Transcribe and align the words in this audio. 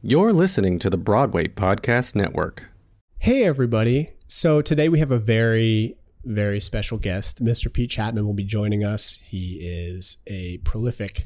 You're 0.00 0.32
listening 0.32 0.78
to 0.78 0.90
the 0.90 0.96
Broadway 0.96 1.48
Podcast 1.48 2.14
Network. 2.14 2.68
Hey, 3.18 3.42
everybody. 3.42 4.08
So 4.28 4.62
today 4.62 4.88
we 4.88 5.00
have 5.00 5.10
a 5.10 5.18
very, 5.18 5.96
very 6.24 6.60
special 6.60 6.98
guest. 6.98 7.42
Mr. 7.42 7.72
Pete 7.72 7.90
Chatmon 7.90 8.24
will 8.24 8.32
be 8.32 8.44
joining 8.44 8.84
us. 8.84 9.14
He 9.14 9.58
is 9.60 10.18
a 10.28 10.58
prolific 10.58 11.24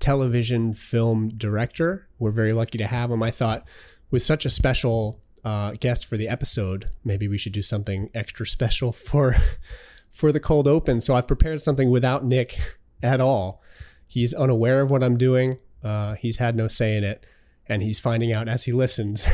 television 0.00 0.74
film 0.74 1.30
director. 1.30 2.06
We're 2.18 2.30
very 2.30 2.52
lucky 2.52 2.76
to 2.76 2.86
have 2.86 3.10
him. 3.10 3.22
I 3.22 3.30
thought 3.30 3.66
with 4.10 4.22
such 4.22 4.44
a 4.44 4.50
special 4.50 5.22
uh, 5.42 5.72
guest 5.80 6.04
for 6.04 6.18
the 6.18 6.28
episode, 6.28 6.90
maybe 7.06 7.26
we 7.26 7.38
should 7.38 7.54
do 7.54 7.62
something 7.62 8.10
extra 8.12 8.46
special 8.46 8.92
for 8.92 9.34
for 10.10 10.30
the 10.30 10.40
cold 10.40 10.68
open. 10.68 11.00
So 11.00 11.14
I've 11.14 11.26
prepared 11.26 11.62
something 11.62 11.88
without 11.88 12.22
Nick 12.22 12.58
at 13.02 13.22
all. 13.22 13.62
He's 14.06 14.34
unaware 14.34 14.82
of 14.82 14.90
what 14.90 15.02
I'm 15.02 15.16
doing. 15.16 15.56
Uh, 15.82 16.16
he's 16.16 16.36
had 16.36 16.54
no 16.54 16.68
say 16.68 16.98
in 16.98 17.04
it 17.04 17.24
and 17.68 17.82
he's 17.82 17.98
finding 17.98 18.32
out 18.32 18.48
as 18.48 18.64
he 18.64 18.72
listens 18.72 19.28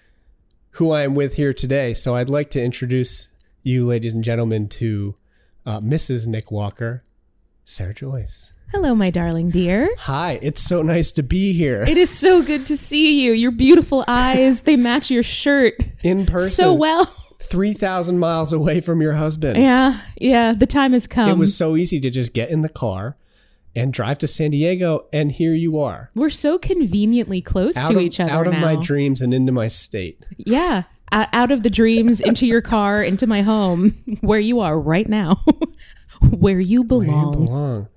who 0.72 0.90
I 0.92 1.02
am 1.02 1.14
with 1.14 1.34
here 1.36 1.52
today. 1.52 1.94
So 1.94 2.14
I'd 2.16 2.28
like 2.28 2.50
to 2.50 2.62
introduce 2.62 3.28
you, 3.62 3.84
ladies 3.86 4.12
and 4.12 4.24
gentlemen, 4.24 4.68
to 4.68 5.14
uh, 5.66 5.80
Mrs. 5.80 6.26
Nick 6.26 6.50
Walker, 6.50 7.02
Sarah 7.64 7.94
Joyce. 7.94 8.52
Hello, 8.72 8.94
my 8.94 9.10
darling 9.10 9.50
dear. 9.50 9.88
Hi, 9.98 10.38
it's 10.42 10.62
so 10.62 10.80
nice 10.80 11.10
to 11.12 11.24
be 11.24 11.52
here 11.52 11.82
It 11.82 11.98
is 11.98 12.08
so 12.08 12.40
good 12.40 12.66
to 12.66 12.76
see 12.76 13.24
you. 13.24 13.32
Your 13.32 13.50
beautiful 13.50 14.04
eyes, 14.06 14.62
they 14.62 14.76
match 14.76 15.10
your 15.10 15.24
shirt 15.24 15.74
in 16.02 16.24
person. 16.24 16.50
so 16.50 16.72
well. 16.72 17.04
3,000 17.40 18.20
miles 18.20 18.52
away 18.52 18.80
from 18.80 19.02
your 19.02 19.14
husband. 19.14 19.56
Yeah, 19.60 20.00
yeah, 20.20 20.52
the 20.52 20.66
time 20.66 20.92
has 20.92 21.08
come. 21.08 21.30
It 21.30 21.36
was 21.36 21.56
so 21.56 21.74
easy 21.74 21.98
to 21.98 22.10
just 22.10 22.32
get 22.32 22.50
in 22.50 22.60
the 22.60 22.68
car 22.68 23.16
and 23.76 23.92
drive 23.92 24.18
to 24.18 24.26
San 24.28 24.50
Diego, 24.50 25.06
and 25.12 25.32
here 25.32 25.54
you 25.54 25.78
are. 25.78 26.10
We're 26.14 26.30
so 26.30 26.58
conveniently 26.58 27.40
close 27.40 27.76
Out 27.76 27.90
to 27.90 27.96
of, 27.96 28.02
each 28.02 28.18
other 28.20 28.32
out 28.32 28.46
of 28.46 28.54
now. 28.54 28.60
my 28.60 28.76
dreams 28.76 29.20
and 29.20 29.32
into 29.32 29.52
my 29.52 29.68
state. 29.68 30.24
yeah, 30.36 30.84
out 31.12 31.50
of 31.52 31.62
the 31.62 31.70
dreams, 31.70 32.20
into 32.20 32.46
your 32.46 32.60
car, 32.60 33.02
into 33.02 33.26
my 33.26 33.42
home, 33.42 33.90
where 34.20 34.40
you 34.40 34.60
are 34.60 34.78
right 34.78 35.08
now, 35.08 35.42
where 36.20 36.30
you 36.30 36.30
Where 36.40 36.60
you 36.60 36.84
belong. 36.84 37.32
belong. 37.32 37.88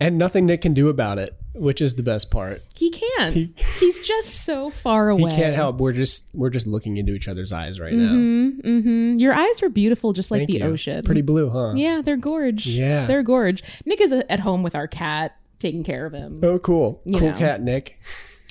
And 0.00 0.18
nothing 0.18 0.46
Nick 0.46 0.60
can 0.62 0.74
do 0.74 0.88
about 0.88 1.18
it, 1.18 1.36
which 1.54 1.80
is 1.80 1.94
the 1.94 2.02
best 2.02 2.30
part. 2.30 2.60
He 2.76 2.90
can't. 2.90 3.50
He's 3.80 4.00
just 4.00 4.44
so 4.44 4.70
far 4.70 5.08
away. 5.08 5.30
He 5.30 5.36
can't 5.36 5.54
help. 5.54 5.78
We're 5.78 5.92
just 5.92 6.30
we're 6.34 6.50
just 6.50 6.66
looking 6.66 6.96
into 6.96 7.12
each 7.14 7.28
other's 7.28 7.52
eyes 7.52 7.80
right 7.80 7.92
Mm-hmm. 7.92 9.18
Your 9.18 9.32
eyes 9.32 9.62
are 9.62 9.68
beautiful, 9.68 10.12
just 10.12 10.30
like 10.30 10.40
Thank 10.40 10.50
the 10.50 10.58
you. 10.58 10.64
ocean. 10.64 11.02
Pretty 11.04 11.22
blue, 11.22 11.50
huh? 11.50 11.72
Yeah, 11.76 12.00
they're 12.02 12.16
gorge. 12.16 12.66
Yeah. 12.66 13.06
they're 13.06 13.22
gorge. 13.22 13.62
Nick 13.84 14.00
is 14.00 14.12
at 14.12 14.40
home 14.40 14.62
with 14.62 14.74
our 14.74 14.86
cat, 14.88 15.36
taking 15.58 15.84
care 15.84 16.06
of 16.06 16.12
him. 16.12 16.40
Oh, 16.42 16.58
cool. 16.58 17.00
You 17.04 17.18
cool 17.18 17.30
know. 17.30 17.38
cat, 17.38 17.62
Nick. 17.62 17.98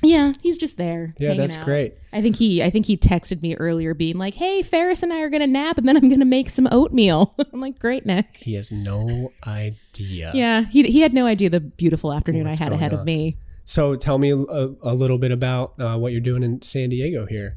Yeah, 0.04 0.34
he's 0.42 0.58
just 0.58 0.78
there. 0.78 1.14
Yeah, 1.18 1.34
that's 1.34 1.58
out. 1.58 1.66
great. 1.66 1.96
I 2.12 2.22
think 2.22 2.36
he 2.36 2.62
I 2.64 2.70
think 2.70 2.86
he 2.86 2.98
texted 2.98 3.42
me 3.42 3.56
earlier 3.56 3.94
being 3.94 4.18
like, 4.18 4.36
"Hey, 4.36 4.62
Ferris 4.62 5.04
and 5.04 5.14
I 5.14 5.22
are 5.22 5.30
going 5.30 5.42
to 5.42 5.48
nap 5.48 5.78
and 5.78 5.88
then 5.88 5.96
I'm 5.96 6.10
going 6.10 6.20
to 6.20 6.26
make 6.26 6.50
some 6.50 6.68
oatmeal." 6.72 7.36
I'm 7.54 7.62
like, 7.62 7.80
"Great, 7.80 8.06
Nick." 8.06 8.38
He 8.38 8.56
has 8.56 8.72
no 8.72 9.30
idea. 9.48 10.32
Yeah, 10.34 10.64
he 10.66 10.84
he 10.84 11.02
had 11.02 11.14
no 11.14 11.26
idea 11.26 11.50
the 11.50 11.60
beautiful 11.60 12.14
afternoon 12.14 12.48
What's 12.48 12.62
I 12.62 12.66
had 12.66 12.74
ahead 12.74 12.94
on? 12.94 13.00
of 13.00 13.06
me. 13.06 13.38
So 13.66 13.96
tell 13.96 14.18
me 14.18 14.32
a, 14.32 14.36
a 14.36 14.94
little 14.94 15.18
bit 15.18 15.32
about 15.32 15.80
uh, 15.80 15.98
what 15.98 16.12
you're 16.12 16.22
doing 16.22 16.44
in 16.44 16.62
San 16.62 16.90
Diego 16.90 17.26
here. 17.26 17.54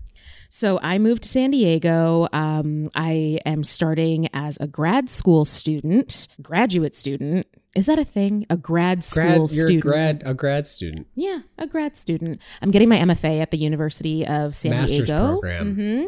So 0.56 0.80
I 0.82 0.96
moved 0.96 1.24
to 1.24 1.28
San 1.28 1.50
Diego. 1.50 2.28
Um, 2.32 2.86
I 2.96 3.40
am 3.44 3.62
starting 3.62 4.30
as 4.32 4.56
a 4.58 4.66
grad 4.66 5.10
school 5.10 5.44
student, 5.44 6.28
graduate 6.40 6.96
student. 6.96 7.46
Is 7.74 7.84
that 7.84 7.98
a 7.98 8.06
thing? 8.06 8.46
A 8.48 8.56
grad 8.56 9.04
school 9.04 9.22
Grad, 9.22 9.36
you're 9.52 9.66
student? 9.66 9.82
grad, 9.82 10.22
a 10.24 10.32
grad 10.32 10.66
student, 10.66 11.08
Yeah, 11.14 11.40
a 11.58 11.66
grad 11.66 11.94
student. 11.94 12.40
I'm 12.62 12.70
getting 12.70 12.88
my 12.88 12.96
MFA 12.96 13.42
at 13.42 13.50
the 13.50 13.58
University 13.58 14.26
of 14.26 14.54
San 14.56 14.70
master's 14.70 15.08
Diego. 15.08 15.32
program. 15.32 15.74
hmm 15.74 16.04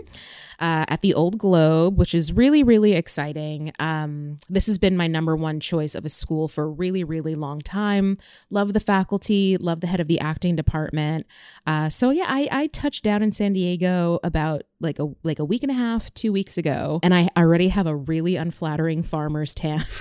Uh, 0.58 0.84
at 0.88 1.02
the 1.02 1.14
Old 1.14 1.38
Globe, 1.38 1.96
which 1.96 2.14
is 2.14 2.32
really, 2.32 2.64
really 2.64 2.94
exciting. 2.94 3.72
Um, 3.78 4.38
this 4.48 4.66
has 4.66 4.76
been 4.76 4.96
my 4.96 5.06
number 5.06 5.36
one 5.36 5.60
choice 5.60 5.94
of 5.94 6.04
a 6.04 6.08
school 6.08 6.48
for 6.48 6.64
a 6.64 6.68
really, 6.68 7.04
really 7.04 7.36
long 7.36 7.60
time. 7.60 8.16
Love 8.50 8.72
the 8.72 8.80
faculty, 8.80 9.56
love 9.56 9.80
the 9.80 9.86
head 9.86 10.00
of 10.00 10.08
the 10.08 10.18
acting 10.18 10.56
department. 10.56 11.26
Uh, 11.66 11.88
so 11.88 12.10
yeah, 12.10 12.26
I, 12.26 12.48
I 12.50 12.66
touched 12.66 13.04
down 13.04 13.22
in 13.22 13.30
San 13.30 13.52
Diego 13.52 14.18
about 14.24 14.62
like 14.80 14.98
a 14.98 15.06
like 15.22 15.38
a 15.38 15.44
week 15.44 15.62
and 15.62 15.70
a 15.70 15.74
half, 15.74 16.12
two 16.14 16.32
weeks 16.32 16.58
ago, 16.58 16.98
and 17.02 17.14
I 17.14 17.28
already 17.36 17.68
have 17.68 17.86
a 17.86 17.94
really 17.94 18.34
unflattering 18.34 19.04
farmer's 19.04 19.54
tan. 19.54 19.84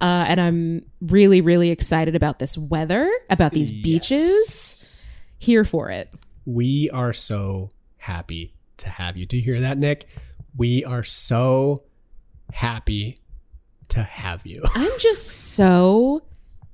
Uh, 0.00 0.24
and 0.28 0.40
I'm 0.40 0.82
really, 1.02 1.40
really 1.40 1.70
excited 1.70 2.16
about 2.16 2.38
this 2.38 2.56
weather, 2.56 3.10
about 3.28 3.52
these 3.52 3.70
beaches. 3.70 5.06
Here 5.38 5.64
for 5.64 5.90
it. 5.90 6.14
We 6.46 6.88
are 6.90 7.12
so 7.12 7.70
happy 8.00 8.54
to 8.78 8.88
have 8.88 9.16
you. 9.16 9.26
Do 9.26 9.36
you 9.36 9.42
hear 9.42 9.60
that, 9.60 9.78
Nick? 9.78 10.08
We 10.56 10.84
are 10.84 11.02
so 11.02 11.84
happy 12.52 13.18
to 13.88 14.02
have 14.02 14.46
you. 14.46 14.62
I'm 14.74 14.90
just 14.98 15.26
so 15.54 16.22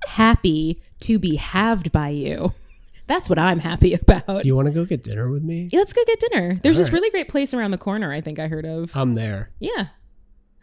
happy 0.07 0.81
to 1.01 1.19
be 1.19 1.35
halved 1.35 1.91
by 1.91 2.09
you. 2.09 2.53
That's 3.07 3.29
what 3.29 3.39
I'm 3.39 3.59
happy 3.59 3.93
about. 3.93 4.45
You 4.45 4.55
want 4.55 4.67
to 4.67 4.73
go 4.73 4.85
get 4.85 5.03
dinner 5.03 5.29
with 5.31 5.43
me? 5.43 5.69
Yeah, 5.71 5.79
Let's 5.79 5.93
go 5.93 6.01
get 6.05 6.19
dinner. 6.19 6.59
There's 6.61 6.77
All 6.77 6.79
this 6.83 6.87
right. 6.91 6.97
really 6.99 7.09
great 7.11 7.29
place 7.29 7.53
around 7.53 7.71
the 7.71 7.77
corner. 7.77 8.11
I 8.11 8.19
think 8.21 8.37
I 8.39 8.47
heard 8.47 8.65
of. 8.65 8.95
I'm 8.95 9.13
there, 9.13 9.51
Yeah. 9.59 9.87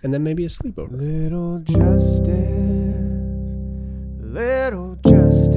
and 0.02 0.12
then 0.12 0.22
maybe 0.24 0.44
a 0.44 0.48
sleepover. 0.48 0.90
Little 0.92 1.60
justice, 1.60 2.28
little 4.20 4.96
justice, 4.96 5.56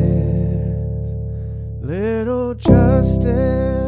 little 1.82 2.54
justice. 2.56 3.87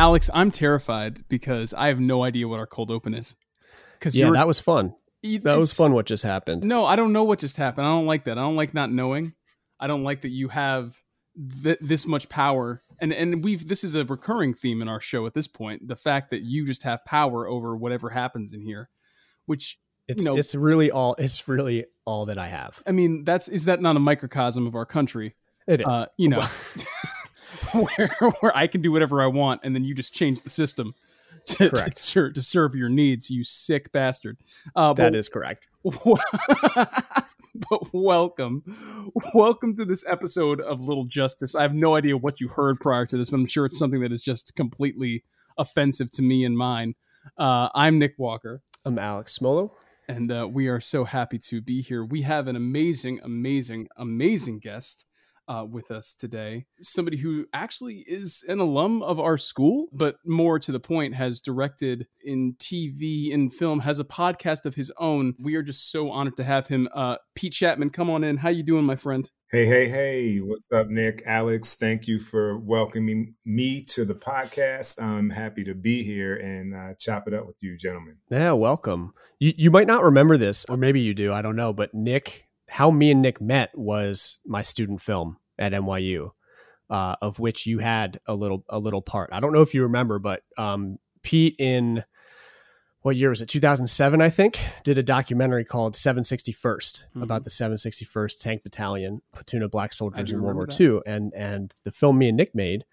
Alex, 0.00 0.30
I'm 0.32 0.50
terrified 0.50 1.28
because 1.28 1.74
I 1.74 1.88
have 1.88 2.00
no 2.00 2.24
idea 2.24 2.48
what 2.48 2.58
our 2.58 2.66
cold 2.66 2.90
open 2.90 3.12
is. 3.12 3.36
Because 3.98 4.16
Yeah, 4.16 4.30
that 4.30 4.46
was 4.46 4.58
fun. 4.58 4.94
That 5.22 5.58
was 5.58 5.74
fun. 5.74 5.92
What 5.92 6.06
just 6.06 6.22
happened? 6.22 6.64
No, 6.64 6.86
I 6.86 6.96
don't 6.96 7.12
know 7.12 7.24
what 7.24 7.38
just 7.38 7.58
happened. 7.58 7.86
I 7.86 7.90
don't 7.90 8.06
like 8.06 8.24
that. 8.24 8.38
I 8.38 8.40
don't 8.40 8.56
like 8.56 8.72
not 8.72 8.90
knowing. 8.90 9.34
I 9.78 9.86
don't 9.88 10.02
like 10.02 10.22
that 10.22 10.30
you 10.30 10.48
have 10.48 10.96
th- 11.62 11.76
this 11.82 12.06
much 12.06 12.30
power. 12.30 12.80
And 12.98 13.12
and 13.12 13.44
we've 13.44 13.68
this 13.68 13.84
is 13.84 13.94
a 13.94 14.06
recurring 14.06 14.54
theme 14.54 14.80
in 14.80 14.88
our 14.88 15.00
show 15.00 15.26
at 15.26 15.34
this 15.34 15.46
point. 15.46 15.86
The 15.86 15.96
fact 15.96 16.30
that 16.30 16.42
you 16.42 16.66
just 16.66 16.84
have 16.84 17.04
power 17.04 17.46
over 17.46 17.76
whatever 17.76 18.08
happens 18.08 18.54
in 18.54 18.62
here, 18.62 18.88
which 19.44 19.78
It's 20.08 20.24
you 20.24 20.30
know, 20.30 20.38
it's 20.38 20.54
really 20.54 20.90
all 20.90 21.14
it's 21.18 21.46
really 21.46 21.84
all 22.06 22.24
that 22.24 22.38
I 22.38 22.46
have. 22.46 22.82
I 22.86 22.92
mean, 22.92 23.24
that's 23.24 23.48
is 23.48 23.66
that 23.66 23.82
not 23.82 23.96
a 23.96 24.00
microcosm 24.00 24.66
of 24.66 24.74
our 24.74 24.86
country? 24.86 25.34
It 25.66 25.82
is. 25.82 25.86
Uh, 25.86 26.06
you 26.16 26.30
know, 26.30 26.42
where 27.96 28.30
where 28.40 28.56
I 28.56 28.66
can 28.66 28.82
do 28.82 28.92
whatever 28.92 29.22
I 29.22 29.26
want, 29.26 29.60
and 29.64 29.74
then 29.74 29.84
you 29.84 29.94
just 29.94 30.12
change 30.14 30.42
the 30.42 30.50
system 30.50 30.94
to, 31.46 31.56
to, 31.56 31.70
Correct. 31.70 31.96
ser- 31.96 32.32
to 32.32 32.42
serve 32.42 32.74
your 32.74 32.88
needs. 32.88 33.30
You 33.30 33.44
sick 33.44 33.92
bastard. 33.92 34.38
Uh, 34.74 34.92
that 34.94 35.12
but- 35.12 35.16
is 35.18 35.28
correct. 35.28 35.68
but 35.84 37.82
welcome, 37.92 38.62
welcome 39.34 39.74
to 39.74 39.84
this 39.84 40.04
episode 40.06 40.60
of 40.60 40.80
Little 40.80 41.04
Justice. 41.06 41.54
I 41.54 41.62
have 41.62 41.74
no 41.74 41.96
idea 41.96 42.16
what 42.16 42.40
you 42.40 42.48
heard 42.48 42.78
prior 42.80 43.06
to 43.06 43.16
this, 43.16 43.30
but 43.30 43.36
I'm 43.38 43.46
sure 43.46 43.64
it's 43.66 43.78
something 43.78 44.00
that 44.00 44.12
is 44.12 44.22
just 44.22 44.54
completely 44.56 45.24
offensive 45.58 46.10
to 46.12 46.22
me 46.22 46.44
and 46.44 46.56
mine. 46.56 46.94
Uh, 47.38 47.68
I'm 47.74 47.98
Nick 47.98 48.14
Walker, 48.18 48.62
I'm 48.84 48.98
Alex 48.98 49.38
Smolo. 49.38 49.70
and 50.08 50.30
uh, 50.30 50.48
we 50.50 50.68
are 50.68 50.80
so 50.80 51.04
happy 51.04 51.38
to 51.38 51.60
be 51.60 51.80
here. 51.82 52.04
We 52.04 52.22
have 52.22 52.46
an 52.48 52.56
amazing, 52.56 53.20
amazing, 53.22 53.88
amazing 53.96 54.58
guest. 54.60 55.06
Uh, 55.50 55.64
with 55.64 55.90
us 55.90 56.14
today, 56.14 56.64
somebody 56.80 57.16
who 57.16 57.44
actually 57.52 58.04
is 58.06 58.44
an 58.46 58.60
alum 58.60 59.02
of 59.02 59.18
our 59.18 59.36
school, 59.36 59.88
but 59.92 60.14
more 60.24 60.60
to 60.60 60.70
the 60.70 60.78
point, 60.78 61.12
has 61.12 61.40
directed 61.40 62.06
in 62.22 62.54
TV, 62.60 63.34
and 63.34 63.52
film, 63.52 63.80
has 63.80 63.98
a 63.98 64.04
podcast 64.04 64.64
of 64.64 64.76
his 64.76 64.92
own. 64.96 65.34
We 65.40 65.56
are 65.56 65.62
just 65.64 65.90
so 65.90 66.08
honored 66.08 66.36
to 66.36 66.44
have 66.44 66.68
him. 66.68 66.88
Uh, 66.94 67.16
Pete 67.34 67.52
Chatmon, 67.52 67.92
come 67.92 68.08
on 68.08 68.22
in. 68.22 68.36
How 68.36 68.48
you 68.50 68.62
doing, 68.62 68.84
my 68.84 68.94
friend? 68.94 69.28
Hey, 69.50 69.66
hey, 69.66 69.88
hey, 69.88 70.36
what's 70.36 70.70
up, 70.70 70.86
Nick? 70.86 71.24
Alex, 71.26 71.74
thank 71.74 72.06
you 72.06 72.20
for 72.20 72.56
welcoming 72.56 73.34
me 73.44 73.82
to 73.86 74.04
the 74.04 74.14
podcast. 74.14 75.02
I'm 75.02 75.30
happy 75.30 75.64
to 75.64 75.74
be 75.74 76.04
here 76.04 76.36
and 76.36 76.72
uh, 76.72 76.94
chop 77.00 77.26
it 77.26 77.34
up 77.34 77.48
with 77.48 77.56
you, 77.60 77.76
gentlemen. 77.76 78.18
Yeah, 78.30 78.52
welcome. 78.52 79.14
You 79.40 79.52
you 79.56 79.72
might 79.72 79.88
not 79.88 80.04
remember 80.04 80.36
this, 80.36 80.64
or 80.68 80.76
maybe 80.76 81.00
you 81.00 81.12
do. 81.12 81.32
I 81.32 81.42
don't 81.42 81.56
know. 81.56 81.72
But 81.72 81.92
Nick, 81.92 82.46
how 82.70 82.90
me 82.90 83.10
and 83.10 83.20
Nick 83.22 83.40
met 83.40 83.76
was 83.76 84.38
my 84.46 84.62
student 84.62 85.00
film 85.02 85.36
at 85.58 85.72
NYU, 85.72 86.30
uh, 86.88 87.16
of 87.20 87.38
which 87.38 87.66
you 87.66 87.78
had 87.78 88.20
a 88.26 88.34
little 88.34 88.64
a 88.68 88.78
little 88.78 89.02
part. 89.02 89.30
I 89.32 89.40
don't 89.40 89.52
know 89.52 89.62
if 89.62 89.74
you 89.74 89.82
remember, 89.82 90.18
but 90.18 90.42
um, 90.56 90.98
Pete 91.22 91.56
in 91.58 92.04
what 93.02 93.16
year 93.16 93.30
was 93.30 93.40
it? 93.40 93.46
2007, 93.46 94.20
I 94.20 94.28
think, 94.28 94.58
did 94.84 94.98
a 94.98 95.02
documentary 95.02 95.64
called 95.64 95.94
761st 95.96 97.06
Mhm. 97.16 97.22
about 97.22 97.44
the 97.44 97.50
761st 97.50 98.38
Tank 98.40 98.62
Battalion, 98.62 99.22
platoon 99.32 99.62
of 99.62 99.70
black 99.70 99.92
soldiers 99.94 100.30
in 100.30 100.42
World 100.42 100.56
War 100.56 100.66
II, 100.80 101.00
and 101.06 101.32
and 101.34 101.74
the 101.84 101.90
film 101.92 102.18
me 102.18 102.28
and 102.28 102.36
Nick 102.36 102.54
made 102.54 102.84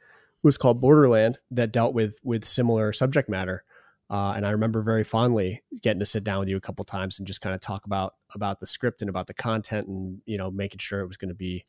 was 0.43 0.57
called 0.57 0.79
Borderland 0.81 1.39
that 1.51 1.71
dealt 1.71 1.93
with 1.93 2.19
with 2.23 2.45
similar 2.45 2.93
subject 2.93 3.27
matter. 3.29 3.63
Uh, 4.09 4.33
and 4.35 4.45
I 4.45 4.51
remember 4.51 4.81
very 4.81 5.03
fondly 5.03 5.61
getting 5.81 5.99
to 5.99 6.05
sit 6.05 6.23
down 6.23 6.39
with 6.39 6.49
you 6.49 6.55
a 6.55 6.61
couple 6.61 6.85
times 6.85 7.19
and 7.19 7.27
just 7.27 7.41
kind 7.41 7.53
of 7.53 7.61
talk 7.61 7.85
about 7.85 8.15
about 8.33 8.59
the 8.59 8.67
script 8.67 9.01
and 9.01 9.09
about 9.09 9.27
the 9.27 9.33
content 9.33 9.87
and 9.87 10.21
you 10.25 10.37
know 10.37 10.49
making 10.49 10.79
sure 10.79 11.01
it 11.01 11.07
was 11.07 11.17
going 11.17 11.29
to 11.29 11.35
be 11.35 11.65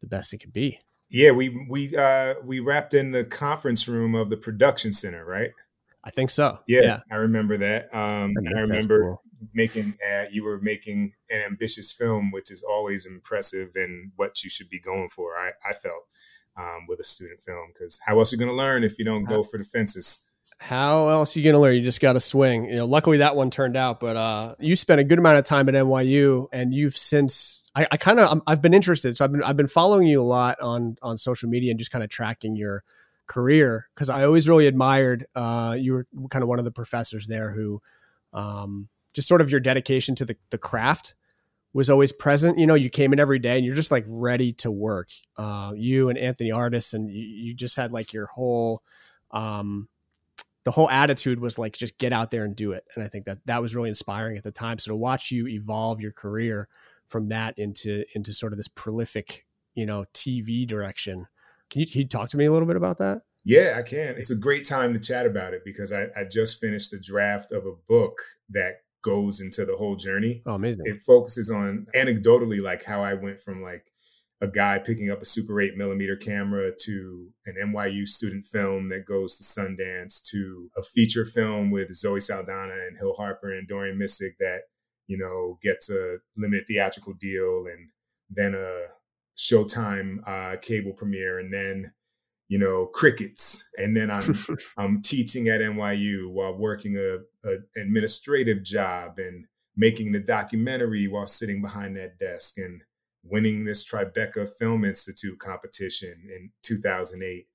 the 0.00 0.06
best 0.06 0.32
it 0.32 0.38
could 0.38 0.52
be. 0.52 0.80
Yeah, 1.10 1.30
we 1.30 1.66
we 1.68 1.96
uh 1.96 2.34
we 2.44 2.58
wrapped 2.58 2.94
in 2.94 3.12
the 3.12 3.24
conference 3.24 3.86
room 3.86 4.14
of 4.14 4.30
the 4.30 4.36
production 4.36 4.92
center, 4.92 5.24
right? 5.24 5.50
I 6.02 6.10
think 6.10 6.30
so. 6.30 6.58
Yeah, 6.66 6.80
yeah. 6.82 7.00
I 7.10 7.16
remember 7.16 7.56
that. 7.58 7.92
Um, 7.92 8.32
and 8.36 8.48
I 8.48 8.62
remember 8.62 8.74
festival. 8.74 9.22
making 9.52 9.94
uh, 10.08 10.24
you 10.30 10.44
were 10.44 10.60
making 10.60 11.14
an 11.30 11.42
ambitious 11.42 11.92
film, 11.92 12.30
which 12.30 12.50
is 12.50 12.62
always 12.62 13.06
impressive 13.06 13.70
and 13.74 14.12
what 14.16 14.42
you 14.44 14.50
should 14.50 14.68
be 14.68 14.80
going 14.80 15.08
for. 15.08 15.36
I 15.36 15.50
I 15.68 15.72
felt 15.72 16.06
um, 16.56 16.86
with 16.88 17.00
a 17.00 17.04
student 17.04 17.42
film 17.42 17.72
because 17.72 18.00
how 18.06 18.18
else 18.18 18.32
are 18.32 18.36
you 18.36 18.40
going 18.40 18.50
to 18.50 18.56
learn 18.56 18.82
if 18.82 18.98
you 18.98 19.04
don't 19.04 19.24
go 19.24 19.42
for 19.42 19.58
the 19.58 19.64
fences? 19.64 20.25
How 20.58 21.08
else 21.10 21.36
are 21.36 21.40
you 21.40 21.44
going 21.44 21.54
to 21.54 21.60
learn? 21.60 21.74
You 21.74 21.82
just 21.82 22.00
got 22.00 22.14
to 22.14 22.20
swing. 22.20 22.64
You 22.64 22.76
know, 22.76 22.86
luckily 22.86 23.18
that 23.18 23.36
one 23.36 23.50
turned 23.50 23.76
out, 23.76 24.00
but 24.00 24.16
uh, 24.16 24.54
you 24.58 24.74
spent 24.74 25.00
a 25.00 25.04
good 25.04 25.18
amount 25.18 25.38
of 25.38 25.44
time 25.44 25.68
at 25.68 25.74
NYU, 25.74 26.48
and 26.52 26.72
you've 26.72 26.96
since. 26.96 27.62
I, 27.74 27.86
I 27.92 27.96
kind 27.98 28.18
of 28.18 28.40
I've 28.46 28.62
been 28.62 28.72
interested, 28.72 29.18
so 29.18 29.24
I've 29.24 29.32
been 29.32 29.42
I've 29.42 29.56
been 29.56 29.66
following 29.66 30.08
you 30.08 30.20
a 30.20 30.24
lot 30.24 30.58
on 30.60 30.96
on 31.02 31.18
social 31.18 31.50
media 31.50 31.70
and 31.70 31.78
just 31.78 31.90
kind 31.90 32.02
of 32.02 32.08
tracking 32.08 32.56
your 32.56 32.84
career 33.26 33.86
because 33.94 34.08
I 34.08 34.24
always 34.24 34.48
really 34.48 34.66
admired. 34.66 35.26
Uh, 35.34 35.76
you 35.78 35.92
were 35.92 36.06
kind 36.30 36.42
of 36.42 36.48
one 36.48 36.58
of 36.58 36.64
the 36.64 36.70
professors 36.70 37.26
there 37.26 37.50
who, 37.50 37.82
um, 38.32 38.88
just 39.12 39.28
sort 39.28 39.42
of 39.42 39.50
your 39.50 39.60
dedication 39.60 40.14
to 40.16 40.24
the 40.24 40.36
the 40.48 40.58
craft 40.58 41.14
was 41.74 41.90
always 41.90 42.12
present. 42.12 42.58
You 42.58 42.66
know, 42.66 42.74
you 42.74 42.88
came 42.88 43.12
in 43.12 43.20
every 43.20 43.38
day 43.38 43.58
and 43.58 43.66
you're 43.66 43.76
just 43.76 43.90
like 43.90 44.06
ready 44.08 44.52
to 44.54 44.70
work. 44.70 45.08
Uh, 45.36 45.72
you 45.76 46.08
and 46.08 46.16
Anthony 46.16 46.50
Artis, 46.50 46.94
and 46.94 47.10
you, 47.10 47.22
you 47.22 47.54
just 47.54 47.76
had 47.76 47.92
like 47.92 48.14
your 48.14 48.26
whole. 48.26 48.82
Um, 49.32 49.88
the 50.66 50.72
whole 50.72 50.90
attitude 50.90 51.38
was 51.38 51.60
like 51.60 51.74
just 51.74 51.96
get 51.96 52.12
out 52.12 52.32
there 52.32 52.44
and 52.44 52.56
do 52.56 52.72
it 52.72 52.84
and 52.94 53.04
i 53.04 53.08
think 53.08 53.24
that 53.24 53.38
that 53.46 53.62
was 53.62 53.74
really 53.74 53.88
inspiring 53.88 54.36
at 54.36 54.42
the 54.42 54.50
time 54.50 54.78
so 54.78 54.90
to 54.90 54.96
watch 54.96 55.30
you 55.30 55.46
evolve 55.46 56.00
your 56.00 56.10
career 56.10 56.68
from 57.08 57.28
that 57.28 57.56
into 57.56 58.04
into 58.14 58.32
sort 58.32 58.52
of 58.52 58.56
this 58.58 58.68
prolific 58.68 59.46
you 59.76 59.86
know 59.86 60.04
tv 60.12 60.66
direction 60.66 61.26
can 61.70 61.80
you, 61.80 61.86
can 61.86 62.00
you 62.00 62.08
talk 62.08 62.28
to 62.28 62.36
me 62.36 62.46
a 62.46 62.52
little 62.52 62.66
bit 62.66 62.76
about 62.76 62.98
that 62.98 63.22
Yeah, 63.48 63.76
I 63.78 63.82
can. 63.82 64.16
It's 64.16 64.32
a 64.32 64.36
great 64.36 64.66
time 64.66 64.92
to 64.92 64.98
chat 64.98 65.24
about 65.24 65.54
it 65.54 65.62
because 65.64 65.92
I, 65.92 66.06
I 66.16 66.24
just 66.24 66.60
finished 66.60 66.90
the 66.90 66.98
draft 66.98 67.52
of 67.52 67.64
a 67.64 67.76
book 67.88 68.18
that 68.50 68.80
goes 69.02 69.40
into 69.40 69.64
the 69.64 69.76
whole 69.76 69.94
journey. 69.94 70.42
oh 70.46 70.54
amazing 70.54 70.82
It 70.84 71.00
focuses 71.06 71.48
on 71.48 71.86
anecdotally 71.94 72.60
like 72.60 72.84
how 72.84 73.04
I 73.04 73.14
went 73.14 73.40
from 73.40 73.62
like 73.62 73.92
a 74.40 74.48
guy 74.48 74.78
picking 74.78 75.10
up 75.10 75.22
a 75.22 75.24
super 75.24 75.60
8 75.60 75.76
millimeter 75.76 76.14
camera 76.14 76.70
to 76.82 77.28
an 77.46 77.54
NYU 77.62 78.06
student 78.06 78.46
film 78.46 78.90
that 78.90 79.06
goes 79.06 79.36
to 79.38 79.44
Sundance 79.44 80.22
to 80.30 80.70
a 80.76 80.82
feature 80.82 81.24
film 81.24 81.70
with 81.70 81.94
Zoe 81.94 82.20
Saldana 82.20 82.74
and 82.86 82.98
Hill 82.98 83.14
Harper 83.14 83.50
and 83.50 83.66
Dorian 83.66 83.98
Missick 83.98 84.36
that, 84.38 84.62
you 85.06 85.16
know, 85.16 85.58
gets 85.62 85.88
a 85.90 86.18
limited 86.36 86.66
theatrical 86.68 87.14
deal 87.14 87.64
and 87.66 87.90
then 88.28 88.54
a 88.54 88.88
Showtime 89.38 90.18
uh, 90.26 90.56
cable 90.60 90.92
premiere 90.92 91.38
and 91.38 91.52
then, 91.52 91.92
you 92.48 92.58
know, 92.58 92.86
crickets. 92.86 93.66
And 93.76 93.96
then 93.96 94.10
I'm 94.10 94.34
I'm 94.76 95.02
teaching 95.02 95.48
at 95.48 95.60
NYU 95.60 96.30
while 96.30 96.54
working 96.54 96.96
a, 96.98 97.48
a 97.48 97.56
administrative 97.80 98.62
job 98.62 99.18
and 99.18 99.46
making 99.76 100.12
the 100.12 100.20
documentary 100.20 101.06
while 101.08 101.26
sitting 101.26 101.62
behind 101.62 101.96
that 101.96 102.18
desk 102.18 102.58
and 102.58 102.82
winning 103.28 103.64
this 103.64 103.86
Tribeca 103.88 104.48
Film 104.58 104.84
Institute 104.84 105.38
competition 105.38 106.28
in 106.28 106.50
2008. 106.62 107.46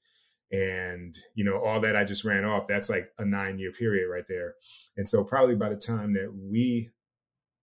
And, 0.52 1.16
you 1.34 1.46
know, 1.46 1.64
all 1.64 1.80
that 1.80 1.96
I 1.96 2.04
just 2.04 2.26
ran 2.26 2.44
off, 2.44 2.68
that's 2.68 2.90
like 2.90 3.12
a 3.18 3.26
nine 3.26 3.58
year 3.58 3.72
period 3.72 4.10
right 4.12 4.26
there. 4.28 4.56
And 4.98 5.08
so, 5.08 5.24
probably 5.24 5.56
by 5.56 5.70
the 5.70 5.78
time 5.78 6.14
that 6.14 6.34
we 6.36 6.90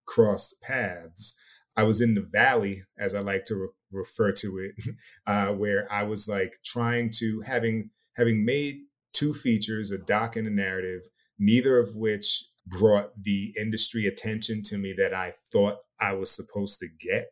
crossed 0.07 0.61
paths, 0.63 1.37
I 1.77 1.83
was 1.83 2.01
in 2.01 2.15
the 2.15 2.23
valley, 2.23 2.85
as 2.99 3.15
I 3.15 3.21
like 3.21 3.45
to 3.47 3.55
re- 3.55 3.69
refer 3.93 4.33
to 4.33 4.59
it, 4.59 4.75
uh, 5.27 5.49
where 5.49 5.91
I 5.93 6.03
was 6.03 6.29
like 6.29 6.55
trying 6.65 7.13
to 7.19 7.43
having 7.47 7.91
having 8.17 8.45
made 8.45 8.81
two 9.13 9.35
features, 9.35 9.93
a 9.93 9.99
doc 9.99 10.35
and 10.35 10.49
a 10.49 10.51
narrative, 10.51 11.03
neither 11.39 11.79
of 11.79 11.95
which 11.95 12.45
brought 12.67 13.23
the 13.23 13.55
industry 13.59 14.07
attention 14.07 14.63
to 14.63 14.79
me 14.79 14.95
that 14.97 15.15
I 15.15 15.35
thought 15.53 15.79
I 16.01 16.15
was 16.15 16.31
supposed 16.31 16.79
to 16.81 16.89
get. 16.89 17.27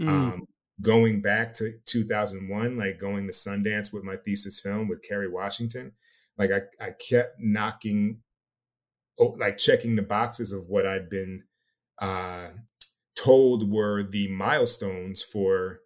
Mm. 0.00 0.08
Um, 0.08 0.46
going 0.80 1.20
back 1.20 1.52
to 1.54 1.72
2001, 1.86 2.76
like 2.76 3.00
going 3.00 3.26
to 3.26 3.32
Sundance 3.32 3.92
with 3.92 4.04
my 4.04 4.16
thesis 4.16 4.60
film 4.60 4.88
with 4.88 5.02
Kerry 5.02 5.28
Washington, 5.28 5.92
like 6.36 6.50
I, 6.52 6.84
I 6.84 6.90
kept 6.92 7.40
knocking, 7.40 8.20
oh, 9.18 9.36
like 9.38 9.58
checking 9.58 9.96
the 9.96 10.02
boxes 10.02 10.52
of 10.52 10.68
what 10.68 10.86
I'd 10.86 11.10
been 11.10 11.44
uh, 12.00 12.48
told 13.16 13.70
were 13.70 14.04
the 14.04 14.28
milestones 14.28 15.22
for 15.22 15.80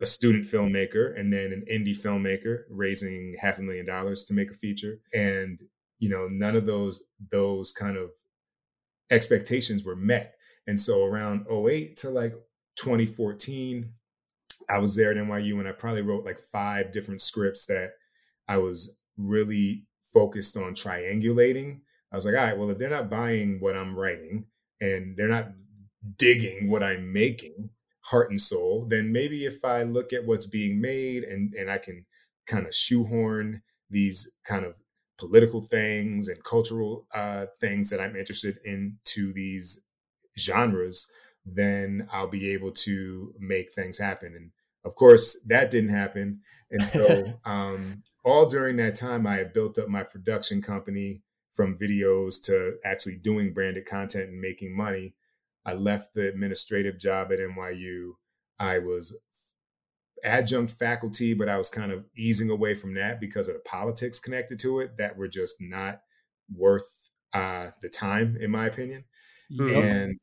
a 0.00 0.06
student 0.06 0.46
filmmaker 0.46 1.18
and 1.18 1.32
then 1.32 1.52
an 1.52 1.64
indie 1.70 1.96
filmmaker 1.98 2.64
raising 2.70 3.36
half 3.40 3.58
a 3.58 3.62
million 3.62 3.86
dollars 3.86 4.24
to 4.24 4.34
make 4.34 4.50
a 4.50 4.54
feature. 4.54 5.00
And, 5.12 5.58
you 5.98 6.08
know, 6.08 6.28
none 6.30 6.54
of 6.54 6.66
those, 6.66 7.04
those 7.32 7.72
kind 7.72 7.96
of 7.96 8.10
expectations 9.10 9.84
were 9.84 9.96
met. 9.96 10.34
And 10.66 10.78
so 10.78 11.04
around 11.04 11.46
08 11.50 11.96
to 11.98 12.10
like 12.10 12.34
2014, 12.78 13.92
I 14.70 14.78
was 14.78 14.96
there 14.96 15.10
at 15.10 15.16
NYU 15.16 15.58
and 15.58 15.68
I 15.68 15.72
probably 15.72 16.02
wrote 16.02 16.24
like 16.24 16.40
five 16.52 16.92
different 16.92 17.20
scripts 17.20 17.66
that 17.66 17.92
I 18.46 18.58
was 18.58 19.00
really 19.16 19.86
focused 20.12 20.56
on 20.56 20.74
triangulating. 20.74 21.80
I 22.12 22.16
was 22.16 22.24
like, 22.24 22.34
all 22.34 22.44
right, 22.44 22.58
well, 22.58 22.70
if 22.70 22.78
they're 22.78 22.90
not 22.90 23.10
buying 23.10 23.60
what 23.60 23.76
I'm 23.76 23.98
writing 23.98 24.46
and 24.80 25.16
they're 25.16 25.28
not 25.28 25.52
digging 26.16 26.70
what 26.70 26.82
I'm 26.82 27.12
making, 27.12 27.70
heart 28.02 28.30
and 28.30 28.40
soul, 28.40 28.86
then 28.88 29.12
maybe 29.12 29.44
if 29.44 29.64
I 29.64 29.82
look 29.82 30.12
at 30.12 30.24
what's 30.26 30.46
being 30.46 30.80
made 30.80 31.24
and, 31.24 31.52
and 31.54 31.70
I 31.70 31.78
can 31.78 32.06
kind 32.46 32.66
of 32.66 32.74
shoehorn 32.74 33.62
these 33.90 34.32
kind 34.44 34.64
of 34.64 34.74
political 35.18 35.60
things 35.60 36.28
and 36.28 36.42
cultural 36.44 37.06
uh, 37.14 37.46
things 37.60 37.90
that 37.90 38.00
I'm 38.00 38.16
interested 38.16 38.58
in 38.64 38.98
to 39.06 39.32
these 39.32 39.86
genres, 40.38 41.10
then 41.54 42.08
I'll 42.12 42.28
be 42.28 42.52
able 42.52 42.72
to 42.72 43.34
make 43.38 43.72
things 43.72 43.98
happen. 43.98 44.34
And 44.34 44.50
of 44.84 44.94
course, 44.94 45.40
that 45.48 45.70
didn't 45.70 45.90
happen. 45.90 46.40
And 46.70 46.82
so, 46.82 47.40
um, 47.44 48.02
all 48.24 48.46
during 48.46 48.76
that 48.76 48.94
time, 48.94 49.26
I 49.26 49.36
had 49.36 49.52
built 49.52 49.78
up 49.78 49.88
my 49.88 50.02
production 50.02 50.62
company 50.62 51.22
from 51.52 51.78
videos 51.78 52.42
to 52.44 52.76
actually 52.84 53.16
doing 53.16 53.52
branded 53.52 53.86
content 53.86 54.30
and 54.30 54.40
making 54.40 54.76
money. 54.76 55.14
I 55.64 55.74
left 55.74 56.14
the 56.14 56.28
administrative 56.28 56.98
job 56.98 57.32
at 57.32 57.38
NYU. 57.38 58.12
I 58.58 58.78
was 58.78 59.18
adjunct 60.24 60.72
faculty, 60.72 61.34
but 61.34 61.48
I 61.48 61.58
was 61.58 61.70
kind 61.70 61.92
of 61.92 62.04
easing 62.16 62.50
away 62.50 62.74
from 62.74 62.94
that 62.94 63.20
because 63.20 63.48
of 63.48 63.54
the 63.54 63.60
politics 63.60 64.18
connected 64.18 64.58
to 64.60 64.80
it 64.80 64.96
that 64.98 65.16
were 65.16 65.28
just 65.28 65.56
not 65.60 66.02
worth 66.54 66.88
uh, 67.32 67.68
the 67.82 67.88
time, 67.88 68.36
in 68.40 68.50
my 68.50 68.66
opinion. 68.66 69.04
Yep. 69.50 69.84
And 69.84 70.20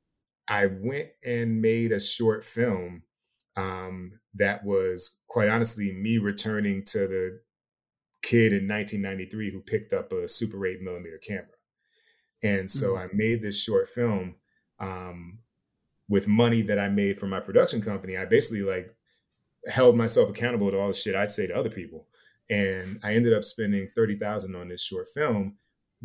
I 0.47 0.67
went 0.67 1.09
and 1.23 1.61
made 1.61 1.91
a 1.91 1.99
short 1.99 2.43
film 2.43 3.03
um, 3.55 4.19
that 4.33 4.63
was 4.63 5.19
quite 5.27 5.49
honestly 5.49 5.91
me 5.91 6.17
returning 6.17 6.83
to 6.83 7.07
the 7.07 7.39
kid 8.21 8.53
in 8.53 8.67
1993 8.67 9.51
who 9.51 9.61
picked 9.61 9.93
up 9.93 10.11
a 10.11 10.27
Super 10.27 10.65
8 10.65 10.81
millimeter 10.81 11.17
camera. 11.17 11.47
And 12.43 12.69
so 12.69 12.97
I 12.97 13.07
made 13.13 13.41
this 13.41 13.61
short 13.61 13.89
film 13.89 14.35
um, 14.79 15.39
with 16.07 16.27
money 16.27 16.61
that 16.63 16.77
I 16.77 16.89
made 16.89 17.19
from 17.19 17.29
my 17.29 17.39
production 17.39 17.81
company. 17.81 18.17
I 18.17 18.25
basically 18.25 18.61
like 18.61 18.95
held 19.67 19.95
myself 19.95 20.29
accountable 20.29 20.69
to 20.69 20.79
all 20.79 20.89
the 20.89 20.93
shit 20.93 21.15
I'd 21.15 21.31
say 21.31 21.47
to 21.47 21.57
other 21.57 21.69
people. 21.69 22.07
And 22.49 22.99
I 23.03 23.13
ended 23.13 23.33
up 23.33 23.43
spending 23.43 23.89
30,000 23.95 24.55
on 24.55 24.69
this 24.69 24.83
short 24.83 25.07
film 25.13 25.57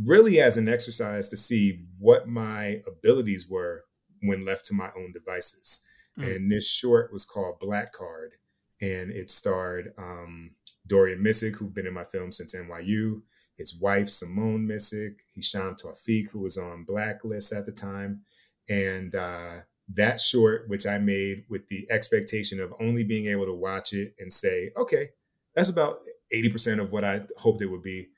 really 0.03 0.41
as 0.41 0.57
an 0.57 0.69
exercise 0.69 1.29
to 1.29 1.37
see 1.37 1.85
what 1.99 2.29
my 2.29 2.83
abilities 2.87 3.49
were 3.51 3.85
when 4.23 4.45
left 4.45 4.67
to 4.67 4.75
my 4.75 4.91
own 4.97 5.13
devices. 5.13 5.85
Mm. 6.19 6.37
And 6.37 6.53
this 6.53 6.69
short 6.69 7.13
was 7.13 7.25
called 7.25 7.61
Black 7.61 7.93
Card, 7.93 8.33
and 8.81 9.11
it 9.11 9.31
starred 9.31 9.93
um, 9.99 10.53
Dorian 10.87 11.23
Missick, 11.23 11.57
who'd 11.57 11.75
been 11.75 11.87
in 11.87 11.95
my 11.95 12.05
film 12.05 12.33
since 12.33 12.55
NYU, 12.55 13.23
his 13.57 13.79
wife 13.79 14.11
Simone 14.11 14.67
Missick, 14.67 15.17
Hisham 15.35 15.77
Tawfiq, 15.77 16.31
who 16.31 16.41
was 16.41 16.59
on 16.59 16.85
Blacklist 16.85 17.53
at 17.53 17.67
the 17.67 17.73
time, 17.73 18.23
and 18.69 19.15
uh, 19.15 19.59
that 19.95 20.21
short, 20.21 20.69
which 20.69 20.87
I 20.87 20.99
made 20.99 21.45
with 21.49 21.69
the 21.69 21.87
expectation 21.91 22.61
of 22.61 22.73
only 22.81 23.05
being 23.05 23.27
able 23.27 23.47
to 23.47 23.55
watch 23.55 23.93
it 23.93 24.15
and 24.19 24.33
say, 24.33 24.71
okay, 24.77 25.11
that's 25.55 25.69
about 25.69 26.01
80% 26.35 26.81
of 26.81 26.93
what 26.93 27.05
I 27.05 27.23
hoped 27.39 27.63
it 27.63 27.67
would 27.67 27.83
be, 27.83 28.09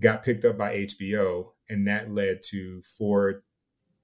got 0.00 0.24
picked 0.24 0.44
up 0.44 0.56
by 0.56 0.74
HBO. 0.76 1.50
And 1.68 1.86
that 1.86 2.10
led 2.12 2.40
to 2.50 2.82
four 2.98 3.44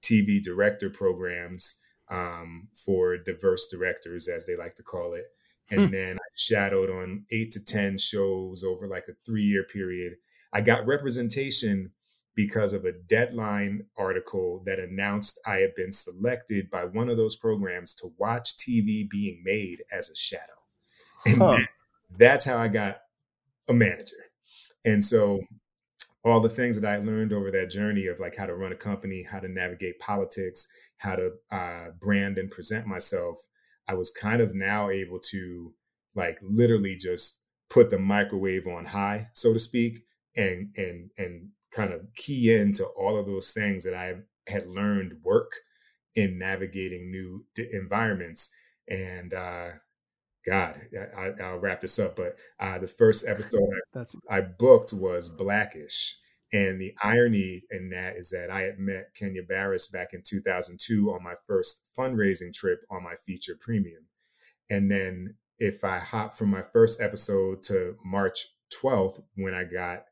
TV 0.07 0.41
director 0.43 0.89
programs 0.89 1.81
um, 2.09 2.69
for 2.73 3.17
diverse 3.17 3.67
directors, 3.69 4.27
as 4.27 4.45
they 4.45 4.55
like 4.55 4.75
to 4.75 4.83
call 4.83 5.13
it. 5.13 5.25
And 5.69 5.93
then 5.93 6.15
I 6.15 6.27
shadowed 6.35 6.89
on 6.89 7.25
eight 7.29 7.51
to 7.53 7.63
10 7.63 7.97
shows 7.97 8.63
over 8.63 8.87
like 8.87 9.05
a 9.09 9.13
three 9.25 9.43
year 9.43 9.63
period. 9.65 10.13
I 10.53 10.61
got 10.61 10.87
representation 10.87 11.91
because 12.35 12.71
of 12.71 12.85
a 12.85 12.93
deadline 12.93 13.87
article 13.97 14.61
that 14.65 14.79
announced 14.79 15.39
I 15.45 15.57
had 15.57 15.75
been 15.75 15.91
selected 15.91 16.69
by 16.69 16.85
one 16.85 17.09
of 17.09 17.17
those 17.17 17.35
programs 17.35 17.95
to 17.95 18.13
watch 18.17 18.57
TV 18.57 19.03
being 19.09 19.41
made 19.43 19.83
as 19.91 20.09
a 20.09 20.15
shadow. 20.15 20.53
And 21.25 21.37
Huh. 21.41 21.51
that- 21.53 21.69
that's 22.17 22.45
how 22.45 22.57
I 22.57 22.69
got 22.69 23.01
a 23.67 23.73
manager. 23.73 24.31
And 24.85 25.03
so 25.03 25.41
all 26.27 26.41
the 26.41 26.49
things 26.49 26.79
that 26.79 26.89
I 26.89 26.97
learned 26.97 27.33
over 27.33 27.51
that 27.51 27.69
journey 27.71 28.07
of 28.07 28.19
like 28.19 28.35
how 28.37 28.45
to 28.45 28.55
run 28.55 28.71
a 28.71 28.75
company, 28.75 29.23
how 29.29 29.39
to 29.39 29.47
navigate 29.47 29.99
politics, 29.99 30.67
how 30.97 31.15
to 31.15 31.31
uh, 31.51 31.91
brand 31.99 32.37
and 32.37 32.51
present 32.51 32.87
myself, 32.87 33.37
I 33.87 33.93
was 33.93 34.11
kind 34.11 34.41
of 34.41 34.53
now 34.55 34.89
able 34.89 35.19
to 35.31 35.73
like 36.15 36.39
literally 36.41 36.95
just 36.95 37.43
put 37.69 37.89
the 37.89 37.99
microwave 37.99 38.67
on 38.67 38.85
high, 38.85 39.29
so 39.33 39.53
to 39.53 39.59
speak, 39.59 39.99
and 40.35 40.73
and 40.77 41.11
and 41.17 41.49
kind 41.71 41.93
of 41.93 42.07
key 42.15 42.53
into 42.53 42.85
all 42.85 43.17
of 43.19 43.25
those 43.25 43.51
things 43.51 43.83
that 43.83 43.93
I 43.93 44.15
had 44.51 44.67
learned 44.67 45.17
work 45.23 45.51
in 46.15 46.37
navigating 46.39 47.11
new 47.11 47.45
environments. 47.71 48.53
And 48.89 49.33
uh, 49.33 49.69
God, 50.45 50.81
I, 51.17 51.21
I- 51.21 51.43
I'll 51.43 51.57
wrap 51.59 51.81
this 51.81 51.99
up. 51.99 52.15
But 52.15 52.37
uh, 52.59 52.79
the 52.79 52.87
first 52.87 53.27
episode 53.27 53.61
That's 53.97 54.15
I 54.29 54.41
booked 54.41 54.93
was 54.93 55.29
Blackish. 55.29 56.17
And 56.53 56.79
the 56.79 56.93
irony 57.03 57.63
in 57.71 57.89
that 57.89 58.15
is 58.15 58.29
that 58.29 58.49
I 58.49 58.61
had 58.61 58.77
met 58.77 59.15
Kenya 59.17 59.41
Barris 59.43 59.87
back 59.87 60.09
in 60.13 60.21
2002 60.25 61.11
on 61.11 61.23
my 61.23 61.33
first 61.45 61.83
fundraising 61.97 62.53
trip 62.53 62.81
on 62.89 63.03
my 63.03 63.15
feature 63.25 63.57
premium. 63.59 64.05
And 64.69 64.89
then 64.89 65.35
if 65.57 65.83
I 65.83 65.99
hop 65.99 66.37
from 66.37 66.49
my 66.49 66.61
first 66.61 67.01
episode 67.01 67.63
to 67.63 67.95
March 68.05 68.47
12th, 68.81 69.23
when 69.35 69.53
I 69.53 69.63
got, 69.63 70.03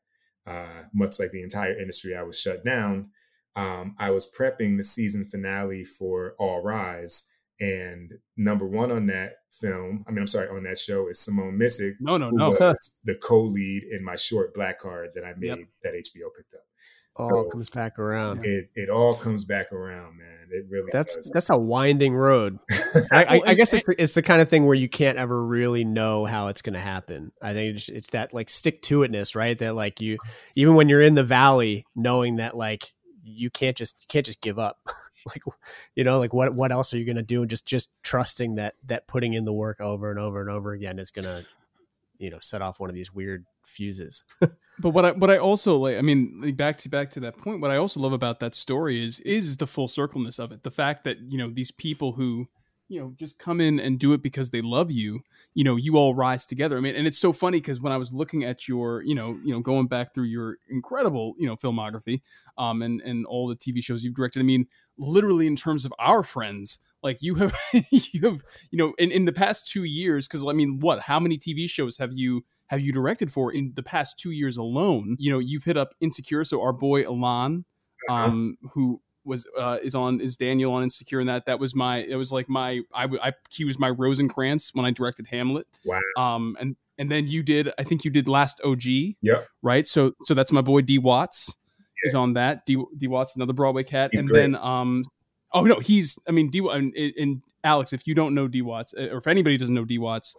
uh, 0.46 0.82
much 0.92 1.18
like 1.20 1.30
the 1.30 1.42
entire 1.42 1.78
industry, 1.78 2.14
I 2.14 2.22
was 2.22 2.38
shut 2.38 2.64
down, 2.64 3.10
um, 3.54 3.94
I 3.98 4.10
was 4.10 4.30
prepping 4.30 4.76
the 4.76 4.84
season 4.84 5.24
finale 5.24 5.84
for 5.84 6.34
All 6.38 6.62
Rise. 6.62 7.30
And 7.58 8.14
number 8.36 8.66
one 8.66 8.90
on 8.90 9.06
that 9.06 9.36
film, 9.60 10.04
I 10.06 10.10
mean, 10.10 10.20
I'm 10.20 10.26
sorry, 10.26 10.48
on 10.48 10.62
that 10.64 10.78
show 10.78 11.08
is 11.08 11.18
Simone 11.20 11.58
Missick, 11.58 11.94
no, 12.00 12.16
no, 12.16 12.30
who 12.30 12.36
no. 12.36 12.50
was 12.50 12.98
the 13.04 13.14
co-lead 13.14 13.82
in 13.90 14.04
my 14.04 14.16
short 14.16 14.54
black 14.54 14.80
card 14.80 15.10
that 15.14 15.24
I 15.24 15.34
made 15.36 15.48
Yep. 15.48 15.58
that 15.82 15.92
HBO 15.94 16.28
picked 16.36 16.54
up. 16.54 16.60
All 17.18 17.44
So- 17.44 17.48
comes 17.50 17.70
back 17.70 17.98
around. 17.98 18.44
It 18.44 18.68
it 18.74 18.90
all 18.90 19.14
comes 19.14 19.44
back 19.44 19.72
around, 19.72 20.18
man. 20.18 20.48
It 20.50 20.66
really 20.70 20.90
That's 20.92 21.16
does. 21.16 21.30
that's 21.34 21.50
a 21.50 21.56
winding 21.56 22.14
road. 22.14 22.58
I, 23.10 23.24
I, 23.24 23.40
I 23.46 23.54
guess 23.54 23.72
it's 23.74 23.84
the, 23.84 24.00
it's 24.00 24.14
the 24.14 24.22
kind 24.22 24.40
of 24.40 24.48
thing 24.48 24.64
where 24.66 24.76
you 24.76 24.88
can't 24.88 25.18
ever 25.18 25.44
really 25.44 25.84
know 25.84 26.24
how 26.24 26.46
it's 26.48 26.62
going 26.62 26.74
to 26.74 26.80
happen. 26.80 27.32
I 27.42 27.52
think 27.52 27.76
it's, 27.76 27.88
it's 27.88 28.08
that 28.10 28.32
like 28.32 28.48
stick 28.48 28.80
to 28.82 28.98
itness, 29.00 29.34
right? 29.34 29.58
That 29.58 29.74
like 29.74 30.00
you 30.00 30.18
even 30.54 30.74
when 30.76 30.88
you're 30.88 31.02
in 31.02 31.14
the 31.16 31.24
valley, 31.24 31.84
knowing 31.96 32.36
that 32.36 32.56
like 32.56 32.92
you 33.24 33.50
can't 33.50 33.76
just 33.76 33.96
you 34.00 34.06
can't 34.08 34.26
just 34.26 34.40
give 34.40 34.58
up. 34.58 34.78
like 35.26 35.42
you 35.94 36.04
know, 36.04 36.18
like 36.18 36.32
what 36.32 36.54
what 36.54 36.72
else 36.72 36.94
are 36.94 36.98
you 36.98 37.04
going 37.04 37.16
to 37.16 37.22
do? 37.22 37.42
And 37.42 37.50
just 37.50 37.66
just 37.66 37.90
trusting 38.02 38.56
that 38.56 38.74
that 38.86 39.06
putting 39.06 39.34
in 39.34 39.44
the 39.44 39.52
work 39.52 39.80
over 39.80 40.10
and 40.10 40.18
over 40.18 40.40
and 40.40 40.50
over 40.50 40.72
again 40.72 40.98
is 40.98 41.10
going 41.10 41.24
to 41.24 41.44
you 42.18 42.30
know 42.30 42.38
set 42.40 42.62
off 42.62 42.80
one 42.80 42.88
of 42.88 42.94
these 42.94 43.12
weird 43.12 43.44
fuses. 43.64 44.24
But 44.78 44.90
what 44.90 45.06
I 45.06 45.12
what 45.12 45.30
I 45.30 45.38
also 45.38 45.78
like, 45.78 45.96
I 45.96 46.02
mean, 46.02 46.54
back 46.54 46.76
to 46.78 46.90
back 46.90 47.10
to 47.12 47.20
that 47.20 47.38
point. 47.38 47.60
What 47.60 47.70
I 47.70 47.76
also 47.76 47.98
love 47.98 48.12
about 48.12 48.40
that 48.40 48.54
story 48.54 49.02
is 49.02 49.20
is 49.20 49.56
the 49.56 49.66
full 49.66 49.88
circleness 49.88 50.38
of 50.38 50.52
it. 50.52 50.64
The 50.64 50.70
fact 50.70 51.04
that 51.04 51.18
you 51.32 51.38
know 51.38 51.48
these 51.48 51.70
people 51.70 52.12
who 52.12 52.48
you 52.88 53.00
know 53.00 53.14
just 53.18 53.38
come 53.38 53.60
in 53.60 53.80
and 53.80 53.98
do 53.98 54.12
it 54.12 54.22
because 54.22 54.50
they 54.50 54.60
love 54.60 54.90
you. 54.90 55.20
You 55.54 55.64
know, 55.64 55.76
you 55.76 55.96
all 55.96 56.14
rise 56.14 56.44
together. 56.44 56.76
I 56.76 56.80
mean, 56.80 56.94
and 56.94 57.06
it's 57.06 57.18
so 57.18 57.32
funny 57.32 57.58
because 57.58 57.80
when 57.80 57.92
I 57.92 57.96
was 57.96 58.12
looking 58.12 58.44
at 58.44 58.68
your, 58.68 59.02
you 59.02 59.14
know, 59.14 59.38
you 59.44 59.52
know, 59.52 59.60
going 59.60 59.86
back 59.86 60.14
through 60.14 60.24
your 60.24 60.58
incredible, 60.68 61.34
you 61.38 61.46
know, 61.46 61.56
filmography, 61.56 62.20
um, 62.58 62.82
and 62.82 63.00
and 63.02 63.26
all 63.26 63.48
the 63.48 63.56
TV 63.56 63.82
shows 63.82 64.04
you've 64.04 64.14
directed. 64.14 64.40
I 64.40 64.44
mean, 64.44 64.66
literally 64.98 65.46
in 65.46 65.56
terms 65.56 65.84
of 65.84 65.92
our 65.98 66.22
friends. 66.22 66.80
Like 67.02 67.18
you 67.20 67.36
have, 67.36 67.54
you 67.90 68.20
have, 68.22 68.42
you 68.70 68.78
know, 68.78 68.92
in, 68.98 69.12
in 69.12 69.26
the 69.26 69.32
past 69.32 69.68
two 69.68 69.84
years, 69.84 70.26
because 70.26 70.44
I 70.44 70.52
mean, 70.52 70.80
what? 70.80 71.00
How 71.00 71.20
many 71.20 71.38
TV 71.38 71.68
shows 71.70 71.98
have 71.98 72.12
you 72.12 72.44
have 72.68 72.80
you 72.80 72.92
directed 72.92 73.30
for 73.30 73.52
in 73.52 73.72
the 73.76 73.82
past 73.82 74.18
two 74.18 74.32
years 74.32 74.56
alone? 74.56 75.16
You 75.18 75.30
know, 75.30 75.38
you've 75.38 75.64
hit 75.64 75.76
up 75.76 75.94
Insecure, 76.00 76.42
so 76.42 76.60
our 76.60 76.72
boy 76.72 77.02
Y'lan, 77.02 77.64
um, 78.10 78.56
who 78.74 79.00
was 79.26 79.46
uh, 79.58 79.78
is 79.82 79.94
on 79.94 80.20
is 80.20 80.36
Daniel 80.36 80.72
on 80.72 80.82
Insecure, 80.84 81.20
and 81.20 81.28
that 81.28 81.46
that 81.46 81.58
was 81.60 81.74
my 81.74 81.98
it 81.98 82.16
was 82.16 82.32
like 82.32 82.48
my 82.48 82.80
I, 82.94 83.04
I 83.22 83.32
he 83.50 83.64
was 83.64 83.78
my 83.78 83.90
Rosencrantz 83.90 84.74
when 84.74 84.86
I 84.86 84.90
directed 84.92 85.26
Hamlet. 85.26 85.66
Wow. 85.84 86.00
Um, 86.16 86.56
and 86.60 86.76
and 86.98 87.10
then 87.10 87.26
you 87.26 87.42
did 87.42 87.70
I 87.78 87.82
think 87.82 88.04
you 88.04 88.10
did 88.10 88.28
Last 88.28 88.60
OG, 88.64 88.82
Yep. 89.22 89.46
right? 89.62 89.86
So 89.86 90.12
so 90.22 90.32
that's 90.34 90.52
my 90.52 90.62
boy 90.62 90.80
D 90.82 90.98
Watts 90.98 91.52
is 92.04 92.14
on 92.14 92.34
that. 92.34 92.64
D 92.66 92.82
D 92.96 93.06
Watts, 93.08 93.36
another 93.36 93.52
Broadway 93.52 93.82
cat, 93.84 94.10
He's 94.12 94.20
and 94.20 94.28
great. 94.30 94.40
then 94.40 94.54
um, 94.56 95.04
oh 95.52 95.62
no, 95.64 95.78
he's 95.80 96.18
I 96.28 96.30
mean 96.32 96.48
D 96.50 96.66
and, 96.70 96.94
and 96.94 97.42
Alex, 97.64 97.92
if 97.92 98.06
you 98.06 98.14
don't 98.14 98.34
know 98.34 98.48
D 98.48 98.62
Watts, 98.62 98.94
uh, 98.96 99.08
or 99.10 99.18
if 99.18 99.26
anybody 99.26 99.56
doesn't 99.56 99.74
know 99.74 99.84
D 99.84 99.98
Watts, 99.98 100.36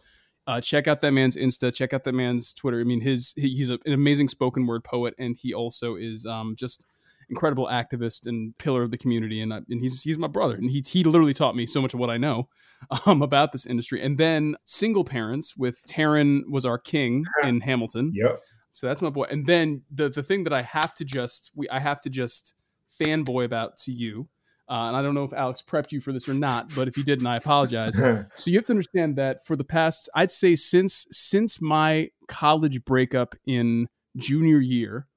uh, 0.48 0.62
check 0.62 0.88
out 0.88 1.01
that 1.01 1.12
man's 1.12 1.36
Insta, 1.36 1.74
check 1.74 1.94
out 1.94 2.06
that 2.06 2.13
man's 2.13 2.53
Twitter. 2.53 2.79
I 2.79 2.84
mean, 2.86 3.01
his 3.01 3.34
he, 3.36 3.50
he's 3.50 3.70
a, 3.70 3.74
an 3.86 3.91
amazing 3.94 4.29
spoken 4.29 4.65
word 4.65 4.84
poet, 4.84 5.13
and 5.20 5.36
he 5.36 5.53
also 5.53 5.96
is 5.96 6.25
um 6.25 6.56
just 6.58 6.86
incredible 7.29 7.67
activist 7.67 8.27
and 8.27 8.57
pillar 8.57 8.84
of 8.84 8.91
the 8.91 8.98
community, 8.98 9.41
and 9.41 9.53
I, 9.53 9.57
and 9.69 9.81
he's 9.81 10.03
he's 10.03 10.17
my 10.17 10.27
brother, 10.27 10.55
and 10.55 10.69
he 10.69 10.84
he 10.88 11.03
literally 11.03 11.34
taught 11.34 11.55
me 11.55 11.65
so 11.65 11.81
much 11.81 11.93
of 11.93 12.00
what 12.00 12.10
I 12.10 12.17
know 12.17 12.50
um 13.05 13.22
about 13.22 13.51
this 13.51 13.65
industry. 13.65 14.03
And 14.03 14.17
then 14.17 14.55
single 14.65 15.03
parents 15.03 15.55
with 15.57 15.86
Taran 15.88 16.43
was 16.50 16.65
our 16.65 16.77
king 16.77 17.25
in 17.43 17.62
Hamilton. 17.62 18.12
Yep. 18.13 18.39
So 18.72 18.88
that's 18.88 19.01
my 19.01 19.10
boy. 19.10 19.25
And 19.29 19.46
then 19.46 19.84
the 19.91 20.10
the 20.10 20.24
thing 20.24 20.43
that 20.43 20.53
I 20.53 20.62
have 20.62 20.93
to 20.96 21.05
just 21.05 21.51
we 21.55 21.67
I 21.69 21.79
have 21.79 22.01
to 22.01 22.10
just 22.10 22.55
fanboy 23.00 23.46
about 23.46 23.77
to 23.77 23.91
you. 23.91 24.27
Uh, 24.69 24.89
and 24.89 24.98
I 24.98 25.01
don't 25.01 25.13
know 25.13 25.24
if 25.24 25.31
Alex 25.31 25.63
prepped 25.65 25.93
you 25.93 26.01
for 26.01 26.12
this 26.12 26.27
or 26.27 26.34
not, 26.34 26.75
but 26.75 26.89
if 26.89 26.98
you 26.98 27.03
didn't, 27.03 27.25
I 27.25 27.38
apologize. 27.38 27.96
so 28.36 28.51
you 28.51 28.57
have 28.57 28.65
to 28.65 28.74
understand 28.74 29.15
that 29.15 29.46
for 29.46 29.55
the 29.55 29.63
past, 29.63 30.10
I'd 30.13 30.29
say 30.29 30.55
since 30.55 31.07
since 31.10 31.62
my 31.62 32.10
college 32.27 32.84
breakup 32.84 33.36
in 33.46 33.88
junior 34.17 34.60
year, 34.60 35.07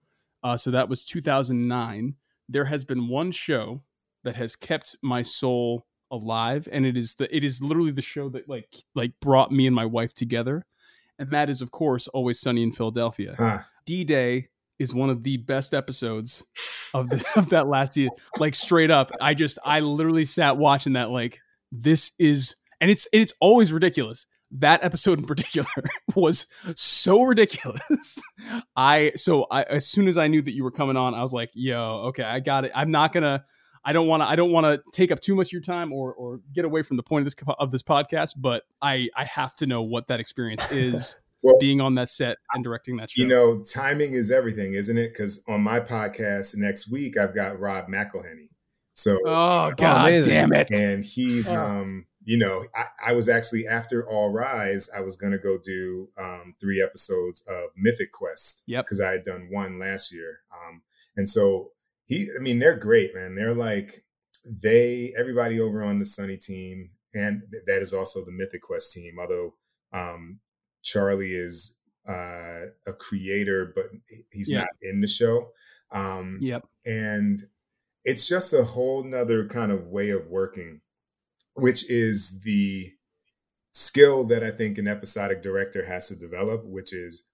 uh, 0.43 0.57
so 0.57 0.71
that 0.71 0.89
was 0.89 1.05
2009. 1.05 2.15
There 2.49 2.65
has 2.67 2.85
been 2.85 3.09
one 3.09 3.33
show 3.33 3.83
that 4.25 4.37
has 4.37 4.57
kept 4.57 4.97
my 5.03 5.23
soul 5.23 5.87
alive, 6.11 6.69
and 6.71 6.85
it 6.85 6.97
is 6.97 7.15
the 7.15 7.35
it 7.35 7.45
is 7.45 7.63
literally 7.63 7.93
the 7.93 8.03
show 8.03 8.29
that 8.31 8.49
like 8.49 8.75
like 8.95 9.13
brought 9.21 9.53
me 9.53 9.67
and 9.67 9.77
my 9.77 9.87
wife 9.87 10.15
together, 10.15 10.67
and 11.19 11.31
that 11.31 11.49
is 11.49 11.63
of 11.63 11.71
course 11.71 12.09
always 12.09 12.41
sunny 12.41 12.63
in 12.63 12.73
Philadelphia. 12.73 13.35
Huh. 13.39 13.59
D 13.87 14.05
Day 14.05 14.49
is 14.79 14.95
one 14.95 15.11
of 15.11 15.23
the 15.23 15.37
best 15.37 15.75
episodes 15.75 16.45
of 16.95 17.11
the, 17.11 17.25
of 17.37 17.51
that 17.51 17.69
last 17.69 17.97
year. 17.97 18.09
Like 18.39 18.55
straight 18.55 18.91
up, 18.91 19.11
I 19.21 19.35
just 19.35 19.59
I 19.65 19.81
literally 19.81 20.25
sat 20.25 20.57
watching 20.57 20.95
that. 20.95 21.11
Like 21.11 21.41
this 21.71 22.13
is, 22.19 22.57
and 22.81 22.91
it's 22.91 23.07
it's 23.13 23.35
always 23.41 23.73
ridiculous. 23.73 24.27
That 24.53 24.83
episode 24.85 25.19
in 25.21 25.27
particular 25.27 25.69
was 26.17 26.47
so 26.75 27.23
ridiculous. 27.23 28.21
I 28.77 29.13
so 29.17 29.47
I 29.51 29.63
as 29.63 29.87
soon 29.87 30.09
as 30.09 30.19
I 30.19 30.27
knew 30.27 30.43
that 30.43 30.53
you 30.53 30.65
were 30.65 30.71
coming 30.73 30.97
on, 30.97 31.15
I 31.15 31.23
was 31.23 31.33
like, 31.33 31.51
"Yo, 31.55 32.07
okay, 32.09 32.25
I 32.25 32.41
got 32.41 32.65
it. 32.65 32.73
I'm 32.75 32.91
not 32.91 33.13
gonna." 33.13 33.45
I 33.83 33.95
don't 33.95 34.07
want 34.09 34.23
to. 34.23 34.27
I 34.27 34.37
don't 34.37 34.51
want 34.53 34.67
to 34.67 34.83
take 34.93 35.11
up 35.11 35.21
too 35.21 35.35
much 35.35 35.49
of 35.49 35.53
your 35.53 35.63
time 35.63 35.91
or 35.93 36.13
or 36.13 36.41
get 36.53 36.65
away 36.67 36.83
from 36.83 36.97
the 36.99 37.03
point 37.03 37.27
of 37.27 37.33
this 37.33 37.37
of 37.59 37.71
this 37.71 37.83
podcast. 37.83 38.33
But 38.37 38.65
I 38.83 39.09
I 39.17 39.25
have 39.25 39.55
to 39.57 39.67
know 39.67 39.83
what 39.83 40.09
that 40.09 40.21
experience 40.21 40.71
is 40.73 41.17
Well- 41.43 41.57
being 41.61 41.81
on 41.81 41.95
that 41.95 42.11
set 42.11 42.37
and 42.53 42.63
directing 42.63 42.97
that 42.99 43.11
show. 43.11 43.23
You 43.23 43.29
know, 43.29 43.63
timing 43.63 44.13
is 44.13 44.31
everything, 44.31 44.75
isn't 44.75 44.99
it? 44.99 45.13
Because 45.15 45.43
on 45.49 45.63
my 45.63 45.81
podcast 45.81 46.57
next 46.59 46.91
week, 46.91 47.17
I've 47.17 47.35
got 47.35 47.59
Rob 47.59 47.87
McElhenney. 47.87 48.49
So, 48.93 49.17
Oh 49.25 49.73
God 49.77 50.09
amazing. 50.09 50.33
damn 50.35 50.53
it! 50.53 50.71
and 50.73 51.03
he's, 51.03 51.49
Oh. 51.49 51.57
um, 51.57 52.05
you 52.23 52.37
know, 52.37 52.65
I, 52.75 53.11
I 53.11 53.13
was 53.13 53.29
actually 53.29 53.67
after 53.67 54.07
All 54.09 54.31
Rise, 54.31 54.91
I 54.97 55.01
was 55.01 55.17
going 55.17 55.33
to 55.33 55.39
go 55.39 55.59
do 55.59 56.09
um, 56.19 56.55
three 56.61 56.83
episodes 56.83 57.43
of 57.49 57.71
Mythic 57.77 58.13
Quest. 58.13 58.63
Yep. 58.67 58.85
Because 58.85 59.01
I 59.01 59.13
had 59.13 59.25
done 59.25 59.49
one 59.51 59.79
last 59.79 60.13
year. 60.13 60.41
Um, 60.53 60.83
and 61.17 61.29
so 61.31 61.71
he, 62.07 62.29
I 62.39 62.43
mean, 62.43 62.59
they're 62.59 62.77
great, 62.79 63.15
man. 63.15 63.35
They're 63.37 63.55
like, 63.55 64.05
they, 64.45 65.13
everybody 65.19 65.61
over 65.61 65.83
on 65.83 65.99
the 65.99 66.07
Sunny 66.07 66.37
team, 66.37 66.91
and 67.15 67.43
th- 67.51 67.65
that 67.67 67.83
is 67.83 67.93
also 67.95 68.25
the 68.25 68.33
Mythic 68.33 68.63
Quest 68.63 68.93
team, 68.93 69.17
although 69.19 69.55
um, 69.93 70.41
Charlie 70.83 71.35
is 71.35 71.79
uh, 72.09 72.67
a 72.87 72.93
creator, 72.99 73.73
but 73.75 73.87
he's 74.33 74.51
Yeah. 74.51 74.61
not 74.61 74.69
in 74.83 75.01
the 75.01 75.07
show. 75.09 75.51
Um, 75.93 76.39
Yep. 76.41 76.67
and 76.87 77.41
it's 78.05 78.29
just 78.29 78.53
a 78.55 78.65
whole 78.65 79.05
nother 79.05 79.47
kind 79.49 79.71
of 79.73 79.87
way 79.89 80.11
of 80.11 80.27
working 80.27 80.81
which 81.61 81.89
is 81.91 82.41
the 82.43 82.91
skill 83.73 84.25
that 84.25 84.43
i 84.43 84.51
think 84.51 84.79
an 84.79 84.89
episodic 84.89 85.43
director 85.43 85.87
has 85.87 86.09
to 86.09 86.17
develop 86.17 86.63
which 86.65 86.93
is 86.93 87.25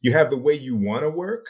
you 0.00 0.12
have 0.12 0.30
the 0.30 0.36
way 0.38 0.54
you 0.54 0.76
want 0.76 1.02
to 1.02 1.10
work 1.10 1.46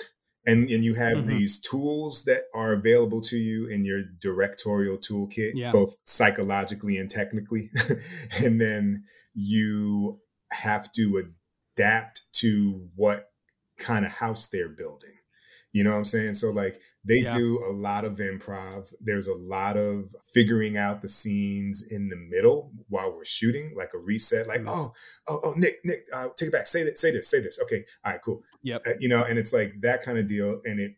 and, 0.47 0.71
and 0.71 0.83
you 0.85 0.95
have 0.95 1.19
Mhm. 1.19 1.29
these 1.29 1.61
tools 1.61 2.25
that 2.25 2.45
are 2.55 2.73
available 2.73 3.21
to 3.23 3.37
you 3.37 3.67
in 3.69 3.85
your 3.85 4.03
directorial 4.03 4.97
toolkit 4.97 5.53
Yeah. 5.55 5.73
both 5.73 5.97
psychologically 6.07 6.97
and 6.97 7.11
technically 7.11 7.71
and 8.43 8.61
then 8.61 9.05
you 9.35 10.21
have 10.51 10.91
to 10.95 11.23
adapt 11.77 12.23
to 12.41 12.89
what 12.97 13.27
kind 13.79 14.05
of 14.07 14.13
house 14.13 14.49
they're 14.49 14.69
building 14.69 15.17
You 15.73 15.85
know 15.85 15.91
what 15.93 15.99
I'm 15.99 16.05
saying? 16.05 16.35
So 16.35 16.51
like 16.51 16.81
they 17.05 17.21
Yeah. 17.23 17.37
do 17.37 17.65
a 17.65 17.73
lot 17.73 18.05
of 18.05 18.19
improv. 18.19 18.93
There's 19.01 19.27
a 19.27 19.35
lot 19.35 19.77
of 19.77 20.15
figuring 20.35 20.77
out 20.77 21.01
the 21.03 21.09
scenes 21.09 21.83
in 21.91 22.09
the 22.11 22.17
middle 22.17 22.73
while 22.89 23.11
we're 23.13 23.25
shooting, 23.25 23.73
like 23.75 23.91
a 23.95 23.99
reset. 23.99 24.47
Like, 24.47 24.67
oh, 24.67 24.93
oh, 25.27 25.41
oh, 25.43 25.53
Nick, 25.57 25.81
Nick, 25.85 26.07
uh, 26.13 26.29
take 26.37 26.49
it 26.49 26.53
back. 26.53 26.67
Say 26.67 26.83
that, 26.85 26.99
say 26.99 27.11
this, 27.11 27.29
say 27.29 27.41
this. 27.41 27.59
Okay, 27.63 27.85
all 28.05 28.13
right, 28.13 28.23
cool. 28.23 28.43
Yep. 28.63 28.83
Uh, 28.87 28.91
you 28.99 29.09
know, 29.09 29.25
and 29.25 29.39
it's 29.39 29.53
like 29.53 29.81
that 29.81 30.03
kind 30.03 30.19
of 30.19 30.27
deal, 30.29 30.61
and 30.65 30.79
it 30.81 30.97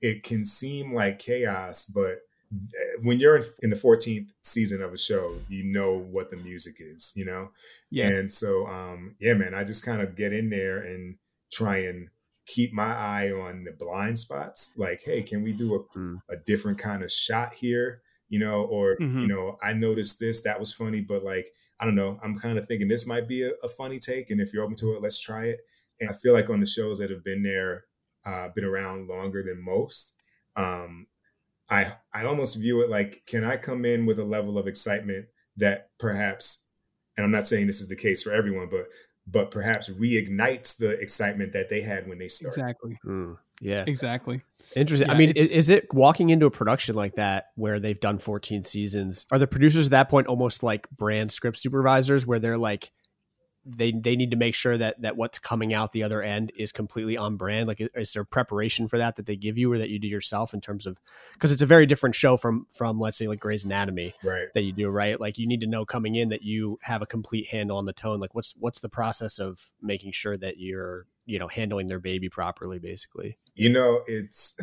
it 0.00 0.22
can 0.22 0.44
seem 0.46 0.94
like 0.94 1.18
chaos, 1.18 1.84
but 1.86 2.20
uh, 2.52 3.00
when 3.02 3.20
you're 3.20 3.36
in, 3.36 3.44
in 3.62 3.70
the 3.70 3.76
14th 3.76 4.28
season 4.42 4.80
of 4.82 4.92
a 4.94 4.98
show, 4.98 5.38
you 5.48 5.62
know 5.62 5.98
what 5.98 6.30
the 6.30 6.36
music 6.38 6.76
is. 6.78 7.12
You 7.16 7.24
know, 7.26 7.50
Yeah. 7.90 8.08
and 8.08 8.32
so, 8.32 8.66
um, 8.66 9.16
yeah, 9.20 9.34
man, 9.34 9.52
I 9.54 9.62
just 9.64 9.84
kind 9.84 10.00
of 10.00 10.16
get 10.16 10.32
in 10.32 10.48
there 10.50 10.78
and 10.78 11.16
try 11.52 11.78
and 11.78 12.08
keep 12.54 12.72
my 12.72 12.92
eye 12.94 13.30
on 13.30 13.64
the 13.64 13.72
blind 13.72 14.18
spots. 14.18 14.74
Like, 14.76 15.00
hey, 15.04 15.22
can 15.22 15.42
we 15.42 15.52
do 15.52 15.74
a, 15.76 15.98
Mm. 15.98 16.16
a 16.28 16.36
different 16.36 16.78
kind 16.78 17.02
of 17.02 17.10
shot 17.12 17.54
here? 17.54 18.02
You 18.28 18.38
know, 18.38 18.62
or, 18.62 18.96
Mhm. 18.98 19.22
you 19.22 19.28
know, 19.28 19.58
I 19.62 19.72
noticed 19.72 20.18
this, 20.20 20.42
that 20.42 20.60
was 20.60 20.72
funny, 20.72 21.00
but 21.00 21.22
like, 21.24 21.46
I 21.80 21.84
don't 21.84 21.94
know, 21.96 22.18
I'm 22.22 22.36
kind 22.38 22.58
of 22.58 22.66
thinking 22.68 22.88
this 22.88 23.06
might 23.06 23.26
be 23.26 23.42
a, 23.42 23.52
a 23.62 23.68
funny 23.68 23.98
take. 23.98 24.30
And 24.30 24.40
if 24.40 24.52
you're 24.52 24.64
open 24.64 24.76
to 24.76 24.94
it, 24.94 25.02
let's 25.02 25.20
try 25.20 25.46
it. 25.46 25.60
And 26.00 26.10
I 26.10 26.14
feel 26.14 26.32
like 26.32 26.50
on 26.50 26.60
the 26.60 26.66
shows 26.66 26.98
that 26.98 27.10
have 27.10 27.24
been 27.24 27.42
there, 27.42 27.84
uh, 28.24 28.48
been 28.54 28.64
around 28.64 29.08
longer 29.08 29.42
than 29.42 29.64
most, 29.64 30.16
um, 30.56 31.06
I 31.68 31.96
I 32.12 32.24
almost 32.24 32.56
view 32.56 32.82
it 32.82 32.90
like, 32.90 33.22
can 33.26 33.44
I 33.44 33.56
come 33.56 33.84
in 33.84 34.06
with 34.06 34.18
a 34.18 34.24
level 34.36 34.58
of 34.58 34.66
excitement 34.66 35.28
that 35.56 35.90
perhaps, 35.98 36.68
and 37.16 37.24
I'm 37.24 37.30
not 37.30 37.46
saying 37.46 37.66
this 37.66 37.80
is 37.80 37.88
the 37.88 37.96
case 37.96 38.22
for 38.22 38.32
everyone, 38.32 38.68
but 38.70 38.86
but 39.30 39.50
perhaps 39.50 39.88
reignites 39.88 40.76
the 40.76 40.90
excitement 40.90 41.52
that 41.52 41.68
they 41.68 41.82
had 41.82 42.08
when 42.08 42.18
they 42.18 42.28
started. 42.28 42.60
Exactly. 42.60 42.98
Mm, 43.04 43.36
yeah. 43.60 43.84
Exactly. 43.86 44.42
Interesting. 44.76 45.10
I 45.10 45.14
mean, 45.14 45.30
is, 45.30 45.48
is 45.48 45.70
it 45.70 45.92
walking 45.92 46.30
into 46.30 46.46
a 46.46 46.50
production 46.50 46.94
like 46.94 47.16
that 47.16 47.46
where 47.56 47.80
they've 47.80 47.98
done 47.98 48.18
14 48.18 48.62
seasons? 48.62 49.26
Are 49.30 49.38
the 49.38 49.46
producers 49.46 49.86
at 49.86 49.90
that 49.92 50.08
point 50.08 50.26
almost 50.26 50.62
like 50.62 50.88
brand 50.90 51.32
script 51.32 51.56
supervisors 51.56 52.26
where 52.26 52.38
they're 52.38 52.58
like, 52.58 52.90
they 53.76 53.92
they 53.92 54.16
need 54.16 54.30
to 54.30 54.36
make 54.36 54.54
sure 54.54 54.76
that 54.76 55.00
that 55.02 55.16
what's 55.16 55.38
coming 55.38 55.72
out 55.72 55.92
the 55.92 56.02
other 56.02 56.22
end 56.22 56.52
is 56.56 56.72
completely 56.72 57.16
on 57.16 57.36
brand 57.36 57.66
like 57.68 57.80
is, 57.94 58.12
there 58.12 58.24
preparation 58.24 58.88
for 58.88 58.98
that 58.98 59.16
that 59.16 59.26
they 59.26 59.36
give 59.36 59.56
you 59.56 59.72
or 59.72 59.78
that 59.78 59.90
you 59.90 59.98
do 59.98 60.08
yourself 60.08 60.52
in 60.54 60.60
terms 60.60 60.86
of 60.86 60.98
because 61.32 61.52
it's 61.52 61.62
a 61.62 61.66
very 61.66 61.86
different 61.86 62.14
show 62.14 62.36
from 62.36 62.66
from 62.70 62.98
let's 62.98 63.18
say 63.18 63.28
like 63.28 63.40
Grey's 63.40 63.64
Anatomy 63.64 64.14
Right. 64.24 64.48
that 64.54 64.62
you 64.62 64.72
do 64.72 64.88
right 64.88 65.18
like 65.20 65.38
you 65.38 65.46
need 65.46 65.60
to 65.60 65.66
know 65.66 65.84
coming 65.84 66.14
in 66.14 66.30
that 66.30 66.42
you 66.42 66.78
have 66.82 67.02
a 67.02 67.06
complete 67.06 67.46
handle 67.48 67.76
on 67.78 67.84
the 67.86 67.92
tone 67.92 68.20
like 68.20 68.34
what's 68.34 68.54
what's 68.58 68.80
the 68.80 68.88
process 68.88 69.38
of 69.38 69.70
making 69.80 70.12
sure 70.12 70.36
that 70.36 70.58
you're 70.58 71.06
you 71.26 71.38
know 71.38 71.48
handling 71.48 71.86
their 71.86 72.00
baby 72.00 72.28
properly 72.28 72.78
basically 72.78 73.38
You 73.54 73.70
know, 73.70 74.02
it's 74.06 74.58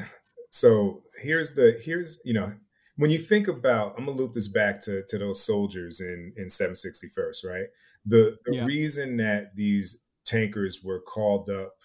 so 0.49 1.01
here's 1.21 1.55
the 1.55 1.79
here's 1.83 2.19
you 2.25 2.33
know 2.33 2.53
when 2.95 3.11
you 3.11 3.17
think 3.19 3.47
about 3.47 3.93
I'm 3.97 4.05
gonna 4.05 4.17
loop 4.17 4.33
this 4.33 4.47
back 4.47 4.81
to 4.81 5.03
to 5.07 5.17
those 5.17 5.43
soldiers 5.45 6.01
in 6.01 6.33
in 6.35 6.47
761st, 6.47 7.45
right? 7.45 7.67
The 8.07 8.37
the 8.45 8.55
Yeah. 8.55 8.65
reason 8.65 9.17
that 9.17 9.55
these 9.55 10.03
tankers 10.25 10.83
were 10.83 11.01
called 11.01 11.49
up, 11.49 11.75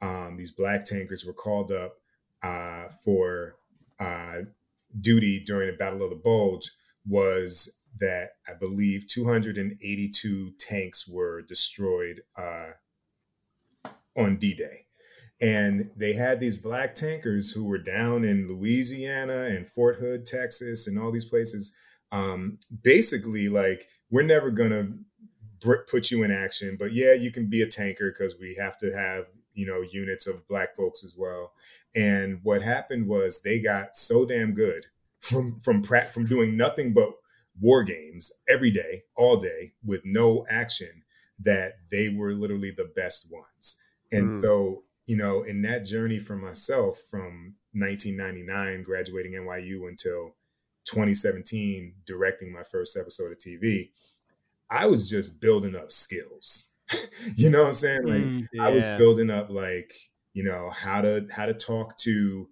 um, 0.00 0.36
these 0.36 0.52
black 0.52 0.84
tankers 0.86 1.24
were 1.24 1.34
called 1.34 1.72
up 1.72 1.98
uh, 2.42 2.88
for 3.04 3.56
uh, 4.00 4.40
duty 5.00 5.42
during 5.44 5.70
the 5.70 5.76
Battle 5.76 6.02
of 6.02 6.10
the 6.10 6.16
Bulge 6.16 6.70
was 7.06 7.80
that 7.98 8.30
I 8.48 8.54
believe 8.54 9.06
282 9.08 10.52
tanks 10.58 11.08
were 11.08 11.42
destroyed 11.42 12.22
uh, 12.36 12.72
on 14.16 14.36
D-Day 14.36 14.86
and 15.40 15.92
they 15.96 16.14
had 16.14 16.40
these 16.40 16.58
black 16.58 16.96
tankers 16.96 17.52
who 17.52 17.64
were 17.64 17.78
down 17.78 18.24
in 18.24 18.48
Louisiana 18.48 19.44
and 19.44 19.68
Fort 19.68 19.98
Hood, 19.98 20.26
Texas, 20.26 20.88
and 20.88 20.98
all 20.98 21.12
these 21.12 21.28
places. 21.28 21.76
Um, 22.12 22.58
basically, 22.82 23.48
like 23.48 23.86
we're 24.10 24.24
never 24.24 24.50
gonna 24.50 24.84
br- 24.84 24.96
put 25.88 26.10
you 26.10 26.22
in 26.22 26.30
action, 26.30 26.76
but 26.78 26.92
yeah, 26.92 27.12
you 27.14 27.30
can 27.30 27.46
be 27.46 27.62
a 27.62 27.68
tanker 27.68 28.10
because 28.10 28.38
we 28.38 28.56
have 28.58 28.78
to 28.78 28.92
have 28.92 29.26
you 29.54 29.66
know 29.66 29.80
units 29.80 30.26
of 30.26 30.46
black 30.48 30.76
folks 30.76 31.04
as 31.04 31.14
well. 31.16 31.52
And 31.94 32.40
what 32.42 32.62
happened 32.62 33.08
was 33.08 33.42
they 33.42 33.58
got 33.60 33.96
so 33.96 34.24
damn 34.26 34.52
good 34.54 34.86
from 35.20 35.60
from 35.60 35.82
pra- 35.82 36.06
from 36.06 36.26
doing 36.26 36.56
nothing 36.56 36.92
but 36.92 37.10
war 37.58 37.82
games 37.84 38.32
every 38.48 38.70
day, 38.70 39.04
all 39.16 39.38
day 39.38 39.72
with 39.84 40.02
no 40.04 40.44
action 40.50 41.04
that 41.38 41.74
they 41.90 42.08
were 42.08 42.32
literally 42.34 42.70
the 42.70 42.90
best 42.94 43.30
ones. 43.32 43.80
And 44.12 44.30
Mm. 44.30 44.40
so, 44.40 44.84
you 45.06 45.16
know, 45.16 45.42
in 45.42 45.62
that 45.62 45.84
journey 45.84 46.18
for 46.18 46.36
myself 46.36 47.00
from 47.10 47.56
1999, 47.72 48.82
graduating 48.82 49.32
NYU 49.34 49.86
until 49.88 50.36
2017, 50.84 51.94
directing 52.06 52.52
my 52.52 52.62
first 52.62 52.96
episode 52.96 53.32
of 53.32 53.38
TV, 53.38 53.90
I 54.70 54.86
was 54.86 55.08
just 55.08 55.40
building 55.40 55.76
up 55.76 55.92
skills. 55.92 56.72
you 57.36 57.50
know 57.50 57.62
what 57.62 57.68
I'm 57.68 57.74
saying? 57.74 58.00
Like 58.08 58.32
Mm, 58.32 58.46
I 58.58 58.70
was 58.70 58.84
building 58.96 59.30
up 59.30 59.50
like, 59.50 59.92
you 60.32 60.44
know, 60.44 60.70
how 60.70 61.00
to 61.02 61.26
how 61.30 61.46
to 61.46 61.54
talk 61.54 61.98
to 61.98 62.48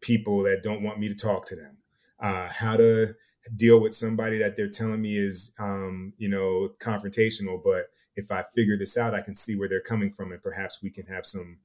people 0.00 0.42
that 0.44 0.62
don't 0.62 0.82
want 0.82 0.98
me 0.98 1.08
to 1.08 1.14
talk 1.14 1.46
to 1.46 1.56
them. 1.56 1.78
Uh 2.20 2.48
how 2.48 2.76
to 2.76 3.14
deal 3.54 3.80
with 3.80 3.94
somebody 3.94 4.38
that 4.38 4.56
they're 4.56 4.68
telling 4.70 5.02
me 5.02 5.16
is 5.16 5.54
um, 5.58 6.12
you 6.16 6.28
know, 6.28 6.70
confrontational, 6.80 7.62
but 7.62 7.86
if 8.16 8.30
I 8.30 8.44
figure 8.54 8.76
this 8.76 8.96
out, 8.96 9.14
I 9.14 9.20
can 9.20 9.36
see 9.36 9.56
where 9.56 9.68
they're 9.68 9.80
coming 9.80 10.10
from 10.10 10.32
and 10.32 10.42
perhaps 10.42 10.82
we 10.82 10.90
can 10.90 11.06
have 11.06 11.26
some 11.26 11.58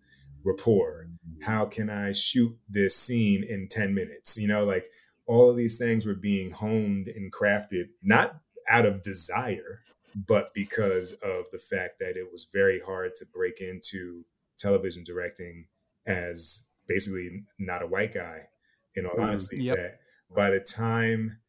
rapport. 0.43 1.07
How 1.39 1.65
can 1.65 1.89
I 1.89 2.11
shoot 2.11 2.57
this 2.69 2.95
scene 2.95 3.43
in 3.43 3.67
10 3.67 3.93
minutes? 3.93 4.37
You 4.37 4.47
know, 4.47 4.63
like 4.65 4.91
all 5.25 5.49
of 5.49 5.57
these 5.57 5.77
things 5.77 6.05
were 6.05 6.13
being 6.15 6.51
honed 6.51 7.07
and 7.07 7.31
crafted, 7.31 7.89
not 8.03 8.41
out 8.69 8.85
of 8.85 9.01
desire, 9.03 9.81
but 10.15 10.53
because 10.53 11.13
of 11.23 11.45
the 11.51 11.59
fact 11.59 11.99
that 11.99 12.17
it 12.17 12.31
was 12.31 12.47
very 12.51 12.79
hard 12.79 13.15
to 13.17 13.25
break 13.25 13.61
into 13.61 14.25
television 14.57 15.03
directing 15.03 15.67
as 16.05 16.67
basically 16.87 17.45
not 17.59 17.81
a 17.81 17.87
white 17.87 18.13
guy, 18.13 18.47
in 18.95 19.05
all 19.05 19.15
Mm, 19.15 19.23
honesty. 19.23 19.63
yep. 19.63 19.77
That 19.77 19.99
by 20.35 20.49
the 20.49 20.59
time 20.59 21.39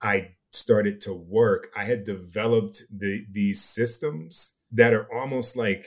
I 0.00 0.32
started 0.52 1.00
to 1.02 1.12
work, 1.12 1.68
I 1.76 1.84
had 1.84 2.04
developed 2.04 2.82
the 2.90 3.26
these 3.30 3.62
systems 3.62 4.58
that 4.70 4.92
are 4.94 5.06
almost 5.12 5.56
like 5.56 5.86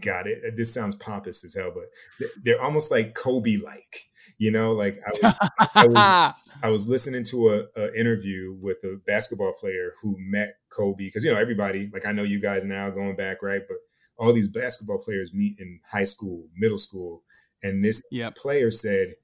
God, 0.00 0.26
it 0.26 0.56
this 0.56 0.72
sounds 0.72 0.94
pompous 0.94 1.44
as 1.44 1.54
hell, 1.54 1.72
but 1.74 2.28
they're 2.42 2.62
almost 2.62 2.90
like 2.90 3.14
Kobe 3.14 3.56
like. 3.56 4.09
You 4.40 4.50
know, 4.50 4.72
like 4.72 4.98
I 5.06 5.10
was, 5.22 5.34
I 5.76 5.84
was, 5.86 6.34
I 6.62 6.70
was 6.70 6.88
listening 6.88 7.24
to 7.24 7.50
a, 7.50 7.64
a 7.78 7.92
interview 7.94 8.56
with 8.58 8.78
a 8.84 8.98
basketball 9.06 9.52
player 9.52 9.92
who 10.00 10.16
met 10.18 10.54
Kobe 10.70 11.04
because 11.04 11.24
you 11.24 11.30
know 11.30 11.38
everybody 11.38 11.90
like 11.92 12.06
I 12.06 12.12
know 12.12 12.22
you 12.22 12.40
guys 12.40 12.64
now 12.64 12.88
going 12.88 13.16
back 13.16 13.42
right, 13.42 13.60
but 13.68 13.76
all 14.16 14.32
these 14.32 14.48
basketball 14.48 14.96
players 14.96 15.34
meet 15.34 15.56
in 15.60 15.80
high 15.92 16.04
school, 16.04 16.48
middle 16.56 16.78
school, 16.78 17.22
and 17.62 17.84
this 17.84 18.00
Yep. 18.10 18.36
player 18.36 18.70
said 18.70 19.16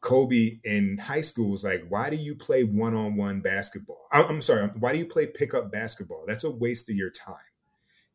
Kobe 0.00 0.58
in 0.64 0.98
high 0.98 1.20
school 1.20 1.50
was 1.50 1.62
like, 1.62 1.84
"Why 1.88 2.10
do 2.10 2.16
you 2.16 2.34
play 2.34 2.64
one 2.64 2.94
on 2.94 3.14
one 3.16 3.40
basketball? 3.40 4.08
I'm, 4.10 4.24
I'm 4.28 4.42
sorry, 4.42 4.66
why 4.80 4.92
do 4.92 4.98
you 4.98 5.06
play 5.06 5.26
pickup 5.28 5.70
basketball? 5.70 6.24
That's 6.26 6.42
a 6.42 6.50
waste 6.50 6.90
of 6.90 6.96
your 6.96 7.10
time." 7.10 7.36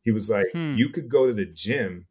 He 0.02 0.10
was 0.10 0.28
like, 0.28 0.48
Hmm. 0.52 0.74
"You 0.76 0.90
could 0.90 1.08
go 1.08 1.26
to 1.26 1.32
the 1.32 1.46
gym 1.46 2.08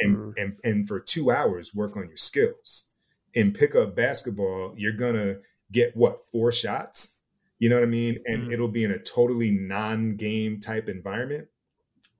and 0.00 0.16
Mm. 0.16 0.32
and 0.38 0.56
and 0.64 0.88
for 0.88 0.98
two 0.98 1.30
hours 1.30 1.74
work 1.74 1.94
on 1.94 2.08
your 2.08 2.16
skills. 2.16 2.94
In 3.34 3.52
pickup 3.52 3.94
basketball, 3.94 4.74
you're 4.76 4.92
gonna 4.92 5.36
get 5.72 5.96
what 5.96 6.24
four 6.30 6.50
shots." 6.52 7.20
You 7.58 7.68
know 7.68 7.76
what 7.76 7.82
I 7.84 7.88
mean? 7.88 8.18
And 8.24 8.48
Mm. 8.48 8.52
it'll 8.52 8.68
be 8.68 8.84
in 8.84 8.92
a 8.92 8.98
totally 9.00 9.50
non-game 9.50 10.60
type 10.60 10.88
environment. 10.88 11.48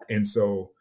And 0.08 0.26
so 0.26 0.72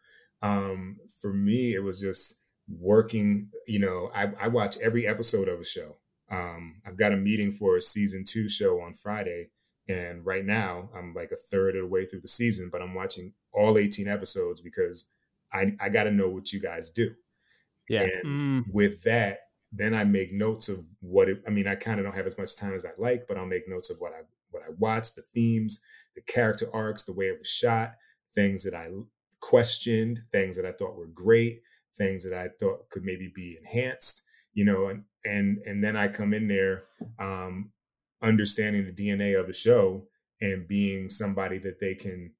um, 0.42 0.98
for 1.20 1.32
me, 1.32 1.74
it 1.74 1.80
was 1.82 2.00
just 2.00 2.44
working. 2.68 3.50
You 3.66 3.78
know, 3.80 4.10
I, 4.14 4.32
I 4.40 4.48
watch 4.48 4.76
every 4.78 5.06
episode 5.06 5.48
of 5.48 5.60
a 5.60 5.64
show. 5.64 5.96
Um, 6.30 6.80
I've 6.86 6.96
got 6.96 7.12
a 7.12 7.16
meeting 7.16 7.52
for 7.52 7.76
a 7.76 7.82
season 7.82 8.24
two 8.24 8.48
show 8.48 8.80
on 8.80 8.94
Friday. 8.94 9.50
And 9.88 10.24
right 10.26 10.44
now, 10.44 10.90
I'm 10.94 11.14
like 11.14 11.32
a 11.32 11.36
third 11.36 11.74
of 11.76 11.82
the 11.82 11.88
way 11.88 12.04
through 12.04 12.20
the 12.20 12.28
season, 12.28 12.68
but 12.70 12.82
I'm 12.82 12.94
watching 12.94 13.32
all 13.52 13.78
18 13.78 14.06
episodes 14.06 14.60
because 14.60 15.08
I, 15.52 15.76
I 15.80 15.88
got 15.88 16.04
to 16.04 16.10
know 16.10 16.28
what 16.28 16.52
you 16.52 16.60
guys 16.60 16.90
do. 16.90 17.14
Yeah. 17.88 18.02
And 18.02 18.24
Mm, 18.26 18.64
with 18.72 19.02
that, 19.04 19.38
then 19.72 19.94
I 19.94 20.04
make 20.04 20.32
notes 20.32 20.68
of 20.68 20.86
what 21.00 21.28
it, 21.28 21.42
I 21.46 21.50
mean, 21.50 21.66
I 21.66 21.74
kind 21.74 21.98
of 21.98 22.06
don't 22.06 22.16
have 22.16 22.26
as 22.26 22.38
much 22.38 22.56
time 22.56 22.74
as 22.74 22.86
I 22.86 22.90
like, 22.98 23.26
but 23.28 23.36
I'll 23.36 23.46
make 23.46 23.68
notes 23.68 23.90
of 23.90 23.98
what 23.98 24.12
I 24.12 24.22
what 24.50 24.62
I 24.62 24.70
watched, 24.78 25.16
the 25.16 25.22
themes, 25.34 25.82
the 26.14 26.22
character 26.22 26.68
arcs, 26.72 27.04
the 27.04 27.12
way 27.12 27.26
it 27.26 27.38
was 27.38 27.48
shot, 27.48 27.94
things 28.34 28.64
that 28.64 28.74
I 28.74 28.88
questioned, 29.40 30.20
things 30.32 30.56
that 30.56 30.64
I 30.64 30.72
thought 30.72 30.96
were 30.96 31.06
great, 31.06 31.60
things 31.98 32.24
that 32.24 32.36
I 32.36 32.48
thought 32.58 32.88
could 32.90 33.04
maybe 33.04 33.30
be 33.34 33.58
enhanced, 33.60 34.22
you 34.54 34.64
know, 34.64 34.88
and 34.88 35.04
and 35.24 35.58
and 35.64 35.84
then 35.84 35.96
I 35.96 36.08
come 36.08 36.32
in 36.32 36.48
there 36.48 36.84
um 37.18 37.72
understanding 38.22 38.84
the 38.86 38.92
DNA 38.92 39.38
of 39.38 39.46
the 39.46 39.52
show 39.52 40.06
and 40.40 40.66
being 40.66 41.08
somebody 41.08 41.58
that 41.58 41.78
they 41.80 41.94
can 41.94 42.32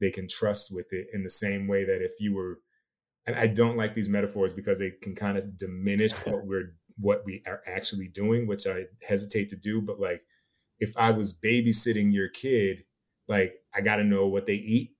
they 0.00 0.10
can 0.10 0.26
trust 0.28 0.74
with 0.74 0.92
it 0.92 1.06
in 1.12 1.22
the 1.22 1.30
same 1.30 1.68
way 1.68 1.84
that 1.84 2.02
if 2.02 2.12
you 2.18 2.34
were 2.34 2.60
and 3.26 3.36
I 3.36 3.46
don't 3.46 3.76
like 3.76 3.94
these 3.94 4.08
metaphors 4.08 4.52
because 4.52 4.78
they 4.78 4.90
can 4.90 5.14
kind 5.14 5.38
of 5.38 5.56
diminish 5.56 6.12
what 6.26 6.44
we're 6.46 6.74
what 6.98 7.24
we 7.24 7.42
are 7.46 7.62
actually 7.66 8.08
doing, 8.08 8.46
which 8.46 8.66
I 8.66 8.84
hesitate 9.06 9.48
to 9.50 9.56
do. 9.56 9.80
But 9.80 10.00
like, 10.00 10.22
if 10.78 10.96
I 10.96 11.10
was 11.10 11.36
babysitting 11.36 12.12
your 12.12 12.28
kid, 12.28 12.84
like 13.28 13.54
I 13.74 13.80
got 13.80 13.96
to 13.96 14.04
know 14.04 14.26
what 14.26 14.46
they 14.46 14.54
eat, 14.54 14.96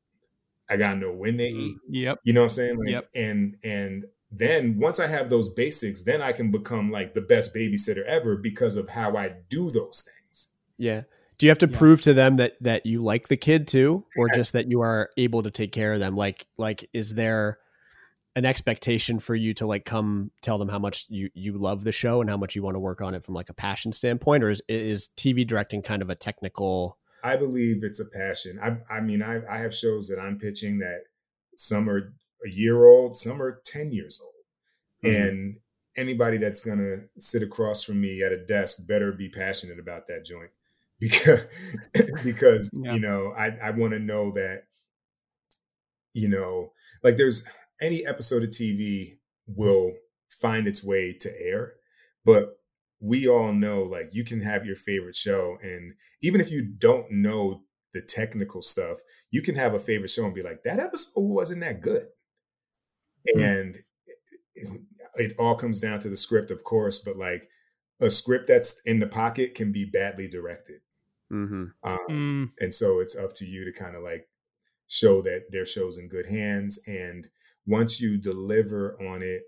I 0.70 0.76
got 0.76 0.94
to 0.94 0.98
know 0.98 1.12
when 1.12 1.36
they 1.36 1.50
mm, 1.50 1.60
eat. 1.60 1.76
Yep. 1.90 2.18
You 2.24 2.32
know 2.32 2.40
what 2.40 2.44
I'm 2.44 2.50
saying? 2.50 2.78
Like, 2.78 2.88
Yep. 2.88 3.08
And 3.14 3.56
and 3.64 4.04
then 4.30 4.78
once 4.78 4.98
I 4.98 5.08
have 5.08 5.28
those 5.28 5.50
basics, 5.50 6.04
then 6.04 6.22
I 6.22 6.32
can 6.32 6.50
become 6.50 6.90
like 6.90 7.14
the 7.14 7.20
best 7.20 7.54
babysitter 7.54 8.04
ever 8.06 8.36
because 8.36 8.76
of 8.76 8.90
how 8.90 9.16
I 9.16 9.34
do 9.50 9.70
those 9.70 10.06
things. 10.06 10.54
Yeah. 10.78 11.02
Do 11.38 11.46
you 11.46 11.50
have 11.50 11.58
to 11.58 11.68
Yeah. 11.68 11.78
prove 11.78 12.00
to 12.02 12.14
them 12.14 12.36
that 12.36 12.54
that 12.62 12.86
you 12.86 13.02
like 13.02 13.28
the 13.28 13.36
kid 13.36 13.66
too, 13.68 14.04
or 14.16 14.28
just 14.30 14.52
that 14.52 14.70
you 14.70 14.80
are 14.80 15.10
able 15.16 15.42
to 15.42 15.50
take 15.50 15.72
care 15.72 15.92
of 15.92 16.00
them? 16.00 16.16
Like, 16.16 16.46
like, 16.56 16.88
is 16.92 17.14
there 17.14 17.58
an 18.34 18.44
expectation 18.44 19.18
for 19.18 19.34
you 19.34 19.52
to 19.54 19.66
like 19.66 19.84
come 19.84 20.30
tell 20.40 20.58
them 20.58 20.68
how 20.68 20.78
much 20.78 21.06
you 21.08 21.28
you 21.34 21.52
love 21.52 21.84
the 21.84 21.92
show 21.92 22.20
and 22.20 22.30
how 22.30 22.36
much 22.36 22.56
you 22.56 22.62
want 22.62 22.74
to 22.74 22.80
work 22.80 23.00
on 23.02 23.14
it 23.14 23.22
from 23.24 23.34
like 23.34 23.50
a 23.50 23.54
passion 23.54 23.92
standpoint, 23.92 24.42
or 24.42 24.48
is 24.48 24.62
is 24.68 25.10
TV 25.16 25.46
directing 25.46 25.82
kind 25.82 26.02
of 26.02 26.10
a 26.10 26.14
technical? 26.14 26.98
I 27.24 27.36
believe 27.36 27.84
it's 27.84 28.00
a 28.00 28.04
passion. 28.08 28.58
I, 28.60 28.78
I 28.92 29.00
mean, 29.00 29.22
I, 29.22 29.42
I 29.48 29.58
have 29.58 29.74
shows 29.74 30.08
that 30.08 30.18
I'm 30.18 30.38
pitching 30.38 30.78
that 30.80 31.02
some 31.56 31.88
are 31.88 32.12
a 32.44 32.50
year 32.50 32.84
old, 32.84 33.16
some 33.16 33.40
are 33.40 33.60
10 33.64 33.92
years 33.92 34.20
old. 34.20 34.32
Mhm. 35.04 35.28
And 35.28 35.56
anybody 35.96 36.38
that's 36.38 36.64
going 36.64 36.78
to 36.78 37.04
sit 37.20 37.42
across 37.42 37.84
from 37.84 38.00
me 38.00 38.22
at 38.24 38.32
a 38.32 38.44
desk 38.44 38.88
better 38.88 39.12
be 39.12 39.28
passionate 39.28 39.78
about 39.78 40.08
that 40.08 40.24
joint 40.24 40.50
because, 41.00 41.42
because 42.24 42.70
Yeah. 42.72 42.94
you 42.94 43.00
know, 43.00 43.32
I, 43.38 43.56
I 43.62 43.70
want 43.70 43.92
to 43.92 43.98
know 44.00 44.32
that, 44.32 44.64
you 46.12 46.28
know, 46.28 46.72
like 47.04 47.16
there's 47.16 47.44
any 47.80 48.06
episode 48.06 48.42
of 48.42 48.50
TV 48.50 49.18
will 49.46 49.92
find 50.28 50.66
its 50.66 50.84
way 50.84 51.16
to 51.20 51.30
air, 51.40 51.74
but 52.24 52.58
we 53.00 53.28
all 53.28 53.52
know 53.52 53.82
like 53.82 54.10
you 54.12 54.24
can 54.24 54.40
have 54.42 54.64
your 54.64 54.76
favorite 54.76 55.16
show 55.16 55.56
and 55.60 55.94
even 56.22 56.40
if 56.40 56.50
you 56.50 56.62
don't 56.64 57.10
know 57.10 57.64
the 57.92 58.00
technical 58.00 58.62
stuff, 58.62 58.98
you 59.30 59.42
can 59.42 59.54
have 59.56 59.74
a 59.74 59.78
favorite 59.78 60.10
show 60.10 60.24
and 60.24 60.34
be 60.34 60.42
like, 60.42 60.62
that 60.64 60.78
episode 60.78 61.20
wasn't 61.20 61.60
that 61.60 61.80
good. 61.80 62.06
And 63.34 63.76
it, 64.54 64.80
it 65.16 65.36
all 65.38 65.56
comes 65.56 65.80
down 65.80 66.00
to 66.00 66.08
the 66.08 66.16
script, 66.16 66.50
of 66.50 66.64
course, 66.64 66.98
but 67.00 67.16
like 67.16 67.48
a 68.00 68.10
script 68.10 68.48
that's 68.48 68.80
in 68.84 69.00
the 69.00 69.06
pocket 69.06 69.54
can 69.54 69.72
be 69.72 69.84
badly 69.84 70.28
directed. 70.28 70.80
Mm-hmm. 71.32 71.64
Um, 71.82 71.98
Mm, 72.10 72.50
and 72.58 72.74
so 72.74 73.00
it's 73.00 73.16
up 73.16 73.34
to 73.36 73.46
you 73.46 73.64
to 73.64 73.72
kind 73.72 73.96
of 73.96 74.02
like 74.02 74.28
show 74.88 75.22
that 75.22 75.46
their 75.50 75.64
show's 75.64 75.96
in 75.96 76.08
good 76.08 76.26
hands. 76.26 76.80
And 76.86 77.28
once 77.66 78.00
you 78.00 78.18
deliver 78.18 78.96
on 79.00 79.22
it, 79.22 79.42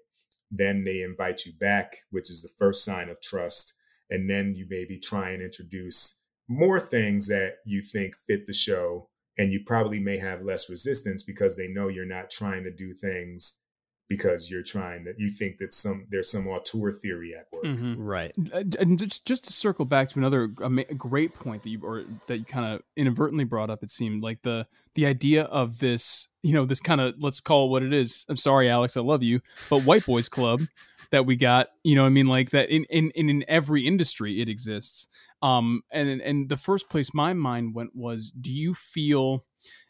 then 0.50 0.84
they 0.84 1.02
invite 1.02 1.46
you 1.46 1.52
back, 1.52 1.96
which 2.10 2.30
is 2.30 2.42
the 2.42 2.52
first 2.58 2.84
sign 2.84 3.08
of 3.08 3.20
trust. 3.20 3.74
And 4.10 4.30
then 4.30 4.54
you 4.54 4.66
maybe 4.68 4.98
try 4.98 5.30
and 5.30 5.42
introduce 5.42 6.20
more 6.48 6.78
things 6.78 7.28
that 7.28 7.54
you 7.64 7.82
think 7.82 8.14
fit 8.26 8.46
the 8.46 8.52
show. 8.52 9.08
And 9.36 9.50
you 9.50 9.60
probably 9.66 9.98
may 9.98 10.18
have 10.18 10.42
less 10.42 10.70
resistance 10.70 11.24
because 11.24 11.56
they 11.56 11.66
know 11.66 11.88
you're 11.88 12.06
not 12.06 12.30
trying 12.30 12.62
to 12.64 12.70
do 12.70 12.94
things 12.94 13.63
because 14.08 14.50
you're 14.50 14.62
trying 14.62 15.04
that 15.04 15.18
you 15.18 15.30
think 15.30 15.58
that 15.58 15.72
some 15.72 16.06
there's 16.10 16.30
some 16.30 16.46
auteur 16.46 16.92
theory 16.92 17.34
at 17.34 17.46
work. 17.52 17.64
mhm. 17.64 17.94
Right. 17.98 18.32
Uh, 18.52 18.62
and 18.78 18.98
just 18.98 19.24
just 19.24 19.44
to 19.44 19.52
circle 19.52 19.84
back 19.84 20.08
to 20.10 20.18
another 20.18 20.46
great 20.46 21.34
point 21.34 21.62
that 21.62 21.70
you 21.70 21.80
or 21.82 22.04
that 22.26 22.38
you 22.38 22.44
kind 22.44 22.74
of 22.74 22.82
inadvertently 22.96 23.44
brought 23.44 23.70
up 23.70 23.82
it 23.82 23.90
seemed 23.90 24.22
like 24.22 24.42
the 24.42 24.66
the 24.94 25.06
idea 25.06 25.44
of 25.44 25.78
this 25.78 26.28
you 26.42 26.52
know 26.52 26.66
this 26.66 26.80
kind 26.80 27.00
of 27.00 27.14
let's 27.18 27.40
call 27.40 27.66
it 27.66 27.70
what 27.70 27.82
it 27.82 27.92
is 27.92 28.26
i'm 28.28 28.36
sorry 28.36 28.68
alex 28.68 28.96
i 28.96 29.00
love 29.00 29.22
you 29.22 29.40
but 29.70 29.82
white 29.82 30.04
boys 30.04 30.28
club 30.28 30.60
that 31.10 31.26
we 31.26 31.36
got 31.36 31.68
you 31.82 31.94
know 31.94 32.04
i 32.04 32.08
mean 32.08 32.26
like 32.26 32.50
that 32.50 32.68
in 32.70 32.84
in 32.90 33.10
in, 33.12 33.30
in 33.30 33.44
every 33.48 33.86
industry 33.86 34.40
it 34.40 34.48
exists 34.48 35.08
um 35.42 35.82
and 35.90 36.20
and 36.20 36.48
the 36.48 36.56
first 36.56 36.88
place 36.90 37.14
my 37.14 37.32
mind 37.32 37.74
went 37.74 37.94
was 37.94 38.30
do 38.32 38.52
you 38.52 38.74
feel 38.74 39.44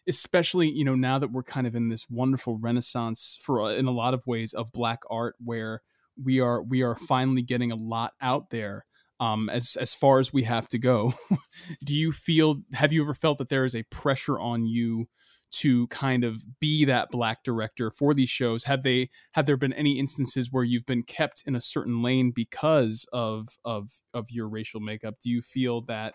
especially 0.08 0.68
you 0.68 0.84
know 0.84 0.94
now 0.94 1.18
that 1.18 1.32
we're 1.32 1.42
kind 1.42 1.66
of 1.66 1.74
in 1.74 1.88
this 1.88 2.06
wonderful 2.10 2.58
renaissance 2.58 3.38
for 3.42 3.62
uh, 3.62 3.74
in 3.74 3.86
a 3.86 3.90
lot 3.92 4.14
of 4.14 4.26
ways 4.26 4.52
of 4.52 4.70
black 4.72 5.00
art 5.10 5.34
where 5.42 5.82
we 6.22 6.40
are 6.40 6.62
we 6.62 6.82
are 6.82 6.94
finally 6.94 7.42
getting 7.42 7.72
a 7.72 7.76
lot 7.76 8.12
out 8.20 8.50
there 8.50 8.84
um 9.20 9.48
as 9.48 9.76
as 9.80 9.94
far 9.94 10.18
as 10.18 10.32
we 10.32 10.42
have 10.44 10.68
to 10.68 10.78
go. 10.78 11.14
Do 11.84 11.94
you 11.94 12.12
feel 12.12 12.62
have 12.72 12.92
you 12.92 13.02
ever 13.02 13.14
felt 13.14 13.38
that 13.38 13.48
there 13.48 13.64
is 13.64 13.74
a 13.74 13.84
pressure 13.84 14.38
on 14.38 14.66
you 14.66 15.06
to 15.50 15.86
kind 15.86 16.24
of 16.24 16.42
be 16.58 16.84
that 16.84 17.10
black 17.10 17.44
director 17.44 17.90
for 17.90 18.12
these 18.12 18.28
shows? 18.28 18.64
Have 18.64 18.82
they 18.82 19.10
have 19.32 19.46
there 19.46 19.56
been 19.56 19.72
any 19.72 19.98
instances 19.98 20.50
where 20.50 20.64
you've 20.64 20.86
been 20.86 21.04
kept 21.04 21.44
in 21.46 21.54
a 21.54 21.60
certain 21.60 22.02
lane 22.02 22.32
because 22.34 23.06
of 23.12 23.48
of 23.64 23.90
of 24.12 24.30
your 24.30 24.48
racial 24.48 24.80
makeup? 24.80 25.14
Do 25.22 25.30
you 25.30 25.42
feel 25.42 25.82
that 25.82 26.14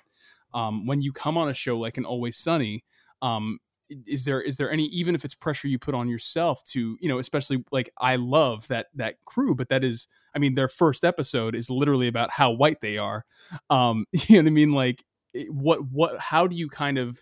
um 0.54 0.86
when 0.86 1.02
you 1.02 1.12
come 1.12 1.38
on 1.38 1.50
a 1.50 1.54
show 1.54 1.78
like 1.78 1.98
an 1.98 2.06
always 2.06 2.38
sunny 2.38 2.84
um 3.22 3.60
is 4.06 4.26
there 4.26 4.42
is 4.42 4.58
there 4.58 4.72
any 4.72 4.86
even 4.86 5.16
if 5.16 5.26
it's 5.26 5.34
pressure 5.36 5.68
you 5.68 5.80
put 5.80 5.96
on 5.96 6.08
yourself 6.08 6.64
to 6.64 6.98
you 7.02 7.10
know 7.10 7.20
especially 7.20 7.64
like 7.72 7.90
i 8.00 8.16
love 8.16 8.68
that 8.68 8.88
that 8.94 9.16
crew 9.26 9.56
but 9.56 9.70
that 9.70 9.84
is 9.84 10.08
i 10.36 10.40
mean 10.40 10.54
their 10.54 10.68
first 10.68 11.04
episode 11.04 11.56
is 11.56 11.70
literally 11.70 12.08
about 12.08 12.32
how 12.32 12.52
white 12.52 12.82
they 12.82 12.98
are 12.98 13.26
um 13.70 14.06
you 14.14 14.36
know 14.38 14.44
what 14.44 14.48
i 14.48 14.52
mean 14.52 14.72
like 14.72 15.04
what 15.50 15.80
what 15.92 16.20
how 16.20 16.48
do 16.48 16.56
you 16.56 16.70
kind 16.70 16.98
of 16.98 17.18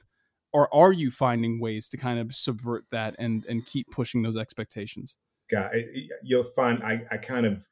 or 0.54 0.74
are 0.74 0.92
you 0.92 1.12
finding 1.12 1.60
ways 1.60 1.88
to 1.90 1.98
kind 1.98 2.20
of 2.20 2.34
subvert 2.34 2.86
that 2.92 3.16
and 3.20 3.46
and 3.46 3.66
keep 3.66 3.90
pushing 3.92 4.22
those 4.22 4.38
expectations 4.38 5.18
guy. 5.50 5.70
it- 5.74 5.88
it- 5.94 6.12
You'll 6.24 6.44
find 6.44 6.84
I, 6.84 7.06
I 7.12 7.18
kind 7.18 7.46
of 7.46 7.68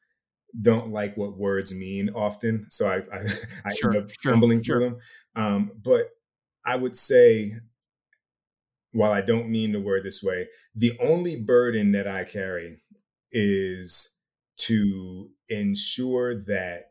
don't 0.60 0.90
like 0.90 1.16
what 1.16 1.36
words 1.36 1.74
mean 1.74 2.08
often, 2.10 2.66
so 2.70 2.88
I 2.88 2.96
I, 3.14 3.24
I 3.66 3.74
Sure, 3.74 3.90
end 3.92 4.04
up 4.04 4.10
sure, 4.10 4.32
stumbling 4.32 4.62
sure. 4.62 4.78
through 4.80 4.90
them. 4.90 4.98
Um, 5.34 5.72
but 5.82 6.06
I 6.64 6.76
would 6.76 6.96
say, 6.96 7.54
while 8.96 9.12
I 9.12 9.20
don't 9.20 9.50
mean 9.50 9.72
the 9.72 9.80
word 9.80 10.04
this 10.04 10.22
way, 10.22 10.48
the 10.74 10.92
only 11.02 11.36
burden 11.38 11.92
that 11.92 12.08
I 12.08 12.24
carry 12.24 12.78
is 13.30 14.18
to 14.60 15.30
ensure 15.48 16.34
that 16.34 16.84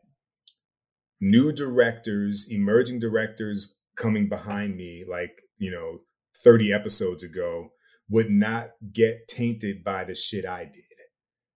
new 1.20 1.50
directors, 1.52 2.46
emerging 2.48 3.00
directors 3.00 3.74
coming 3.96 4.28
behind 4.28 4.76
me, 4.76 5.04
like 5.08 5.40
you 5.58 5.70
know, 5.70 6.00
thirty 6.44 6.72
episodes 6.72 7.24
ago, 7.24 7.70
would 8.08 8.30
not 8.30 8.70
get 8.92 9.26
tainted 9.28 9.82
by 9.82 10.04
the 10.04 10.14
shit 10.14 10.46
I 10.46 10.64
did. 10.64 10.82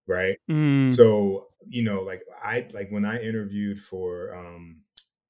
Right. 0.08 0.38
Mm, 0.50 0.92
So, 0.92 1.46
you 1.68 1.84
know, 1.84 2.00
like 2.02 2.22
I 2.42 2.66
like 2.72 2.88
when 2.90 3.04
I 3.04 3.20
interviewed 3.20 3.78
for 3.78 4.34
um 4.34 4.82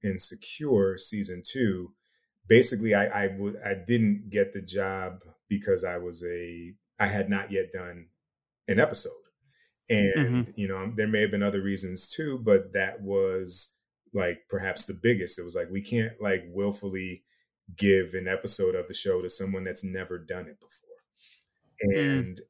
Insecure 0.03 0.97
season 0.97 1.43
two, 1.47 1.93
basically 2.51 2.95
I 2.95 3.07
I 3.07 3.29
would 3.39 3.57
I 3.65 3.75
didn't 3.87 4.29
get 4.29 4.53
the 4.53 4.61
job 4.61 5.21
because 5.49 5.85
I 5.85 5.97
was 5.97 6.23
a 6.23 6.75
I 6.99 7.07
had 7.07 7.31
not 7.31 7.51
yet 7.51 7.73
done 7.73 8.09
an 8.69 8.79
episode. 8.79 9.13
And 9.89 10.53
you 10.55 10.69
know, 10.69 10.93
there 10.95 11.09
may 11.09 11.23
have 11.23 11.31
been 11.31 11.43
other 11.43 11.63
reasons 11.63 12.09
too, 12.09 12.39
but 12.39 12.75
that 12.75 13.01
was 13.01 13.79
like 14.13 14.43
perhaps 14.49 14.87
the 14.87 14.99
biggest. 15.01 15.39
It 15.39 15.45
was 15.45 15.57
like 15.57 15.71
we 15.71 15.81
can't 15.81 16.13
like 16.21 16.45
willfully 16.49 17.25
give 17.77 18.15
an 18.15 18.29
episode 18.29 18.75
of 18.75 18.89
the 18.89 18.95
show 18.95 19.23
to 19.23 19.31
someone 19.31 19.65
that's 19.65 19.85
never 19.85 20.19
done 20.19 20.47
it 20.47 20.59
before. 20.61 20.89
Mm. 21.89 22.19
And 22.19 22.41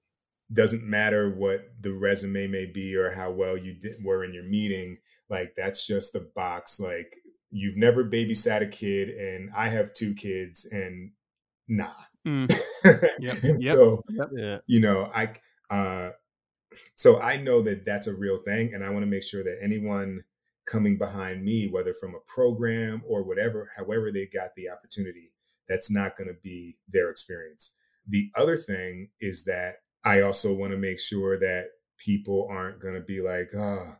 doesn't 0.52 0.84
matter 0.84 1.30
what 1.30 1.60
the 1.80 1.92
resume 1.92 2.48
may 2.48 2.66
be 2.66 2.96
or 2.96 3.12
how 3.12 3.30
well 3.30 3.56
you 3.56 3.74
did, 3.74 3.96
were 4.02 4.24
in 4.24 4.34
your 4.34 4.44
meeting. 4.44 4.98
Like 5.28 5.54
that's 5.56 5.86
just 5.86 6.14
a 6.14 6.26
box. 6.34 6.80
Like 6.80 7.14
you've 7.50 7.76
never 7.76 8.04
babysat 8.04 8.62
a 8.62 8.66
kid, 8.66 9.08
and 9.10 9.50
I 9.56 9.68
have 9.68 9.92
two 9.92 10.14
kids, 10.14 10.68
and 10.70 11.12
nah. 11.68 11.86
mm, 12.26 12.50
Yep, 13.20 13.36
yep. 13.60 13.74
So 13.74 14.02
Yeah. 14.32 14.58
you 14.66 14.80
know, 14.80 15.10
I 15.14 15.34
uh, 15.70 16.12
so 16.94 17.20
I 17.20 17.36
know 17.36 17.62
that 17.62 17.84
that's 17.84 18.06
a 18.06 18.14
real 18.14 18.38
thing, 18.44 18.72
and 18.74 18.84
I 18.84 18.90
want 18.90 19.02
to 19.02 19.10
make 19.10 19.22
sure 19.22 19.42
that 19.44 19.58
anyone 19.62 20.24
coming 20.66 20.98
behind 20.98 21.44
me, 21.44 21.68
whether 21.68 21.94
from 21.94 22.14
a 22.14 22.32
program 22.32 23.02
or 23.08 23.24
whatever, 23.24 23.70
however 23.76 24.12
they 24.12 24.26
got 24.26 24.54
the 24.56 24.68
opportunity, 24.68 25.32
that's 25.68 25.90
not 25.90 26.16
going 26.16 26.28
to 26.28 26.36
be 26.42 26.76
their 26.88 27.10
experience. 27.10 27.76
The 28.06 28.30
other 28.36 28.56
thing 28.56 29.10
is 29.20 29.44
that 29.44 29.76
I 30.04 30.20
also 30.20 30.54
want 30.54 30.72
to 30.72 30.78
make 30.78 31.00
sure 31.00 31.38
that 31.38 31.66
people 31.98 32.46
aren't 32.50 32.80
going 32.80 32.94
to 32.94 33.00
be 33.00 33.20
like, 33.20 33.50
ah, 33.56 33.98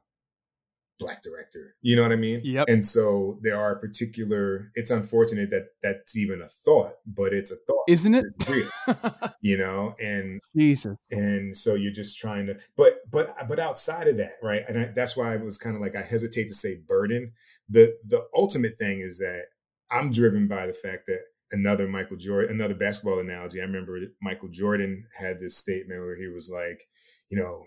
black 1.00 1.22
director. 1.22 1.74
You 1.82 1.96
know 1.96 2.02
what 2.02 2.12
I 2.12 2.16
mean? 2.16 2.40
Yep. 2.44 2.66
And 2.68 2.84
so 2.84 3.38
there 3.42 3.58
are 3.58 3.76
particular. 3.76 4.70
It's 4.74 4.90
unfortunate 4.90 5.50
that 5.50 5.68
that's 5.82 6.16
even 6.16 6.40
a 6.40 6.48
thought, 6.64 6.94
but 7.06 7.32
it's 7.32 7.50
a 7.50 7.56
thought. 7.66 7.84
isn't 7.88 8.14
it 8.14 8.24
you 9.40 9.56
know, 9.56 9.94
and 9.98 10.40
jesus 10.56 10.96
and 11.10 11.56
so 11.56 11.74
you're 11.74 11.92
just 11.92 12.18
trying 12.18 12.46
to 12.46 12.56
but 12.76 12.98
but 13.10 13.34
but 13.48 13.60
outside 13.60 14.08
of 14.08 14.16
that 14.16 14.32
right 14.42 14.62
and 14.68 14.78
I, 14.78 14.92
that's 14.94 15.16
why 15.16 15.32
i 15.32 15.36
was 15.36 15.58
kind 15.58 15.76
of 15.76 15.82
like 15.82 15.94
i 15.94 16.02
hesitate 16.02 16.48
to 16.48 16.54
say 16.54 16.76
burden 16.76 17.32
the 17.68 17.96
the 18.04 18.26
ultimate 18.34 18.76
thing 18.78 19.00
is 19.00 19.18
that 19.18 19.44
i'm 19.90 20.12
driven 20.12 20.48
by 20.48 20.66
the 20.66 20.72
fact 20.72 21.06
that 21.06 21.20
another 21.52 21.88
Michael 21.88 22.16
Jordan, 22.16 22.54
another 22.54 22.74
basketball 22.74 23.18
analogy. 23.18 23.60
I 23.60 23.64
remember 23.64 23.98
Michael 24.22 24.48
Jordan 24.48 25.06
had 25.18 25.40
this 25.40 25.56
statement 25.56 26.00
where 26.00 26.16
he 26.16 26.28
was 26.28 26.50
like, 26.52 26.82
you 27.28 27.38
know, 27.38 27.64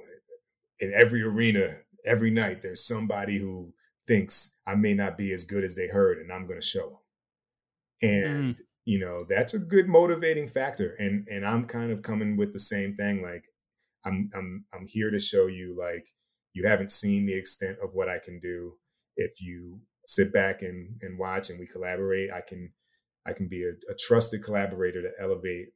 in 0.79 0.93
every 0.95 1.21
arena, 1.21 1.79
every 2.05 2.31
night, 2.31 2.61
there's 2.61 2.85
somebody 2.85 3.39
who 3.39 3.73
thinks 4.07 4.57
I 4.67 4.75
may 4.75 4.93
not 4.93 5.17
be 5.17 5.31
as 5.31 5.45
good 5.45 5.63
as 5.63 5.75
they 5.75 5.87
heard, 5.87 6.19
and 6.19 6.31
I'm 6.31 6.47
going 6.47 6.59
to 6.59 6.65
show 6.65 6.89
them. 6.89 6.99
And 8.01 8.55
mm. 8.55 8.59
you 8.85 8.99
know, 8.99 9.25
that's 9.27 9.53
a 9.53 9.59
good 9.59 9.87
motivating 9.87 10.47
factor. 10.47 10.95
And 10.99 11.27
and 11.29 11.45
I'm 11.45 11.65
kind 11.65 11.91
of 11.91 12.01
coming 12.01 12.37
with 12.37 12.53
the 12.53 12.59
same 12.59 12.95
thing. 12.95 13.21
Like, 13.21 13.45
I'm 14.05 14.29
I'm 14.35 14.65
I'm 14.73 14.87
here 14.87 15.11
to 15.11 15.19
show 15.19 15.47
you, 15.47 15.75
like, 15.79 16.07
you 16.53 16.67
haven't 16.67 16.91
seen 16.91 17.25
the 17.25 17.37
extent 17.37 17.77
of 17.83 17.91
what 17.93 18.09
I 18.09 18.19
can 18.23 18.39
do. 18.39 18.73
If 19.15 19.41
you 19.41 19.81
sit 20.07 20.33
back 20.33 20.61
and 20.61 20.97
and 21.01 21.17
watch 21.17 21.49
and 21.49 21.59
we 21.59 21.67
collaborate, 21.67 22.29
I 22.31 22.41
can 22.41 22.73
I 23.25 23.33
can 23.33 23.47
be 23.47 23.63
a, 23.63 23.91
a 23.91 23.95
trusted 23.95 24.43
collaborator 24.43 25.01
to 25.01 25.11
elevate 25.21 25.69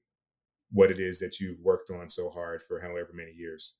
what 0.71 0.91
it 0.91 0.99
is 0.99 1.19
that 1.19 1.39
you've 1.39 1.61
worked 1.61 1.89
on 1.89 2.09
so 2.09 2.29
hard 2.29 2.61
for 2.67 2.81
however 2.81 3.11
many 3.13 3.31
years. 3.31 3.77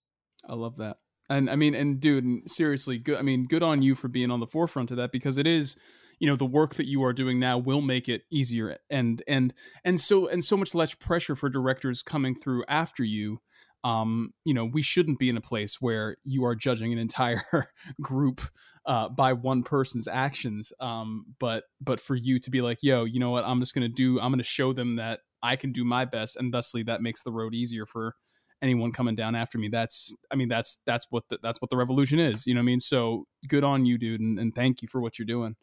I 0.47 0.53
love 0.53 0.77
that. 0.77 0.99
And 1.29 1.49
I 1.49 1.55
mean, 1.55 1.75
and 1.75 1.99
dude, 1.99 2.49
seriously, 2.49 2.97
good. 2.97 3.17
I 3.17 3.21
mean, 3.21 3.45
good 3.45 3.63
on 3.63 3.81
you 3.81 3.95
for 3.95 4.07
being 4.07 4.31
on 4.31 4.39
the 4.39 4.47
forefront 4.47 4.91
of 4.91 4.97
that 4.97 5.11
because 5.11 5.37
it 5.37 5.45
is, 5.45 5.75
you 6.19 6.27
know, 6.27 6.35
the 6.35 6.45
work 6.45 6.75
that 6.75 6.87
you 6.87 7.03
are 7.03 7.13
doing 7.13 7.39
now 7.39 7.57
will 7.57 7.81
make 7.81 8.07
it 8.07 8.23
easier 8.31 8.77
and 8.89 9.21
and 9.27 9.53
and 9.83 9.99
so 9.99 10.27
and 10.27 10.43
so 10.43 10.57
much 10.57 10.73
less 10.73 10.93
pressure 10.93 11.35
for 11.35 11.49
directors 11.49 12.01
coming 12.01 12.33
through 12.35 12.63
after 12.67 13.03
you. 13.03 13.41
Um, 13.83 14.33
you 14.43 14.53
know, 14.53 14.65
we 14.65 14.81
shouldn't 14.81 15.19
be 15.19 15.29
in 15.29 15.37
a 15.37 15.41
place 15.41 15.77
where 15.79 16.17
you 16.23 16.45
are 16.45 16.55
judging 16.55 16.91
an 16.91 16.99
entire 16.99 17.43
group 18.01 18.41
uh, 18.85 19.09
by 19.09 19.33
one 19.33 19.63
person's 19.63 20.07
actions. 20.07 20.71
Um, 20.79 21.25
but 21.39 21.65
but 21.81 21.99
for 21.99 22.15
you 22.15 22.39
to 22.39 22.49
be 22.49 22.61
like, 22.61 22.79
yo, 22.81 23.03
you 23.03 23.19
know 23.19 23.31
what? 23.31 23.43
I'm 23.43 23.59
just 23.59 23.73
gonna 23.73 23.89
do. 23.89 24.19
I'm 24.19 24.31
gonna 24.31 24.43
show 24.43 24.71
them 24.71 24.95
that 24.95 25.19
I 25.43 25.57
can 25.57 25.73
do 25.73 25.83
my 25.83 26.05
best, 26.05 26.37
and 26.37 26.53
thusly 26.53 26.83
that 26.83 27.01
makes 27.01 27.23
the 27.23 27.31
road 27.31 27.53
easier 27.53 27.85
for 27.85 28.15
anyone 28.61 28.91
coming 28.91 29.15
down 29.15 29.35
after 29.35 29.57
me. 29.57 29.69
That's 29.69 30.15
I 30.31 30.35
mean 30.35 30.47
that's 30.47 30.79
that's 30.85 31.07
what 31.09 31.23
the, 31.29 31.39
that's 31.41 31.61
what 31.61 31.69
the 31.69 31.77
revolution 31.77 32.19
is. 32.19 32.47
You 32.47 32.53
know 32.53 32.59
what 32.59 32.63
I 32.63 32.65
mean? 32.65 32.79
So 32.79 33.25
good 33.47 33.63
on 33.63 33.85
you, 33.85 33.97
dude, 33.97 34.21
and, 34.21 34.39
and 34.39 34.53
thank 34.53 34.81
you 34.81 34.87
for 34.87 35.01
what 35.01 35.19
you're 35.19 35.25
doing. 35.25 35.55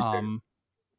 Um, 0.00 0.42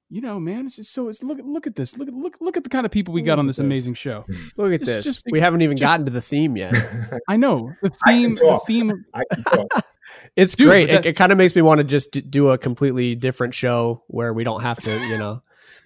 you 0.09 0.21
know, 0.21 0.39
man, 0.39 0.67
it's 0.67 0.77
just 0.77 0.93
so 0.93 1.09
it's 1.09 1.21
look 1.21 1.37
look 1.43 1.67
at 1.67 1.75
this. 1.75 1.97
Look 1.97 2.07
at 2.07 2.13
look 2.13 2.37
look 2.39 2.55
at 2.55 2.63
the 2.63 2.69
kind 2.69 2.85
of 2.85 2.91
people 2.91 3.13
we 3.13 3.21
got 3.21 3.39
on 3.39 3.47
this, 3.47 3.57
this. 3.57 3.65
amazing 3.65 3.93
show. 3.95 4.25
Look 4.57 4.71
at 4.71 4.79
just, 4.79 4.85
this. 4.85 5.05
Just, 5.05 5.25
we 5.29 5.41
haven't 5.41 5.61
even 5.61 5.77
just, 5.77 5.91
gotten 5.91 6.05
to 6.05 6.11
the 6.11 6.21
theme 6.21 6.55
yet. 6.55 6.73
I 7.27 7.35
know 7.35 7.73
the 7.81 7.91
theme. 8.05 8.33
The 8.33 8.59
theme. 8.65 9.05
it's 10.37 10.55
Dude, 10.55 10.67
great. 10.67 10.89
That, 10.89 11.05
it, 11.05 11.09
it 11.09 11.13
kind 11.17 11.33
of 11.33 11.37
makes 11.37 11.55
me 11.55 11.61
want 11.61 11.79
to 11.79 11.83
just 11.83 12.31
do 12.31 12.51
a 12.51 12.57
completely 12.57 13.15
different 13.15 13.53
show 13.53 14.03
where 14.07 14.33
we 14.33 14.45
don't 14.45 14.61
have 14.61 14.79
to, 14.83 14.97
you 15.07 15.17
know, 15.17 15.41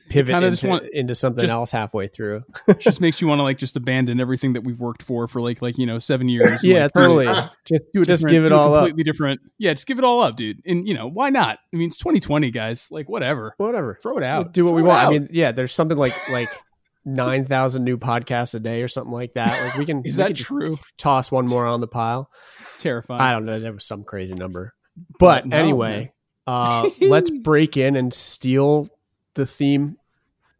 pivot 0.09 0.43
into, 0.43 0.67
want, 0.67 0.83
into 0.91 1.15
something 1.15 1.41
just, 1.41 1.53
else 1.53 1.71
halfway 1.71 2.07
through. 2.07 2.43
just 2.79 3.01
makes 3.01 3.21
you 3.21 3.27
want 3.27 3.39
to 3.39 3.43
like 3.43 3.57
just 3.57 3.77
abandon 3.77 4.19
everything 4.19 4.53
that 4.53 4.63
we've 4.63 4.79
worked 4.79 5.03
for 5.03 5.27
for 5.27 5.41
like 5.41 5.61
like 5.61 5.77
you 5.77 5.85
know 5.85 5.99
seven 5.99 6.29
years. 6.29 6.63
yeah, 6.63 6.83
like, 6.83 6.93
totally. 6.93 7.25
just 7.65 7.83
do 7.93 8.03
just 8.03 8.27
give 8.27 8.45
it 8.45 8.51
all 8.51 8.65
completely 8.65 8.77
up. 8.77 8.87
Completely 8.87 9.03
different. 9.03 9.41
Yeah, 9.57 9.73
just 9.73 9.87
give 9.87 9.97
it 9.97 10.03
all 10.03 10.21
up, 10.21 10.35
dude. 10.35 10.61
And 10.65 10.87
you 10.87 10.93
know 10.93 11.07
why 11.07 11.29
not? 11.29 11.59
I 11.73 11.77
mean, 11.77 11.87
it's 11.87 11.97
2020, 11.97 12.51
guys. 12.51 12.87
Like 12.91 13.09
whatever, 13.09 13.53
whatever. 13.57 13.97
Throw 14.01 14.17
it 14.17 14.23
out. 14.23 14.45
We'll 14.45 14.51
do 14.51 14.65
what 14.65 14.71
Throw 14.71 14.75
we 14.77 14.83
want. 14.83 15.03
Out. 15.03 15.07
I 15.07 15.09
mean, 15.11 15.29
yeah. 15.31 15.51
There's 15.51 15.73
something 15.73 15.97
like 15.97 16.13
like. 16.29 16.49
9,000 17.03 17.83
new 17.83 17.97
podcasts 17.97 18.53
a 18.53 18.59
day 18.59 18.83
or 18.83 18.87
something 18.87 19.11
like 19.11 19.33
that. 19.33 19.65
Like 19.65 19.75
we 19.75 19.87
can 19.87 20.01
Is 20.05 20.19
we 20.19 20.23
that 20.23 20.35
true? 20.35 20.77
Toss 20.99 21.31
one 21.31 21.47
more 21.47 21.65
on 21.65 21.81
the 21.81 21.87
pile. 21.87 22.29
Terrifying. 22.77 23.21
I 23.21 23.31
don't 23.31 23.45
know, 23.45 23.59
there 23.59 23.73
was 23.73 23.85
some 23.85 24.03
crazy 24.03 24.35
number. 24.35 24.75
But 25.19 25.47
no, 25.47 25.57
anyway, 25.57 26.13
uh 26.45 26.87
let's 27.01 27.31
break 27.31 27.75
in 27.75 27.95
and 27.95 28.13
steal 28.13 28.87
the 29.35 29.45
theme 29.45 29.97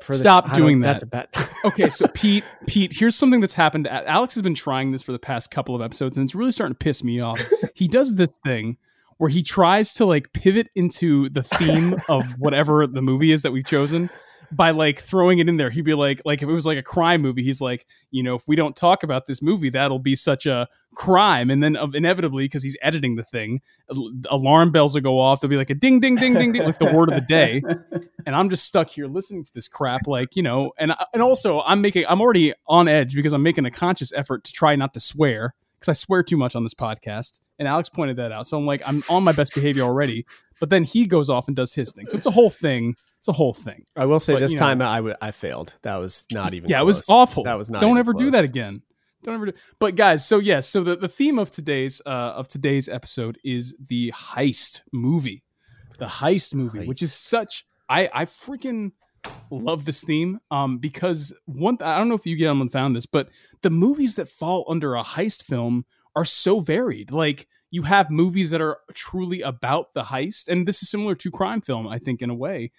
for 0.01 0.13
Stop 0.13 0.53
doing 0.53 0.79
that. 0.81 0.93
That's 0.93 1.03
a 1.03 1.05
bet. 1.05 1.49
okay, 1.65 1.89
so 1.89 2.07
Pete, 2.13 2.43
Pete, 2.67 2.91
here's 2.93 3.15
something 3.15 3.39
that's 3.39 3.53
happened. 3.53 3.87
Alex 3.87 4.33
has 4.35 4.43
been 4.43 4.55
trying 4.55 4.91
this 4.91 5.01
for 5.01 5.11
the 5.11 5.19
past 5.19 5.51
couple 5.51 5.75
of 5.75 5.81
episodes, 5.81 6.17
and 6.17 6.25
it's 6.25 6.35
really 6.35 6.51
starting 6.51 6.73
to 6.73 6.79
piss 6.79 7.03
me 7.03 7.19
off. 7.19 7.41
he 7.75 7.87
does 7.87 8.15
this 8.15 8.37
thing 8.43 8.77
where 9.17 9.29
he 9.29 9.43
tries 9.43 9.93
to 9.93 10.05
like 10.05 10.33
pivot 10.33 10.67
into 10.75 11.29
the 11.29 11.43
theme 11.43 11.95
of 12.09 12.25
whatever 12.39 12.87
the 12.87 13.01
movie 13.01 13.31
is 13.31 13.43
that 13.43 13.51
we've 13.51 13.65
chosen 13.65 14.09
by 14.51 14.71
like 14.71 14.99
throwing 14.99 15.39
it 15.39 15.47
in 15.47 15.57
there. 15.57 15.69
He'd 15.69 15.85
be 15.85 15.93
like, 15.93 16.21
like 16.25 16.41
if 16.41 16.49
it 16.49 16.51
was 16.51 16.65
like 16.65 16.77
a 16.77 16.83
crime 16.83 17.21
movie, 17.21 17.43
he's 17.43 17.61
like, 17.61 17.85
you 18.09 18.21
know, 18.23 18.35
if 18.35 18.47
we 18.47 18.55
don't 18.55 18.75
talk 18.75 19.03
about 19.03 19.25
this 19.25 19.41
movie, 19.41 19.69
that'll 19.69 19.99
be 19.99 20.15
such 20.15 20.45
a 20.45 20.67
crime. 20.93 21.49
And 21.49 21.63
then 21.63 21.77
uh, 21.77 21.87
inevitably, 21.93 22.45
because 22.45 22.63
he's 22.63 22.77
editing 22.81 23.15
the 23.15 23.23
thing, 23.23 23.61
alarm 24.29 24.71
bells 24.71 24.93
will 24.93 25.01
go 25.01 25.19
off. 25.19 25.41
There'll 25.41 25.51
be 25.51 25.57
like 25.57 25.69
a 25.69 25.75
ding, 25.75 25.99
ding, 25.99 26.15
ding, 26.15 26.33
ding, 26.33 26.51
ding, 26.51 26.63
like 26.63 26.79
the 26.79 26.91
word 26.91 27.09
of 27.09 27.15
the 27.15 27.21
day. 27.21 27.61
And 28.23 28.35
I'm 28.35 28.51
just 28.51 28.65
stuck 28.65 28.87
here 28.87 29.07
listening 29.07 29.43
to 29.45 29.51
this 29.51 29.67
crap, 29.67 30.05
like 30.05 30.35
you 30.35 30.43
know. 30.43 30.73
And 30.77 30.93
and 31.11 31.23
also, 31.23 31.61
I'm 31.61 31.81
making, 31.81 32.05
I'm 32.07 32.21
already 32.21 32.53
on 32.67 32.87
edge 32.87 33.15
because 33.15 33.33
I'm 33.33 33.41
making 33.41 33.65
a 33.65 33.71
conscious 33.71 34.13
effort 34.13 34.43
to 34.43 34.51
try 34.51 34.75
not 34.75 34.93
to 34.93 34.99
swear 34.99 35.55
because 35.79 35.89
I 35.89 35.93
swear 35.93 36.21
too 36.21 36.37
much 36.37 36.55
on 36.55 36.61
this 36.61 36.75
podcast. 36.75 37.41
And 37.57 37.67
Alex 37.67 37.89
pointed 37.89 38.17
that 38.17 38.31
out. 38.31 38.45
So 38.45 38.57
I'm 38.57 38.67
like, 38.67 38.83
I'm 38.87 39.03
on 39.09 39.23
my 39.23 39.31
best 39.31 39.55
behavior 39.55 39.81
already. 39.81 40.27
But 40.61 40.69
then 40.69 40.83
he 40.83 41.07
goes 41.07 41.27
off 41.27 41.47
and 41.47 41.55
does 41.55 41.73
his 41.73 41.91
thing. 41.91 42.07
So 42.07 42.17
it's 42.17 42.27
a 42.27 42.31
whole 42.31 42.51
thing. 42.51 42.95
It's 43.17 43.27
a 43.27 43.33
whole 43.33 43.53
thing. 43.53 43.83
I 43.95 44.05
will 44.05 44.19
say 44.19 44.33
but, 44.35 44.41
this 44.41 44.53
time 44.53 44.77
know, 44.77 44.87
I, 44.87 44.97
w- 44.97 45.15
I 45.19 45.31
failed. 45.31 45.75
That 45.81 45.97
was 45.97 46.23
not 46.31 46.53
even. 46.53 46.69
Yeah, 46.69 46.77
close. 46.77 46.83
it 46.83 46.85
was 46.85 47.09
awful. 47.09 47.43
That 47.45 47.57
was 47.57 47.71
not. 47.71 47.81
Don't 47.81 47.97
ever 47.97 48.13
close. 48.13 48.25
do 48.25 48.31
that 48.31 48.45
again. 48.45 48.83
Don't 49.23 49.33
ever 49.35 49.47
do. 49.47 49.53
But 49.79 49.95
guys, 49.95 50.23
so 50.25 50.37
yes, 50.37 50.69
so 50.69 50.83
the, 50.83 50.95
the 50.95 51.07
theme 51.07 51.39
of 51.39 51.49
today's 51.49 51.99
uh, 52.05 52.09
of 52.09 52.47
today's 52.47 52.87
episode 52.87 53.39
is 53.43 53.75
the 53.83 54.11
heist 54.11 54.81
movie, 54.93 55.43
the 55.97 56.05
heist 56.05 56.53
movie, 56.53 56.81
heist. 56.81 56.87
which 56.87 57.01
is 57.01 57.11
such. 57.11 57.65
I 57.89 58.07
I 58.13 58.25
freaking 58.25 58.91
love 59.51 59.85
this 59.85 60.03
theme 60.03 60.39
um 60.49 60.79
because 60.79 61.31
one 61.45 61.77
I 61.81 61.97
don't 61.97 62.09
know 62.09 62.15
if 62.15 62.25
you 62.27 62.37
gentlemen 62.37 62.69
found 62.69 62.95
this, 62.95 63.07
but 63.07 63.29
the 63.63 63.71
movies 63.71 64.15
that 64.15 64.29
fall 64.29 64.63
under 64.67 64.95
a 64.95 65.03
heist 65.03 65.43
film 65.43 65.85
are 66.15 66.25
so 66.25 66.59
varied. 66.59 67.11
Like 67.11 67.47
you 67.71 67.83
have 67.83 68.11
movies 68.11 68.51
that 68.51 68.61
are 68.61 68.79
truly 68.93 69.41
about 69.41 69.93
the 69.93 70.03
heist, 70.03 70.49
and 70.49 70.67
this 70.67 70.83
is 70.83 70.89
similar 70.89 71.15
to 71.15 71.31
crime 71.31 71.61
film, 71.61 71.87
I 71.87 71.97
think, 71.97 72.21
in 72.21 72.29
a 72.29 72.35
way. 72.35 72.71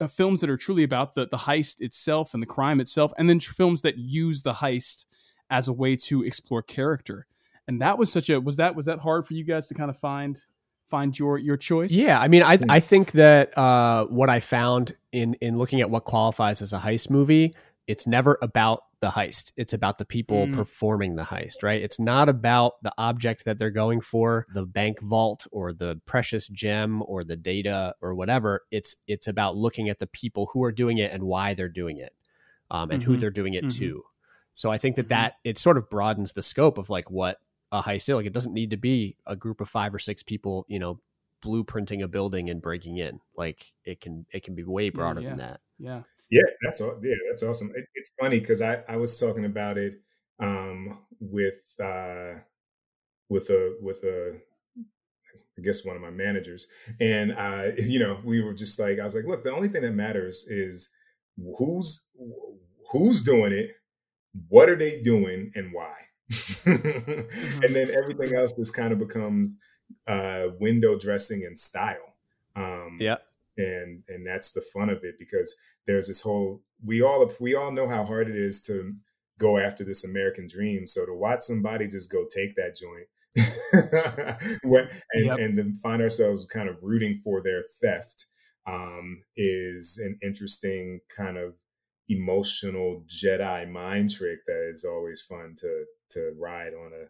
Uh, 0.00 0.06
films 0.06 0.40
that 0.40 0.50
are 0.50 0.56
truly 0.56 0.82
about 0.82 1.14
the 1.14 1.26
the 1.26 1.38
heist 1.38 1.80
itself 1.80 2.34
and 2.34 2.42
the 2.42 2.46
crime 2.46 2.80
itself, 2.80 3.12
and 3.16 3.28
then 3.28 3.38
tr- 3.38 3.54
films 3.54 3.82
that 3.82 3.96
use 3.96 4.42
the 4.42 4.52
heist 4.52 5.06
as 5.50 5.66
a 5.68 5.72
way 5.72 5.96
to 5.96 6.22
explore 6.22 6.62
character. 6.62 7.26
And 7.66 7.80
that 7.80 7.96
was 7.96 8.12
such 8.12 8.28
a 8.28 8.40
was 8.40 8.56
that 8.56 8.76
was 8.76 8.86
that 8.86 8.98
hard 8.98 9.26
for 9.26 9.34
you 9.34 9.44
guys 9.44 9.66
to 9.68 9.74
kind 9.74 9.90
of 9.90 9.96
find 9.96 10.40
find 10.86 11.18
your 11.18 11.38
your 11.38 11.56
choice? 11.56 11.90
Yeah, 11.90 12.20
I 12.20 12.28
mean, 12.28 12.42
I 12.42 12.58
I 12.68 12.80
think 12.80 13.12
that 13.12 13.56
uh, 13.56 14.06
what 14.06 14.28
I 14.28 14.40
found 14.40 14.96
in 15.12 15.34
in 15.34 15.56
looking 15.58 15.80
at 15.80 15.88
what 15.88 16.04
qualifies 16.04 16.60
as 16.60 16.72
a 16.72 16.78
heist 16.78 17.08
movie, 17.08 17.54
it's 17.86 18.06
never 18.06 18.38
about 18.42 18.82
the 19.04 19.10
heist. 19.10 19.52
It's 19.54 19.74
about 19.74 19.98
the 19.98 20.06
people 20.06 20.46
mm. 20.46 20.54
performing 20.54 21.14
the 21.14 21.24
heist, 21.24 21.62
right? 21.62 21.82
It's 21.82 22.00
not 22.00 22.30
about 22.30 22.82
the 22.82 22.92
object 22.96 23.44
that 23.44 23.58
they're 23.58 23.70
going 23.70 24.00
for, 24.00 24.46
the 24.54 24.64
bank 24.64 24.98
vault 25.02 25.46
or 25.52 25.74
the 25.74 26.00
precious 26.06 26.48
gem 26.48 27.02
or 27.06 27.22
the 27.22 27.36
data 27.36 27.94
or 28.00 28.14
whatever. 28.14 28.62
It's 28.70 28.96
it's 29.06 29.28
about 29.28 29.56
looking 29.56 29.90
at 29.90 29.98
the 29.98 30.06
people 30.06 30.48
who 30.54 30.64
are 30.64 30.72
doing 30.72 30.96
it 30.96 31.12
and 31.12 31.24
why 31.24 31.52
they're 31.52 31.68
doing 31.68 31.98
it, 31.98 32.14
um, 32.70 32.90
and 32.90 33.02
mm-hmm. 33.02 33.12
who 33.12 33.18
they're 33.18 33.30
doing 33.30 33.52
it 33.52 33.66
mm-hmm. 33.66 33.78
to. 33.78 34.04
So 34.54 34.70
I 34.70 34.78
think 34.78 34.96
that 34.96 35.02
mm-hmm. 35.02 35.20
that 35.20 35.34
it 35.44 35.58
sort 35.58 35.76
of 35.76 35.90
broadens 35.90 36.32
the 36.32 36.42
scope 36.42 36.78
of 36.78 36.88
like 36.88 37.10
what 37.10 37.38
a 37.70 37.82
heist 37.82 38.08
is. 38.08 38.08
Like 38.08 38.26
it 38.26 38.32
doesn't 38.32 38.54
need 38.54 38.70
to 38.70 38.78
be 38.78 39.18
a 39.26 39.36
group 39.36 39.60
of 39.60 39.68
five 39.68 39.94
or 39.94 39.98
six 39.98 40.22
people, 40.22 40.64
you 40.66 40.78
know, 40.78 40.98
blueprinting 41.44 42.02
a 42.02 42.08
building 42.08 42.48
and 42.48 42.62
breaking 42.62 42.96
in. 42.96 43.20
Like 43.36 43.66
it 43.84 44.00
can 44.00 44.24
it 44.32 44.44
can 44.44 44.54
be 44.54 44.64
way 44.64 44.88
broader 44.88 45.20
yeah, 45.20 45.28
than 45.28 45.38
that. 45.38 45.60
Yeah. 45.78 46.02
Yeah, 46.34 46.50
that's 46.62 46.80
yeah, 46.80 47.14
that's 47.30 47.44
awesome. 47.44 47.70
It, 47.76 47.86
it's 47.94 48.10
funny 48.20 48.40
because 48.40 48.60
I 48.60 48.82
I 48.88 48.96
was 48.96 49.18
talking 49.20 49.44
about 49.44 49.78
it 49.78 50.00
um, 50.40 50.98
with 51.20 51.62
uh, 51.80 52.40
with 53.28 53.50
a 53.50 53.76
with 53.80 54.02
a 54.02 54.40
I 55.56 55.62
guess 55.62 55.84
one 55.84 55.94
of 55.94 56.02
my 56.02 56.10
managers, 56.10 56.66
and 57.00 57.30
uh, 57.32 57.66
you 57.78 58.00
know 58.00 58.18
we 58.24 58.42
were 58.42 58.52
just 58.52 58.80
like 58.80 58.98
I 58.98 59.04
was 59.04 59.14
like, 59.14 59.26
look, 59.26 59.44
the 59.44 59.52
only 59.52 59.68
thing 59.68 59.82
that 59.82 59.92
matters 59.92 60.48
is 60.48 60.90
who's 61.56 62.08
who's 62.90 63.22
doing 63.22 63.52
it, 63.52 63.70
what 64.48 64.68
are 64.68 64.76
they 64.76 65.02
doing, 65.02 65.52
and 65.54 65.72
why, 65.72 65.94
mm-hmm. 66.32 67.64
and 67.64 67.76
then 67.76 67.90
everything 67.92 68.36
else 68.36 68.52
just 68.54 68.74
kind 68.74 68.92
of 68.92 68.98
becomes 68.98 69.56
uh, 70.08 70.46
window 70.58 70.98
dressing 70.98 71.44
and 71.44 71.60
style. 71.60 72.16
Um, 72.56 72.98
yeah, 73.00 73.18
and 73.56 74.02
and 74.08 74.26
that's 74.26 74.52
the 74.52 74.64
fun 74.72 74.90
of 74.90 75.04
it 75.04 75.14
because 75.18 75.54
there's 75.86 76.08
this 76.08 76.22
whole 76.22 76.62
we 76.84 77.02
all 77.02 77.30
we 77.40 77.54
all 77.54 77.72
know 77.72 77.88
how 77.88 78.04
hard 78.04 78.28
it 78.28 78.36
is 78.36 78.62
to 78.62 78.94
go 79.38 79.58
after 79.58 79.84
this 79.84 80.04
American 80.04 80.46
dream. 80.48 80.86
So 80.86 81.06
to 81.06 81.14
watch 81.14 81.42
somebody 81.42 81.88
just 81.88 82.10
go 82.10 82.24
take 82.32 82.54
that 82.56 82.76
joint 82.76 83.08
and, 85.12 85.24
yep. 85.26 85.38
and 85.38 85.58
then 85.58 85.78
find 85.82 86.00
ourselves 86.00 86.46
kind 86.46 86.68
of 86.68 86.76
rooting 86.82 87.20
for 87.22 87.42
their 87.42 87.64
theft 87.82 88.26
um, 88.66 89.22
is 89.36 90.00
an 90.02 90.16
interesting 90.22 91.00
kind 91.14 91.36
of 91.36 91.54
emotional 92.08 93.04
Jedi 93.08 93.68
mind 93.68 94.10
trick 94.10 94.40
that 94.46 94.68
is 94.70 94.84
always 94.84 95.22
fun 95.22 95.54
to 95.58 95.84
to 96.10 96.32
ride 96.38 96.74
on 96.74 96.92
a 96.92 97.06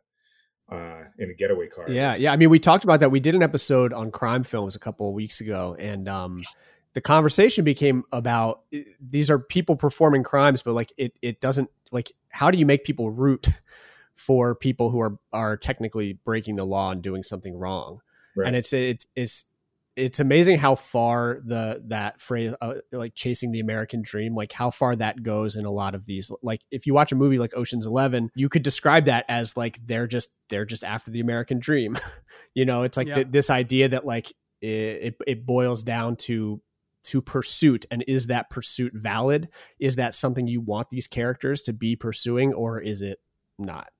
uh, 0.69 1.05
in 1.19 1.31
a 1.31 1.35
getaway 1.35 1.69
car. 1.69 1.87
Yeah, 1.89 2.15
yeah. 2.15 2.33
I 2.33 2.37
mean, 2.37 2.51
we 2.51 2.59
talked 2.59 2.85
about 2.85 3.01
that. 3.01 3.11
We 3.11 3.21
did 3.21 3.35
an 3.35 3.43
episode 3.43 3.93
on 3.93 4.11
crime 4.11 4.45
films 4.45 4.75
a 4.77 4.79
couple 4.79 5.09
of 5.09 5.15
weeks 5.15 5.41
ago, 5.41 5.77
and 5.79 6.09
um, 6.09 6.41
the 6.95 7.01
conversation 7.01 7.65
became 7.65 8.05
about 8.13 8.63
eh, 8.73 8.85
these 9.01 9.31
are 9.31 9.39
people 9.39 9.77
performing 9.77 10.23
crimes, 10.23 10.63
but 10.63 10.73
like 10.73 10.93
it 10.97 11.13
it 11.21 11.41
doesn't 11.41 11.71
like 11.93 12.13
how 12.31 12.51
do 12.51 12.59
you 12.59 12.67
make 12.67 12.85
people 12.85 13.11
root 13.11 13.49
for 14.15 14.55
people 14.55 14.91
who 14.91 15.01
are 15.01 15.19
are 15.33 15.57
technically 15.57 16.15
breaking 16.25 16.57
the 16.57 16.65
law 16.65 16.91
and 16.91 17.03
doing 17.03 17.23
something 17.23 17.57
wrong? 17.57 18.01
Right. 18.37 18.49
And 18.49 18.57
it's 18.57 18.73
it's 18.73 19.07
it's 19.15 19.45
it's 19.97 20.19
amazing 20.19 20.59
how 20.59 20.75
far 20.75 21.39
the 21.45 21.83
that 21.87 22.21
phrase 22.21 22.53
uh, 22.61 22.75
like 22.93 23.15
chasing 23.15 23.53
the 23.53 23.61
american 23.61 24.03
dream 24.03 24.35
like 24.35 24.51
how 24.53 24.71
far 24.71 24.95
that 24.95 25.23
goes 25.23 25.55
in 25.57 25.65
a 25.65 25.71
lot 25.71 25.95
of 25.95 26.05
these 26.07 26.31
like 26.43 26.61
if 26.71 26.87
you 26.87 26.93
watch 26.95 27.13
a 27.13 27.15
movie 27.15 27.39
like 27.39 27.57
oceans 27.57 27.87
11 27.87 28.31
you 28.35 28.49
could 28.49 28.63
describe 28.63 29.05
that 29.05 29.25
as 29.29 29.57
like 29.57 29.79
they're 29.87 30.07
just 30.09 30.31
they're 30.49 30.65
just 30.65 30.83
after 30.83 31.11
the 31.11 31.21
american 31.21 31.59
dream 31.61 31.97
you 32.55 32.65
know 32.65 32.83
it's 32.83 32.97
like 32.97 33.07
Yeah. 33.07 33.15
th- 33.15 33.29
this 33.31 33.51
idea 33.51 33.89
that 33.91 34.05
like 34.05 34.31
it, 34.61 34.69
it 34.69 35.17
it 35.27 35.47
boils 35.47 35.83
down 35.83 36.17
to 36.17 36.61
to 37.05 37.21
pursuit 37.21 37.85
and 37.91 38.03
is 38.09 38.29
that 38.29 38.49
pursuit 38.51 38.93
valid 38.95 39.49
is 39.79 39.97
that 39.97 40.15
something 40.15 40.47
you 40.49 40.61
want 40.61 40.91
these 40.91 41.07
characters 41.07 41.63
to 41.63 41.73
be 41.73 41.95
pursuing 41.97 42.53
or 42.53 42.81
is 42.81 43.01
it 43.03 43.19
not 43.59 43.91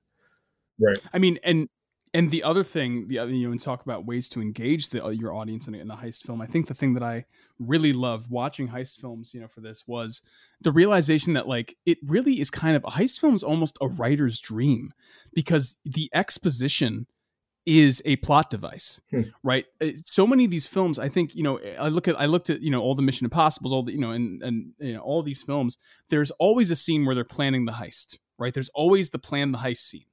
Right. 0.77 0.97
I 1.13 1.19
mean, 1.19 1.39
and 1.41 1.69
and 2.15 2.31
the 2.31 2.43
other 2.43 2.63
thing, 2.63 3.07
the 3.09 3.19
other 3.19 3.31
you 3.31 3.45
know, 3.45 3.51
and 3.51 3.59
talk 3.61 3.81
about 3.83 4.05
ways 4.05 4.29
to 4.29 4.41
engage 4.41 4.89
the 4.89 5.05
your 5.09 5.33
audience 5.33 5.67
in 5.67 5.75
a, 5.75 5.79
in 5.79 5.91
a 5.91 5.97
heist 5.97 6.21
film. 6.25 6.41
I 6.41 6.45
think 6.45 6.67
the 6.67 6.73
thing 6.73 6.93
that 6.93 7.03
I 7.03 7.25
really 7.59 7.91
loved 7.93 8.31
watching 8.31 8.69
heist 8.69 8.99
films, 9.01 9.33
you 9.33 9.41
know, 9.41 9.47
for 9.47 9.61
this 9.61 9.83
was 9.85 10.21
the 10.61 10.71
realization 10.71 11.33
that 11.33 11.47
like 11.47 11.75
it 11.85 11.97
really 12.05 12.39
is 12.39 12.49
kind 12.49 12.75
of 12.77 12.83
a 12.85 12.91
heist 12.91 13.19
film 13.19 13.35
is 13.35 13.43
almost 13.43 13.77
a 13.81 13.87
writer's 13.87 14.39
dream 14.39 14.93
because 15.33 15.77
the 15.83 16.09
exposition 16.13 17.05
is 17.65 18.01
a 18.05 18.15
plot 18.17 18.49
device, 18.49 19.01
Hmm. 19.11 19.23
right? 19.43 19.65
Uh, 19.81 19.89
So 19.97 20.25
many 20.27 20.45
of 20.45 20.51
these 20.51 20.67
films, 20.67 20.97
I 20.99 21.09
think, 21.09 21.35
you 21.35 21.43
know, 21.43 21.59
I 21.79 21.89
look 21.89 22.07
at 22.07 22.15
I 22.19 22.27
looked 22.27 22.49
at 22.49 22.61
you 22.61 22.71
know 22.71 22.81
all 22.81 22.95
the 22.95 23.01
Mission 23.01 23.25
Impossible's, 23.25 23.73
all 23.73 23.83
the 23.83 23.91
you 23.91 23.99
know, 23.99 24.11
and 24.11 24.41
and 24.41 24.73
you 24.79 24.93
know 24.93 25.01
all 25.01 25.21
these 25.23 25.41
films. 25.41 25.77
There's 26.09 26.31
always 26.31 26.71
a 26.71 26.75
scene 26.75 27.05
where 27.05 27.15
they're 27.15 27.23
planning 27.37 27.65
the 27.65 27.73
heist, 27.73 28.19
right? 28.39 28.53
There's 28.53 28.69
always 28.69 29.09
the 29.09 29.19
plan 29.19 29.51
the 29.51 29.57
heist 29.59 29.83
scene 29.91 30.05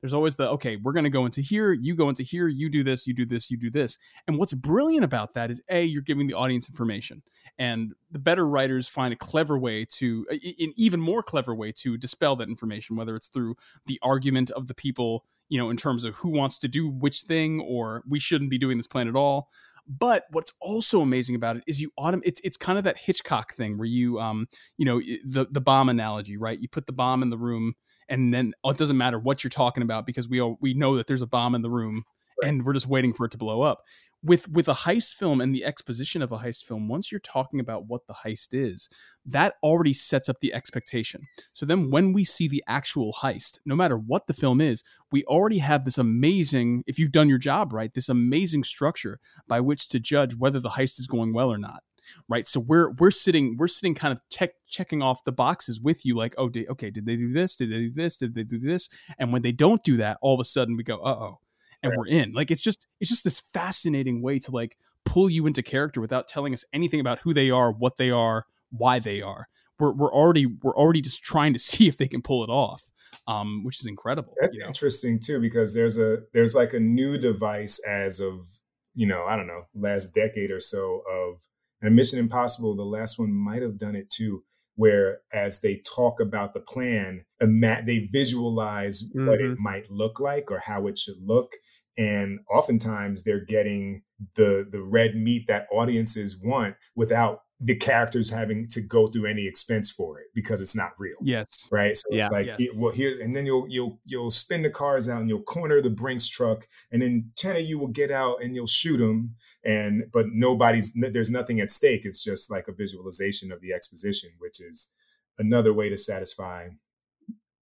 there's 0.00 0.14
always 0.14 0.36
the 0.36 0.48
okay 0.48 0.76
we're 0.76 0.92
going 0.92 1.04
to 1.04 1.10
go 1.10 1.24
into 1.24 1.40
here 1.40 1.72
you 1.72 1.94
go 1.94 2.08
into 2.08 2.22
here 2.22 2.48
you 2.48 2.68
do 2.70 2.82
this 2.82 3.06
you 3.06 3.14
do 3.14 3.26
this 3.26 3.50
you 3.50 3.56
do 3.56 3.70
this. 3.70 3.98
And 4.26 4.38
what's 4.38 4.52
brilliant 4.52 5.04
about 5.04 5.34
that 5.34 5.50
is 5.50 5.62
a 5.68 5.84
you're 5.84 6.02
giving 6.02 6.26
the 6.26 6.34
audience 6.34 6.68
information. 6.68 7.22
And 7.58 7.92
the 8.10 8.18
better 8.18 8.46
writers 8.46 8.88
find 8.88 9.12
a 9.12 9.16
clever 9.16 9.58
way 9.58 9.84
to 9.96 10.26
an 10.30 10.72
even 10.76 11.00
more 11.00 11.22
clever 11.22 11.54
way 11.54 11.72
to 11.72 11.96
dispel 11.96 12.36
that 12.36 12.48
information 12.48 12.96
whether 12.96 13.14
it's 13.16 13.28
through 13.28 13.56
the 13.86 13.98
argument 14.02 14.50
of 14.50 14.66
the 14.66 14.74
people 14.74 15.24
you 15.48 15.58
know 15.58 15.70
in 15.70 15.76
terms 15.76 16.04
of 16.04 16.14
who 16.16 16.30
wants 16.30 16.58
to 16.58 16.68
do 16.68 16.88
which 16.88 17.22
thing 17.22 17.60
or 17.60 18.02
we 18.08 18.18
shouldn't 18.18 18.50
be 18.50 18.58
doing 18.58 18.76
this 18.76 18.86
plan 18.86 19.08
at 19.08 19.16
all. 19.16 19.48
But 19.86 20.26
what's 20.30 20.52
also 20.60 21.00
amazing 21.00 21.34
about 21.34 21.56
it 21.56 21.64
is 21.66 21.80
you 21.82 21.90
autom- 21.98 22.22
it's 22.24 22.40
it's 22.44 22.56
kind 22.56 22.78
of 22.78 22.84
that 22.84 22.98
Hitchcock 22.98 23.54
thing 23.54 23.76
where 23.76 23.88
you 23.88 24.20
um 24.20 24.46
you 24.78 24.84
know 24.84 25.00
the 25.00 25.46
the 25.50 25.60
bomb 25.60 25.88
analogy 25.88 26.36
right? 26.36 26.58
You 26.58 26.68
put 26.68 26.86
the 26.86 26.92
bomb 26.92 27.22
in 27.22 27.30
the 27.30 27.38
room 27.38 27.74
and 28.10 28.34
then 28.34 28.52
oh, 28.64 28.70
it 28.70 28.76
doesn't 28.76 28.98
matter 28.98 29.18
what 29.18 29.42
you're 29.42 29.48
talking 29.48 29.82
about 29.82 30.04
because 30.04 30.28
we 30.28 30.40
all 30.40 30.58
we 30.60 30.74
know 30.74 30.96
that 30.96 31.06
there's 31.06 31.22
a 31.22 31.26
bomb 31.26 31.54
in 31.54 31.62
the 31.62 31.70
room 31.70 32.04
and 32.42 32.64
we're 32.64 32.72
just 32.72 32.86
waiting 32.86 33.12
for 33.12 33.24
it 33.24 33.32
to 33.32 33.38
blow 33.38 33.62
up. 33.62 33.82
With 34.22 34.50
with 34.50 34.68
a 34.68 34.74
heist 34.74 35.14
film 35.14 35.40
and 35.40 35.54
the 35.54 35.64
exposition 35.64 36.20
of 36.20 36.30
a 36.30 36.38
heist 36.38 36.64
film 36.64 36.88
once 36.88 37.10
you're 37.10 37.20
talking 37.20 37.58
about 37.58 37.86
what 37.86 38.06
the 38.06 38.12
heist 38.12 38.48
is 38.52 38.90
that 39.24 39.54
already 39.62 39.94
sets 39.94 40.28
up 40.28 40.40
the 40.40 40.52
expectation. 40.52 41.22
So 41.54 41.64
then 41.64 41.90
when 41.90 42.12
we 42.12 42.24
see 42.24 42.46
the 42.46 42.62
actual 42.68 43.14
heist 43.22 43.60
no 43.64 43.74
matter 43.74 43.96
what 43.96 44.26
the 44.26 44.34
film 44.34 44.60
is 44.60 44.84
we 45.10 45.24
already 45.24 45.58
have 45.58 45.86
this 45.86 45.96
amazing 45.96 46.84
if 46.86 46.98
you've 46.98 47.12
done 47.12 47.30
your 47.30 47.38
job 47.38 47.72
right 47.72 47.94
this 47.94 48.10
amazing 48.10 48.64
structure 48.64 49.20
by 49.48 49.60
which 49.60 49.88
to 49.88 49.98
judge 49.98 50.36
whether 50.36 50.60
the 50.60 50.70
heist 50.70 50.98
is 50.98 51.06
going 51.06 51.32
well 51.32 51.50
or 51.50 51.58
not 51.58 51.82
right? 52.28 52.46
So 52.46 52.60
we're 52.60 52.90
we're 52.90 53.10
sitting 53.10 53.56
we're 53.58 53.68
sitting 53.68 53.94
kind 53.94 54.12
of 54.12 54.20
check 54.30 54.50
checking 54.66 55.02
off 55.02 55.24
the 55.24 55.32
boxes 55.32 55.80
with 55.80 56.04
you 56.04 56.16
like 56.16 56.34
oh 56.38 56.48
did, 56.48 56.68
okay 56.68 56.90
did 56.90 57.06
they 57.06 57.16
do 57.16 57.32
this? 57.32 57.56
Did 57.56 57.70
they 57.70 57.78
do 57.78 57.92
this? 57.92 58.16
Did 58.16 58.34
they 58.34 58.44
do 58.44 58.58
this? 58.58 58.88
And 59.18 59.32
when 59.32 59.42
they 59.42 59.52
don't 59.52 59.82
do 59.82 59.96
that 59.98 60.18
all 60.20 60.34
of 60.34 60.40
a 60.40 60.44
sudden 60.44 60.76
we 60.76 60.82
go 60.82 60.98
uh-oh 60.98 61.38
and 61.82 61.92
we're 61.96 62.06
in. 62.06 62.32
Like 62.32 62.50
it's 62.50 62.60
just 62.60 62.86
it's 63.00 63.10
just 63.10 63.24
this 63.24 63.40
fascinating 63.40 64.22
way 64.22 64.38
to 64.40 64.50
like 64.50 64.76
pull 65.04 65.30
you 65.30 65.46
into 65.46 65.62
character 65.62 66.00
without 66.00 66.28
telling 66.28 66.52
us 66.52 66.64
anything 66.72 67.00
about 67.00 67.20
who 67.20 67.34
they 67.34 67.50
are 67.50 67.72
what 67.72 67.96
they 67.96 68.10
are 68.10 68.46
why 68.70 68.98
they 68.98 69.20
are. 69.20 69.48
We're, 69.78 69.92
we're 69.92 70.12
already 70.12 70.46
we're 70.46 70.76
already 70.76 71.00
just 71.00 71.22
trying 71.22 71.52
to 71.54 71.58
see 71.70 71.88
if 71.88 71.96
they 71.96 72.08
can 72.08 72.22
pull 72.22 72.44
it 72.44 72.50
off 72.50 72.84
um 73.26 73.64
which 73.64 73.80
is 73.80 73.86
incredible 73.86 74.34
That's 74.40 74.54
you 74.54 74.60
know? 74.60 74.68
interesting 74.68 75.18
too 75.18 75.40
because 75.40 75.74
there's 75.74 75.98
a 75.98 76.18
there's 76.32 76.54
like 76.54 76.72
a 76.72 76.80
new 76.80 77.18
device 77.18 77.80
as 77.86 78.20
of 78.20 78.46
you 78.94 79.06
know 79.06 79.24
I 79.24 79.36
don't 79.36 79.46
know 79.46 79.64
last 79.74 80.14
decade 80.14 80.50
or 80.50 80.60
so 80.60 81.02
of 81.10 81.40
and 81.82 81.96
Mission 81.96 82.18
Impossible 82.18 82.76
the 82.76 82.82
last 82.82 83.18
one 83.18 83.32
might 83.32 83.62
have 83.62 83.78
done 83.78 83.96
it 83.96 84.10
too 84.10 84.44
where 84.80 85.18
as 85.30 85.60
they 85.60 85.82
talk 85.84 86.20
about 86.20 86.54
the 86.54 86.60
plan 86.60 87.24
they 87.38 88.08
visualize 88.10 89.04
what 89.12 89.40
it 89.40 89.50
mm-hmm. 89.50 89.62
might 89.62 89.90
look 89.90 90.18
like 90.18 90.50
or 90.50 90.60
how 90.60 90.86
it 90.86 90.96
should 90.96 91.18
look. 91.22 91.52
And 91.98 92.40
oftentimes 92.50 93.24
they're 93.24 93.44
getting 93.44 94.02
the 94.36 94.66
the 94.70 94.82
red 94.82 95.16
meat 95.16 95.46
that 95.48 95.66
audiences 95.70 96.40
want 96.42 96.76
without 96.94 97.40
the 97.62 97.74
characters 97.76 98.30
having 98.30 98.66
to 98.68 98.80
go 98.80 99.06
through 99.06 99.26
any 99.26 99.46
expense 99.46 99.90
for 99.90 100.18
it 100.18 100.28
because 100.34 100.62
it's 100.62 100.74
not 100.74 100.92
real 100.98 101.16
yes 101.22 101.68
right? 101.70 101.94
So 101.96 102.04
Yeah. 102.10 102.28
like 102.30 102.46
Yes. 102.46 102.60
it- 102.60 102.74
well 102.76 102.92
here 102.92 103.20
and 103.20 103.36
then 103.36 103.44
you'll 103.44 103.68
you'll 103.68 104.00
you'll 104.06 104.30
spin 104.30 104.62
the 104.62 104.70
cars 104.70 105.08
out 105.10 105.20
and 105.20 105.28
you'll 105.28 105.42
corner 105.42 105.82
the 105.82 105.90
Brinks 105.90 106.26
truck 106.28 106.66
and 106.90 107.02
then 107.02 107.32
ten 107.36 107.56
of 107.56 107.62
you 107.62 107.78
will 107.78 107.88
get 107.88 108.10
out 108.10 108.36
and 108.42 108.54
you'll 108.54 108.66
shoot 108.66 108.96
them 108.98 109.34
and 109.62 110.04
but 110.12 110.26
nobody's 110.32 110.94
there's 110.94 111.30
nothing 111.30 111.60
at 111.60 111.70
stake. 111.70 112.02
It's 112.04 112.24
just 112.24 112.50
like 112.50 112.66
a 112.66 112.72
visualization 112.72 113.52
of 113.52 113.60
the 113.60 113.74
exposition, 113.74 114.30
which 114.38 114.58
is 114.58 114.92
another 115.38 115.74
way 115.74 115.90
to 115.90 115.98
satisfy, 115.98 116.68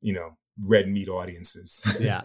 you 0.01 0.13
know, 0.13 0.37
red 0.63 0.89
meat 0.89 1.09
audiences. 1.09 1.83
yeah 2.01 2.23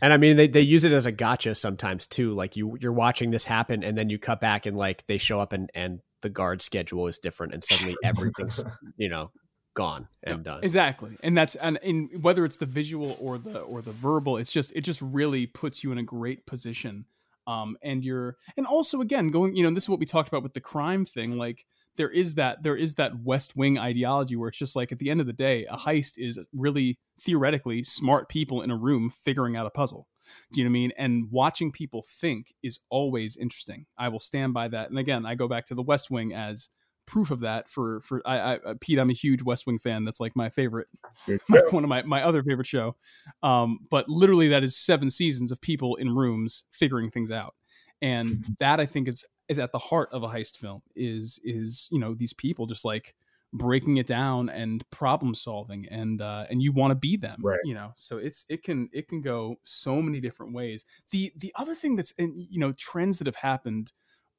and 0.00 0.12
i 0.12 0.16
mean 0.16 0.36
they, 0.36 0.48
they 0.48 0.60
use 0.60 0.84
it 0.84 0.92
as 0.92 1.06
a 1.06 1.12
gotcha 1.12 1.54
sometimes 1.54 2.06
too 2.08 2.34
like 2.34 2.56
you 2.56 2.76
you're 2.80 2.92
watching 2.92 3.30
this 3.30 3.44
happen 3.44 3.84
and 3.84 3.96
then 3.96 4.10
you 4.10 4.18
cut 4.18 4.40
back 4.40 4.66
and 4.66 4.76
like 4.76 5.06
they 5.06 5.18
show 5.18 5.38
up 5.38 5.52
and 5.52 5.70
and 5.74 6.00
the 6.22 6.30
guard 6.30 6.62
schedule 6.62 7.06
is 7.06 7.18
different 7.18 7.52
and 7.52 7.62
suddenly 7.62 7.94
everything's 8.04 8.64
you 8.96 9.08
know 9.08 9.30
gone 9.74 10.08
and 10.22 10.44
done. 10.44 10.60
exactly. 10.62 11.16
And 11.22 11.36
that's 11.36 11.54
and, 11.56 11.78
and 11.82 12.22
whether 12.22 12.44
it's 12.44 12.58
the 12.58 12.66
visual 12.66 13.16
or 13.20 13.38
the 13.38 13.60
or 13.60 13.82
the 13.82 13.92
verbal 13.92 14.36
it's 14.36 14.52
just 14.52 14.72
it 14.74 14.82
just 14.82 15.00
really 15.02 15.46
puts 15.46 15.82
you 15.82 15.92
in 15.92 15.98
a 15.98 16.02
great 16.02 16.46
position 16.46 17.06
um 17.46 17.76
and 17.82 18.04
you're 18.04 18.36
and 18.56 18.66
also 18.66 19.00
again 19.00 19.30
going 19.30 19.56
you 19.56 19.64
know 19.64 19.74
this 19.74 19.84
is 19.84 19.88
what 19.88 19.98
we 19.98 20.06
talked 20.06 20.28
about 20.28 20.42
with 20.42 20.54
the 20.54 20.60
crime 20.60 21.04
thing 21.04 21.36
like 21.36 21.64
there 21.96 22.10
is 22.10 22.36
that 22.36 22.62
there 22.62 22.76
is 22.76 22.94
that 22.94 23.18
west 23.24 23.56
wing 23.56 23.78
ideology 23.78 24.36
where 24.36 24.48
it's 24.48 24.58
just 24.58 24.76
like 24.76 24.92
at 24.92 24.98
the 25.00 25.10
end 25.10 25.20
of 25.20 25.26
the 25.26 25.32
day 25.32 25.66
a 25.66 25.76
heist 25.76 26.14
is 26.18 26.38
really 26.52 26.98
theoretically 27.20 27.82
smart 27.82 28.28
people 28.28 28.62
in 28.62 28.70
a 28.70 28.76
room 28.76 29.10
figuring 29.10 29.56
out 29.56 29.66
a 29.66 29.70
puzzle 29.70 30.06
do 30.50 30.60
you 30.60 30.64
know 30.64 30.68
what 30.68 30.72
i 30.72 30.80
mean? 30.80 30.92
And 30.96 31.30
watching 31.30 31.72
people 31.72 32.04
think 32.06 32.54
is 32.62 32.80
always 32.90 33.36
interesting. 33.36 33.86
I 33.98 34.08
will 34.08 34.20
stand 34.20 34.54
by 34.54 34.68
that. 34.68 34.90
And 34.90 34.98
again 34.98 35.26
i 35.26 35.34
go 35.34 35.48
back 35.48 35.66
to 35.66 35.74
the 35.74 35.82
west 35.82 36.10
wing 36.10 36.34
as 36.34 36.70
proof 37.06 37.30
of 37.30 37.40
that 37.40 37.68
for 37.68 38.00
for 38.00 38.22
I, 38.24 38.38
I 38.38 38.56
uh, 38.58 38.74
Pete 38.80 38.98
I'm 38.98 39.10
a 39.10 39.14
huge 39.14 39.42
West 39.42 39.66
Wing 39.66 39.78
fan. 39.78 40.04
That's 40.04 40.20
like 40.20 40.36
my 40.36 40.48
favorite 40.48 40.88
one 41.70 41.84
of 41.84 41.88
my 41.88 42.02
my 42.02 42.22
other 42.22 42.42
favorite 42.42 42.66
show. 42.66 42.96
Um 43.42 43.80
but 43.90 44.08
literally 44.08 44.48
that 44.48 44.64
is 44.64 44.76
seven 44.76 45.10
seasons 45.10 45.50
of 45.50 45.60
people 45.60 45.96
in 45.96 46.14
rooms 46.14 46.64
figuring 46.70 47.10
things 47.10 47.30
out. 47.30 47.54
And 48.00 48.56
that 48.58 48.80
I 48.80 48.86
think 48.86 49.08
is 49.08 49.26
is 49.48 49.58
at 49.58 49.72
the 49.72 49.78
heart 49.78 50.08
of 50.12 50.22
a 50.22 50.28
heist 50.28 50.56
film 50.56 50.82
is 50.94 51.40
is 51.44 51.88
you 51.90 51.98
know 51.98 52.14
these 52.14 52.32
people 52.32 52.66
just 52.66 52.84
like 52.84 53.14
breaking 53.52 53.98
it 53.98 54.06
down 54.06 54.48
and 54.48 54.88
problem 54.90 55.34
solving 55.34 55.86
and 55.90 56.22
uh 56.22 56.46
and 56.48 56.62
you 56.62 56.72
want 56.72 56.90
to 56.90 56.94
be 56.94 57.16
them 57.16 57.38
Right. 57.42 57.60
you 57.64 57.74
know 57.74 57.92
so 57.94 58.16
it's 58.16 58.46
it 58.48 58.62
can 58.62 58.88
it 58.92 59.08
can 59.08 59.20
go 59.20 59.56
so 59.62 60.00
many 60.00 60.20
different 60.20 60.54
ways 60.54 60.86
the 61.10 61.32
the 61.36 61.52
other 61.56 61.74
thing 61.74 61.94
that's 61.96 62.14
and 62.18 62.32
you 62.34 62.58
know 62.58 62.72
trends 62.72 63.18
that 63.18 63.26
have 63.26 63.36
happened 63.36 63.92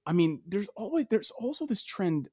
I 0.05 0.11
mean, 0.11 0.41
there's 0.45 0.67
always 0.75 1.07
there's 1.09 1.31
also 1.31 1.65
this 1.65 1.83
trend. 1.83 2.27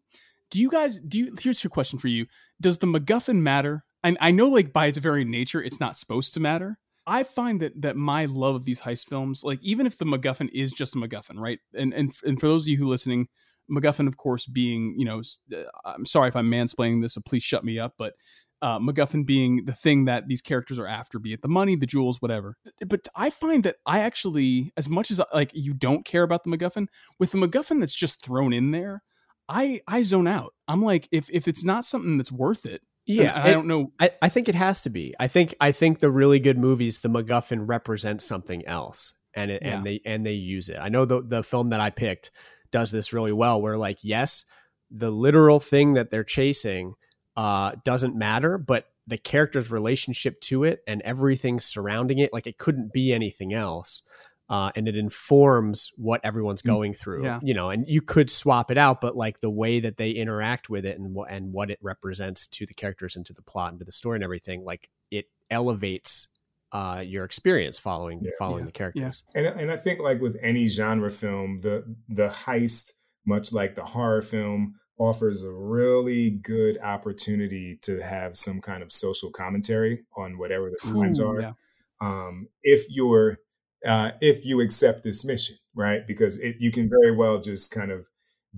Do 0.51 0.59
you 0.61 0.71
guys 0.71 0.99
do 0.99 1.19
you 1.19 1.37
here's 1.41 1.63
your 1.63 1.71
question 1.71 1.99
for 1.99 2.09
you. 2.09 2.27
Does 2.61 2.79
the 2.79 2.87
MacGuffin 2.87 3.37
matter? 3.37 3.85
And 4.03 4.19
I 4.21 4.31
know 4.33 4.49
like 4.49 4.73
by 4.73 4.87
its 4.87 4.99
very 4.99 5.25
nature 5.25 5.63
it's 5.63 5.79
not 5.81 5.97
supposed 5.97 6.35
to 6.35 6.41
matter. 6.41 6.79
I 7.07 7.23
find 7.23 7.61
that 7.63 7.81
that 7.83 7.97
my 7.97 8.25
love 8.25 8.57
of 8.57 8.65
these 8.65 8.81
heist 8.81 9.07
films, 9.09 9.45
like 9.45 9.61
even 9.63 9.87
if 9.87 9.99
the 9.99 10.05
MacGuffin 10.05 10.51
is 10.53 10.73
just 10.73 10.97
a 10.97 10.99
MacGuffin, 10.99 11.39
right? 11.39 11.61
And 11.75 11.95
and 11.95 12.13
and 12.25 12.41
for 12.41 12.49
those 12.49 12.65
of 12.65 12.69
you 12.69 12.77
who 12.77 12.87
are 12.87 12.91
listening, 12.91 13.29
MacGuffin, 13.71 14.07
of 14.09 14.17
course, 14.17 14.47
being 14.47 14.95
you 14.99 15.05
know, 15.05 15.21
uh, 15.55 15.63
I'm 15.85 16.05
sorry 16.07 16.29
if 16.29 16.37
I'm 16.37 16.51
mansplaining 16.51 17.03
this, 17.03 17.15
so 17.15 17.21
please 17.25 17.43
shut 17.43 17.65
me 17.65 17.79
up. 17.79 17.95
But 17.99 18.15
uh, 18.63 18.79
MacGuffin 18.79 19.25
being 19.25 19.65
the 19.65 19.73
thing 19.73 20.05
that 20.05 20.29
these 20.29 20.43
characters 20.43 20.79
are 20.79 20.87
after, 20.87 21.19
be 21.19 21.33
it 21.33 21.41
the 21.43 21.49
money, 21.49 21.77
the 21.77 21.87
jewels, 21.87 22.21
whatever. 22.21 22.57
But 22.87 23.09
I 23.15 23.31
find 23.31 23.65
that 23.65 23.77
I 23.87 24.01
actually, 24.01 24.73
as 24.77 24.89
much 24.89 25.11
as 25.11 25.21
like 25.33 25.51
you 25.55 25.73
don't 25.73 26.05
care 26.05 26.23
about 26.23 26.45
the 26.45 26.51
MacGuffin, 26.51 26.89
with 27.19 27.31
the 27.33 27.39
MacGuffin 27.39 27.81
that's 27.81 27.95
just 27.95 28.23
thrown 28.23 28.53
in 28.53 28.71
there, 28.71 29.03
I 29.49 29.81
I 29.89 30.03
zone 30.03 30.29
out. 30.29 30.53
I'm 30.69 30.83
like, 30.83 31.09
if 31.11 31.31
if 31.33 31.49
it's 31.49 31.65
not 31.65 31.85
something 31.87 32.19
that's 32.19 32.31
worth 32.31 32.67
it, 32.67 32.83
yeah 33.07 33.43
I 33.43 33.51
don't 33.51 33.67
know. 33.67 33.93
I, 33.99 34.11
I 34.23 34.29
think 34.29 34.49
it 34.49 34.55
has 34.55 34.83
to 34.83 34.91
be. 34.91 35.15
I 35.19 35.27
think 35.27 35.55
I 35.61 35.73
think 35.73 36.01
the 36.01 36.11
really 36.11 36.39
good 36.39 36.59
movies, 36.59 36.99
the 36.99 37.09
MacGuffin 37.09 37.67
represents 37.67 38.25
something 38.27 38.65
else, 38.67 39.15
and 39.35 39.51
it, 39.51 39.63
Yeah. 39.63 39.77
and 39.79 39.87
they 39.87 40.01
and 40.05 40.25
they 40.27 40.35
use 40.35 40.69
it. 40.69 40.77
I 40.79 40.91
know 40.91 41.07
the 41.07 41.23
the 41.23 41.43
film 41.43 41.71
that 41.71 41.81
I 41.81 41.89
picked 41.91 42.31
does 42.73 42.91
this 42.91 43.13
really 43.13 43.33
well. 43.33 43.61
Where 43.61 43.77
like, 43.77 43.99
yes, 44.03 44.45
the 44.91 45.11
literal 45.11 45.61
thing 45.61 45.95
that 45.95 46.11
they're 46.11 46.25
chasing 46.25 46.95
uh, 47.37 47.73
doesn't 47.85 48.17
matter, 48.17 48.59
but 48.59 48.87
the 49.07 49.19
character's 49.19 49.71
relationship 49.71 50.41
to 50.41 50.65
it 50.65 50.81
and 50.87 51.03
everything 51.03 51.61
surrounding 51.61 52.19
it, 52.19 52.33
like 52.33 52.47
it 52.47 52.59
couldn't 52.59 52.93
be 52.93 53.13
anything 53.13 53.53
else. 53.53 54.03
Uh, 54.49 54.73
and 54.75 54.89
it 54.89 54.97
informs 54.97 55.93
what 55.97 56.21
everyone's 56.25 56.61
going 56.61 56.93
through, 56.93 57.23
yeah. 57.23 57.39
you 57.41 57.55
know, 57.55 57.71
and 57.71 57.87
you 57.87 58.03
could 58.03 58.29
swap 58.29 58.73
it 58.73 58.77
out, 58.77 59.01
but 59.01 59.17
like 59.17 59.39
the 59.39 59.51
way 59.51 59.79
that 59.79 59.97
they 59.97 60.11
interact 60.11 60.69
with 60.69 60.85
it 60.85 60.99
and, 60.99 61.17
and 61.29 61.53
what 61.53 61.71
it 61.71 61.79
represents 61.81 62.49
to 62.49 62.67
the 62.67 62.75
characters 62.75 63.15
and 63.15 63.25
to 63.25 63.33
the 63.33 63.43
plot 63.43 63.71
and 63.71 63.79
to 63.79 63.85
the 63.85 63.93
story 63.93 64.17
and 64.17 64.25
everything, 64.25 64.65
like 64.65 64.91
it 65.13 65.27
elevates 65.53 66.27
uh, 66.73 67.03
your 67.07 67.25
experience 67.25 67.79
following 67.79 68.21
Yeah. 68.23 68.31
following 68.39 68.61
Yeah. 68.61 68.67
the 68.67 68.73
characters. 68.73 69.25
And 69.35 69.47
and 69.47 69.71
I 69.71 69.77
think 69.77 70.01
like 70.01 70.21
with 70.21 70.37
any 70.43 70.69
genre 70.69 71.11
film, 71.11 71.61
the 71.63 71.97
the 72.09 72.29
heist, 72.29 72.93
much 73.27 73.53
like 73.53 73.75
the 73.75 73.85
horror 73.85 74.23
film, 74.23 74.77
offers 74.99 75.43
a 75.43 75.51
really 75.53 76.31
good 76.31 76.79
opportunity 76.83 77.79
to 77.83 78.01
have 78.01 78.37
some 78.37 78.61
kind 78.61 78.83
of 78.83 78.93
social 78.93 79.31
commentary 79.31 80.05
on 80.17 80.39
whatever 80.39 80.71
the 80.71 80.77
crimes 80.77 81.19
Ooh, 81.21 81.29
are. 81.29 81.41
yeah. 81.41 81.53
Um, 82.01 82.49
if 82.63 82.87
you're 82.89 83.39
uh, 83.87 84.13
if 84.21 84.45
you 84.45 84.61
accept 84.61 85.03
this 85.05 85.25
mission, 85.25 85.57
right? 85.75 86.07
Because 86.07 86.39
it, 86.41 86.57
you 86.61 86.71
can 86.71 86.89
very 86.89 87.15
well 87.17 87.41
just 87.41 87.71
kind 87.71 87.91
of 87.91 88.05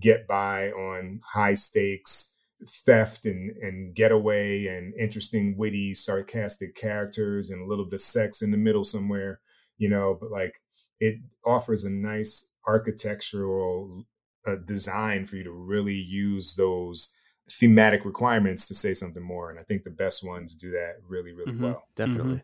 get 0.01 0.27
by 0.27 0.71
on 0.71 1.21
high 1.33 1.55
stakes 1.55 2.32
theft 2.69 3.27
and 3.27 3.57
and 3.59 3.95
getaway 3.95 4.67
and 4.67 4.95
interesting, 4.95 5.57
witty, 5.57 5.95
sarcastic 5.95 6.75
characters 6.75 7.51
and 7.51 7.63
a 7.63 7.67
little 7.67 7.85
bit 7.85 7.95
of 7.95 8.01
sex 8.01 8.43
in 8.43 8.51
the 8.51 8.57
middle 8.57 8.85
somewhere, 8.85 9.41
you 9.79 9.89
know. 9.89 10.17
But 10.21 10.31
like 10.31 10.61
it 11.01 11.21
offers 11.45 11.85
a 11.85 11.91
nice 11.91 12.53
architectural 12.67 14.05
uh, 14.47 14.57
design 14.57 15.27
for 15.27 15.37
you 15.37 15.45
to 15.45 15.53
really 15.53 15.97
use 15.97 16.55
those 16.55 17.15
thematic 17.51 18.05
requirements 18.05 18.67
to 18.69 18.75
say 18.75 18.95
something 18.95 19.23
more. 19.23 19.51
And 19.51 19.59
I 19.59 19.63
think 19.63 19.85
the 19.85 19.91
best 19.91 20.27
ones 20.27 20.55
do 20.55 20.71
that 20.71 20.97
really, 21.07 21.33
really 21.33 21.53
Mhm. 21.53 21.61
well. 21.61 21.83
Definitely. 21.97 22.43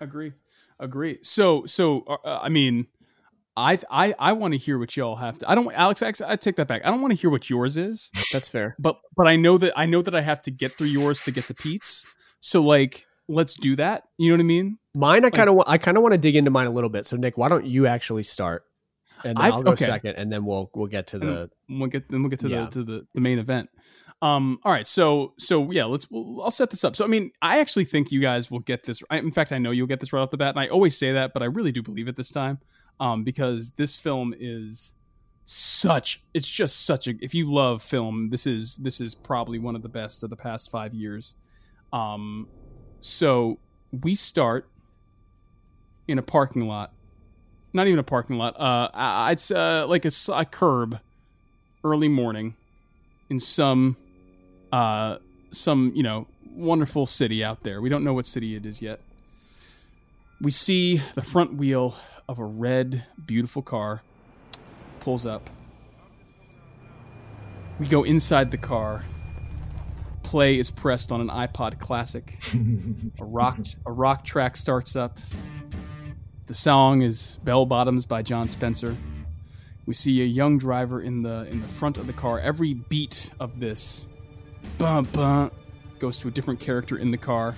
Agree, 0.00 0.32
agree. 0.78 1.18
So, 1.22 1.66
so 1.66 2.02
uh, 2.02 2.38
I 2.42 2.48
mean, 2.48 2.86
I 3.56 3.78
I 3.90 4.14
I 4.18 4.32
want 4.32 4.52
to 4.52 4.58
hear 4.58 4.78
what 4.78 4.96
y'all 4.96 5.16
have 5.16 5.38
to. 5.38 5.50
I 5.50 5.54
don't, 5.54 5.72
Alex. 5.72 6.02
Alex, 6.02 6.20
I 6.20 6.36
take 6.36 6.56
that 6.56 6.68
back. 6.68 6.82
I 6.84 6.90
don't 6.90 7.00
want 7.00 7.12
to 7.12 7.18
hear 7.18 7.30
what 7.30 7.48
yours 7.48 7.76
is, 7.76 8.10
That's 8.32 8.48
fair. 8.48 8.76
but 8.78 8.98
but 9.16 9.26
I 9.26 9.36
know 9.36 9.56
that 9.58 9.72
I 9.76 9.86
know 9.86 10.02
that 10.02 10.14
I 10.14 10.20
have 10.20 10.42
to 10.42 10.50
get 10.50 10.72
through 10.72 10.88
yours 10.88 11.20
to 11.22 11.30
get 11.30 11.44
to 11.44 11.54
Pete's. 11.54 12.04
So 12.40 12.60
like, 12.62 13.06
let's 13.28 13.54
do 13.54 13.76
that. 13.76 14.04
You 14.18 14.28
know 14.30 14.34
what 14.34 14.40
I 14.40 14.44
mean? 14.44 14.78
Mine, 14.94 15.24
I 15.24 15.30
kind 15.30 15.48
of, 15.50 15.62
I 15.66 15.78
kind 15.78 15.96
of 15.96 16.02
want 16.02 16.12
to 16.12 16.18
dig 16.18 16.36
into 16.36 16.50
mine 16.50 16.66
a 16.66 16.70
little 16.70 16.88
bit. 16.90 17.06
So, 17.06 17.16
Nick, 17.16 17.36
why 17.36 17.48
don't 17.48 17.66
you 17.66 17.86
actually 17.86 18.22
start, 18.22 18.64
and 19.24 19.36
then 19.36 19.44
I've- 19.44 19.54
I'll 19.54 19.62
go 19.62 19.72
okay. 19.72 19.84
second, 19.84 20.14
and 20.16 20.30
then 20.32 20.44
we'll 20.44 20.70
we'll 20.74 20.86
get 20.86 21.08
to 21.08 21.18
the. 21.18 21.50
We'll 21.68 21.88
get 21.88 22.08
then 22.08 22.22
we'll 22.22 22.30
get 22.30 22.40
to 22.40 22.48
Yeah. 22.48 22.64
the 22.66 22.70
to 22.70 22.84
the, 22.84 23.06
the 23.14 23.20
main 23.20 23.38
event. 23.38 23.68
Um. 24.22 24.58
All 24.64 24.72
right. 24.72 24.86
So 24.86 25.34
so 25.38 25.70
yeah. 25.70 25.84
Let's. 25.84 26.10
We'll, 26.10 26.42
I'll 26.42 26.50
set 26.50 26.70
this 26.70 26.84
up. 26.84 26.96
So 26.96 27.04
I 27.04 27.08
mean, 27.08 27.30
I 27.42 27.58
actually 27.58 27.84
think 27.84 28.10
you 28.12 28.20
guys 28.20 28.50
will 28.50 28.60
get 28.60 28.84
this. 28.84 29.02
I, 29.10 29.18
in 29.18 29.30
fact, 29.32 29.52
I 29.52 29.58
know 29.58 29.70
you'll 29.70 29.86
get 29.86 30.00
this 30.00 30.12
right 30.12 30.20
off 30.22 30.30
the 30.30 30.36
bat, 30.38 30.50
and 30.54 30.60
I 30.60 30.68
always 30.68 30.96
say 30.96 31.12
that, 31.12 31.32
but 31.34 31.42
I 31.42 31.46
really 31.46 31.72
do 31.72 31.82
believe 31.82 32.08
it 32.08 32.16
this 32.16 32.30
time. 32.30 32.58
Um, 32.98 33.24
because 33.24 33.70
this 33.76 33.94
film 33.94 34.34
is 34.38 34.94
such. 35.44 36.22
It's 36.32 36.50
just 36.50 36.84
such 36.84 37.06
a. 37.08 37.14
If 37.20 37.34
you 37.34 37.52
love 37.52 37.82
film, 37.82 38.30
this 38.30 38.46
is 38.46 38.76
this 38.78 39.00
is 39.00 39.14
probably 39.14 39.58
one 39.58 39.76
of 39.76 39.82
the 39.82 39.88
best 39.88 40.22
of 40.24 40.30
the 40.30 40.36
past 40.36 40.70
five 40.70 40.94
years. 40.94 41.36
Um. 41.92 42.48
So 43.00 43.58
we 44.02 44.14
start 44.14 44.68
in 46.08 46.18
a 46.18 46.22
parking 46.22 46.66
lot. 46.66 46.92
Not 47.72 47.86
even 47.86 47.98
a 47.98 48.04
parking 48.04 48.38
lot. 48.38 48.58
Uh, 48.58 49.28
it's 49.30 49.50
uh, 49.50 49.86
like 49.86 50.04
a 50.04 50.44
curb, 50.46 50.98
early 51.84 52.08
morning, 52.08 52.54
in 53.28 53.38
some, 53.38 53.96
uh, 54.72 55.18
some 55.50 55.92
you 55.94 56.02
know 56.02 56.26
wonderful 56.54 57.06
city 57.06 57.44
out 57.44 57.62
there. 57.64 57.80
We 57.80 57.88
don't 57.88 58.02
know 58.02 58.14
what 58.14 58.24
city 58.24 58.56
it 58.56 58.64
is 58.64 58.80
yet. 58.80 59.00
We 60.40 60.50
see 60.50 61.00
the 61.14 61.22
front 61.22 61.54
wheel 61.54 61.96
of 62.28 62.38
a 62.38 62.44
red, 62.44 63.06
beautiful 63.24 63.62
car 63.62 64.02
pulls 65.00 65.24
up. 65.24 65.48
We 67.78 67.86
go 67.86 68.02
inside 68.04 68.50
the 68.50 68.58
car. 68.58 69.04
Play 70.22 70.58
is 70.58 70.70
pressed 70.70 71.10
on 71.10 71.20
an 71.20 71.28
iPod 71.28 71.78
Classic. 71.78 72.38
a 73.20 73.24
rock 73.24 73.58
a 73.86 73.92
rock 73.92 74.24
track 74.24 74.56
starts 74.56 74.94
up. 74.94 75.18
The 76.46 76.54
song 76.54 77.00
is 77.02 77.38
Bell 77.42 77.64
Bottoms 77.64 78.04
by 78.04 78.22
Jon 78.22 78.46
Spencer. 78.46 78.94
We 79.86 79.94
see 79.94 80.20
a 80.20 80.26
young 80.26 80.58
driver 80.58 81.00
in 81.00 81.22
the 81.22 81.46
in 81.50 81.60
the 81.60 81.66
front 81.66 81.96
of 81.96 82.06
the 82.06 82.12
car. 82.12 82.40
Every 82.40 82.74
beat 82.74 83.30
of 83.40 83.58
this 83.58 84.06
bum 84.76 85.04
bum 85.12 85.50
goes 85.98 86.18
to 86.18 86.28
a 86.28 86.30
different 86.30 86.60
character 86.60 86.98
in 86.98 87.10
the 87.10 87.16
car. 87.16 87.54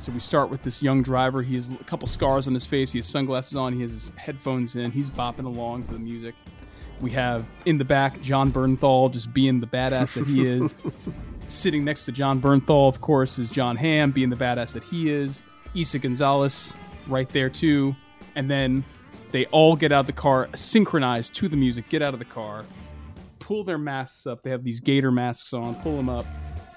So 0.00 0.10
we 0.12 0.20
start 0.20 0.48
with 0.48 0.62
this 0.62 0.82
young 0.82 1.02
driver. 1.02 1.42
He 1.42 1.56
has 1.56 1.70
a 1.70 1.84
couple 1.84 2.08
scars 2.08 2.48
on 2.48 2.54
his 2.54 2.64
face. 2.64 2.90
He 2.90 2.98
has 2.98 3.06
sunglasses 3.06 3.54
on. 3.54 3.74
He 3.74 3.82
has 3.82 3.92
his 3.92 4.08
headphones 4.16 4.74
in. 4.74 4.90
He's 4.90 5.10
bopping 5.10 5.44
along 5.44 5.82
to 5.84 5.92
the 5.92 5.98
music. 5.98 6.34
We 7.02 7.10
have 7.10 7.44
in 7.66 7.76
the 7.76 7.84
back 7.84 8.20
Jon 8.22 8.50
Bernthal 8.50 9.12
just 9.12 9.34
being 9.34 9.60
the 9.60 9.66
badass 9.66 10.14
that 10.14 10.26
he 10.26 10.46
is. 10.46 10.74
Sitting 11.46 11.84
next 11.84 12.06
to 12.06 12.12
Jon 12.12 12.40
Bernthal, 12.40 12.88
of 12.88 13.02
course, 13.02 13.38
is 13.38 13.50
Jon 13.50 13.76
Hamm 13.76 14.10
being 14.10 14.30
the 14.30 14.36
badass 14.36 14.72
that 14.72 14.84
he 14.84 15.10
is. 15.10 15.44
Eiza 15.74 16.00
González 16.00 16.74
right 17.06 17.28
there 17.28 17.50
too. 17.50 17.94
And 18.36 18.50
then 18.50 18.84
they 19.32 19.44
all 19.46 19.76
get 19.76 19.92
out 19.92 20.00
of 20.00 20.06
the 20.06 20.12
car, 20.12 20.48
synchronized 20.54 21.34
to 21.34 21.48
the 21.48 21.56
music, 21.56 21.90
get 21.90 22.00
out 22.00 22.14
of 22.14 22.20
the 22.20 22.24
car, 22.24 22.64
pull 23.38 23.64
their 23.64 23.78
masks 23.78 24.26
up. 24.26 24.42
They 24.42 24.50
have 24.50 24.64
these 24.64 24.80
gator 24.80 25.10
masks 25.10 25.52
on, 25.52 25.74
pull 25.76 25.96
them 25.96 26.08
up, 26.08 26.24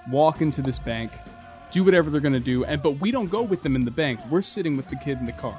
walk 0.10 0.42
into 0.42 0.62
this 0.62 0.78
bank, 0.78 1.12
do 1.74 1.84
whatever 1.84 2.10
they're 2.10 2.22
going 2.22 2.34
to 2.34 2.40
do. 2.40 2.64
And 2.64 2.82
but 2.82 2.92
we 3.02 3.12
don't 3.12 3.30
go 3.30 3.42
with 3.42 3.64
them 3.64 3.76
in 3.76 3.84
the 3.84 3.92
bank. 3.92 4.20
We're 4.30 4.42
sitting 4.42 4.78
with 4.78 4.90
the 4.90 4.96
kid 4.96 5.18
in 5.18 5.26
the 5.26 5.34
car. 5.34 5.58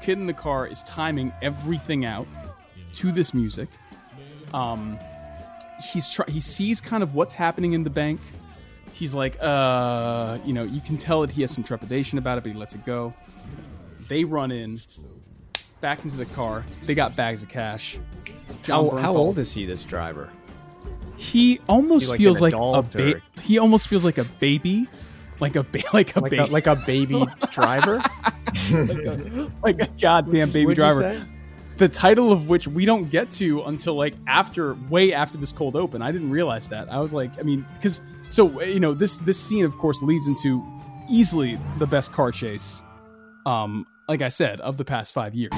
Kid 0.00 0.16
in 0.16 0.26
the 0.26 0.32
car 0.32 0.66
is 0.66 0.82
timing 0.84 1.32
everything 1.42 2.06
out 2.06 2.26
to 2.94 3.12
this 3.12 3.34
music. 3.34 3.68
Um, 4.54 4.98
he's 5.92 6.08
try- 6.08 6.26
he 6.28 6.40
sees 6.40 6.80
kind 6.80 7.02
of 7.02 7.14
what's 7.14 7.34
happening 7.34 7.72
in 7.72 7.82
the 7.82 7.90
bank. 7.90 8.20
He's 8.92 9.14
like, 9.14 9.36
uh, 9.40 10.38
you 10.44 10.54
know, 10.54 10.62
you 10.62 10.80
can 10.80 10.96
tell 10.96 11.20
that 11.20 11.30
he 11.30 11.42
has 11.42 11.50
some 11.50 11.62
trepidation 11.62 12.18
about 12.18 12.38
it, 12.38 12.44
but 12.44 12.52
he 12.52 12.58
lets 12.58 12.74
it 12.74 12.84
go. 12.84 13.14
They 14.08 14.24
run 14.24 14.50
in, 14.50 14.78
back 15.80 16.04
into 16.04 16.16
the 16.16 16.24
car. 16.26 16.64
They 16.86 16.94
got 16.94 17.14
bags 17.14 17.42
of 17.42 17.48
cash. 17.48 17.98
How, 18.64 18.90
how 18.90 19.14
old 19.14 19.38
is 19.38 19.52
he? 19.52 19.66
This 19.66 19.84
driver. 19.84 20.30
He 21.16 21.60
almost 21.68 22.04
he 22.06 22.10
like 22.10 22.18
feels 22.18 22.40
like 22.40 22.54
a 22.54 22.82
ba- 22.82 23.22
he 23.42 23.58
almost 23.58 23.88
feels 23.88 24.04
like 24.04 24.18
a 24.18 24.24
baby, 24.24 24.86
like 25.40 25.56
a 25.56 25.62
ba- 25.62 25.82
like 25.92 26.16
a 26.16 26.20
Like 26.20 26.30
baby, 26.30 26.42
a, 26.42 26.52
like 26.52 26.66
a 26.66 26.76
baby 26.86 27.26
driver. 27.50 27.96
like 29.62 29.80
a 29.80 29.88
goddamn 30.00 30.50
baby 30.50 30.66
What'd 30.66 30.78
you 30.78 31.00
driver. 31.00 31.26
The 31.76 31.88
title 31.88 32.32
of 32.32 32.48
which 32.48 32.66
we 32.66 32.84
don't 32.84 33.08
get 33.08 33.30
to 33.32 33.62
until 33.62 33.94
like 33.94 34.14
after, 34.26 34.74
way 34.90 35.12
after 35.12 35.38
this 35.38 35.52
cold 35.52 35.76
open. 35.76 36.02
I 36.02 36.10
didn't 36.10 36.30
realize 36.30 36.70
that. 36.70 36.90
I 36.92 36.98
was 36.98 37.14
like, 37.14 37.30
I 37.38 37.42
mean, 37.42 37.64
because 37.74 38.00
so 38.30 38.60
you 38.62 38.80
know 38.80 38.94
this 38.94 39.18
this 39.18 39.38
scene 39.38 39.64
of 39.64 39.76
course 39.78 40.02
leads 40.02 40.26
into 40.26 40.64
easily 41.08 41.58
the 41.78 41.86
best 41.86 42.12
car 42.12 42.32
chase. 42.32 42.82
Um, 43.46 43.86
like 44.08 44.22
I 44.22 44.28
said, 44.28 44.60
of 44.60 44.76
the 44.76 44.84
past 44.84 45.12
five 45.14 45.34
years. 45.34 45.52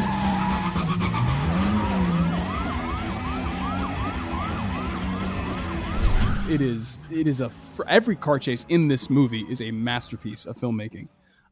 It 6.51 6.61
is. 6.61 7.01
It 7.13 7.29
is 7.29 7.41
a. 7.41 7.49
For 7.49 7.89
every 7.89 8.17
car 8.17 8.41
chase 8.41 8.67
in 8.69 8.89
this 8.89 9.09
movie 9.09 9.43
is 9.49 9.63
a 9.63 9.71
masterpiece 9.71 10.47
of 10.47 10.57
filmmaking. 10.57 11.07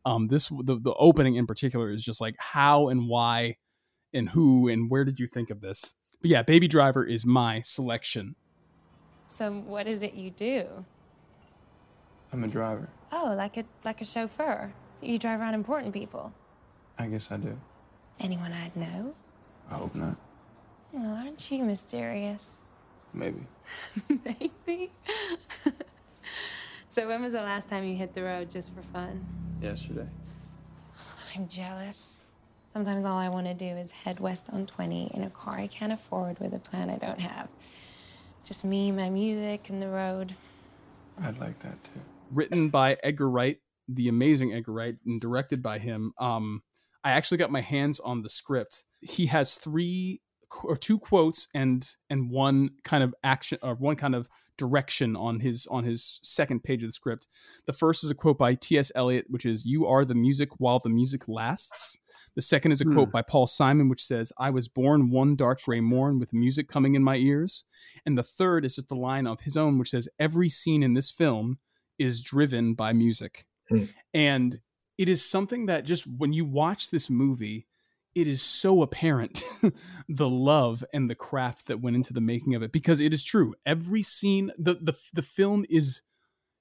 Um, 0.04 0.26
this 0.26 0.48
the 0.48 0.80
the 0.80 0.92
opening 0.94 1.36
in 1.36 1.46
particular 1.46 1.92
is 1.92 2.02
just 2.02 2.20
like 2.20 2.34
how 2.38 2.88
and 2.88 3.08
why, 3.08 3.58
and 4.12 4.28
who 4.28 4.66
and 4.66 4.90
where 4.90 5.04
did 5.04 5.20
you 5.20 5.28
think 5.28 5.50
of 5.50 5.60
this? 5.60 5.94
But 6.20 6.32
yeah, 6.32 6.42
Baby 6.42 6.66
Driver 6.66 7.04
is 7.04 7.24
my 7.24 7.60
selection. 7.60 8.34
So 9.28 9.52
what 9.52 9.86
is 9.86 10.02
it 10.02 10.14
you 10.14 10.30
do? 10.30 10.66
I'm 12.32 12.42
a 12.42 12.48
driver. 12.48 12.88
Oh, 13.12 13.34
like 13.36 13.56
a 13.56 13.62
like 13.84 14.00
a 14.00 14.04
chauffeur. 14.04 14.72
You 15.00 15.16
drive 15.16 15.38
around 15.38 15.54
important 15.54 15.94
people. 15.94 16.32
I 16.98 17.06
guess 17.06 17.30
I 17.30 17.36
do. 17.36 17.56
Anyone 18.18 18.52
I'd 18.52 18.74
know? 18.74 19.14
I 19.70 19.74
hope 19.74 19.94
not. 19.94 20.16
Well, 20.90 21.14
aren't 21.14 21.48
you 21.52 21.64
mysterious? 21.64 22.54
Maybe. 23.12 23.46
Maybe. 24.08 24.90
so 26.88 27.08
when 27.08 27.22
was 27.22 27.32
the 27.32 27.42
last 27.42 27.68
time 27.68 27.84
you 27.84 27.96
hit 27.96 28.14
the 28.14 28.22
road 28.22 28.50
just 28.50 28.74
for 28.74 28.82
fun? 28.82 29.24
Yesterday. 29.62 30.06
I'm 31.36 31.48
jealous. 31.48 32.18
Sometimes 32.72 33.04
all 33.04 33.16
I 33.18 33.28
want 33.28 33.46
to 33.46 33.54
do 33.54 33.64
is 33.64 33.90
head 33.90 34.20
west 34.20 34.50
on 34.52 34.66
20 34.66 35.12
in 35.14 35.22
a 35.22 35.30
car 35.30 35.54
I 35.56 35.66
can't 35.66 35.92
afford 35.92 36.38
with 36.38 36.52
a 36.54 36.58
plan 36.58 36.90
I 36.90 36.96
don't 36.96 37.18
have. 37.18 37.48
Just 38.44 38.64
me, 38.64 38.92
my 38.92 39.10
music, 39.10 39.68
and 39.68 39.80
the 39.82 39.88
road. 39.88 40.34
I'd 41.22 41.38
like 41.38 41.58
that 41.60 41.82
too. 41.84 42.00
written 42.30 42.68
by 42.68 42.96
Edgar 43.02 43.28
Wright, 43.28 43.58
the 43.88 44.08
amazing 44.08 44.52
Edgar 44.54 44.72
Wright, 44.72 44.94
and 45.04 45.20
directed 45.20 45.62
by 45.62 45.78
him. 45.78 46.12
Um, 46.18 46.62
I 47.02 47.10
actually 47.12 47.38
got 47.38 47.50
my 47.50 47.60
hands 47.60 48.00
on 48.00 48.22
the 48.22 48.28
script. 48.28 48.84
He 49.00 49.26
has 49.26 49.54
three 49.54 50.20
or 50.64 50.76
two 50.76 50.98
quotes 50.98 51.48
and 51.54 51.96
and 52.10 52.30
one 52.30 52.70
kind 52.84 53.02
of 53.02 53.14
action 53.22 53.58
or 53.62 53.74
one 53.74 53.96
kind 53.96 54.14
of 54.14 54.28
direction 54.56 55.16
on 55.16 55.40
his 55.40 55.66
on 55.70 55.84
his 55.84 56.20
second 56.22 56.64
page 56.64 56.82
of 56.82 56.88
the 56.88 56.92
script. 56.92 57.28
The 57.66 57.72
first 57.72 58.04
is 58.04 58.10
a 58.10 58.14
quote 58.14 58.38
by 58.38 58.54
T.S. 58.54 58.90
Eliot, 58.94 59.26
which 59.28 59.46
is 59.46 59.66
"You 59.66 59.86
are 59.86 60.04
the 60.04 60.14
music 60.14 60.50
while 60.58 60.78
the 60.78 60.88
music 60.88 61.28
lasts." 61.28 62.00
The 62.34 62.42
second 62.42 62.72
is 62.72 62.80
a 62.80 62.84
quote 62.84 63.10
by 63.10 63.22
Paul 63.22 63.46
Simon, 63.46 63.88
which 63.88 64.04
says, 64.04 64.32
"I 64.38 64.50
was 64.50 64.68
born 64.68 65.10
one 65.10 65.34
dark 65.34 65.60
gray 65.62 65.80
morn 65.80 66.18
with 66.18 66.32
music 66.32 66.68
coming 66.68 66.94
in 66.94 67.02
my 67.02 67.16
ears." 67.16 67.64
And 68.06 68.16
the 68.16 68.22
third 68.22 68.64
is 68.64 68.76
just 68.76 68.90
a 68.92 68.94
line 68.94 69.26
of 69.26 69.40
his 69.40 69.56
own, 69.56 69.78
which 69.78 69.90
says, 69.90 70.08
"Every 70.18 70.48
scene 70.48 70.82
in 70.82 70.94
this 70.94 71.10
film 71.10 71.58
is 71.98 72.22
driven 72.22 72.74
by 72.74 72.92
music," 72.92 73.46
Hmm. 73.68 73.84
and 74.14 74.60
it 74.96 75.08
is 75.08 75.24
something 75.28 75.66
that 75.66 75.84
just 75.84 76.06
when 76.06 76.32
you 76.32 76.44
watch 76.44 76.90
this 76.90 77.08
movie 77.08 77.66
it 78.18 78.26
is 78.26 78.42
so 78.42 78.82
apparent 78.82 79.44
the 80.08 80.28
love 80.28 80.84
and 80.92 81.08
the 81.08 81.14
craft 81.14 81.66
that 81.66 81.80
went 81.80 81.94
into 81.94 82.12
the 82.12 82.20
making 82.20 82.54
of 82.54 82.62
it 82.62 82.72
because 82.72 82.98
it 82.98 83.14
is 83.14 83.22
true. 83.22 83.54
Every 83.64 84.02
scene 84.02 84.50
the 84.58 84.74
the 84.74 84.98
the 85.14 85.22
film 85.22 85.64
is 85.70 86.02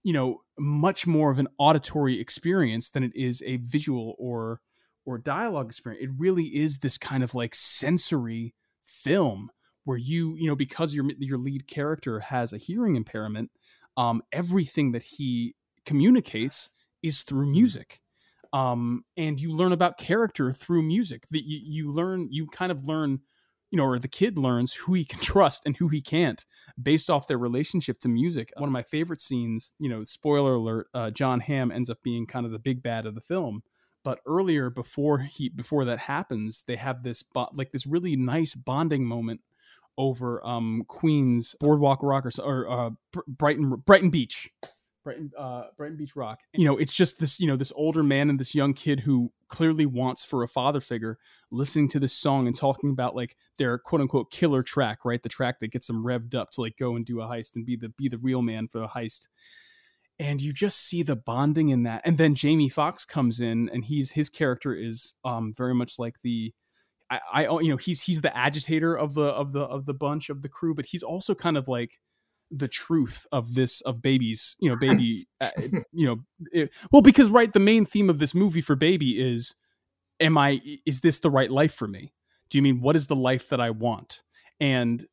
you 0.04 0.14
know 0.14 0.42
much 0.60 1.08
more 1.08 1.32
of 1.32 1.40
an 1.40 1.48
auditory 1.58 2.20
experience 2.20 2.92
than 2.92 3.04
it 3.04 3.16
is 3.16 3.42
a 3.46 3.58
visual 3.58 4.16
or 4.20 4.62
or 5.06 5.18
dialogue 5.18 5.68
experience. 5.68 6.04
It 6.04 6.12
really 6.18 6.46
is 6.46 6.80
this 6.80 6.98
kind 6.98 7.24
of 7.24 7.34
like 7.34 7.56
sensory 7.56 8.54
film 8.86 9.50
where 9.84 9.98
you 9.98 10.36
you 10.36 10.48
know 10.48 10.56
because 10.56 10.94
your 10.94 11.06
your 11.18 11.40
lead 11.40 11.68
character 11.68 12.20
has 12.20 12.54
a 12.54 12.58
hearing 12.58 12.96
impairment 12.96 13.52
um 13.96 14.22
everything 14.32 14.92
that 14.92 15.04
he 15.04 15.56
communicates 15.86 16.70
is 17.02 17.24
through 17.24 17.48
music 17.48 18.02
um, 18.54 19.04
and 19.16 19.40
you 19.40 19.52
learn 19.52 19.72
about 19.72 19.98
character 19.98 20.52
through 20.52 20.84
music. 20.84 21.24
That 21.32 21.46
you, 21.46 21.60
you 21.64 21.92
learn, 21.92 22.28
you 22.32 22.48
kind 22.48 22.72
of 22.72 22.88
learn, 22.88 23.20
you 23.72 23.78
know, 23.78 23.86
or 23.86 24.00
the 24.00 24.08
kid 24.08 24.38
learns 24.38 24.74
who 24.74 24.94
he 24.94 25.06
can 25.06 25.20
trust 25.22 25.64
and 25.66 25.78
who 25.78 25.88
he 25.90 26.02
can't 26.02 26.46
based 26.82 27.10
off 27.10 27.28
their 27.28 27.38
relationship 27.38 28.00
to 28.00 28.10
music. 28.10 28.52
One 28.58 28.70
of 28.70 28.74
my 28.74 28.84
favorite 28.84 29.20
scenes, 29.20 29.74
you 29.80 29.90
know, 29.90 30.04
spoiler 30.04 30.56
alert, 30.56 30.88
uh, 30.94 31.12
Jon 31.12 31.42
Hamm 31.42 31.72
ends 31.72 31.90
up 31.90 32.04
being 32.04 32.26
kind 32.26 32.46
of 32.46 32.52
the 32.52 32.60
big 32.60 32.82
bad 32.84 33.06
of 33.06 33.16
the 33.16 33.22
film. 33.22 33.64
But 34.04 34.20
earlier, 34.26 34.70
before 34.70 35.20
he 35.20 35.50
before 35.50 35.84
that 35.86 36.00
happens, 36.00 36.64
they 36.66 36.78
have 36.78 37.04
this 37.04 37.24
bo- 37.24 37.50
like 37.54 37.72
this 37.72 37.86
really 37.86 38.16
nice 38.16 38.56
bonding 38.56 39.06
moment 39.06 39.42
over 39.98 40.46
um, 40.46 40.84
Queens 40.88 41.56
Boardwalk 41.60 42.02
Rock 42.04 42.26
or, 42.26 42.32
or 42.42 42.70
uh, 42.72 42.90
Brighton 43.28 43.84
Brighton 43.86 44.10
Beach. 44.10 44.50
Brighton, 45.08 45.32
uh, 45.38 45.64
Brighton 45.78 45.96
Beach 45.96 46.18
Rock. 46.18 46.42
You 46.54 46.66
know, 46.66 46.76
it's 46.76 46.92
just 46.92 47.18
this, 47.22 47.40
you 47.40 47.48
know, 47.48 47.56
this 47.56 47.72
older 47.78 48.04
man 48.04 48.30
and 48.30 48.38
this 48.38 48.54
young 48.54 48.74
kid 48.74 49.00
who 49.00 49.32
clearly 49.48 49.86
wants 49.86 50.26
for 50.26 50.44
a 50.44 50.50
father 50.50 50.82
figure, 50.82 51.18
listening 51.50 51.88
to 51.90 52.00
this 52.00 52.12
song 52.12 52.46
and 52.46 52.54
talking 52.54 52.90
about 52.90 53.16
like 53.16 53.38
their 53.58 53.78
quote 53.78 54.02
unquote 54.02 54.32
killer 54.32 54.64
track, 54.64 55.06
right? 55.06 55.24
The 55.24 55.30
track 55.30 55.62
that 55.62 55.72
gets 55.72 55.88
them 55.88 56.04
revved 56.04 56.36
up 56.36 56.52
to 56.52 56.62
like 56.62 56.76
go 56.76 56.98
and 56.98 57.06
do 57.06 57.22
a 57.22 57.26
heist 57.26 57.56
and 57.56 57.66
be 57.66 57.78
the 57.78 57.88
be 57.88 58.10
the 58.10 58.18
real 58.18 58.42
man 58.42 58.68
for 58.68 58.80
the 58.80 58.88
heist. 58.88 59.30
And 60.20 60.42
you 60.42 60.52
just 60.52 60.80
see 60.80 61.04
the 61.04 61.16
bonding 61.16 61.70
in 61.70 61.84
that. 61.84 62.02
And 62.04 62.18
then 62.18 62.36
Jamie 62.36 62.68
Foxx 62.68 63.06
comes 63.06 63.40
in, 63.40 63.70
and 63.70 63.86
he's 63.86 64.12
his 64.12 64.28
character 64.28 64.76
is 64.76 65.14
um 65.24 65.54
very 65.56 65.74
much 65.74 65.98
like 65.98 66.20
the 66.22 66.54
I, 67.10 67.20
I 67.32 67.42
you 67.62 67.70
know 67.70 67.78
he's 67.78 68.02
he's 68.02 68.22
the 68.22 68.36
agitator 68.36 68.94
of 68.94 69.14
the 69.14 69.28
of 69.28 69.54
the 69.54 69.62
of 69.62 69.86
the 69.86 69.94
bunch 69.94 70.30
of 70.30 70.42
the 70.42 70.50
crew, 70.50 70.76
but 70.76 70.88
he's 70.88 71.04
also 71.04 71.34
kind 71.34 71.56
of 71.56 71.70
like 71.70 72.02
the 72.50 72.68
truth 72.68 73.26
of 73.32 73.56
this 73.56 73.82
of 73.82 74.02
babies 74.02 74.56
you 74.60 74.70
know 74.70 74.76
baby 74.76 75.28
uh, 75.42 75.50
you 75.92 76.06
know 76.06 76.18
it, 76.52 76.74
well 76.92 77.02
because 77.02 77.30
right 77.30 77.54
the 77.54 77.60
main 77.60 77.86
theme 77.86 78.10
of 78.10 78.20
this 78.20 78.34
movie 78.34 78.62
for 78.62 78.76
baby 78.76 79.20
is 79.22 79.56
am 80.20 80.38
i 80.38 80.62
is 80.86 81.02
this 81.02 81.20
the 81.20 81.30
right 81.30 81.52
life 81.52 81.74
for 81.74 81.88
me 81.88 82.14
do 82.50 82.58
you 82.58 82.62
mean 82.62 82.82
what 82.82 82.96
is 82.96 83.08
the 83.08 83.16
life 83.16 83.50
that 83.50 83.60
i 83.60 83.70
want 83.70 84.24
and 84.60 85.06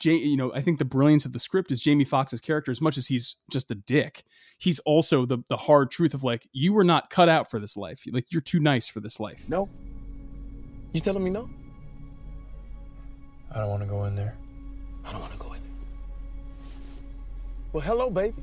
Jay, 0.00 0.14
you 0.14 0.36
know, 0.36 0.52
I 0.54 0.62
think 0.62 0.78
the 0.78 0.84
brilliance 0.84 1.26
of 1.26 1.32
the 1.32 1.38
script 1.38 1.70
is 1.70 1.80
Jamie 1.80 2.04
Foxx's 2.04 2.40
character, 2.40 2.70
as 2.70 2.80
much 2.80 2.96
as 2.96 3.08
he's 3.08 3.36
just 3.50 3.70
a 3.70 3.74
dick, 3.74 4.24
he's 4.58 4.78
also 4.80 5.26
the 5.26 5.38
the 5.48 5.56
hard 5.56 5.90
truth 5.90 6.14
of 6.14 6.24
like, 6.24 6.48
you 6.52 6.72
were 6.72 6.84
not 6.84 7.10
cut 7.10 7.28
out 7.28 7.50
for 7.50 7.60
this 7.60 7.76
life. 7.76 8.04
Like, 8.10 8.32
you're 8.32 8.40
too 8.40 8.60
nice 8.60 8.88
for 8.88 9.00
this 9.00 9.20
life. 9.20 9.50
No. 9.50 9.68
You 10.92 11.00
telling 11.00 11.22
me 11.22 11.30
no? 11.30 11.50
I 13.54 13.58
don't 13.58 13.70
want 13.70 13.82
to 13.82 13.88
go 13.88 14.04
in 14.04 14.16
there. 14.16 14.34
I 15.04 15.12
don't 15.12 15.20
want 15.20 15.32
to 15.32 15.38
go 15.38 15.46
in 15.46 15.50
there. 15.52 15.55
Well, 17.76 17.84
hello, 17.84 18.08
baby. 18.08 18.34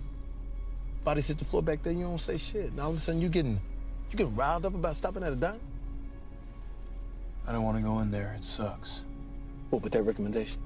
Bodies 1.03 1.27
hit 1.27 1.39
the 1.39 1.43
floor 1.43 1.63
back 1.63 1.81
there, 1.81 1.91
you 1.91 2.03
don't 2.03 2.19
say 2.19 2.37
shit. 2.37 2.71
Now 2.75 2.83
all 2.83 2.89
of 2.91 2.97
a 2.97 2.99
sudden 2.99 3.19
you 3.19 3.29
getting 3.29 3.59
you 4.11 4.15
getting 4.15 4.35
riled 4.35 4.63
up 4.63 4.75
about 4.75 4.95
stopping 4.95 5.23
at 5.23 5.33
a 5.33 5.35
dime? 5.35 5.59
I 7.47 7.51
don't 7.51 7.63
want 7.63 7.77
to 7.77 7.83
go 7.83 7.97
in 8.01 8.11
there. 8.11 8.35
It 8.37 8.45
sucks. 8.45 9.05
What 9.71 9.81
with 9.81 9.91
that 9.93 10.03
recommendation? 10.03 10.61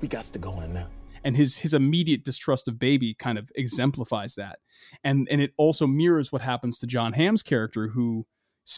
We 0.00 0.08
got 0.08 0.24
to 0.24 0.40
go 0.40 0.60
in 0.62 0.74
now. 0.74 0.88
and 1.22 1.36
his 1.36 1.58
his 1.58 1.72
immediate 1.72 2.24
distrust 2.24 2.66
of 2.66 2.80
baby 2.80 3.14
kind 3.14 3.38
of 3.38 3.48
exemplifies 3.54 4.34
that 4.34 4.58
and 5.04 5.28
and 5.30 5.40
it 5.40 5.52
also 5.56 5.86
mirrors 5.86 6.32
what 6.32 6.42
happens 6.42 6.80
to 6.80 6.86
jon 6.88 7.12
hamm's 7.12 7.44
character 7.44 7.86
who 7.94 8.26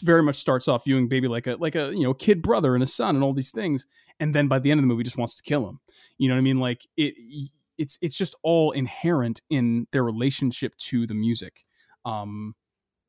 very 0.03 0.21
much 0.21 0.35
starts 0.35 0.67
off 0.67 0.85
viewing 0.85 1.07
baby 1.07 1.27
like 1.27 1.47
a 1.47 1.55
like 1.55 1.73
a 1.73 1.91
you 1.91 2.03
know 2.03 2.13
kid 2.13 2.43
brother 2.43 2.75
and 2.75 2.83
a 2.83 2.85
son 2.85 3.15
and 3.15 3.23
all 3.23 3.33
these 3.33 3.51
things 3.51 3.87
and 4.19 4.35
then 4.35 4.47
by 4.47 4.59
the 4.59 4.69
end 4.69 4.77
of 4.79 4.83
the 4.83 4.87
movie 4.87 5.03
just 5.03 5.17
wants 5.17 5.35
to 5.35 5.41
kill 5.41 5.67
him 5.67 5.79
you 6.19 6.29
know 6.29 6.35
what 6.35 6.39
i 6.39 6.41
mean 6.41 6.59
like 6.59 6.85
it 6.95 7.15
it's 7.77 7.97
it's 8.01 8.17
just 8.17 8.35
all 8.43 8.71
inherent 8.71 9.41
in 9.49 9.87
their 9.91 10.03
relationship 10.03 10.75
to 10.77 11.05
the 11.05 11.13
music 11.13 11.65
um 12.05 12.53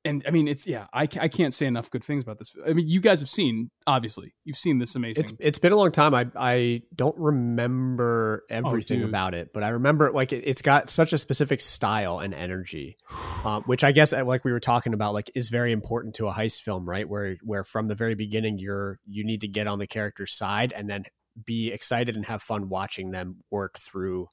and 0.04 0.24
i 0.26 0.30
mean 0.30 0.48
it's 0.48 0.66
yeah 0.66 0.86
i, 0.92 1.02
I 1.02 1.28
can't 1.28 1.52
say 1.52 1.66
enough 1.66 1.90
good 1.90 2.04
things 2.04 2.22
about 2.22 2.38
this 2.38 2.54
i 2.66 2.72
mean 2.72 2.88
you 2.88 3.00
guys 3.00 3.20
have 3.20 3.30
seen 3.30 3.70
obviously 3.86 4.34
you've 4.44 4.58
seen 4.58 4.78
this 4.78 4.94
amazing 4.94 5.24
It's 5.24 5.32
it's 5.38 5.58
been 5.58 5.72
a 5.72 5.76
long 5.76 5.92
time. 5.92 6.14
I 6.14 6.26
I 6.36 6.82
don't 6.94 7.16
remember 7.18 8.44
everything 8.50 9.00
dude. 9.00 9.08
about 9.08 9.34
it, 9.34 9.52
but 9.52 9.62
I 9.62 9.68
remember 9.68 10.10
like 10.12 10.32
it, 10.32 10.44
it's 10.46 10.62
got 10.62 10.88
such 10.88 11.12
a 11.12 11.18
specific 11.18 11.60
style 11.60 12.18
and 12.18 12.32
energy, 12.34 12.96
um, 13.44 13.62
which 13.64 13.84
I 13.84 13.92
guess 13.92 14.12
uh, 14.12 14.24
like 14.24 14.44
we 14.44 14.52
were 14.52 14.60
talking 14.60 14.94
about, 14.94 15.14
like 15.14 15.30
is 15.34 15.48
very 15.48 15.72
important 15.72 16.14
to 16.16 16.28
a 16.28 16.32
heist 16.32 16.62
film, 16.62 16.88
right? 16.88 17.08
Where 17.08 17.36
where 17.42 17.64
from 17.64 17.88
the 17.88 17.94
very 17.94 18.14
beginning 18.14 18.58
you're 18.58 18.98
you 19.06 19.24
need 19.24 19.40
to 19.42 19.48
get 19.48 19.66
on 19.66 19.78
the 19.78 19.86
character's 19.86 20.32
side 20.32 20.72
and 20.72 20.88
then 20.88 21.04
be 21.44 21.72
excited 21.72 22.16
and 22.16 22.24
have 22.24 22.42
fun 22.42 22.68
watching 22.68 23.10
them 23.10 23.44
work 23.50 23.78
through 23.78 24.28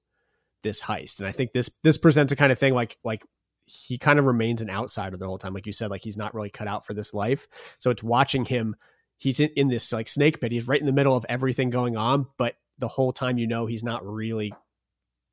this 0.63 0.81
heist. 0.81 1.19
And 1.19 1.27
I 1.27 1.31
think 1.31 1.53
this 1.53 1.69
this 1.83 1.97
presents 1.97 2.33
a 2.33 2.35
kind 2.35 2.51
of 2.51 2.59
thing 2.59 2.73
like 2.73 2.97
like 3.03 3.25
he 3.65 3.97
kind 3.97 4.19
of 4.19 4.25
remains 4.25 4.61
an 4.61 4.69
outsider 4.69 5.15
the 5.17 5.27
whole 5.27 5.37
time, 5.37 5.53
like 5.53 5.65
you 5.65 5.71
said, 5.71 5.89
like 5.89 6.03
he's 6.03 6.17
not 6.17 6.33
really 6.33 6.49
cut 6.49 6.67
out 6.67 6.85
for 6.85 6.93
this 6.93 7.13
life. 7.13 7.47
So 7.79 7.91
it's 7.91 8.03
watching 8.03 8.45
him 8.45 8.75
he's 9.17 9.39
in, 9.39 9.49
in 9.55 9.67
this 9.69 9.93
like 9.93 10.07
snake 10.07 10.41
pit. 10.41 10.51
He's 10.51 10.67
right 10.67 10.79
in 10.79 10.85
the 10.85 10.93
middle 10.93 11.15
of 11.15 11.25
everything 11.29 11.69
going 11.69 11.95
on, 11.95 12.27
but 12.37 12.55
the 12.77 12.87
whole 12.87 13.13
time 13.13 13.37
you 13.37 13.47
know 13.47 13.65
he's 13.65 13.83
not 13.83 14.05
really 14.05 14.53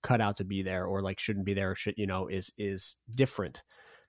cut 0.02 0.20
out 0.20 0.36
to 0.36 0.44
be 0.44 0.62
there 0.62 0.86
or 0.86 1.02
like 1.02 1.18
shouldn't 1.18 1.44
be 1.44 1.52
there 1.52 1.74
should 1.74 1.94
you 1.98 2.06
know 2.06 2.26
is 2.26 2.52
is 2.56 2.96
different 3.14 3.62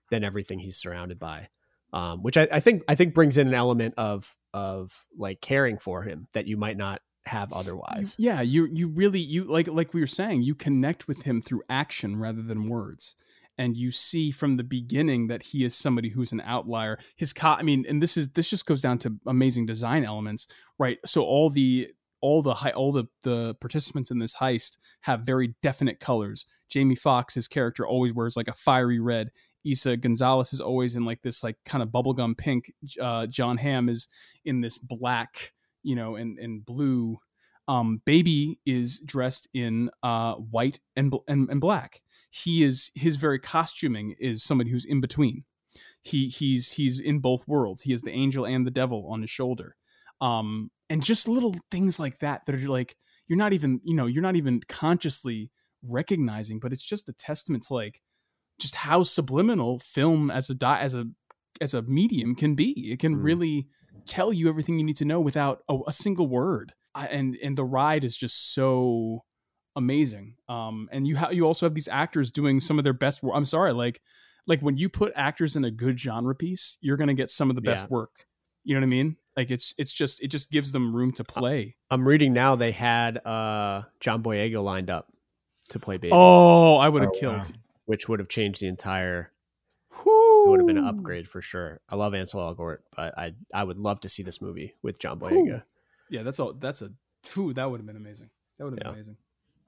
than 0.09 0.23
everything 0.23 0.59
he's 0.59 0.77
surrounded 0.77 1.19
by. 1.19 1.49
Um, 1.93 2.23
which 2.23 2.37
I, 2.37 2.47
I 2.49 2.59
think 2.61 2.83
I 2.87 2.95
think 2.95 3.13
brings 3.13 3.37
in 3.37 3.47
an 3.47 3.53
element 3.53 3.95
of 3.97 4.33
of 4.53 5.05
like 5.17 5.41
caring 5.41 5.77
for 5.77 6.03
him 6.03 6.27
that 6.33 6.47
you 6.47 6.55
might 6.57 6.77
not 6.77 7.01
have 7.25 7.53
otherwise. 7.53 8.15
Yeah, 8.17 8.41
you 8.41 8.67
you 8.71 8.87
really 8.87 9.19
you 9.19 9.43
like 9.43 9.67
like 9.67 9.93
we 9.93 10.01
were 10.01 10.07
saying, 10.07 10.43
you 10.43 10.55
connect 10.55 11.07
with 11.07 11.23
him 11.23 11.41
through 11.41 11.61
action 11.69 12.17
rather 12.17 12.41
than 12.41 12.69
words. 12.69 13.15
And 13.57 13.77
you 13.77 13.91
see 13.91 14.31
from 14.31 14.57
the 14.57 14.63
beginning 14.63 15.27
that 15.27 15.43
he 15.43 15.63
is 15.63 15.75
somebody 15.75 16.09
who's 16.09 16.31
an 16.31 16.41
outlier. 16.45 16.97
His 17.15 17.31
co- 17.31 17.49
I 17.49 17.61
mean, 17.61 17.85
and 17.87 18.01
this 18.01 18.17
is 18.17 18.29
this 18.29 18.49
just 18.49 18.65
goes 18.65 18.81
down 18.81 18.97
to 18.99 19.17
amazing 19.27 19.67
design 19.67 20.03
elements, 20.03 20.47
right? 20.79 20.97
So 21.05 21.23
all 21.23 21.49
the 21.49 21.91
all 22.21 22.41
the 22.41 22.55
hi- 22.55 22.71
all 22.71 22.91
the 22.91 23.05
the 23.23 23.55
participants 23.55 24.09
in 24.09 24.19
this 24.19 24.35
heist 24.35 24.77
have 25.01 25.21
very 25.21 25.53
definite 25.61 25.99
colors. 25.99 26.45
Jamie 26.69 26.95
Foxx, 26.95 27.35
his 27.35 27.47
character, 27.47 27.85
always 27.85 28.13
wears 28.13 28.37
like 28.37 28.47
a 28.47 28.53
fiery 28.53 28.99
red. 28.99 29.29
Eiza 29.67 29.97
González 29.97 30.53
is 30.53 30.61
always 30.61 30.95
in 30.95 31.05
like 31.05 31.21
this 31.21 31.43
like 31.43 31.57
kind 31.65 31.83
of 31.83 31.89
bubblegum 31.89 32.37
pink. 32.37 32.71
Uh, 32.99 33.27
Jon 33.27 33.57
Hamm 33.57 33.89
is 33.89 34.07
in 34.45 34.61
this 34.61 34.77
black, 34.77 35.53
you 35.83 35.95
know, 35.95 36.15
and 36.15 36.37
and 36.39 36.65
blue 36.65 37.19
um, 37.67 38.01
baby 38.05 38.59
is 38.65 38.99
dressed 38.99 39.47
in 39.53 39.89
uh, 40.03 40.33
white 40.35 40.79
and, 40.95 41.13
and 41.27 41.49
and 41.49 41.61
black. 41.61 42.01
He 42.31 42.63
is 42.63 42.91
his 42.95 43.15
very 43.15 43.39
costuming 43.39 44.15
is 44.19 44.43
somebody 44.43 44.71
who's 44.71 44.85
in 44.85 45.01
between. 45.01 45.43
He 46.03 46.27
he's 46.27 46.73
he's 46.73 46.99
in 46.99 47.19
both 47.19 47.47
worlds. 47.47 47.83
He 47.83 47.93
is 47.93 48.01
the 48.01 48.11
angel 48.11 48.45
and 48.45 48.65
the 48.65 48.71
devil 48.71 49.07
on 49.09 49.21
his 49.21 49.29
shoulder. 49.29 49.75
Um, 50.19 50.69
and 50.89 51.03
just 51.03 51.27
little 51.27 51.55
things 51.69 51.99
like 51.99 52.19
that 52.19 52.45
that 52.45 52.55
are 52.55 52.69
like 52.69 52.95
you're 53.27 53.37
not 53.37 53.53
even 53.53 53.79
you 53.83 53.95
know 53.95 54.05
you're 54.07 54.21
not 54.23 54.35
even 54.35 54.61
consciously 54.67 55.51
recognizing, 55.83 56.59
but 56.59 56.73
it's 56.73 56.83
just 56.83 57.09
a 57.09 57.13
testament 57.13 57.63
to 57.67 57.73
like 57.73 58.01
just 58.59 58.75
how 58.75 59.03
subliminal 59.03 59.79
film 59.79 60.29
as 60.29 60.49
a 60.49 60.55
di- 60.55 60.79
as 60.81 60.95
a 60.95 61.05
as 61.61 61.73
a 61.73 61.81
medium 61.83 62.35
can 62.35 62.55
be. 62.55 62.91
It 62.91 62.99
can 62.99 63.15
Mm. 63.15 63.23
really 63.23 63.67
tell 64.05 64.31
you 64.33 64.49
everything 64.49 64.77
you 64.79 64.85
need 64.85 64.97
to 64.97 65.05
know 65.05 65.19
without 65.19 65.63
a, 65.69 65.77
a 65.87 65.91
single 65.93 66.27
word. 66.27 66.73
I, 66.93 67.07
and 67.07 67.37
and 67.41 67.57
the 67.57 67.63
ride 67.63 68.03
is 68.03 68.17
just 68.17 68.53
so 68.53 69.23
amazing. 69.75 70.35
Um, 70.49 70.89
and 70.91 71.07
you 71.07 71.17
ha- 71.17 71.29
you 71.29 71.45
also 71.45 71.65
have 71.65 71.73
these 71.73 71.87
actors 71.87 72.31
doing 72.31 72.59
some 72.59 72.77
of 72.77 72.83
their 72.83 72.93
best 72.93 73.23
work. 73.23 73.33
I'm 73.35 73.45
sorry, 73.45 73.73
like 73.73 74.01
like 74.47 74.61
when 74.61 74.77
you 74.77 74.89
put 74.89 75.13
actors 75.15 75.55
in 75.55 75.63
a 75.63 75.71
good 75.71 75.99
genre 75.99 76.35
piece, 76.35 76.77
you're 76.81 76.97
gonna 76.97 77.13
get 77.13 77.29
some 77.29 77.49
of 77.49 77.55
the 77.55 77.61
best 77.61 77.85
Yeah. 77.85 77.89
work. 77.91 78.25
You 78.63 78.75
know 78.75 78.81
what 78.81 78.85
I 78.85 78.89
mean? 78.89 79.17
Like 79.37 79.49
it's 79.51 79.73
it's 79.77 79.93
just 79.93 80.21
it 80.21 80.27
just 80.27 80.51
gives 80.51 80.71
them 80.71 80.93
room 80.95 81.11
to 81.13 81.23
play. 81.23 81.77
I'm 81.89 82.07
reading 82.07 82.33
now 82.33 82.55
they 82.55 82.71
had 82.71 83.17
uh, 83.25 83.83
John 83.99 84.21
Boyega 84.21 84.61
lined 84.63 84.89
up 84.89 85.07
to 85.69 85.79
play 85.79 85.95
Baby, 85.97 86.11
Oh, 86.13 86.75
I 86.77 86.89
would 86.89 87.01
have 87.01 87.11
Oh, 87.15 87.19
killed. 87.19 87.37
wow. 87.37 87.45
which 87.85 88.09
would 88.09 88.19
have 88.19 88.27
changed 88.27 88.61
the 88.61 88.67
entire. 88.67 89.31
It 90.45 90.49
would 90.49 90.59
have 90.59 90.67
been 90.67 90.77
an 90.77 90.85
upgrade 90.87 91.27
for 91.27 91.41
sure. 91.41 91.79
I 91.89 91.95
love 91.95 92.13
Ansel 92.13 92.39
Elgort, 92.55 92.79
but 92.95 93.17
I 93.17 93.33
I 93.53 93.63
would 93.63 93.79
love 93.79 93.99
to 94.01 94.09
see 94.09 94.23
this 94.23 94.41
movie 94.41 94.75
with 94.81 94.99
John 94.99 95.19
Boyega. 95.19 95.63
Yeah, 96.09 96.23
that's 96.23 96.39
all. 96.39 96.53
That's 96.53 96.81
a. 96.81 96.91
Phew, 97.23 97.53
that 97.53 97.69
would 97.69 97.79
have 97.79 97.85
been 97.87 97.95
amazing. 97.97 98.29
That 98.57 98.65
would 98.65 98.73
have 98.73 98.79
been 98.79 98.93
amazing. 98.93 99.17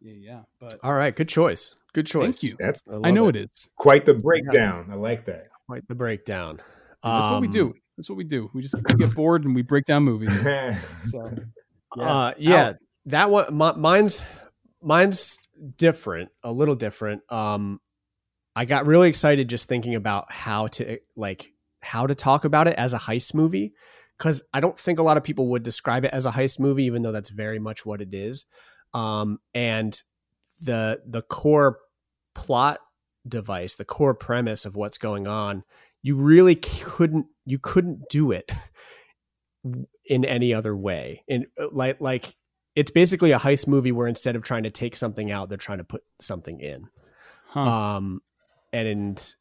Yeah, 0.01 0.13
yeah. 0.13 0.39
But 0.59 0.79
All 0.83 0.93
right, 0.93 1.15
good 1.15 1.29
choice. 1.29 1.75
Good 1.93 2.07
choice. 2.07 2.35
thank 2.37 2.43
you. 2.43 2.57
That's 2.59 2.83
I 3.03 3.11
know 3.11 3.27
it 3.29 3.35
is. 3.35 3.69
quite 3.77 4.05
the 4.05 4.15
breakdown. 4.15 4.87
I 4.91 4.95
like 4.95 5.25
that. 5.25 5.47
Quite 5.67 5.87
the 5.87 5.95
breakdown. 5.95 6.59
That's 7.03 7.25
what 7.31 7.39
we 7.41 7.47
Um, 7.47 7.53
do. 7.53 7.73
That's 7.95 8.09
what 8.09 8.17
we 8.17 8.23
do. 8.23 8.49
We 8.53 8.61
just 8.63 8.75
we 8.75 8.81
get 8.95 9.13
bored 9.15 9.45
and 9.45 9.53
we 9.55 9.61
break 9.61 9.85
down 9.85 10.03
movies. 10.03 10.33
So 11.09 11.31
Yeah, 11.95 12.03
uh, 12.03 12.33
yeah 12.37 12.73
that 13.05 13.29
one. 13.29 13.55
mi- 13.55 13.75
mine's 13.77 14.25
mine's 14.81 15.39
different, 15.77 16.29
a 16.43 16.51
little 16.51 16.75
different. 16.75 17.21
Um, 17.29 17.79
I 18.55 18.65
got 18.65 18.85
really 18.85 19.09
excited 19.09 19.49
just 19.49 19.67
thinking 19.67 19.95
about 19.95 20.31
how 20.31 20.67
to 20.67 20.99
like 21.15 21.51
how 21.81 22.07
to 22.07 22.15
talk 22.15 22.45
about 22.45 22.67
it 22.67 22.75
as 22.77 22.93
a 22.93 22.99
heist 22.99 23.33
movie 23.33 23.73
because 24.17 24.43
I 24.53 24.59
don't 24.59 24.79
think 24.79 24.99
a 24.99 25.03
lot 25.03 25.17
of 25.17 25.23
people 25.23 25.47
would 25.49 25.63
describe 25.63 26.05
it 26.05 26.13
as 26.13 26.25
a 26.25 26.31
heist 26.31 26.59
movie, 26.59 26.85
even 26.85 27.01
though 27.01 27.11
that's 27.11 27.29
very 27.29 27.59
much 27.59 27.85
what 27.85 28.01
it 28.01 28.13
is. 28.13 28.45
Um, 28.93 29.39
and 29.53 29.99
the 30.65 31.01
the 31.05 31.23
core 31.23 31.79
plot 32.35 32.79
device, 33.27 33.75
the 33.75 33.85
core 33.85 34.13
premise 34.13 34.65
of 34.65 34.75
what's 34.75 34.97
going 34.97 35.27
on, 35.27 35.63
you 36.01 36.15
really 36.15 36.55
couldn't 36.55 37.25
you 37.45 37.59
couldn't 37.59 38.07
do 38.09 38.31
it 38.31 38.51
in 40.05 40.25
any 40.25 40.53
other 40.53 40.75
way. 40.75 41.23
And 41.27 41.47
uh, 41.59 41.67
like 41.71 41.99
like 41.99 42.35
it's 42.75 42.91
basically 42.91 43.31
a 43.31 43.39
heist 43.39 43.67
movie 43.67 43.91
where 43.91 44.07
instead 44.07 44.35
of 44.35 44.43
trying 44.43 44.63
to 44.63 44.71
take 44.71 44.95
something 44.95 45.31
out, 45.31 45.49
they're 45.49 45.57
trying 45.57 45.77
to 45.79 45.83
put 45.83 46.03
something 46.19 46.59
in. 46.59 46.89
huh. 47.47 47.61
Um, 47.61 48.21
and, 48.73 49.35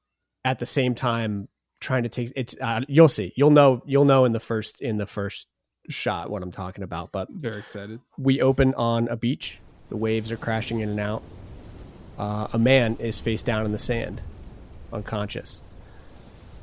at 0.45 0.59
the 0.59 0.67
same 0.67 0.95
time, 0.95 1.49
trying 1.81 2.05
to 2.05 2.09
take 2.09 2.33
it's 2.37 2.57
uh, 2.61 2.81
you'll 2.89 3.09
see 3.09 3.33
you'll 3.37 3.51
know 3.51 3.83
you'll 3.87 4.05
know 4.05 4.25
in 4.25 4.33
the 4.33 4.41
first 4.41 4.81
in 4.81 4.97
the 4.99 5.07
first 5.07 5.49
shot 5.89 6.31
what 6.31 6.43
I'm 6.43 6.51
talking 6.51 6.85
about. 6.85 7.13
But 7.13 7.29
very 7.31 7.59
excited. 7.59 8.01
we 8.19 8.41
open 8.41 8.75
on 8.75 9.09
a 9.09 9.17
beach. 9.17 9.59
The 9.89 9.97
waves 9.97 10.33
are 10.33 10.37
crashing 10.37 10.81
in 10.81 10.89
and 10.91 11.01
out. 11.01 11.23
Uh, 12.19 12.49
a 12.53 12.59
man 12.59 12.97
is 12.99 13.19
face 13.21 13.43
down 13.43 13.65
in 13.65 13.73
the 13.73 13.79
sand, 13.79 14.23
unconscious. 14.93 15.63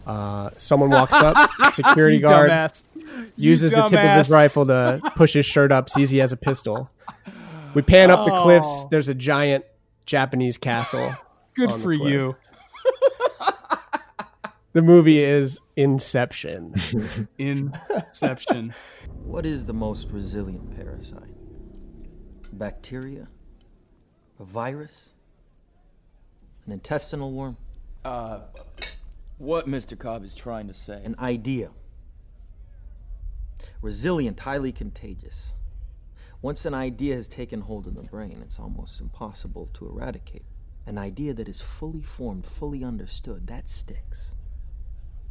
Uh, 0.08 0.50
someone 0.56 0.90
walks 0.90 1.14
up, 1.14 1.52
security 1.74 2.20
guard 2.20 2.50
dumbass. 2.50 2.84
Uses 3.36 3.72
the 3.72 3.82
tip 3.84 4.00
of 4.00 4.18
his 4.18 4.30
rifle 4.30 4.66
to 4.66 5.02
push 5.16 5.34
his 5.34 5.46
shirt 5.46 5.72
up, 5.72 5.90
sees 5.90 6.10
he 6.10 6.20
has 6.20 6.32
a 6.32 6.38
pistol. 6.38 6.90
We 7.74 7.82
pan 7.82 8.10
up 8.10 8.26
the 8.26 8.36
cliffs. 8.38 8.84
Oh. 8.86 8.88
There's 8.90 9.10
a 9.10 9.14
giant 9.14 9.66
Japanese 10.06 10.58
castle. 10.58 11.14
Good 11.54 11.72
for 11.72 11.92
you. 11.94 12.36
The 14.72 14.84
movie 14.84 15.24
is 15.24 15.62
Inception. 15.76 16.76
Inception. 17.40 18.72
What 19.24 19.48
is 19.48 19.66
the 19.66 19.74
most 19.74 20.12
resilient 20.12 20.76
parasite? 20.76 21.34
Bacteria? 22.54 23.28
A 24.40 24.44
virus? 24.44 25.12
An 26.68 26.72
intestinal 26.74 27.32
worm? 27.32 27.58
Uh, 28.06 28.42
what 29.40 29.68
Mr. 29.68 29.98
Cobb 29.98 30.24
is 30.24 30.36
trying 30.36 30.68
to 30.68 30.74
say. 30.76 31.02
An 31.04 31.16
idea. 31.18 31.72
Resilient, 33.82 34.40
highly 34.40 34.72
contagious. 34.72 35.54
Once 36.44 36.66
an 36.66 36.76
idea 36.76 37.16
has 37.16 37.28
taken 37.28 37.62
hold 37.62 37.88
in 37.88 37.96
the 37.96 38.04
brain, 38.04 38.40
it's 38.44 38.60
almost 38.60 39.02
impossible 39.02 39.68
to 39.74 39.88
eradicate. 39.88 40.46
An 40.86 41.00
idea 41.00 41.34
that 41.34 41.50
is 41.50 41.60
fully 41.60 42.04
formed, 42.04 42.46
fully 42.46 42.84
understood, 42.84 43.48
that 43.48 43.68
sticks. 43.68 44.36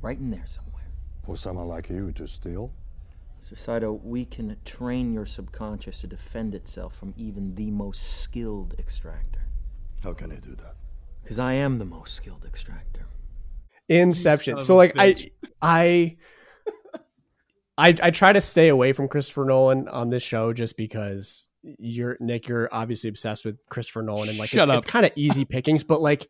Right 0.00 0.18
in 0.18 0.30
there 0.30 0.46
somewhere. 0.46 0.92
For 1.24 1.36
someone 1.36 1.68
like 1.68 1.90
you 1.90 2.12
to 2.12 2.28
steal? 2.28 2.72
Mr. 3.40 3.56
Saito, 3.56 3.92
we 3.92 4.24
can 4.24 4.56
train 4.64 5.12
your 5.12 5.26
subconscious 5.26 6.00
to 6.00 6.06
defend 6.06 6.54
itself 6.54 6.96
from 6.96 7.14
even 7.16 7.54
the 7.54 7.70
most 7.70 8.20
skilled 8.20 8.74
extractor. 8.78 9.42
How 10.02 10.12
can 10.12 10.32
I 10.32 10.36
do 10.36 10.54
that? 10.56 10.76
Because 11.22 11.38
I 11.38 11.52
am 11.54 11.78
the 11.78 11.84
most 11.84 12.14
skilled 12.14 12.44
extractor. 12.44 13.06
Inception. 13.88 14.60
So 14.60 14.76
like 14.76 14.94
bitch. 14.94 15.30
I 15.60 16.16
I 17.76 17.88
I 17.88 17.94
I 18.02 18.10
try 18.10 18.32
to 18.32 18.40
stay 18.40 18.68
away 18.68 18.92
from 18.92 19.08
Christopher 19.08 19.44
Nolan 19.44 19.88
on 19.88 20.10
this 20.10 20.22
show 20.22 20.52
just 20.52 20.76
because 20.76 21.48
you're 21.62 22.16
Nick, 22.20 22.48
you're 22.48 22.68
obviously 22.72 23.08
obsessed 23.08 23.44
with 23.44 23.56
Christopher 23.68 24.02
Nolan 24.02 24.28
and 24.28 24.38
like 24.38 24.50
Shut 24.50 24.68
it's, 24.68 24.84
it's 24.84 24.86
kind 24.86 25.06
of 25.06 25.12
easy 25.16 25.44
pickings, 25.44 25.84
but 25.84 26.00
like 26.00 26.28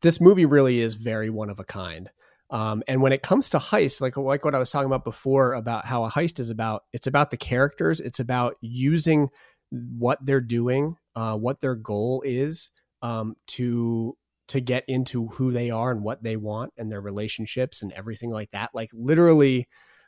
this 0.00 0.20
movie 0.20 0.46
really 0.46 0.80
is 0.80 0.94
very 0.94 1.30
one 1.30 1.50
of 1.50 1.58
a 1.60 1.64
kind. 1.64 2.10
Um, 2.54 2.84
and 2.86 3.02
when 3.02 3.12
it 3.12 3.20
comes 3.20 3.50
to 3.50 3.58
heists, 3.58 4.00
like 4.00 4.16
like 4.16 4.44
what 4.44 4.54
I 4.54 4.58
was 4.58 4.70
talking 4.70 4.86
about 4.86 5.02
before 5.02 5.54
about 5.54 5.86
how 5.86 6.04
a 6.04 6.10
heist 6.10 6.38
is 6.38 6.50
about, 6.50 6.84
it's 6.92 7.08
about 7.08 7.32
the 7.32 7.36
characters. 7.36 8.00
It's 8.00 8.20
about 8.20 8.54
using 8.60 9.28
what 9.70 10.24
they're 10.24 10.40
doing, 10.40 10.96
uh, 11.16 11.36
what 11.36 11.60
their 11.60 11.74
goal 11.74 12.22
is, 12.24 12.70
um, 13.02 13.34
to 13.48 14.16
to 14.46 14.60
get 14.60 14.84
into 14.86 15.26
who 15.28 15.50
they 15.50 15.70
are 15.70 15.90
and 15.90 16.04
what 16.04 16.22
they 16.22 16.36
want 16.36 16.72
and 16.78 16.92
their 16.92 17.00
relationships 17.00 17.82
and 17.82 17.90
everything 17.92 18.30
like 18.30 18.52
that. 18.52 18.70
Like 18.72 18.90
literally, 18.92 19.66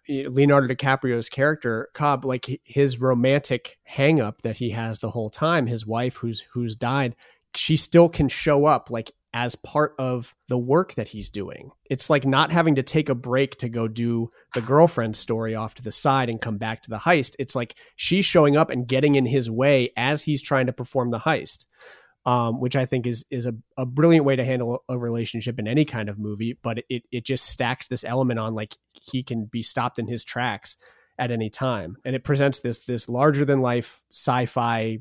Leonardo 0.09 0.72
DiCaprio's 0.72 1.28
character 1.28 1.88
Cobb, 1.94 2.24
like 2.24 2.61
his 2.62 3.01
romantic 3.01 3.76
hangup 3.90 4.42
that 4.42 4.59
he 4.59 4.70
has 4.70 5.01
the 5.01 5.11
whole 5.11 5.30
time, 5.30 5.66
his 5.66 5.84
wife 5.84 6.18
who's 6.18 6.42
who's 6.53 6.76
died, 6.76 7.16
she 7.57 7.76
still 7.76 8.09
can 8.09 8.28
show 8.28 8.66
up 8.66 8.88
like 8.88 9.11
as 9.37 9.55
part 9.55 9.95
of 9.99 10.34
the 10.49 10.57
work 10.57 10.95
that 10.95 11.09
he's 11.09 11.28
doing. 11.28 11.70
It's 11.91 12.09
like 12.09 12.24
not 12.24 12.51
having 12.51 12.76
to 12.76 12.82
take 12.82 13.11
a 13.11 13.14
break 13.14 13.57
to 13.57 13.68
go 13.68 13.87
do 13.87 14.30
the 14.55 14.62
girlfriend 14.62 15.14
story 15.14 15.55
off 15.55 15.74
to 15.74 15.82
the 15.82 15.93
side 15.93 16.30
and 16.30 16.41
come 16.41 16.57
back 16.57 16.80
to 16.82 16.91
the 16.91 16.97
heist. 16.97 17.37
It's 17.39 17.55
like 17.55 17.74
she's 17.97 18.24
showing 18.24 18.57
up 18.57 18.70
and 18.70 18.89
getting 18.89 19.14
in 19.14 19.26
his 19.26 19.51
way 19.51 19.93
as 19.95 20.22
he's 20.22 20.41
trying 20.41 20.66
to 20.66 20.72
perform 20.72 21.11
the 21.11 21.18
heist. 21.18 21.66
Um, 22.24 22.61
which 22.61 22.74
I 22.74 22.87
think 22.87 23.07
is 23.07 23.24
is 23.30 23.47
a, 23.47 23.55
a 23.76 23.87
brilliant 23.87 24.24
way 24.24 24.34
to 24.34 24.43
handle 24.43 24.82
a 24.89 24.99
relationship 24.99 25.61
in 25.61 25.68
any 25.68 25.84
kind 25.84 26.09
of 26.09 26.18
movie, 26.18 26.59
but 26.61 26.78
it 26.89 27.05
it 27.12 27.24
just 27.24 27.47
stacks 27.47 27.87
this 27.87 28.03
element 28.03 28.41
on 28.41 28.53
like 28.53 28.74
he 28.91 29.22
can 29.22 29.45
be 29.45 29.62
stopped 29.62 30.01
in 30.01 30.09
his 30.09 30.24
tracks 30.24 30.76
at 31.20 31.30
any 31.30 31.51
time, 31.51 31.99
and 32.05 32.16
it 32.16 32.24
presents 32.24 32.59
this 32.59 32.84
this 32.84 33.09
larger 33.09 33.45
than 33.45 33.61
life 33.61 34.03
sci-fi 34.12 34.99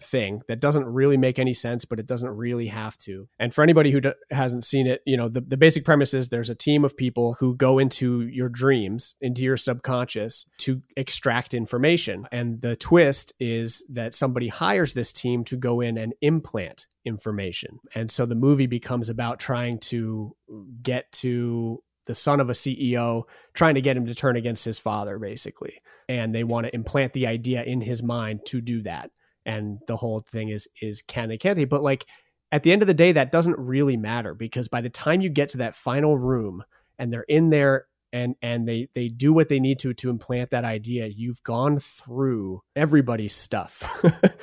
thing 0.00 0.42
that 0.48 0.60
doesn't 0.60 0.84
really 0.84 1.16
make 1.16 1.38
any 1.38 1.54
sense, 1.54 1.84
but 1.84 1.98
it 1.98 2.06
doesn't 2.06 2.30
really 2.30 2.66
have 2.66 2.96
to. 2.98 3.28
And 3.38 3.54
for 3.54 3.62
anybody 3.62 3.90
who 3.90 4.00
d- 4.00 4.12
hasn't 4.30 4.64
seen 4.64 4.86
it, 4.86 5.02
you 5.06 5.16
know, 5.16 5.28
the, 5.28 5.40
the 5.40 5.56
basic 5.56 5.84
premise 5.84 6.14
is 6.14 6.28
there's 6.28 6.50
a 6.50 6.54
team 6.54 6.84
of 6.84 6.96
people 6.96 7.36
who 7.38 7.56
go 7.56 7.78
into 7.78 8.22
your 8.22 8.48
dreams, 8.48 9.14
into 9.20 9.42
your 9.42 9.56
subconscious 9.56 10.46
to 10.58 10.82
extract 10.96 11.54
information. 11.54 12.26
And 12.32 12.60
the 12.60 12.76
twist 12.76 13.32
is 13.38 13.84
that 13.90 14.14
somebody 14.14 14.48
hires 14.48 14.94
this 14.94 15.12
team 15.12 15.44
to 15.44 15.56
go 15.56 15.80
in 15.80 15.96
and 15.96 16.14
implant 16.20 16.86
information. 17.04 17.78
And 17.94 18.10
so 18.10 18.26
the 18.26 18.34
movie 18.34 18.66
becomes 18.66 19.08
about 19.08 19.38
trying 19.38 19.78
to 19.78 20.34
get 20.82 21.10
to 21.12 21.82
the 22.06 22.14
son 22.14 22.40
of 22.40 22.50
a 22.50 22.54
CEO, 22.54 23.24
trying 23.54 23.76
to 23.76 23.80
get 23.80 23.96
him 23.96 24.06
to 24.06 24.14
turn 24.14 24.36
against 24.36 24.64
his 24.64 24.78
father, 24.78 25.18
basically. 25.18 25.78
And 26.08 26.34
they 26.34 26.44
want 26.44 26.66
to 26.66 26.74
implant 26.74 27.14
the 27.14 27.26
idea 27.26 27.62
in 27.62 27.80
his 27.80 28.02
mind 28.02 28.40
to 28.46 28.60
do 28.60 28.82
that 28.82 29.10
and 29.46 29.78
the 29.86 29.96
whole 29.96 30.20
thing 30.20 30.48
is 30.48 30.68
is 30.80 31.02
can 31.02 31.28
they 31.28 31.38
can't 31.38 31.56
they 31.56 31.64
but 31.64 31.82
like 31.82 32.06
at 32.52 32.62
the 32.62 32.72
end 32.72 32.82
of 32.82 32.88
the 32.88 32.94
day 32.94 33.12
that 33.12 33.32
doesn't 33.32 33.58
really 33.58 33.96
matter 33.96 34.34
because 34.34 34.68
by 34.68 34.80
the 34.80 34.90
time 34.90 35.20
you 35.20 35.28
get 35.28 35.48
to 35.50 35.58
that 35.58 35.74
final 35.74 36.16
room 36.16 36.62
and 36.98 37.12
they're 37.12 37.26
in 37.28 37.50
there 37.50 37.86
and 38.12 38.36
and 38.42 38.68
they 38.68 38.88
they 38.94 39.08
do 39.08 39.32
what 39.32 39.48
they 39.48 39.58
need 39.58 39.78
to 39.78 39.92
to 39.92 40.08
implant 40.08 40.50
that 40.50 40.64
idea 40.64 41.06
you've 41.06 41.42
gone 41.42 41.78
through 41.78 42.60
everybody's 42.76 43.34
stuff 43.34 44.00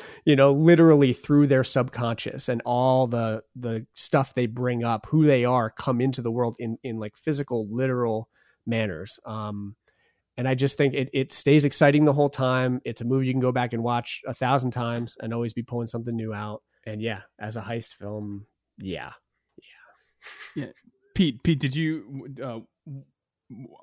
you 0.26 0.36
know 0.36 0.52
literally 0.52 1.14
through 1.14 1.48
their 1.48 1.64
subconscious 1.64 2.50
and 2.50 2.62
all 2.66 3.08
the 3.08 3.42
the 3.56 3.86
stuff 3.94 4.34
they 4.34 4.46
bring 4.46 4.84
up 4.84 5.06
who 5.10 5.26
they 5.26 5.46
are 5.46 5.70
come 5.70 6.02
into 6.02 6.22
the 6.22 6.32
world 6.32 6.56
in 6.60 6.78
in 6.84 7.00
like 7.00 7.16
physical 7.16 7.68
literal 7.70 8.28
manners. 8.66 9.20
Um 9.26 9.76
and 10.42 10.48
I 10.48 10.56
just 10.56 10.76
think 10.76 10.96
it, 10.96 11.08
it 11.14 11.32
stays 11.32 11.66
exciting 11.66 12.04
the 12.04 12.14
whole 12.14 12.28
time. 12.28 12.82
It's 12.84 13.02
a 13.02 13.06
movie 13.06 13.28
you 13.28 13.34
can 13.34 13.40
go 13.40 13.52
back 13.52 13.74
and 13.74 13.84
watch 13.84 14.24
a 14.26 14.34
thousand 14.34 14.72
times 14.72 15.16
and 15.22 15.36
always 15.36 15.54
be 15.54 15.62
pulling 15.62 15.86
something 15.86 16.16
new 16.16 16.34
out. 16.34 16.64
And 16.84 17.00
yeah, 17.00 17.22
as 17.40 17.58
a 17.58 17.62
heist 17.62 17.94
film, 17.94 18.48
yeah, 18.80 19.12
Yeah, 20.56 20.72
Pete. 21.14 21.44
Pete, 21.44 21.60
did 21.60 21.76
you? 21.76 22.28
Uh, 22.44 22.62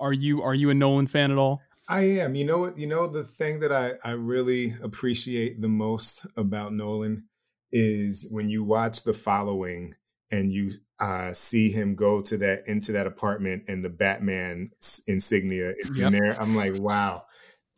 are 0.01 0.11
you 0.11 0.41
are 0.41 0.53
you 0.53 0.69
a 0.69 0.73
Nolan 0.73 1.07
fan 1.07 1.31
at 1.31 1.37
all? 1.37 1.61
I 1.87 2.01
am. 2.01 2.35
You 2.35 2.43
know 2.43 2.57
what? 2.57 2.77
You 2.77 2.87
know 2.87 3.07
the 3.07 3.23
thing 3.23 3.61
that 3.61 3.71
I 3.71 3.93
I 4.03 4.11
really 4.11 4.75
appreciate 4.83 5.61
the 5.61 5.69
most 5.69 6.27
about 6.35 6.73
Nolan 6.73 7.29
is 7.71 8.27
when 8.31 8.49
you 8.49 8.65
watch 8.65 9.03
The 9.03 9.13
Following 9.13 9.95
and 10.29 10.51
you 10.51 10.73
uh, 10.99 11.33
see 11.33 11.71
him 11.71 11.95
go 11.95 12.21
to 12.21 12.37
that 12.37 12.63
into 12.67 12.91
that 12.91 13.07
apartment 13.07 13.63
and 13.67 13.83
the 13.85 13.89
Batman 13.89 14.69
insignia 15.07 15.71
is 15.77 15.91
Yep. 15.95 16.07
in 16.07 16.11
there. 16.13 16.41
I'm 16.41 16.55
like, 16.55 16.75
wow, 16.77 17.25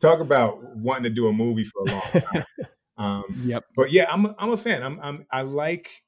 talk 0.00 0.20
about 0.20 0.58
wanting 0.76 1.04
to 1.04 1.10
do 1.10 1.28
a 1.28 1.32
movie 1.32 1.64
for 1.64 1.82
a 1.82 1.90
long 1.92 2.02
time. 2.32 2.44
um, 2.96 3.24
Yep. 3.44 3.64
but 3.76 3.92
yeah, 3.92 4.06
I'm 4.10 4.26
a, 4.26 4.34
I'm 4.38 4.50
a 4.50 4.56
fan. 4.56 4.82
I'm, 4.82 5.00
I'm 5.00 5.26
I 5.30 5.42
like 5.42 6.02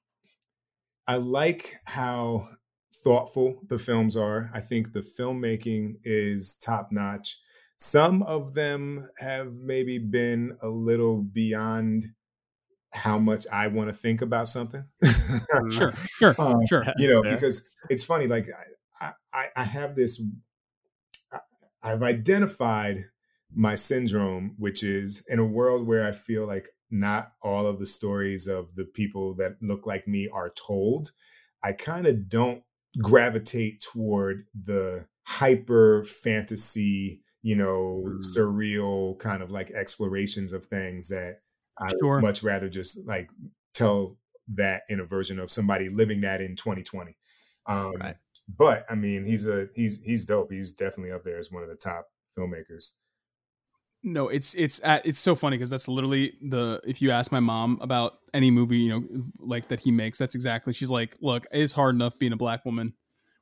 I 1.06 1.16
like 1.16 1.74
how 1.84 2.48
thoughtful 3.04 3.60
the 3.68 3.78
films 3.78 4.16
are. 4.16 4.50
I 4.54 4.60
think 4.60 4.92
the 4.92 5.02
filmmaking 5.18 5.96
is 6.02 6.56
top 6.56 6.88
notch. 6.90 7.38
Some 7.76 8.22
of 8.22 8.54
them 8.54 9.08
have 9.18 9.52
maybe 9.54 9.98
been 9.98 10.56
a 10.62 10.68
little 10.68 11.22
beyond 11.22 12.06
how 12.94 13.18
much 13.18 13.44
I 13.52 13.66
want 13.66 13.90
to 13.90 13.94
think 13.94 14.22
about 14.22 14.48
something. 14.48 14.84
Sure, 15.70 15.92
sure, 16.18 16.34
Um, 16.38 16.64
sure. 16.66 16.82
You 16.98 17.12
know, 17.12 17.22
Fair. 17.22 17.32
because 17.34 17.68
it's 17.90 18.04
funny. 18.04 18.26
Like 18.28 18.46
I, 19.00 19.12
I, 19.32 19.46
I 19.56 19.64
have 19.64 19.96
this. 19.96 20.22
I- 21.32 21.40
I've 21.82 22.02
identified 22.02 23.06
my 23.52 23.74
syndrome, 23.74 24.54
which 24.58 24.82
is 24.82 25.22
in 25.28 25.38
a 25.38 25.44
world 25.44 25.86
where 25.86 26.06
I 26.06 26.12
feel 26.12 26.46
like 26.46 26.68
not 26.90 27.32
all 27.42 27.66
of 27.66 27.78
the 27.78 27.86
stories 27.86 28.46
of 28.46 28.74
the 28.74 28.84
people 28.84 29.34
that 29.36 29.56
look 29.60 29.86
like 29.86 30.06
me 30.08 30.28
are 30.32 30.50
told. 30.50 31.10
I 31.62 31.72
kind 31.72 32.06
of 32.06 32.28
don't 32.28 32.62
gravitate 33.02 33.82
toward 33.92 34.44
the 34.54 35.06
hyper 35.24 36.04
fantasy, 36.04 37.22
you 37.42 37.56
know, 37.56 38.04
surreal 38.36 39.18
kind 39.18 39.42
of 39.42 39.50
like 39.50 39.70
explorations 39.70 40.52
of 40.52 40.66
things 40.66 41.08
that 41.08 41.40
I 41.78 41.88
Sure. 42.00 42.16
would 42.16 42.22
much 42.22 42.42
rather 42.42 42.68
just 42.68 43.06
like 43.06 43.30
tell 43.74 44.18
that 44.54 44.82
in 44.88 45.00
a 45.00 45.04
version 45.04 45.38
of 45.38 45.50
somebody 45.50 45.88
living 45.88 46.20
that 46.22 46.40
in 46.40 46.56
2020. 46.56 47.16
Um, 47.66 47.92
Right. 48.00 48.16
But 48.46 48.84
I 48.90 48.94
mean, 48.94 49.24
he's 49.24 49.48
a 49.48 49.68
he's 49.74 50.02
he's 50.02 50.26
dope. 50.26 50.52
He's 50.52 50.72
definitely 50.74 51.12
up 51.12 51.24
there 51.24 51.38
as 51.38 51.50
one 51.50 51.62
of 51.62 51.68
the 51.70 51.76
top 51.76 52.08
filmmakers. 52.36 52.96
No, 54.02 54.28
it's 54.28 54.52
it's 54.54 54.82
at, 54.84 55.06
it's 55.06 55.18
so 55.18 55.34
funny 55.34 55.56
because 55.56 55.70
that's 55.70 55.88
literally 55.88 56.34
the 56.42 56.78
if 56.84 57.00
you 57.00 57.10
ask 57.10 57.32
my 57.32 57.40
mom 57.40 57.78
about 57.80 58.18
any 58.34 58.50
movie 58.50 58.76
you 58.76 58.90
know 58.90 59.24
like 59.38 59.68
that 59.68 59.80
he 59.80 59.90
makes, 59.90 60.18
that's 60.18 60.34
exactly 60.34 60.74
she's 60.74 60.90
like, 60.90 61.16
look, 61.22 61.46
it's 61.52 61.72
hard 61.72 61.94
enough 61.94 62.18
being 62.18 62.32
a 62.34 62.36
black 62.36 62.66
woman 62.66 62.92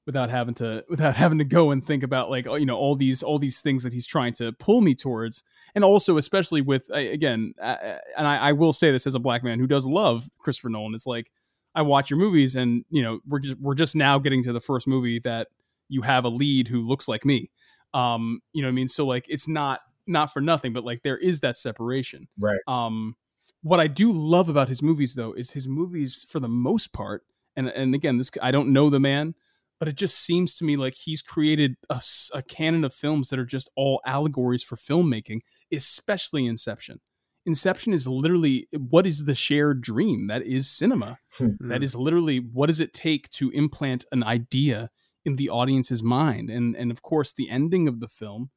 without 0.07 0.31
having 0.31 0.55
to 0.55 0.85
without 0.89 1.15
having 1.15 1.39
to 1.39 1.45
go 1.45 1.71
and 1.71 1.85
think 1.85 2.03
about 2.03 2.31
like 2.31 2.47
oh, 2.47 2.55
you 2.55 2.67
know 2.67 2.77
all 2.77 2.97
these 2.97 3.23
all 3.23 3.39
these 3.39 3.61
things 3.61 3.83
that 3.85 3.93
he's 3.93 4.07
trying 4.07 4.33
to 4.35 4.53
pull 4.53 4.81
me 4.81 4.95
towards, 4.95 5.43
and 5.75 5.85
also 5.85 6.17
especially 6.17 6.61
with 6.61 6.91
again, 6.91 7.55
and 7.61 8.27
I, 8.27 8.37
I 8.37 8.53
will 8.53 8.73
say 8.73 8.91
this 8.91 9.07
as 9.07 9.15
a 9.15 9.21
black 9.21 9.43
man 9.43 9.59
who 9.59 9.67
does 9.67 9.87
love 9.87 10.29
Christopher 10.39 10.71
Nolan, 10.71 10.95
it's 10.95 11.07
like 11.07 11.31
I 11.75 11.83
watch 11.83 12.11
your 12.11 12.19
movies 12.19 12.57
and 12.57 12.85
you 12.91 13.03
know 13.03 13.21
we're 13.27 13.41
just 13.41 13.61
we're 13.61 13.75
just 13.75 13.97
now 13.97 14.19
getting 14.19 14.43
to 14.45 14.53
the 14.53 14.61
first 14.61 14.87
movie 14.87 15.19
that 15.21 15.49
you 15.89 16.03
have 16.03 16.25
a 16.25 16.29
lead 16.29 16.69
who 16.69 16.83
looks 16.83 17.09
like 17.09 17.25
me. 17.25 17.51
Um 17.95 18.41
you 18.53 18.63
know 18.63 18.69
what 18.69 18.73
i 18.73 18.75
mean? 18.75 18.89
So 18.89 19.07
like 19.07 19.27
it's 19.29 19.49
not 19.49 19.81
not 20.07 20.33
for 20.33 20.41
nothing 20.41 20.73
but 20.73 20.85
like 20.85 21.03
there 21.03 21.19
is 21.19 21.41
that 21.41 21.57
separation. 21.57 22.29
Right. 22.39 22.61
um 22.67 23.17
what 23.63 23.81
i 23.81 23.87
do 23.87 24.13
love 24.13 24.49
about 24.49 24.69
his 24.69 24.83
movies 24.83 25.15
though 25.15 25.33
is 25.33 25.53
his 25.53 25.69
movies 25.69 26.27
for 26.29 26.41
the 26.41 26.49
most 26.49 26.93
part 26.93 27.25
and 27.57 27.69
and 27.69 27.95
again 27.95 28.19
this 28.19 28.31
i 28.41 28.51
don't 28.51 28.73
know 28.73 28.91
the 28.91 29.01
man 29.01 29.35
but 29.83 29.89
it 29.89 29.97
just 29.97 30.17
seems 30.17 30.55
to 30.55 30.65
me 30.65 30.77
like 30.77 30.95
he's 30.95 31.23
created 31.23 31.75
a 31.91 32.43
canon 32.47 32.85
of 32.85 32.95
films 32.95 33.31
that 33.31 33.41
are 33.41 33.45
just 33.45 33.69
all 33.75 34.01
allegories 34.07 34.63
for 34.63 34.77
filmmaking 34.77 35.41
especially 35.73 36.47
inception. 36.47 37.01
Inception 37.47 37.93
is 37.93 38.07
literally 38.07 38.69
what 38.79 39.09
is 39.09 39.25
the 39.25 39.35
shared 39.35 39.81
dream? 39.81 40.29
That 40.29 40.43
is 40.43 40.71
cinema. 40.71 41.19
Hmm. 41.37 41.69
That 41.69 41.83
is 41.83 41.97
literally 41.97 42.39
what 42.39 42.69
does 42.69 42.81
it 42.81 42.93
take 42.93 43.29
to 43.31 43.51
implant 43.51 44.05
an 44.13 44.23
idea 44.23 44.91
in 45.25 45.35
the 45.35 45.49
audience's 45.49 46.01
mind? 46.01 46.49
And 46.49 46.77
and 46.77 46.93
of 46.93 47.03
course 47.03 47.33
the 47.33 47.51
ending 47.51 47.89
of 47.89 47.99
the 47.99 48.07
film 48.07 48.51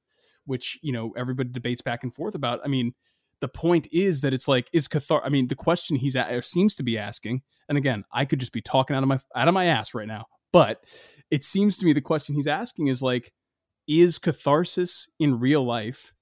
which 0.45 0.77
you 0.83 0.91
know 0.91 1.11
everybody 1.17 1.49
debates 1.49 1.81
back 1.81 2.03
and 2.03 2.13
forth 2.13 2.35
about 2.35 2.59
i 2.63 2.67
mean 2.67 2.93
the 3.41 3.47
point 3.47 3.87
is 3.91 4.21
that 4.21 4.31
it's 4.31 4.47
like 4.47 4.69
is 4.73 4.87
cathar 4.87 5.21
i 5.25 5.29
mean 5.29 5.47
the 5.47 5.55
question 5.55 5.95
he's 5.97 6.15
a- 6.15 6.35
or 6.35 6.41
seems 6.43 6.75
to 6.75 6.83
be 6.83 6.99
asking 6.99 7.41
and 7.67 7.79
again 7.79 8.03
i 8.13 8.25
could 8.25 8.39
just 8.39 8.53
be 8.53 8.61
talking 8.61 8.95
out 8.95 9.01
of 9.01 9.09
my 9.09 9.17
out 9.35 9.47
of 9.47 9.55
my 9.55 9.65
ass 9.65 9.95
right 9.95 10.07
now 10.07 10.25
but 10.55 10.85
it 11.29 11.43
seems 11.43 11.77
to 11.77 11.85
me 11.85 11.93
the 11.93 12.01
question 12.01 12.35
he's 12.35 12.47
asking 12.47 12.87
is 12.87 13.01
like 13.01 13.33
is 13.87 14.17
catharsis 14.17 15.07
in 15.19 15.39
real 15.39 15.65
life 15.65 16.13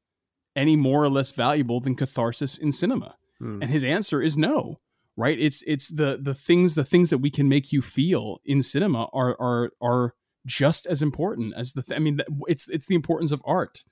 any 0.55 0.75
more 0.75 1.03
or 1.03 1.09
less 1.09 1.31
valuable 1.31 1.79
than 1.79 1.95
catharsis 1.95 2.57
in 2.57 2.71
cinema? 2.71 3.15
Hmm. 3.39 3.61
and 3.61 3.71
his 3.71 3.83
answer 3.83 4.21
is 4.21 4.37
no 4.37 4.79
right? 5.15 5.39
It's 5.39 5.63
it's 5.67 5.89
the 5.89 6.17
the 6.21 6.33
things 6.33 6.75
the 6.75 6.83
things 6.83 7.09
that 7.09 7.19
we 7.19 7.29
can 7.29 7.47
make 7.47 7.71
you 7.71 7.81
feel 7.81 8.39
in 8.45 8.63
cinema 8.63 9.07
are 9.13 9.35
are 9.39 9.71
are 9.81 10.15
just 10.45 10.85
as 10.87 11.01
important 11.01 11.53
as 11.55 11.73
the 11.73 11.81
th- 11.81 11.95
i 11.95 11.99
mean 11.99 12.19
it's 12.47 12.67
it's 12.67 12.85
the 12.87 12.95
importance 12.95 13.31
of 13.31 13.41
art. 13.45 13.83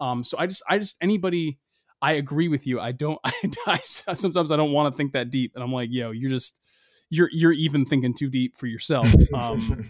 Um 0.00 0.24
so 0.24 0.38
i 0.38 0.46
just 0.46 0.62
i 0.68 0.78
just 0.78 0.96
anybody 1.00 1.58
i 2.02 2.12
agree 2.12 2.48
with 2.48 2.66
you. 2.66 2.80
I 2.80 2.92
don't 2.92 3.18
i, 3.24 3.80
I 4.08 4.14
sometimes 4.14 4.50
i 4.50 4.56
don't 4.56 4.72
want 4.72 4.92
to 4.92 4.96
think 4.96 5.12
that 5.12 5.30
deep 5.30 5.52
and 5.54 5.62
i'm 5.62 5.72
like 5.72 5.90
yo 5.92 6.10
you're 6.10 6.30
just 6.30 6.60
you're 7.10 7.28
you're 7.32 7.52
even 7.52 7.84
thinking 7.84 8.14
too 8.14 8.28
deep 8.30 8.56
for 8.56 8.66
yourself 8.66 9.06
um 9.34 9.86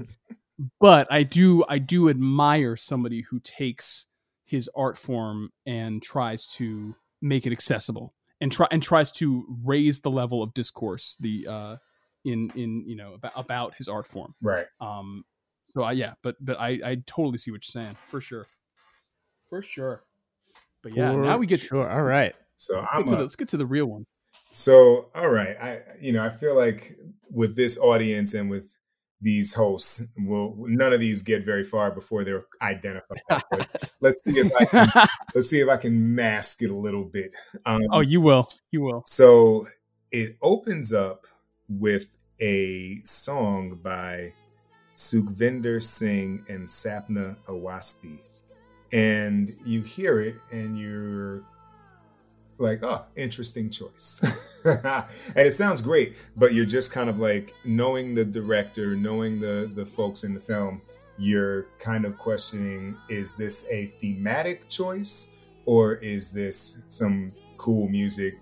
but 0.81 1.07
i 1.11 1.23
do 1.23 1.65
i 1.69 1.79
do 1.79 2.09
admire 2.09 2.77
somebody 2.77 3.23
who 3.23 3.39
takes 3.41 4.07
his 4.45 4.69
art 4.75 4.99
form 4.99 5.51
and 5.67 6.03
tries 6.03 6.47
to 6.47 6.95
make 7.23 7.47
it 7.47 7.53
accessible 7.53 8.15
and 8.41 8.51
try 8.51 8.67
and 8.71 8.83
tries 8.83 9.13
to 9.13 9.45
raise 9.65 10.01
the 10.01 10.11
level 10.11 10.43
of 10.43 10.53
discourse 10.55 11.17
the 11.21 11.47
uh 11.49 11.77
in 12.25 12.51
in 12.55 12.85
you 12.87 12.97
know 12.97 13.15
about, 13.15 13.33
about 13.37 13.75
his 13.77 13.89
art 13.89 14.07
form. 14.07 14.35
Right. 14.43 14.67
Um 14.81 15.25
so 15.69 15.83
i 15.83 15.93
yeah 15.93 16.15
but 16.23 16.37
but 16.41 16.59
i 16.61 16.81
i 16.85 16.97
totally 17.07 17.39
see 17.39 17.51
what 17.51 17.63
you're 17.67 17.83
saying 17.83 17.95
for 17.95 18.21
sure. 18.21 18.47
For 19.49 19.63
sure. 19.63 20.03
But 20.83 20.97
yeah 20.97 21.13
For 21.13 21.19
now 21.19 21.39
we 21.39 21.47
get 21.47 21.61
sure. 21.61 21.89
All 21.89 22.03
right. 22.03 22.35
So 22.57 22.77
let's 22.81 22.89
I'm 22.93 23.03
get, 23.05 23.13
a- 23.13 23.17
the, 23.17 23.23
let's 23.23 23.37
get 23.37 23.49
to 23.49 23.57
the 23.57 23.67
real 23.67 23.87
one 23.87 24.07
So, 24.53 25.09
all 25.15 25.31
right, 25.31 25.57
I 25.61 25.81
you 26.01 26.13
know 26.13 26.25
I 26.25 26.31
feel 26.31 26.57
like 26.57 26.97
with 27.31 27.57
this 27.57 27.79
audience 27.79 28.35
and 28.35 28.51
with 28.51 28.73
these 29.23 29.55
hosts, 29.55 30.13
well, 30.19 30.55
none 30.59 30.93
of 30.93 31.01
these 31.01 31.23
get 31.23 31.45
very 31.45 31.63
far 31.63 31.91
before 31.91 32.25
they're 32.25 32.47
identified. 32.63 33.21
But 33.29 33.93
let's 34.01 34.23
see 34.25 34.39
if 34.39 34.53
I 34.59 34.65
can, 34.65 34.89
let's 35.35 35.49
see 35.49 35.61
if 35.61 35.69
I 35.69 35.77
can 35.77 36.15
mask 36.15 36.63
it 36.63 36.71
a 36.71 36.77
little 36.77 37.05
bit. 37.05 37.33
Um, 37.67 37.83
oh 37.93 38.01
you 38.01 38.21
will 38.21 38.49
you 38.71 38.81
will 38.81 39.05
so 39.07 39.67
it 40.11 40.37
opens 40.43 40.93
up 40.93 41.27
with 41.69 42.09
a 42.41 43.01
song 43.05 43.79
by 43.83 44.33
Sukhvinder 44.97 45.83
Singh 45.83 46.45
and 46.49 46.67
Sapna 46.67 47.37
Awasthi. 47.47 48.19
And 48.93 49.55
you 49.65 49.83
hear 49.83 50.21
it 50.21 50.37
and 50.51 50.79
you're 50.79 51.43
like, 52.61 52.83
oh, 52.83 53.05
interesting 53.17 53.71
choice. 53.71 54.23
and 54.65 55.07
it 55.37 55.53
sounds 55.53 55.83
great, 55.83 56.17
but 56.37 56.55
you're 56.55 56.67
just 56.67 56.93
kind 56.93 57.09
of 57.09 57.19
like 57.19 57.55
knowing 57.65 58.15
the 58.15 58.25
director, 58.25 58.95
knowing 58.95 59.41
the 59.41 59.71
the 59.75 59.87
folks 59.87 60.25
in 60.25 60.35
the 60.35 60.41
film, 60.41 60.83
you're 61.19 61.67
kind 61.79 62.05
of 62.05 62.19
questioning 62.19 62.97
is 63.09 63.37
this 63.37 63.67
a 63.71 63.87
thematic 64.01 64.69
choice 64.69 65.37
or 65.67 65.95
is 65.95 66.33
this 66.33 66.83
some 66.89 67.31
cool 67.59 67.89
music 67.89 68.39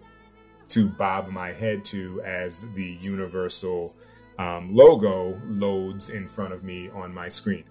to 0.69 0.89
bob 0.89 1.29
my 1.29 1.51
head 1.51 1.85
to 1.85 2.21
as 2.23 2.73
the 2.75 2.99
universal 3.01 3.97
um, 4.39 4.75
logo 4.75 5.41
loads 5.47 6.11
in 6.11 6.29
front 6.29 6.53
of 6.53 6.63
me 6.63 6.89
on 6.91 7.13
my 7.13 7.29
screen. 7.29 7.65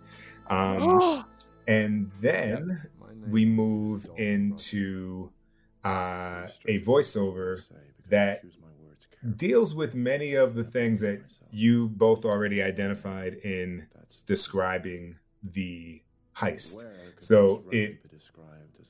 Um, 0.49 1.25
and 1.67 2.11
then 2.19 2.81
we 3.27 3.45
move 3.45 4.09
into 4.17 5.31
uh, 5.87 6.47
a 6.67 6.79
voiceover 6.81 7.65
that 8.09 8.43
deals 9.35 9.73
with 9.73 9.95
many 9.95 10.33
of 10.33 10.55
the 10.55 10.63
things 10.63 10.99
that 11.01 11.21
you 11.51 11.87
both 11.87 12.25
already 12.25 12.61
identified 12.61 13.33
in 13.43 13.87
describing 14.25 15.17
the 15.41 16.01
heist. 16.37 16.83
So 17.19 17.63
it 17.71 17.99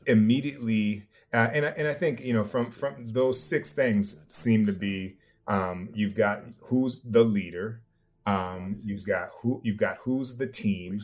immediately, 0.05 1.03
uh, 1.33 1.49
and 1.53 1.65
I, 1.65 1.69
and 1.69 1.87
I 1.87 1.93
think 1.93 2.21
you 2.21 2.33
know 2.33 2.43
from 2.43 2.71
from 2.71 3.07
those 3.13 3.41
six 3.41 3.73
things 3.73 4.25
seem 4.29 4.65
to 4.65 4.73
be 4.73 5.17
um, 5.47 5.89
you've 5.93 6.15
got 6.15 6.43
who's 6.61 7.01
the 7.01 7.23
leader, 7.23 7.81
um, 8.25 8.79
you've 8.83 9.05
got 9.05 9.29
who 9.41 9.61
you've 9.63 9.77
got 9.77 9.97
who's 10.03 10.37
the 10.37 10.47
team, 10.47 10.99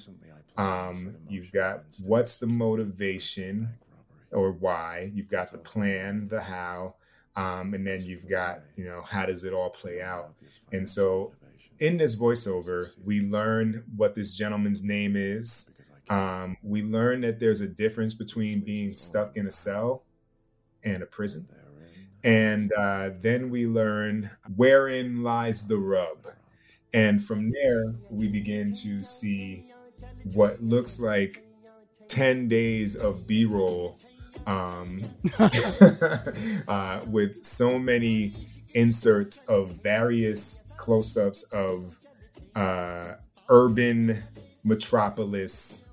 um, 0.58 1.16
you've 1.30 1.52
got 1.52 1.84
what's 2.04 2.38
the 2.38 2.48
motivation 2.48 3.70
or 4.34 4.52
why, 4.52 5.12
you've 5.14 5.30
got 5.30 5.52
the 5.52 5.58
plan, 5.58 6.28
the 6.28 6.42
how, 6.42 6.96
um, 7.36 7.74
and 7.74 7.86
then 7.86 8.04
you've 8.04 8.30
got 8.30 8.62
you 8.76 8.86
know 8.86 9.04
how 9.08 9.26
does 9.26 9.44
it 9.44 9.54
all 9.54 9.70
play 9.70 10.02
out, 10.02 10.34
and 10.72 10.88
so 10.88 11.34
in 11.80 11.98
this 11.98 12.16
voiceover 12.16 12.94
we 13.04 13.22
learn 13.22 13.84
what 13.96 14.16
this 14.16 14.36
gentleman's 14.36 14.84
name 14.84 15.16
is. 15.16 15.76
Um, 16.10 16.58
we 16.62 16.84
learn 16.84 17.22
that 17.22 17.40
there's 17.40 17.62
a 17.62 17.68
difference 17.68 18.14
between 18.14 18.60
being 18.60 18.96
stuck 18.96 19.36
in 19.38 19.48
a 19.48 19.52
cell 19.52 20.04
and 20.84 21.02
a 21.02 21.06
prison. 21.06 21.48
And 22.24 22.72
uh, 22.74 23.12
then 23.22 23.50
we 23.50 23.68
learn 23.68 24.32
wherein 24.56 25.24
lies 25.24 25.68
the 25.68 25.78
rub. 25.78 26.28
And 26.94 27.24
from 27.24 27.52
there, 27.52 27.96
we 28.10 28.28
begin 28.28 28.72
to 28.74 29.00
see 29.04 29.66
what 30.34 30.64
looks 30.64 31.00
like 31.00 31.46
10 32.08 32.48
days 32.48 32.96
of 32.96 33.28
B 33.28 33.46
roll 33.46 33.98
um, 34.46 35.04
uh, 36.68 37.00
with 37.08 37.44
so 37.44 37.80
many 37.80 38.34
inserts 38.74 39.44
of 39.48 39.82
various 39.82 40.72
close 40.78 41.16
ups 41.18 41.44
of 41.52 41.98
uh, 42.56 43.14
urban 43.50 44.24
metropolis 44.64 45.90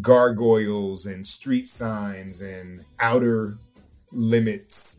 gargoyles 0.00 1.06
and 1.06 1.26
street 1.26 1.68
signs 1.68 2.42
and 2.42 2.84
outer 3.00 3.58
limits 4.12 4.98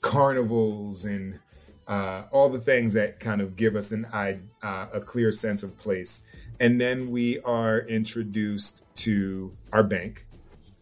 carnivals 0.00 1.04
and 1.04 1.38
uh, 1.86 2.24
all 2.30 2.50
the 2.50 2.60
things 2.60 2.92
that 2.92 3.18
kind 3.18 3.40
of 3.40 3.56
give 3.56 3.74
us 3.74 3.92
an 3.92 4.04
uh, 4.12 4.86
a 4.92 5.00
clear 5.00 5.32
sense 5.32 5.62
of 5.62 5.78
place. 5.78 6.26
And 6.60 6.80
then 6.80 7.10
we 7.10 7.40
are 7.40 7.80
introduced 7.80 8.84
to 8.96 9.56
our 9.72 9.82
bank 9.82 10.26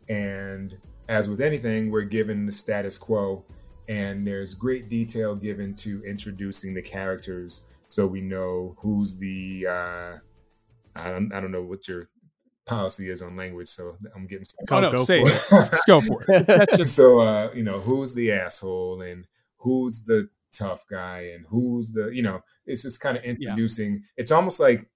and 0.08 0.78
as 1.08 1.28
with 1.28 1.40
anything 1.40 1.90
we're 1.90 2.02
given 2.02 2.46
the 2.46 2.52
status 2.52 2.98
quo 2.98 3.44
and 3.88 4.26
there's 4.26 4.54
great 4.54 4.88
detail 4.88 5.34
given 5.34 5.74
to 5.74 6.02
introducing 6.04 6.74
the 6.74 6.82
characters 6.82 7.66
so 7.86 8.06
we 8.06 8.20
know 8.20 8.74
who's 8.80 9.18
the 9.18 9.66
uh 9.68 10.16
I 10.96 11.10
don't, 11.10 11.32
I 11.32 11.40
don't 11.40 11.52
know 11.52 11.62
what 11.62 11.86
your 11.88 12.08
policy 12.66 13.08
is 13.08 13.22
on 13.22 13.36
language, 13.36 13.68
so 13.68 13.96
I'm 14.14 14.26
getting. 14.26 14.46
Oh, 14.70 14.80
no, 14.80 14.90
go 14.90 15.04
say 15.04 15.24
for 15.24 15.30
it. 15.30 15.42
it. 15.72 15.80
go 15.86 16.00
for 16.00 16.24
it. 16.28 16.46
That's 16.46 16.76
just... 16.76 16.96
so 16.96 17.20
uh, 17.20 17.50
you 17.54 17.62
know 17.62 17.80
who's 17.80 18.14
the 18.14 18.32
asshole 18.32 19.00
and 19.00 19.26
who's 19.58 20.04
the 20.04 20.28
tough 20.52 20.84
guy 20.90 21.30
and 21.34 21.46
who's 21.48 21.92
the 21.92 22.08
you 22.08 22.22
know 22.22 22.40
it's 22.66 22.82
just 22.82 23.00
kind 23.00 23.16
of 23.16 23.24
introducing. 23.24 23.92
Yeah. 23.92 23.98
It's 24.16 24.32
almost 24.32 24.60
like 24.60 24.88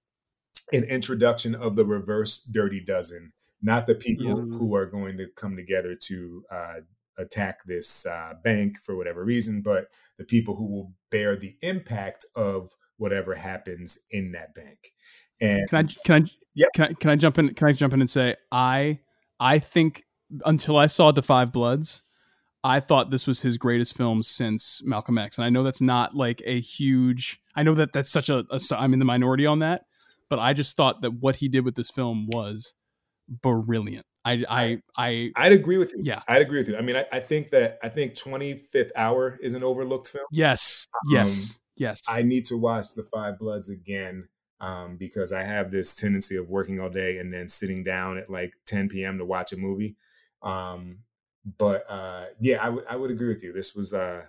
an 0.73 0.83
introduction 0.85 1.55
of 1.55 1.75
the 1.75 1.85
reverse 1.85 2.41
Dirty 2.43 2.81
Dozen, 2.81 3.33
not 3.61 3.87
the 3.87 3.95
people 3.95 4.25
yeah. 4.25 4.57
who 4.57 4.75
are 4.75 4.85
going 4.85 5.17
to 5.17 5.27
come 5.35 5.55
together 5.55 5.95
to 6.07 6.43
uh, 6.51 6.73
attack 7.17 7.59
this 7.65 8.05
uh, 8.05 8.33
bank 8.43 8.77
for 8.83 8.95
whatever 8.95 9.23
reason, 9.23 9.61
but 9.61 9.87
the 10.17 10.23
people 10.23 10.55
who 10.55 10.65
will 10.65 10.93
bear 11.09 11.35
the 11.35 11.55
impact 11.61 12.25
of 12.35 12.69
whatever 12.97 13.35
happens 13.35 13.99
in 14.11 14.31
that 14.31 14.53
bank. 14.53 14.93
And 15.39 15.67
can 15.69 15.77
I 15.85 15.89
can 16.05 16.23
I 16.23 16.27
yeah 16.53 16.67
can 16.75 16.85
I, 16.85 16.93
can 16.93 17.09
I 17.09 17.15
jump 17.15 17.39
in 17.39 17.53
can 17.53 17.67
I 17.67 17.71
jump 17.71 17.93
in 17.93 18.01
and 18.01 18.09
say 18.09 18.35
I 18.51 18.99
I 19.39 19.57
think 19.57 20.03
until 20.45 20.77
I 20.77 20.85
saw 20.85 21.11
The 21.11 21.23
5 21.23 21.51
Bloods, 21.51 22.03
I 22.63 22.79
thought 22.79 23.09
this 23.09 23.25
was 23.25 23.41
his 23.41 23.57
greatest 23.57 23.97
film 23.97 24.21
since 24.21 24.81
Malcolm 24.85 25.17
X, 25.17 25.37
and 25.37 25.45
I 25.45 25.49
know 25.49 25.63
that's 25.63 25.81
not 25.81 26.15
like 26.15 26.41
a 26.45 26.59
huge. 26.59 27.41
I 27.55 27.63
know 27.63 27.73
that 27.73 27.91
that's 27.91 28.11
such 28.11 28.29
a, 28.29 28.45
a 28.51 28.59
I'm 28.77 28.93
in 28.93 28.99
the 28.99 29.05
minority 29.05 29.47
on 29.47 29.59
that, 29.59 29.85
but 30.29 30.37
I 30.37 30.53
just 30.53 30.77
thought 30.77 31.01
that 31.01 31.11
what 31.11 31.37
he 31.37 31.47
did 31.47 31.65
with 31.65 31.75
this 31.75 31.89
film 31.89 32.27
was 32.27 32.75
brilliant. 33.41 34.05
I 34.23 34.43
I 34.47 34.81
I 34.95 35.31
I'd 35.35 35.51
agree 35.51 35.77
with 35.77 35.93
you. 35.93 36.01
Yeah, 36.03 36.21
I'd 36.27 36.41
agree 36.41 36.59
with 36.59 36.67
you. 36.67 36.77
I 36.77 36.81
mean, 36.81 36.95
I, 36.95 37.05
I 37.11 37.19
think 37.19 37.49
that 37.51 37.79
I 37.81 37.89
think 37.89 38.15
Twenty 38.15 38.55
Fifth 38.55 38.91
Hour 38.95 39.37
is 39.41 39.53
an 39.53 39.63
overlooked 39.63 40.07
film. 40.07 40.25
Yes, 40.31 40.87
um, 40.93 41.15
yes, 41.15 41.59
yes. 41.75 42.01
I 42.07 42.21
need 42.21 42.45
to 42.45 42.57
watch 42.57 42.93
The 42.95 43.03
Five 43.03 43.39
Bloods 43.39 43.69
again 43.69 44.27
um, 44.61 44.95
because 44.95 45.33
I 45.33 45.43
have 45.43 45.71
this 45.71 45.95
tendency 45.95 46.37
of 46.37 46.47
working 46.47 46.79
all 46.79 46.89
day 46.89 47.17
and 47.17 47.33
then 47.33 47.47
sitting 47.47 47.83
down 47.83 48.17
at 48.17 48.29
like 48.29 48.53
10 48.67 48.89
p.m. 48.89 49.17
to 49.17 49.25
watch 49.25 49.51
a 49.51 49.57
movie. 49.57 49.97
Um, 50.43 50.99
but 51.57 51.89
uh, 51.89 52.25
yeah, 52.39 52.63
I 52.63 52.69
would 52.69 52.85
I 52.87 52.95
would 52.95 53.09
agree 53.09 53.27
with 53.29 53.43
you. 53.43 53.51
This 53.51 53.73
was, 53.73 53.93
uh, 53.93 54.25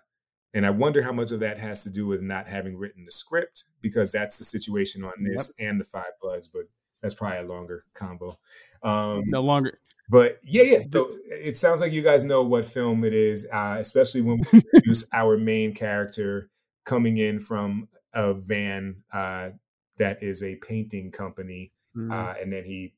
and 0.55 0.65
I 0.65 0.71
wonder 0.71 1.03
how 1.03 1.13
much 1.13 1.31
of 1.31 1.41
that 1.41 1.59
has 1.59 1.85
to 1.85 1.91
do 1.91 2.07
with 2.07 2.23
not 2.23 2.49
having 2.49 2.79
written 2.79 3.05
the 3.05 3.13
script 3.13 3.65
because 3.83 4.11
that's 4.11 4.39
the 4.39 4.45
situation 4.45 5.05
on 5.05 5.13
this 5.21 5.53
yep. 5.59 5.69
and 5.69 5.81
the 5.81 5.85
Five 5.85 6.13
Bloods. 6.21 6.49
But 6.49 6.63
that's 7.03 7.15
probably 7.15 7.39
a 7.39 7.43
longer 7.43 7.85
combo. 7.95 8.39
Um, 8.83 9.23
no 9.27 9.41
longer. 9.41 9.79
But 10.09 10.41
yeah, 10.43 10.63
yeah. 10.63 10.83
So 10.93 11.11
it 11.27 11.57
sounds 11.57 11.81
like 11.81 11.93
you 11.93 12.03
guys 12.03 12.25
know 12.25 12.43
what 12.43 12.67
film 12.67 13.05
it 13.05 13.15
is, 13.15 13.49
uh, 13.53 13.77
especially 13.79 14.21
when 14.21 14.43
we 14.53 14.61
introduce 14.61 15.09
our 15.13 15.39
main 15.39 15.75
character 15.75 16.51
coming 16.85 17.17
in 17.17 17.41
from 17.41 17.89
a 18.13 18.35
van 18.35 18.97
uh, 19.13 19.51
that 19.99 20.23
is 20.23 20.43
a 20.43 20.57
painting 20.57 21.11
company, 21.13 21.73
mm. 21.97 22.13
uh, 22.13 22.35
and 22.41 22.53
then 22.53 22.65
he 22.65 22.95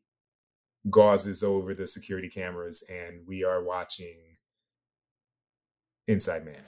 gauzes 0.89 1.45
over 1.45 1.75
the 1.75 1.87
security 1.87 2.29
cameras, 2.29 2.85
and 2.91 3.27
we 3.27 3.45
are 3.45 3.63
watching 3.63 4.17
Inside 6.07 6.45
Man. 6.45 6.63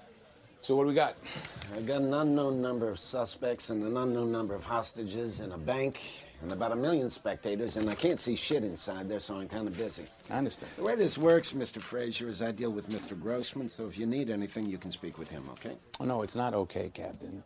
So 0.61 0.75
what 0.75 0.85
do 0.85 0.89
we 0.89 0.95
got? 0.95 1.17
I 1.77 1.81
got 1.83 2.03
an 2.03 2.14
unknown 2.14 2.61
number 2.61 2.89
of 2.89 2.99
suspects 2.99 3.71
and 3.71 3.83
an 3.83 3.97
unknown 3.97 4.33
number 4.33 4.55
of 4.55 4.64
hostages 4.64 5.41
in 5.41 5.53
a 5.53 5.59
bank 5.59 6.01
and 6.43 6.53
about 6.53 6.72
a 6.72 6.76
million 6.76 7.09
spectators, 7.11 7.76
and 7.76 7.89
I 7.89 7.95
can't 7.95 8.20
see 8.20 8.37
shit 8.37 8.64
inside 8.64 9.09
there, 9.09 9.18
so 9.18 9.37
I'm 9.37 9.49
kind 9.49 9.66
of 9.66 9.76
busy. 9.76 10.05
I 10.30 10.34
understand. 10.34 10.70
The 10.76 10.82
way 10.82 10.95
this 10.95 11.16
works, 11.16 11.53
Mr. 11.53 11.80
Frazier, 11.80 12.28
is 12.28 12.43
I 12.43 12.53
deal 12.53 12.70
with 12.70 12.89
Mr. 12.89 13.20
Grossman, 13.20 13.68
so 13.68 13.87
if 13.87 13.99
you 13.99 14.07
need 14.07 14.30
anything, 14.30 14.66
you 14.66 14.78
can 14.78 14.91
speak 14.91 15.18
with 15.18 15.30
him, 15.30 15.49
okay? 15.53 15.76
Oh, 16.01 16.05
no, 16.05 16.22
it's 16.22 16.37
not 16.37 16.55
okay, 16.55 16.91
Captain. 16.93 17.43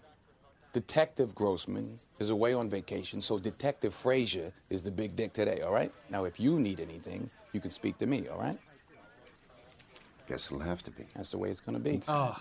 Detective 0.73 1.35
Grossman 1.35 1.99
is 2.19 2.31
away 2.31 2.55
on 2.55 2.69
vacation, 2.69 3.21
so 3.21 3.39
Detective 3.39 3.95
Frazier 3.95 4.53
is 4.69 4.83
the 4.83 4.91
big 4.91 5.17
dick 5.17 5.33
today, 5.33 5.61
all 5.63 5.73
right? 5.73 5.93
Now, 6.11 6.25
if 6.25 6.39
you 6.39 6.61
need 6.61 6.81
anything, 6.81 7.31
you 7.53 7.61
can 7.61 7.71
speak 7.71 7.99
to 7.99 8.07
me, 8.07 8.29
all 8.29 8.39
right? 8.39 8.59
Guess 10.29 10.47
it'll 10.47 10.61
have 10.61 10.83
to 10.85 10.93
be. 10.93 11.07
That's 11.17 11.33
the 11.33 11.39
way 11.39 11.51
it's 11.51 11.61
gonna 11.61 11.81
be. 11.81 12.01
Oh, 12.09 12.37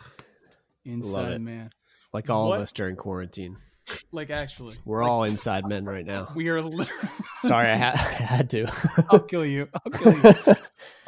inside 0.85 1.41
man. 1.41 1.71
Like 2.13 2.29
all 2.29 2.49
what? 2.49 2.57
of 2.57 2.61
us 2.61 2.71
during 2.71 2.95
quarantine. 2.95 3.57
Like 4.11 4.29
actually, 4.29 4.75
we're 4.85 5.01
like, 5.01 5.11
all 5.11 5.23
inside 5.23 5.67
men 5.67 5.85
right 5.85 6.05
now. 6.05 6.27
We 6.35 6.49
are 6.49 6.61
literally. 6.61 7.09
Sorry, 7.39 7.67
I, 7.67 7.77
ha- 7.77 7.93
I 7.95 8.23
had 8.23 8.49
to. 8.51 8.67
I'll 9.09 9.19
kill 9.19 9.45
you. 9.45 9.67
I'll 9.85 9.91
kill 9.91 10.13
you. 10.13 10.53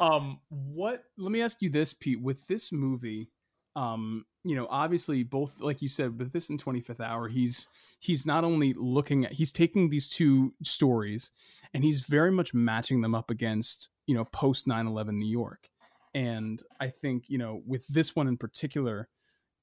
um, 0.00 0.40
what? 0.48 1.04
Let 1.16 1.32
me 1.32 1.42
ask 1.42 1.60
you 1.62 1.70
this, 1.70 1.92
Pete. 1.92 2.20
With 2.20 2.46
this 2.46 2.72
movie, 2.72 3.30
um, 3.76 4.24
you 4.44 4.56
know, 4.56 4.66
obviously 4.70 5.22
both 5.22 5.60
like 5.60 5.82
you 5.82 5.88
said, 5.88 6.18
with 6.18 6.32
this 6.32 6.50
in 6.50 6.58
25th 6.58 7.00
hour, 7.00 7.28
he's 7.28 7.68
he's 8.00 8.26
not 8.26 8.44
only 8.44 8.74
looking 8.74 9.24
at 9.24 9.32
he's 9.32 9.52
taking 9.52 9.88
these 9.88 10.08
two 10.08 10.54
stories 10.62 11.30
and 11.72 11.84
he's 11.84 12.06
very 12.06 12.30
much 12.30 12.52
matching 12.52 13.00
them 13.00 13.14
up 13.14 13.30
against, 13.30 13.90
you 14.06 14.14
know, 14.14 14.24
post 14.24 14.66
9/11 14.66 15.14
New 15.14 15.28
York. 15.28 15.68
And 16.14 16.62
I 16.78 16.88
think, 16.88 17.28
you 17.28 17.38
know, 17.38 17.62
with 17.66 17.86
this 17.88 18.14
one 18.14 18.28
in 18.28 18.36
particular, 18.36 19.08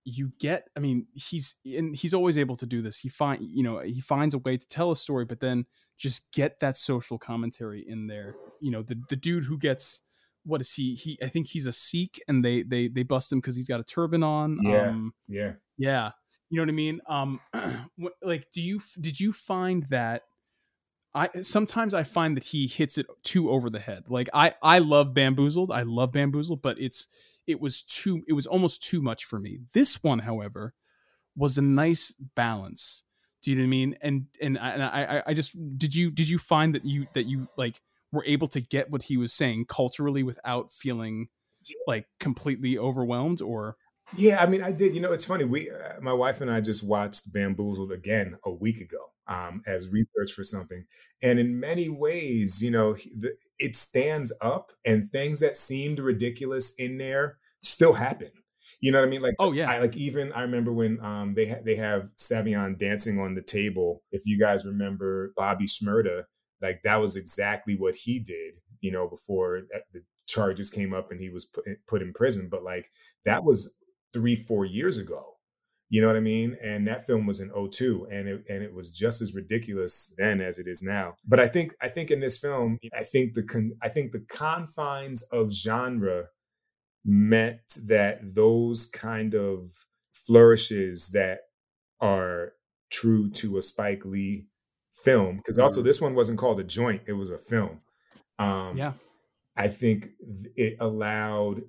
you 0.10 0.32
get 0.40 0.68
i 0.76 0.80
mean 0.80 1.06
he's 1.14 1.56
and 1.66 1.96
he's 1.96 2.14
always 2.14 2.38
able 2.38 2.56
to 2.56 2.66
do 2.66 2.82
this 2.82 3.00
he 3.00 3.10
find 3.10 3.42
you 3.42 3.64
know 3.64 3.80
he 3.80 4.02
finds 4.02 4.34
a 4.34 4.38
way 4.40 4.58
to 4.58 4.68
tell 4.68 4.92
a 4.92 4.96
story 4.96 5.26
but 5.26 5.40
then 5.40 5.66
just 5.98 6.32
get 6.32 6.60
that 6.60 6.76
social 6.76 7.18
commentary 7.18 7.86
in 7.88 8.08
there 8.08 8.36
you 8.60 8.72
know 8.72 8.82
the 8.82 9.02
the 9.10 9.16
dude 9.16 9.46
who 9.46 9.58
gets 9.58 10.02
what 10.44 10.62
is 10.62 10.74
he? 10.74 10.96
He 10.96 11.18
I 11.22 11.28
think 11.28 11.48
he's 11.48 11.68
a 11.68 11.72
Sikh, 11.72 12.22
and 12.28 12.44
they 12.44 12.64
they 12.64 12.88
they 12.88 13.04
bust 13.04 13.32
him 13.32 13.40
because 13.40 13.56
he's 13.56 13.68
got 13.68 13.80
a 13.80 13.84
turban 13.84 14.24
on. 14.24 14.60
Yeah, 14.64 14.90
um, 14.90 15.14
yeah, 15.28 15.54
yeah. 15.78 16.12
You 16.50 16.58
know 16.58 16.64
what 16.64 16.70
I 16.70 16.74
mean? 16.74 17.02
Um, 17.08 17.40
like, 18.24 18.48
do 18.52 18.62
you 18.62 18.82
did 19.00 19.20
you 19.20 19.32
find 19.32 19.86
that? 19.90 20.24
I 21.14 21.30
sometimes 21.42 21.94
I 21.94 22.04
find 22.04 22.38
that 22.38 22.46
he 22.46 22.68
hits 22.68 22.98
it 22.98 23.08
too 23.24 23.50
over 23.50 23.70
the 23.70 23.80
head. 23.80 24.06
Like 24.08 24.30
I 24.34 24.54
I 24.62 24.80
love 24.80 25.14
Bamboozled, 25.14 25.72
I 25.72 25.84
love 25.84 26.12
Bamboozled, 26.12 26.62
but 26.62 26.80
it's 26.80 27.08
it 27.48 27.60
was 27.60 27.82
too 27.82 28.24
it 28.28 28.34
was 28.34 28.46
almost 28.46 28.84
too 28.84 29.02
much 29.02 29.26
for 29.26 29.40
me. 29.40 29.60
This 29.74 30.04
one, 30.04 30.20
however, 30.20 30.74
was 31.36 31.58
a 31.58 31.64
nice 31.64 32.14
balance. 32.36 33.04
Do 33.42 33.52
you 33.52 33.58
know 33.58 33.62
what 33.62 33.68
I 33.68 33.70
mean? 33.70 33.98
And 34.02 34.26
and 34.42 34.58
I, 34.60 34.70
and 34.70 34.84
I 34.84 35.24
I 35.28 35.34
just 35.34 35.56
did 35.78 35.96
you 35.96 36.12
did 36.12 36.30
you 36.30 36.38
find 36.38 36.76
that 36.76 36.86
you 36.86 37.08
that 37.14 37.26
you 37.26 37.48
like 37.58 37.82
were 38.12 38.26
able 38.26 38.48
to 38.48 38.62
get 38.62 38.90
what 38.90 39.04
he 39.04 39.18
was 39.18 39.34
saying 39.34 39.66
culturally 39.66 40.24
without 40.24 40.74
feeling 40.74 41.28
like 41.88 42.08
completely 42.20 42.78
overwhelmed 42.78 43.42
or 43.42 43.76
yeah 44.16 44.42
i 44.42 44.46
mean 44.46 44.64
i 44.64 44.72
did 44.72 44.96
you 44.96 45.02
know 45.02 45.12
it's 45.12 45.26
funny 45.26 45.44
we 45.44 45.70
uh, 45.70 46.00
my 46.02 46.14
wife 46.14 46.42
and 46.42 46.50
i 46.50 46.62
just 46.62 46.84
watched 46.84 47.32
bamboozled 47.32 47.92
again 47.92 48.38
a 48.46 48.50
week 48.50 48.78
ago 48.78 49.12
um, 49.30 49.62
as 49.66 49.90
research 49.90 50.34
for 50.34 50.44
something 50.44 50.86
and 51.22 51.40
in 51.40 51.60
many 51.60 51.88
ways 51.88 52.62
you 52.62 52.72
know 52.72 52.94
the, 52.94 53.32
it 53.58 53.76
stands 53.76 54.34
up 54.42 54.72
and 54.86 55.12
things 55.12 55.40
that 55.40 55.56
seemed 55.56 56.00
ridiculous 56.00 56.74
in 56.78 56.98
there 56.98 57.38
still 57.62 57.94
happen 57.94 58.32
you 58.82 58.92
know 58.92 59.00
what 59.00 59.08
I 59.08 59.10
mean? 59.10 59.22
Like, 59.22 59.36
oh 59.40 59.52
yeah, 59.52 59.70
I, 59.70 59.80
like 59.80 59.98
even 59.98 60.32
I 60.32 60.42
remember 60.42 60.72
when 60.72 61.04
um 61.04 61.34
they 61.34 61.50
ha- 61.50 61.62
they 61.64 61.76
have 61.76 62.12
Savion 62.18 62.78
dancing 62.80 63.20
on 63.20 63.36
the 63.36 63.42
table. 63.42 64.04
If 64.12 64.26
you 64.26 64.40
guys 64.40 64.66
remember 64.66 65.34
Bobby 65.36 65.66
Shmurda, 65.66 66.24
like 66.62 66.82
that 66.84 67.02
was 67.02 67.16
exactly 67.16 67.76
what 67.76 67.96
he 67.96 68.20
did, 68.20 68.56
you 68.80 68.92
know, 68.92 69.08
before 69.08 69.62
the 69.92 70.04
charges 70.28 70.70
came 70.70 70.94
up 70.94 71.12
and 71.12 71.20
he 71.20 71.30
was 71.30 71.46
put, 71.46 71.66
put 71.88 72.02
in 72.02 72.14
prison. 72.14 72.48
But 72.50 72.64
like 72.64 72.90
that 73.26 73.44
was 73.44 73.76
three, 74.14 74.36
four 74.36 74.66
years 74.66 74.98
ago. 74.98 75.39
You 75.90 76.02
know 76.02 76.08
what 76.08 76.18
I 76.18 76.22
mean? 76.22 76.56
And 76.64 76.88
that 76.88 77.08
film 77.08 77.26
was 77.26 77.42
in 77.42 77.50
02 77.50 78.08
and 78.12 78.28
it 78.28 78.44
and 78.48 78.64
it 78.64 78.74
was 78.74 78.92
just 78.92 79.22
as 79.22 79.34
ridiculous 79.34 80.14
then 80.18 80.40
as 80.40 80.60
it 80.60 80.68
is 80.68 80.84
now. 80.84 81.16
But 81.28 81.40
I 81.40 81.48
think 81.48 81.74
I 81.82 81.90
think 81.90 82.12
in 82.12 82.20
this 82.20 82.38
film, 82.38 82.78
I 82.94 83.04
think 83.04 83.34
the 83.34 83.44
con, 83.44 83.72
I 83.82 83.90
think 83.90 84.12
the 84.12 84.26
confines 84.30 85.24
of 85.32 85.52
genre 85.52 86.28
meant 87.04 87.62
that 87.88 88.20
those 88.36 88.86
kind 88.86 89.34
of 89.34 89.72
flourishes 90.14 91.10
that 91.10 91.40
are 92.00 92.54
true 92.92 93.30
to 93.32 93.58
a 93.58 93.62
Spike 93.62 94.06
Lee 94.06 94.46
film 95.04 95.38
because 95.38 95.58
also 95.58 95.82
this 95.82 96.02
one 96.02 96.14
wasn't 96.14 96.38
called 96.38 96.60
a 96.60 96.64
joint; 96.64 97.02
it 97.08 97.14
was 97.14 97.32
a 97.32 97.38
film. 97.40 97.82
Um, 98.38 98.78
Yeah. 98.78 98.94
I 99.58 99.68
think 99.68 100.12
it 100.56 100.78
allowed 100.80 101.64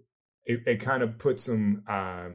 it, 0.45 0.61
it 0.67 0.77
kind 0.77 1.03
of 1.03 1.19
put 1.19 1.41
some 1.41 1.83
uh, 1.89 2.29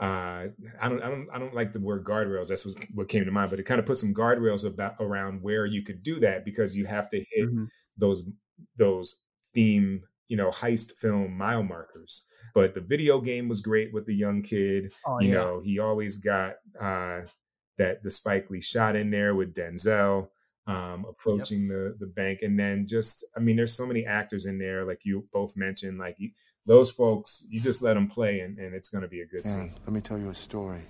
uh, 0.00 0.46
I 0.80 0.88
don't 0.88 1.02
I 1.02 1.08
don't 1.10 1.28
I 1.32 1.38
don't 1.38 1.54
like 1.54 1.72
the 1.72 1.80
word 1.80 2.04
guardrails. 2.04 2.48
That's 2.48 2.64
what, 2.64 2.76
what 2.94 3.08
came 3.08 3.24
to 3.24 3.30
mind, 3.30 3.50
but 3.50 3.60
it 3.60 3.64
kind 3.64 3.78
of 3.78 3.86
put 3.86 3.98
some 3.98 4.14
guardrails 4.14 4.66
about 4.66 4.94
around 4.98 5.42
where 5.42 5.66
you 5.66 5.82
could 5.82 6.02
do 6.02 6.18
that 6.20 6.44
because 6.44 6.76
you 6.76 6.86
have 6.86 7.10
to 7.10 7.18
hit 7.18 7.48
Mm-hmm. 7.50 7.64
those 7.98 8.28
those 8.76 9.20
theme 9.52 10.02
you 10.28 10.36
know 10.36 10.50
heist 10.50 10.92
film 10.92 11.36
mile 11.36 11.62
markers. 11.62 12.26
But 12.54 12.74
the 12.74 12.80
video 12.80 13.20
game 13.20 13.48
was 13.48 13.60
great 13.60 13.92
with 13.92 14.06
the 14.06 14.14
young 14.14 14.42
kid. 14.42 14.92
Oh, 15.06 15.20
you 15.20 15.28
yeah. 15.28 15.34
know, 15.34 15.60
he 15.60 15.78
always 15.78 16.18
got 16.18 16.54
uh, 16.80 17.20
that 17.78 18.02
the 18.02 18.10
Spike 18.10 18.50
Lee 18.50 18.60
shot 18.60 18.96
in 18.96 19.10
there 19.10 19.34
with 19.34 19.54
Denzel 19.54 20.28
um, 20.66 21.04
approaching 21.08 21.68
the 21.68 21.96
the 21.98 22.06
bank, 22.06 22.40
and 22.42 22.58
then 22.58 22.86
just 22.88 23.24
I 23.36 23.40
mean, 23.40 23.56
there's 23.56 23.76
so 23.76 23.86
many 23.86 24.04
actors 24.06 24.46
in 24.46 24.58
there, 24.58 24.84
like 24.84 25.00
you 25.04 25.28
both 25.32 25.56
mentioned, 25.56 25.98
like 25.98 26.16
you, 26.18 26.30
those 26.66 26.90
folks. 26.90 27.46
You 27.50 27.60
just 27.60 27.82
let 27.82 27.94
them 27.94 28.08
play, 28.08 28.40
and, 28.40 28.58
and 28.58 28.74
it's 28.74 28.88
going 28.90 29.02
to 29.02 29.08
be 29.08 29.20
a 29.20 29.26
good 29.26 29.46
Aaron, 29.46 29.68
scene. 29.68 29.74
let 29.86 29.92
me 29.92 30.00
tell 30.00 30.18
you 30.18 30.30
a 30.30 30.34
story. 30.34 30.82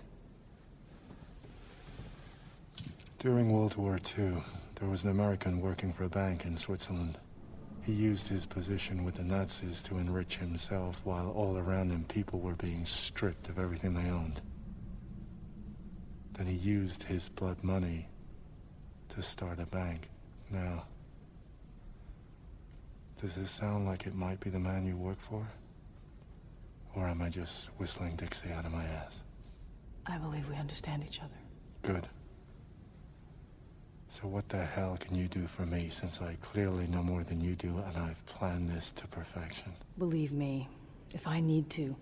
During 3.19 3.53
World 3.53 3.77
War 3.77 3.99
II, 4.19 4.43
there 4.77 4.89
was 4.89 5.05
an 5.05 5.11
American 5.11 5.61
working 5.61 5.93
for 5.93 6.05
a 6.05 6.09
bank 6.09 6.45
in 6.45 6.57
Switzerland. 6.57 7.19
He 7.83 7.93
used 7.93 8.29
his 8.29 8.47
position 8.47 9.05
with 9.05 9.15
the 9.15 9.25
Nazis 9.25 9.83
to 9.83 9.99
enrich 9.99 10.39
himself 10.39 11.03
while 11.05 11.31
all 11.31 11.59
around 11.59 11.91
him 11.91 12.05
people 12.05 12.41
were 12.41 12.55
being 12.57 12.87
stripped 12.87 13.49
of 13.49 13.59
everything 13.59 13.95
they 13.95 14.11
owned. 14.11 14.41
Then 16.33 16.47
he 16.47 16.55
used 16.55 17.03
his 17.05 17.29
blood 17.29 17.63
money 17.63 18.09
to 19.11 19.23
start 19.23 19.61
a 19.61 19.67
bank. 19.67 20.09
Now, 20.51 20.85
does 23.21 23.35
this 23.37 23.51
sound 23.51 23.87
like 23.87 24.07
it 24.07 24.15
might 24.15 24.41
be 24.41 24.49
the 24.51 24.59
man 24.61 24.87
you 24.87 24.97
work 24.97 25.21
for? 25.21 25.47
Or 26.95 27.09
am 27.09 27.23
I 27.23 27.29
just 27.29 27.71
whistling 27.79 28.17
Dixie 28.17 28.51
out 28.53 28.67
of 28.67 28.73
my 28.73 28.85
ass? 28.85 29.25
I 30.07 30.19
believe 30.19 30.49
we 30.49 30.57
understand 30.57 31.05
each 31.05 31.21
other. 31.21 31.39
Good. 31.83 32.09
So 34.09 34.27
what 34.27 34.49
the 34.49 34.65
hell 34.65 34.97
can 34.99 35.15
you 35.15 35.29
do 35.29 35.47
for 35.47 35.65
me 35.65 35.89
since 35.89 36.21
I 36.21 36.35
clearly 36.41 36.89
know 36.89 37.03
more 37.03 37.23
than 37.23 37.41
you 37.41 37.55
do 37.55 37.79
and 37.87 37.97
I've 37.97 38.25
planned 38.27 38.69
this 38.69 38.91
to 38.93 39.07
perfection? 39.07 39.73
Believe 39.99 40.33
me, 40.33 40.69
if 41.15 41.29
I 41.29 41.39
need 41.39 41.71
to, 41.71 41.95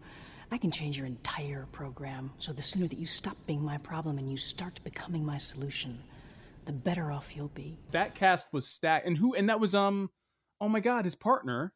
I 0.51 0.57
can 0.57 0.71
change 0.71 0.97
your 0.97 1.07
entire 1.07 1.67
program. 1.71 2.31
So 2.39 2.55
the 2.55 2.63
sooner 2.63 2.87
that 2.89 2.99
you 2.99 3.05
stop 3.05 3.37
being 3.47 3.63
my 3.63 3.77
problem 3.77 4.17
and 4.17 4.31
you 4.31 4.39
start 4.39 4.81
becoming 4.85 5.25
my 5.25 5.37
solution, 5.37 6.03
the 6.65 6.73
better 6.73 7.13
off 7.13 7.37
you'll 7.37 7.49
be. 7.49 7.79
That 7.91 8.15
cast 8.15 8.55
was 8.55 8.67
stacked, 8.67 9.07
and 9.07 9.19
who? 9.19 9.35
And 9.35 9.51
that 9.51 9.61
was 9.61 9.75
um, 9.75 10.09
oh 10.61 10.69
my 10.69 10.81
god, 10.81 11.05
his 11.05 11.15
partner. 11.15 11.75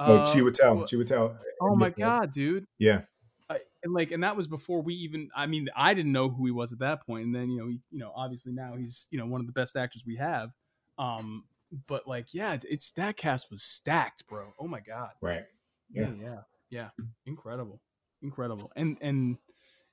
Oh, 0.00 0.16
uh, 0.16 0.24
Chiwetel, 0.24 0.88
Chiwetel. 0.88 1.36
Oh 1.60 1.76
my 1.76 1.90
god, 1.90 2.32
dude. 2.32 2.66
Yeah. 2.78 3.02
I, 3.50 3.58
and 3.82 3.92
like, 3.92 4.12
and 4.12 4.22
that 4.22 4.36
was 4.36 4.46
before 4.46 4.80
we 4.80 4.94
even. 4.94 5.28
I 5.36 5.46
mean, 5.46 5.68
I 5.76 5.92
didn't 5.92 6.12
know 6.12 6.30
who 6.30 6.46
he 6.46 6.50
was 6.52 6.72
at 6.72 6.78
that 6.78 7.04
point, 7.06 7.26
and 7.26 7.34
then 7.34 7.50
you 7.50 7.58
know, 7.58 7.68
he, 7.68 7.80
you 7.90 7.98
know, 7.98 8.12
obviously 8.16 8.52
now 8.52 8.76
he's 8.76 9.06
you 9.10 9.18
know 9.18 9.26
one 9.26 9.40
of 9.40 9.46
the 9.46 9.52
best 9.52 9.76
actors 9.76 10.04
we 10.06 10.16
have. 10.16 10.50
Um, 10.98 11.44
but 11.86 12.06
like, 12.06 12.32
yeah, 12.32 12.54
it's, 12.54 12.64
it's 12.64 12.90
that 12.92 13.16
cast 13.16 13.50
was 13.50 13.62
stacked, 13.62 14.26
bro. 14.26 14.54
Oh 14.58 14.66
my 14.66 14.80
god. 14.80 15.10
Right. 15.20 15.44
Yeah, 15.92 16.10
yeah, 16.20 16.36
yeah. 16.70 16.88
Incredible, 17.26 17.80
incredible, 18.22 18.72
and 18.76 18.96
and 19.00 19.36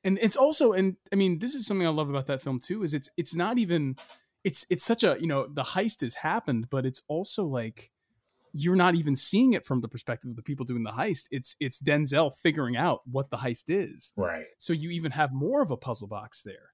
and 0.04 0.20
it's 0.22 0.36
also, 0.36 0.74
and 0.74 0.96
I 1.12 1.16
mean, 1.16 1.40
this 1.40 1.56
is 1.56 1.66
something 1.66 1.86
I 1.86 1.90
love 1.90 2.10
about 2.10 2.28
that 2.28 2.42
film 2.42 2.60
too. 2.60 2.84
Is 2.84 2.94
it's 2.94 3.10
it's 3.18 3.36
not 3.36 3.58
even, 3.58 3.96
it's 4.44 4.66
it's 4.70 4.86
such 4.86 5.04
a 5.04 5.18
you 5.20 5.28
know 5.28 5.48
the 5.48 5.64
heist 5.64 6.02
has 6.02 6.16
happened, 6.16 6.70
but 6.70 6.86
it's 6.86 7.02
also 7.08 7.44
like 7.46 7.92
you're 8.58 8.76
not 8.76 8.96
even 8.96 9.16
seeing 9.16 9.54
it 9.54 9.66
from 9.66 9.82
the 9.82 9.88
perspective 9.88 10.30
of 10.32 10.36
the 10.36 10.42
people 10.42 10.66
doing 10.66 10.84
the 10.84 10.92
heist. 10.92 11.26
It's 11.32 11.56
it's 11.60 11.80
Denzel 11.80 12.34
figuring 12.36 12.76
out 12.76 13.02
what 13.06 13.30
the 13.30 13.38
heist 13.38 13.66
is. 13.68 14.14
Right. 14.18 14.46
So 14.58 14.74
you 14.74 14.90
even 14.92 15.12
have 15.12 15.32
more 15.32 15.62
of 15.62 15.72
a 15.72 15.78
puzzle 15.78 16.08
box 16.08 16.44
there. 16.44 16.72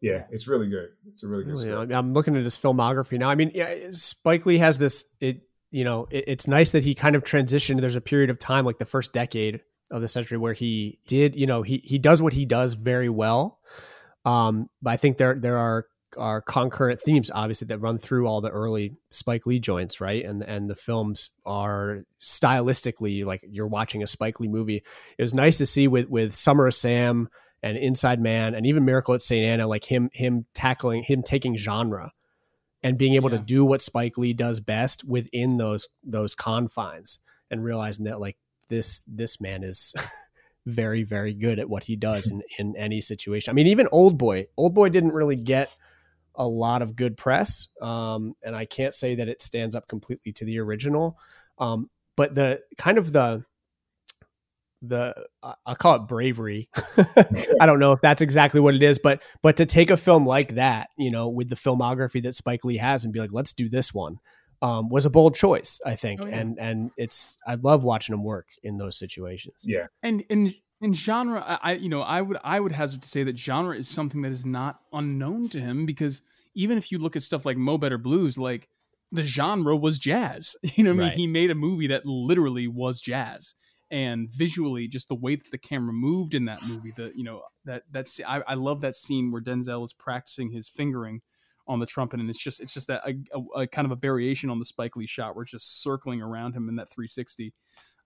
Yeah, 0.00 0.24
it's 0.30 0.46
really 0.46 0.68
good. 0.68 0.90
It's 1.08 1.22
a 1.22 1.28
really 1.28 1.44
good 1.44 1.52
Really, 1.52 1.68
story. 1.68 1.94
I'm 1.94 2.12
looking 2.12 2.36
at 2.36 2.44
his 2.44 2.58
filmography 2.58 3.18
now. 3.18 3.30
I 3.30 3.34
mean, 3.34 3.50
yeah, 3.54 3.74
Spike 3.90 4.46
Lee 4.46 4.58
has 4.58 4.78
this. 4.78 5.06
It 5.20 5.42
you 5.70 5.84
know, 5.84 6.06
it, 6.10 6.24
it's 6.26 6.46
nice 6.46 6.70
that 6.72 6.84
he 6.84 6.94
kind 6.94 7.16
of 7.16 7.24
transitioned. 7.24 7.80
There's 7.80 7.96
a 7.96 8.00
period 8.00 8.30
of 8.30 8.38
time, 8.38 8.64
like 8.64 8.78
the 8.78 8.86
first 8.86 9.12
decade 9.12 9.60
of 9.90 10.02
the 10.02 10.08
century, 10.08 10.38
where 10.38 10.52
he 10.52 11.00
did. 11.06 11.36
You 11.36 11.46
know, 11.46 11.62
he 11.62 11.82
he 11.84 11.98
does 11.98 12.22
what 12.22 12.32
he 12.32 12.46
does 12.46 12.74
very 12.74 13.08
well. 13.08 13.58
Um, 14.24 14.68
but 14.82 14.90
I 14.90 14.96
think 14.96 15.18
there 15.18 15.34
there 15.34 15.58
are 15.58 15.86
are 16.16 16.40
concurrent 16.40 17.00
themes, 17.00 17.30
obviously, 17.34 17.66
that 17.66 17.78
run 17.78 17.98
through 17.98 18.26
all 18.26 18.40
the 18.40 18.50
early 18.50 18.94
Spike 19.10 19.46
Lee 19.46 19.58
joints, 19.58 20.00
right? 20.00 20.24
And 20.24 20.42
and 20.42 20.68
the 20.70 20.74
films 20.74 21.32
are 21.44 22.04
stylistically 22.20 23.24
like 23.24 23.42
you're 23.48 23.66
watching 23.66 24.02
a 24.02 24.06
Spike 24.06 24.40
Lee 24.40 24.48
movie. 24.48 24.82
It 25.18 25.22
was 25.22 25.34
nice 25.34 25.58
to 25.58 25.66
see 25.66 25.88
with 25.88 26.08
with 26.08 26.34
Summer 26.34 26.66
of 26.66 26.74
Sam 26.74 27.28
and 27.62 27.76
Inside 27.76 28.20
Man 28.20 28.54
and 28.54 28.66
even 28.66 28.84
Miracle 28.84 29.14
at 29.14 29.22
St. 29.22 29.44
Anna, 29.44 29.66
like 29.66 29.84
him 29.84 30.10
him 30.12 30.46
tackling 30.54 31.02
him 31.02 31.22
taking 31.22 31.56
genre 31.56 32.12
and 32.82 32.98
being 32.98 33.14
able 33.14 33.30
to 33.30 33.38
do 33.38 33.64
what 33.64 33.82
Spike 33.82 34.16
Lee 34.18 34.32
does 34.32 34.60
best 34.60 35.04
within 35.04 35.56
those 35.56 35.88
those 36.04 36.34
confines 36.34 37.18
and 37.50 37.64
realizing 37.64 38.04
that 38.04 38.20
like 38.20 38.36
this 38.68 39.00
this 39.06 39.40
man 39.40 39.62
is 39.62 39.94
very 40.66 41.02
very 41.02 41.34
good 41.34 41.58
at 41.58 41.68
what 41.68 41.84
he 41.84 41.96
does 41.96 42.30
in 42.30 42.42
in 42.58 42.76
any 42.76 43.00
situation. 43.00 43.50
I 43.50 43.54
mean 43.54 43.66
even 43.66 43.86
Oldboy, 43.88 44.46
Old 44.56 44.74
Boy 44.74 44.88
didn't 44.88 45.12
really 45.12 45.36
get 45.36 45.74
a 46.36 46.46
lot 46.46 46.82
of 46.82 46.94
good 46.96 47.16
press 47.16 47.68
um 47.82 48.34
and 48.42 48.54
I 48.54 48.64
can't 48.66 48.94
say 48.94 49.14
that 49.16 49.28
it 49.28 49.42
stands 49.42 49.74
up 49.76 49.88
completely 49.88 50.32
to 50.32 50.44
the 50.44 50.58
original. 50.60 51.18
Um 51.58 51.90
but 52.16 52.34
the 52.34 52.60
kind 52.78 52.98
of 52.98 53.12
the 53.12 53.44
the 54.82 55.14
I- 55.42 55.54
I'll 55.64 55.74
call 55.74 55.96
it 55.96 56.06
bravery. 56.08 56.68
I 57.60 57.66
don't 57.66 57.78
know 57.78 57.92
if 57.92 58.00
that's 58.00 58.22
exactly 58.22 58.60
what 58.60 58.74
it 58.74 58.82
is, 58.82 58.98
but 58.98 59.22
but 59.42 59.56
to 59.56 59.66
take 59.66 59.90
a 59.90 59.96
film 59.96 60.26
like 60.26 60.54
that, 60.56 60.90
you 60.98 61.10
know, 61.10 61.28
with 61.28 61.48
the 61.48 61.56
filmography 61.56 62.22
that 62.22 62.34
Spike 62.34 62.64
Lee 62.64 62.76
has, 62.76 63.04
and 63.04 63.12
be 63.12 63.20
like, 63.20 63.32
let's 63.32 63.52
do 63.54 63.68
this 63.70 63.94
one, 63.94 64.18
um, 64.62 64.88
was 64.90 65.06
a 65.06 65.10
bold 65.10 65.34
choice, 65.34 65.80
I 65.86 65.94
think, 65.94 66.20
Oh, 66.22 66.26
yeah. 66.28 66.38
and 66.38 66.58
and 66.58 66.90
it's 66.98 67.38
I 67.46 67.54
love 67.54 67.84
watching 67.84 68.14
him 68.14 68.22
work 68.22 68.48
in 68.62 68.76
those 68.76 68.98
situations. 68.98 69.64
Yeah, 69.66 69.86
and 70.02 70.24
and 70.28 70.54
in 70.80 70.92
genre 70.92 71.58
I, 71.62 71.74
you 71.74 71.88
know 71.88 72.02
i 72.02 72.20
would 72.20 72.38
i 72.44 72.60
would 72.60 72.72
hazard 72.72 73.02
to 73.02 73.08
say 73.08 73.22
that 73.22 73.38
genre 73.38 73.76
is 73.76 73.88
something 73.88 74.22
that 74.22 74.32
is 74.32 74.44
not 74.44 74.80
unknown 74.92 75.48
to 75.50 75.60
him 75.60 75.86
because 75.86 76.22
even 76.54 76.76
if 76.76 76.92
you 76.92 76.98
look 76.98 77.16
at 77.16 77.22
stuff 77.22 77.46
like 77.46 77.56
mo 77.56 77.78
better 77.78 77.98
blues 77.98 78.36
like 78.38 78.68
the 79.12 79.22
genre 79.22 79.76
was 79.76 79.98
jazz. 79.98 80.56
You 80.76 80.84
know 80.84 80.90
what 80.90 80.96
i 80.96 80.98
mean? 80.98 81.08
Right. 81.08 81.16
he 81.16 81.26
made 81.26 81.50
a 81.50 81.54
movie 81.54 81.86
that 81.88 82.04
literally 82.04 82.68
was 82.68 83.00
jazz. 83.00 83.54
And 83.88 84.28
visually 84.32 84.88
just 84.88 85.08
the 85.08 85.14
way 85.14 85.36
that 85.36 85.50
the 85.52 85.58
camera 85.58 85.92
moved 85.92 86.34
in 86.34 86.46
that 86.46 86.60
movie 86.66 86.90
the 86.90 87.12
you 87.14 87.22
know 87.22 87.42
that 87.66 87.84
that's 87.92 88.20
i, 88.26 88.42
I 88.44 88.54
love 88.54 88.80
that 88.80 88.96
scene 88.96 89.30
where 89.30 89.40
denzel 89.40 89.84
is 89.84 89.92
practicing 89.92 90.50
his 90.50 90.68
fingering 90.68 91.22
on 91.68 91.78
the 91.78 91.86
trumpet 91.86 92.18
and 92.18 92.28
it's 92.28 92.42
just 92.42 92.58
it's 92.58 92.74
just 92.74 92.88
that 92.88 93.02
a, 93.06 93.14
a, 93.32 93.60
a 93.60 93.66
kind 93.68 93.86
of 93.86 93.92
a 93.92 93.96
variation 93.96 94.50
on 94.50 94.58
the 94.58 94.64
spike 94.64 94.96
lee 94.96 95.06
shot 95.06 95.36
where 95.36 95.42
it's 95.42 95.52
just 95.52 95.84
circling 95.84 96.20
around 96.20 96.54
him 96.54 96.68
in 96.68 96.74
that 96.74 96.90
360 96.90 97.54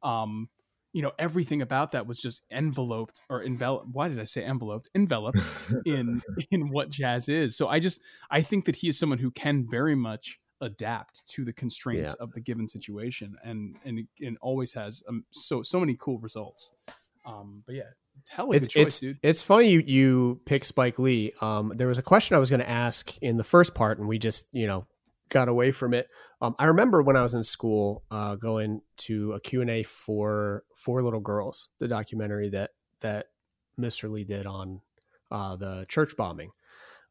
um 0.03 0.51
you 0.93 1.03
know 1.03 1.13
everything 1.19 1.63
about 1.63 1.93
that 1.93 2.07
was 2.07 2.19
just 2.21 2.43
enveloped 2.51 3.21
or 3.29 3.45
enveloped 3.45 3.87
why 3.93 4.09
did 4.09 4.19
i 4.21 4.25
say 4.25 4.45
enveloped 4.45 4.91
enveloped 4.95 5.39
in 5.87 6.21
in 6.51 6.69
what 6.71 6.91
jazz 6.91 7.29
is 7.29 7.57
so 7.57 7.69
i 7.69 7.79
just 7.79 8.01
i 8.31 8.41
think 8.41 8.65
that 8.65 8.77
he 8.77 8.89
is 8.89 8.99
someone 8.99 9.19
who 9.19 9.31
can 9.31 9.67
very 9.69 9.95
much 9.95 10.39
adapt 10.61 11.23
to 11.27 11.45
the 11.45 11.53
constraints 11.53 12.15
Yeah. 12.19 12.25
of 12.25 12.33
the 12.33 12.41
given 12.41 12.67
situation 12.69 13.37
and 13.45 13.77
and 13.85 14.07
and 14.21 14.37
always 14.43 14.73
has 14.75 15.03
um, 15.09 15.25
so 15.31 15.63
so 15.63 15.81
many 15.81 15.97
cool 15.99 16.19
results 16.19 16.73
um 17.25 17.63
but 17.67 17.75
yeah 17.77 17.85
hell 18.29 18.53
it's 18.53 18.69
choice 18.69 18.87
it's 18.87 19.01
dude 19.01 19.19
it's 19.23 19.43
funny 19.43 19.69
you 19.71 19.81
you 19.87 20.41
pick 20.45 20.65
Spike 20.65 20.99
Lee. 20.99 21.33
Um, 21.41 21.73
there 21.75 21.89
was 21.89 21.97
a 21.99 22.03
question 22.03 22.37
I 22.37 22.39
was 22.41 22.51
going 22.51 22.61
to 22.61 22.69
ask 22.69 23.17
in 23.23 23.37
the 23.39 23.45
first 23.45 23.75
part, 23.75 23.99
and 23.99 24.07
we 24.09 24.19
just 24.19 24.47
you 24.53 24.67
know 24.67 24.87
got 25.31 25.49
away 25.49 25.73
from 25.73 25.95
it. 25.95 26.09
Um, 26.41 26.55
I 26.59 26.67
remember 26.67 27.03
when 27.03 27.17
I 27.17 27.23
was 27.23 27.35
in 27.35 27.43
school, 27.43 28.05
uh, 28.11 28.37
going 28.37 28.83
to 28.99 29.33
a 29.33 29.41
Q 29.41 29.63
and 29.63 29.71
A 29.71 29.83
for 29.83 30.65
Four 30.77 31.03
Little 31.03 31.21
Girls, 31.21 31.69
the 31.79 31.89
documentary 31.89 32.51
that 32.51 32.71
that 33.01 33.27
Mr. 33.79 34.11
Lee 34.11 34.25
did 34.25 34.47
on 34.47 34.83
uh, 35.31 35.57
the 35.57 35.87
church 35.89 36.17
bombing, 36.17 36.51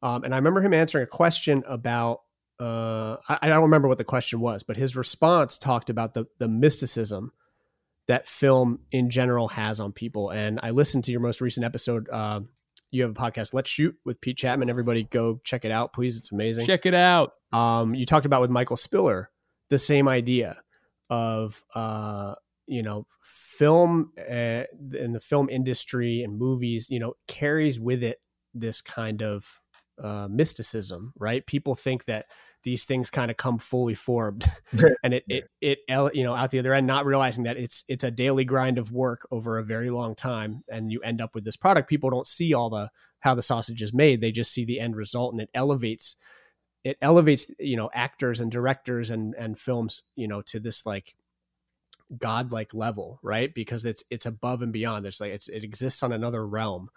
um, 0.04 0.24
and 0.24 0.34
I 0.34 0.38
remember 0.38 0.62
him 0.62 0.74
answering 0.74 1.04
a 1.04 1.08
question 1.08 1.64
about. 1.68 2.22
Uh, 2.60 3.16
I, 3.30 3.40
I 3.44 3.48
don't 3.48 3.62
remember 3.62 3.88
what 3.88 3.98
the 3.98 4.04
question 4.04 4.42
was, 4.42 4.64
but 4.64 4.76
his 4.76 4.96
response 4.96 5.58
talked 5.58 5.90
about 5.90 6.14
the 6.14 6.26
the 6.40 6.50
mysticism 6.50 7.32
that 8.08 8.28
film 8.28 8.80
in 8.92 9.10
general 9.12 9.48
has 9.50 9.80
on 9.80 9.92
people. 9.92 10.32
And 10.32 10.60
I 10.64 10.72
listened 10.72 11.04
to 11.04 11.12
your 11.12 11.22
most 11.22 11.42
recent 11.42 11.64
episode. 11.64 12.10
You 12.92 13.04
have 13.04 13.12
a 13.12 13.14
podcast, 13.14 13.54
Let's 13.54 13.70
Shoot, 13.70 13.96
with 14.06 14.20
Pete 14.22 14.38
Chatmon. 14.38 14.70
Everybody 14.70 15.04
go 15.04 15.40
check 15.44 15.66
it 15.66 15.72
out, 15.72 15.94
please. 15.94 16.18
It's 16.18 16.32
amazing. 16.32 16.66
check 16.66 16.86
it 16.86 16.94
out 16.94 17.34
Um, 17.52 17.94
you 17.94 18.06
talked 18.06 18.26
about 18.26 18.42
with 18.42 18.50
Michael 18.50 18.78
Spiller 18.78 19.30
the 19.70 19.78
same 19.78 20.08
idea 20.08 20.60
of 21.10 21.64
uh, 21.76 22.36
you 22.68 22.84
know 22.84 23.06
film 23.22 24.12
uh, 24.20 24.64
in 24.94 25.14
the 25.14 25.20
film 25.22 25.50
industry 25.50 26.24
and 26.24 26.38
movies. 26.38 26.90
You 26.90 27.00
know 27.00 27.14
carries 27.28 27.80
with 27.80 28.04
it 28.04 28.20
this 28.54 28.82
kind 28.82 29.22
of 29.22 29.60
uh, 30.02 30.28
mysticism, 30.30 31.14
right? 31.18 31.46
People 31.46 31.76
think 31.76 32.06
that 32.06 32.28
these 32.64 32.84
things 32.84 33.10
kind 33.10 33.32
of 33.32 33.38
come 33.38 33.58
fully 33.58 33.94
formed, 33.94 34.46
and 35.04 35.14
it 35.14 35.24
it 35.28 35.46
it 35.62 35.80
you 36.14 36.24
know 36.24 36.36
out 36.36 36.52
the 36.52 36.60
other 36.60 36.74
end, 36.74 36.88
not 36.88 37.06
realizing 37.06 37.44
that 37.44 37.58
it's 37.58 37.84
it's 37.88 38.04
a 38.04 38.12
daily 38.12 38.46
grind 38.46 38.78
of 38.78 38.92
work 38.92 39.28
over 39.32 39.58
a 39.58 39.64
very 39.64 39.90
long 39.90 40.16
time, 40.16 40.64
and 40.70 40.92
you 40.92 41.00
end 41.02 41.22
up 41.22 41.36
with 41.36 41.46
this 41.46 41.58
product. 41.58 41.90
People 41.90 42.10
don't 42.10 42.28
see 42.28 42.54
all 42.54 42.70
the 42.70 42.90
how 43.20 43.36
the 43.36 43.42
sausage 43.42 43.82
is 43.82 43.94
made; 43.94 44.22
they 44.22 44.32
just 44.32 44.54
see 44.54 44.66
the 44.66 44.80
end 44.80 44.96
result, 44.96 45.34
and 45.34 45.42
it 45.42 45.50
elevates 45.54 46.16
it 46.84 46.98
elevates 47.02 47.52
you 47.60 47.76
know 47.76 47.90
actors 47.94 48.40
and 48.40 48.52
directors 48.52 49.10
and 49.10 49.36
and 49.36 49.60
films 49.60 50.04
you 50.16 50.28
know 50.28 50.42
to 50.42 50.60
this 50.60 50.86
like 50.86 51.16
godlike 52.18 52.74
level 52.74 53.20
right 53.22 53.54
because 53.54 53.86
it's 53.86 54.04
it's 54.10 54.26
above 54.26 54.62
and 54.62 54.74
beyond 54.74 55.06
it's 55.06 55.22
like 55.22 55.32
it's, 55.32 55.50
it 55.50 55.64
exists 55.64 56.02
on 56.02 56.12
another 56.12 56.46
realm 56.46 56.90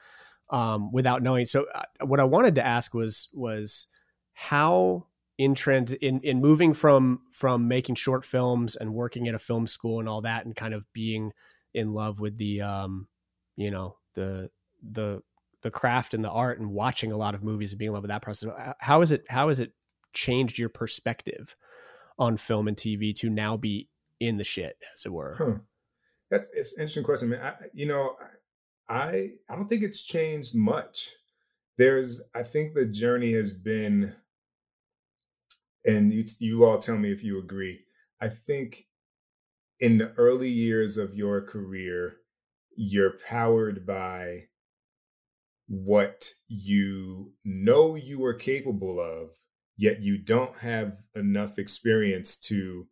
um, 0.53 0.93
without 0.93 1.23
knowing. 1.23 1.47
So 1.47 1.67
uh, 1.75 1.83
what 2.05 2.21
i 2.21 2.25
wanted 2.25 2.55
to 2.55 2.65
ask 2.65 2.95
was 2.95 3.29
was 3.33 3.89
how 4.35 5.07
in 5.39 5.55
trans 5.55 5.93
in 5.95 6.21
in 6.21 6.41
moving 6.41 6.73
from 6.73 7.23
from 7.33 7.67
making 7.67 7.97
short 7.97 8.25
films 8.25 8.77
and 8.77 8.95
working 8.95 9.27
at 9.27 9.35
a 9.35 9.39
film 9.39 9.67
school 9.67 9.99
and 9.99 10.09
all 10.09 10.21
that 10.21 10.45
and 10.45 10.55
kind 10.55 10.75
of 10.75 10.85
being 10.93 11.33
in 11.75 11.93
love 11.93 12.21
with 12.21 12.37
the 12.39 12.61
um 12.61 13.09
you 13.57 13.71
know 13.71 13.97
the 14.15 14.49
the 14.83 15.23
the 15.63 15.71
craft 15.71 16.13
and 16.13 16.25
the 16.25 16.31
art 16.31 16.59
and 16.59 16.71
watching 16.71 17.13
a 17.13 17.17
lot 17.17 17.35
of 17.35 17.43
movies 17.43 17.73
and 17.73 17.79
being 17.79 17.89
in 17.89 17.93
love 17.95 18.03
with 18.03 18.11
that 18.11 18.23
process 18.23 18.51
how 18.79 19.01
is 19.01 19.11
it 19.11 19.25
how 19.29 19.49
has 19.49 19.59
it 19.59 19.73
changed 20.13 20.59
your 20.59 20.69
perspective 20.69 21.57
on 22.19 22.37
film 22.37 22.69
and 22.69 22.77
tv 22.77 23.15
to 23.15 23.31
now 23.31 23.57
be 23.57 23.89
in 24.23 24.37
the 24.37 24.45
shit 24.45 24.77
as 24.95 25.05
it 25.05 25.13
were? 25.13 25.35
Huh. 25.37 25.59
that's 26.31 26.49
it's 26.55 26.75
an 26.75 26.83
interesting 26.83 27.05
question 27.05 27.31
man. 27.31 27.41
I, 27.41 27.55
you 27.73 27.87
know 27.87 28.17
i 28.89 29.31
i 29.49 29.55
don't 29.55 29.69
think 29.69 29.83
it's 29.83 30.05
changed 30.05 30.55
much. 30.55 31.11
There's 31.79 32.23
i 32.35 32.43
think 32.43 32.75
the 32.75 32.85
journey 32.87 33.33
has 33.35 33.55
been 33.55 34.15
and 35.85 36.13
you 36.13 36.25
you 36.39 36.65
all 36.65 36.79
tell 36.79 36.97
me 36.97 37.11
if 37.13 37.25
you 37.25 37.39
agree 37.39 37.81
i 38.21 38.29
think 38.29 38.87
in 39.81 39.99
the 39.99 40.13
early 40.13 40.51
years 40.51 40.97
of 40.97 41.15
your 41.15 41.43
career 41.43 42.19
you're 42.77 43.19
powered 43.29 43.87
by 43.87 44.45
what 45.67 46.33
you 46.49 47.33
know 47.45 47.95
you 47.95 48.25
are 48.25 48.35
capable 48.35 49.01
of, 49.01 49.31
yet 49.77 50.01
you 50.01 50.19
don't 50.19 50.59
have 50.59 50.99
enough 51.15 51.59
experience 51.59 52.39
to 52.39 52.87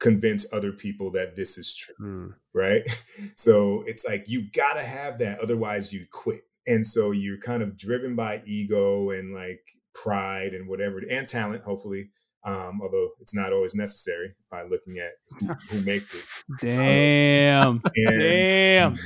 convince 0.00 0.46
other 0.52 0.72
people 0.72 1.10
that 1.12 1.36
this 1.36 1.56
is 1.58 1.74
true. 1.74 1.94
Mm. 2.00 2.34
Right. 2.52 2.82
So 3.36 3.82
it's 3.86 4.04
like 4.06 4.24
you 4.26 4.50
got 4.52 4.74
to 4.74 4.82
have 4.82 5.18
that, 5.18 5.40
otherwise, 5.40 5.92
you 5.92 6.06
quit. 6.10 6.42
And 6.66 6.86
so 6.86 7.10
you're 7.10 7.40
kind 7.40 7.62
of 7.62 7.76
driven 7.76 8.16
by 8.16 8.42
ego 8.44 9.10
and 9.10 9.34
like 9.34 9.60
pride 9.94 10.52
and 10.52 10.68
whatever, 10.68 10.98
and 10.98 11.28
talent, 11.28 11.64
hopefully. 11.64 12.10
Um, 12.44 12.80
although 12.82 13.10
it's 13.20 13.34
not 13.34 13.52
always 13.52 13.74
necessary 13.74 14.34
by 14.50 14.62
looking 14.62 14.98
at 14.98 15.12
who, 15.40 15.54
who 15.70 15.84
makes 15.84 16.14
it. 16.14 16.44
Damn. 16.60 17.68
Um, 17.68 17.82
and, 17.96 18.20
Damn. 18.20 18.94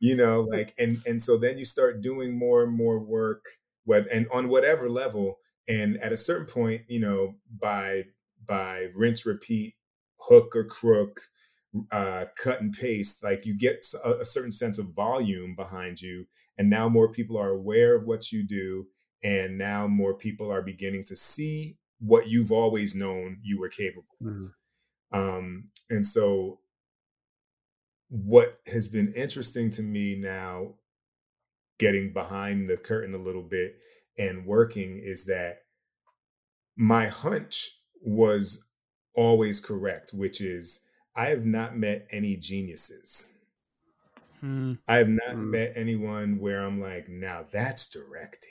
you 0.00 0.16
know 0.16 0.40
like 0.40 0.74
and 0.78 1.00
and 1.06 1.22
so 1.22 1.36
then 1.36 1.58
you 1.58 1.64
start 1.64 2.00
doing 2.00 2.36
more 2.36 2.64
and 2.64 2.72
more 2.72 2.98
work 2.98 3.44
with 3.86 4.06
and 4.12 4.26
on 4.32 4.48
whatever 4.48 4.88
level 4.88 5.38
and 5.68 5.96
at 5.98 6.12
a 6.12 6.16
certain 6.16 6.46
point 6.46 6.82
you 6.88 6.98
know 6.98 7.34
by 7.60 8.02
by 8.44 8.88
rinse 8.94 9.24
repeat 9.24 9.74
hook 10.28 10.54
or 10.56 10.64
crook 10.64 11.20
uh 11.92 12.24
cut 12.42 12.60
and 12.60 12.72
paste 12.72 13.22
like 13.22 13.46
you 13.46 13.56
get 13.56 13.86
a, 14.04 14.14
a 14.20 14.24
certain 14.24 14.52
sense 14.52 14.78
of 14.78 14.92
volume 14.94 15.54
behind 15.54 16.00
you 16.00 16.26
and 16.58 16.68
now 16.68 16.88
more 16.88 17.10
people 17.12 17.38
are 17.38 17.50
aware 17.50 17.94
of 17.96 18.04
what 18.04 18.32
you 18.32 18.42
do 18.46 18.86
and 19.22 19.56
now 19.58 19.86
more 19.86 20.14
people 20.14 20.50
are 20.50 20.62
beginning 20.62 21.04
to 21.04 21.14
see 21.16 21.76
what 22.00 22.28
you've 22.28 22.52
always 22.52 22.94
known 22.94 23.38
you 23.42 23.58
were 23.58 23.68
capable 23.68 24.16
Mm-hmm. 24.22 25.18
um 25.18 25.70
and 25.88 26.04
so 26.06 26.60
what 28.08 28.60
has 28.66 28.88
been 28.88 29.12
interesting 29.14 29.70
to 29.72 29.82
me 29.82 30.16
now 30.16 30.74
getting 31.78 32.12
behind 32.12 32.68
the 32.68 32.76
curtain 32.76 33.14
a 33.14 33.18
little 33.18 33.42
bit 33.42 33.76
and 34.18 34.44
working 34.46 34.98
is 35.02 35.26
that 35.26 35.58
my 36.76 37.06
hunch 37.06 37.78
was 38.02 38.69
always 39.14 39.60
correct 39.60 40.12
which 40.14 40.40
is 40.40 40.86
i 41.16 41.26
have 41.26 41.44
not 41.44 41.76
met 41.76 42.06
any 42.10 42.36
geniuses. 42.36 43.38
Hmm. 44.40 44.72
i 44.88 44.96
have 44.96 45.08
not 45.08 45.36
Mm. 45.36 45.50
met 45.50 45.72
anyone 45.74 46.38
where 46.38 46.60
i'm 46.64 46.80
like 46.80 47.08
now 47.08 47.46
that's 47.50 47.88
directing 47.90 48.50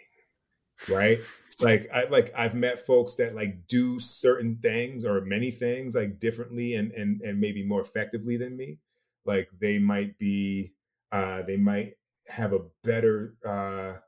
right? 0.90 1.20
Like 1.62 1.90
i 1.94 2.06
like 2.10 2.34
i've 2.38 2.56
met 2.56 2.80
folks 2.86 3.16
that 3.16 3.36
like 3.36 3.68
do 3.68 4.00
certain 4.00 4.58
things 4.58 5.06
or 5.06 5.22
many 5.22 5.52
things 5.52 5.96
like 5.96 6.20
differently 6.20 6.76
and 6.76 6.92
and 6.94 7.22
and 7.22 7.40
maybe 7.42 7.66
more 7.66 7.82
effectively 7.82 8.38
than 8.38 8.58
me. 8.58 8.80
Like 9.26 9.50
they 9.60 9.80
might 9.80 10.18
be 10.20 10.76
uh 11.12 11.44
they 11.44 11.58
might 11.58 11.96
have 12.30 12.54
a 12.54 12.62
better 12.84 13.36
uh 13.46 14.00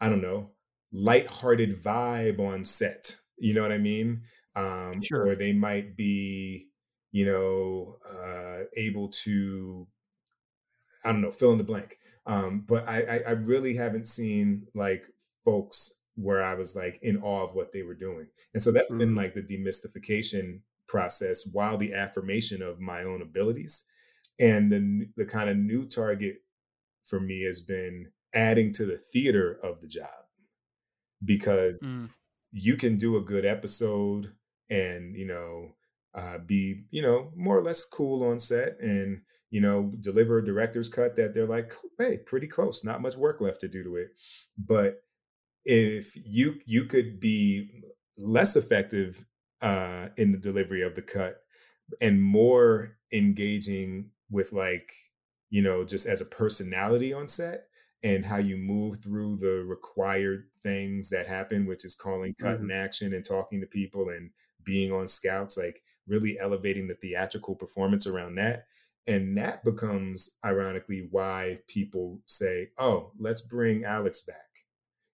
i 0.00 0.08
don't 0.08 0.22
know 0.22 0.52
lighthearted 0.92 1.82
vibe 1.82 2.38
on 2.40 2.64
set. 2.64 3.16
You 3.38 3.54
know 3.54 3.62
what 3.62 3.72
i 3.72 3.78
mean 3.78 4.24
um 4.56 5.02
Sure. 5.02 5.26
or 5.28 5.34
they 5.36 5.52
might 5.52 5.96
be 5.96 6.68
you 7.12 7.24
know 7.26 7.98
uh 8.10 8.64
able 8.76 9.08
to 9.10 9.86
i 11.04 11.12
don't 11.12 11.20
know 11.20 11.30
fill 11.30 11.52
in 11.52 11.58
the 11.58 11.64
blank 11.64 11.98
um 12.26 12.64
but 12.66 12.88
i 12.88 13.00
i, 13.02 13.16
I 13.28 13.30
really 13.32 13.76
haven't 13.76 14.06
seen 14.06 14.66
like 14.74 15.04
folks 15.44 16.00
where 16.16 16.42
i 16.42 16.54
was 16.54 16.74
like 16.74 16.98
in 17.02 17.18
awe 17.18 17.44
of 17.44 17.54
what 17.54 17.72
they 17.72 17.82
were 17.82 17.94
doing 17.94 18.28
and 18.54 18.62
so 18.62 18.72
that's 18.72 18.92
been 18.92 19.10
Mm. 19.14 19.16
like 19.16 19.34
the 19.34 19.42
demystification 19.42 20.60
process 20.88 21.48
while 21.52 21.76
the 21.76 21.92
affirmation 21.94 22.62
of 22.62 22.80
my 22.80 23.02
own 23.02 23.20
abilities 23.22 23.86
and 24.38 24.72
the 24.72 25.08
the 25.16 25.26
kind 25.26 25.50
of 25.50 25.56
new 25.56 25.86
target 25.86 26.36
for 27.04 27.20
me 27.20 27.42
has 27.44 27.60
been 27.60 28.12
adding 28.34 28.72
to 28.72 28.84
the 28.86 28.98
theater 29.12 29.58
of 29.62 29.80
the 29.80 29.88
job 29.88 30.24
because 31.24 31.74
Mm. 31.82 32.10
you 32.52 32.76
can 32.76 32.98
do 32.98 33.16
a 33.16 33.20
good 33.22 33.44
episode 33.44 34.32
and 34.70 35.16
you 35.16 35.26
know 35.26 35.72
uh, 36.14 36.38
be 36.38 36.84
you 36.90 37.02
know 37.02 37.30
more 37.36 37.58
or 37.58 37.62
less 37.62 37.84
cool 37.84 38.26
on 38.28 38.40
set 38.40 38.80
and 38.80 39.22
you 39.50 39.60
know 39.60 39.92
deliver 40.00 40.38
a 40.38 40.44
director's 40.44 40.88
cut 40.88 41.16
that 41.16 41.34
they're 41.34 41.46
like 41.46 41.72
hey 41.98 42.18
pretty 42.18 42.46
close 42.46 42.84
not 42.84 43.02
much 43.02 43.16
work 43.16 43.40
left 43.40 43.60
to 43.60 43.68
do 43.68 43.84
to 43.84 43.96
it. 43.96 44.08
But 44.58 45.02
if 45.64 46.16
you 46.16 46.60
you 46.64 46.84
could 46.86 47.20
be 47.20 47.82
less 48.18 48.56
effective 48.56 49.26
uh 49.60 50.08
in 50.16 50.32
the 50.32 50.38
delivery 50.38 50.82
of 50.82 50.94
the 50.94 51.02
cut 51.02 51.42
and 52.00 52.22
more 52.22 52.98
engaging 53.12 54.10
with 54.30 54.52
like 54.52 54.90
you 55.50 55.62
know 55.62 55.84
just 55.84 56.06
as 56.06 56.20
a 56.20 56.26
personality 56.26 57.12
on 57.12 57.28
set 57.28 57.68
and 58.02 58.26
how 58.26 58.36
you 58.36 58.56
move 58.56 59.02
through 59.02 59.36
the 59.36 59.64
required 59.64 60.48
things 60.62 61.10
that 61.10 61.26
happen 61.26 61.66
which 61.66 61.84
is 61.84 61.94
calling 61.94 62.34
cut 62.40 62.58
and 62.60 62.72
action 62.72 63.14
and 63.14 63.24
talking 63.24 63.60
to 63.60 63.66
people 63.66 64.08
and 64.08 64.30
being 64.66 64.92
on 64.92 65.08
scouts 65.08 65.56
like 65.56 65.80
really 66.06 66.38
elevating 66.38 66.88
the 66.88 66.94
theatrical 66.94 67.54
performance 67.54 68.06
around 68.06 68.34
that. 68.34 68.66
And 69.06 69.38
that 69.38 69.64
becomes 69.64 70.36
ironically 70.44 71.08
why 71.10 71.60
people 71.68 72.20
say 72.26 72.70
oh 72.78 73.12
let's 73.18 73.40
bring 73.40 73.84
alex 73.84 74.22
back. 74.22 74.36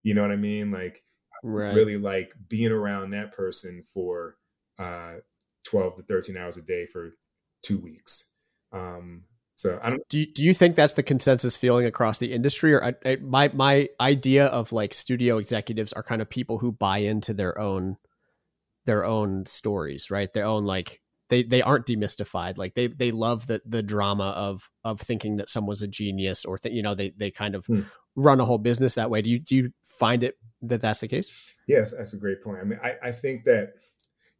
You 0.02 0.14
know 0.14 0.22
what 0.22 0.32
i 0.32 0.36
mean? 0.36 0.72
Like 0.72 1.04
Right. 1.44 1.74
really 1.74 1.96
like 1.98 2.34
being 2.48 2.72
around 2.72 3.10
that 3.10 3.32
person 3.36 3.84
for 3.92 4.36
uh 4.78 5.16
12 5.64 5.96
to 5.96 6.02
13 6.02 6.36
hours 6.36 6.56
a 6.56 6.62
day 6.62 6.86
for 6.86 7.16
two 7.62 7.78
weeks. 7.78 8.30
Um 8.72 9.24
so 9.54 9.78
i 9.82 9.90
don't 9.90 10.02
do 10.08 10.20
you, 10.20 10.26
do 10.26 10.44
you 10.44 10.54
think 10.54 10.74
that's 10.76 10.94
the 10.94 11.02
consensus 11.02 11.56
feeling 11.56 11.86
across 11.86 12.18
the 12.18 12.32
industry? 12.32 12.74
Or 12.74 12.84
I, 12.84 12.94
I, 13.04 13.16
my 13.16 13.50
my 13.54 13.88
idea 14.00 14.46
of 14.46 14.72
like 14.72 14.92
studio 14.92 15.38
executives 15.38 15.92
are 15.92 16.02
kind 16.02 16.20
of 16.20 16.28
people 16.28 16.58
who 16.58 16.72
buy 16.72 16.98
into 16.98 17.32
their 17.32 17.58
own 17.58 17.96
their 18.86 19.04
own 19.04 19.46
stories 19.46 20.10
right 20.10 20.32
their 20.32 20.46
own 20.46 20.64
like 20.64 21.00
they 21.28 21.42
they 21.42 21.62
aren't 21.62 21.86
demystified 21.86 22.58
like 22.58 22.74
they 22.74 22.88
they 22.88 23.10
love 23.10 23.46
the 23.46 23.62
the 23.64 23.82
drama 23.82 24.30
of 24.30 24.70
of 24.84 25.00
thinking 25.00 25.36
that 25.36 25.48
someone's 25.48 25.82
a 25.82 25.88
genius 25.88 26.44
or 26.44 26.58
th- 26.58 26.74
you 26.74 26.82
know 26.82 26.94
they 26.94 27.10
they 27.10 27.30
kind 27.30 27.54
of 27.54 27.68
Hmm. 27.68 27.82
run 28.14 28.40
a 28.40 28.44
whole 28.44 28.58
business 28.58 28.94
that 28.94 29.10
way 29.10 29.22
do 29.22 29.30
you 29.30 29.38
do 29.38 29.56
you 29.56 29.72
find 29.82 30.22
it 30.22 30.36
that 30.60 30.80
that's 30.80 31.00
the 31.00 31.08
case 31.08 31.34
Yes, 31.66 31.96
that's 31.96 32.12
a 32.12 32.18
great 32.18 32.42
point. 32.42 32.60
I 32.60 32.64
mean, 32.64 32.78
I, 32.82 32.96
I 33.02 33.12
think 33.12 33.44
that, 33.44 33.74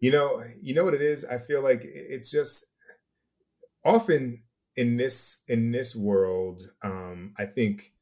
you 0.00 0.12
know, 0.12 0.44
you 0.62 0.74
know 0.74 0.84
what 0.84 0.94
it 0.94 1.02
is? 1.02 1.24
I 1.24 1.38
feel 1.38 1.62
like 1.62 1.82
it's 1.84 2.30
just 2.30 2.66
often 3.84 4.42
in 4.76 4.96
this 4.96 5.44
in 5.48 5.70
this 5.72 5.94
world, 5.94 6.62
um, 6.82 7.34
I 7.38 7.46
think 7.46 7.92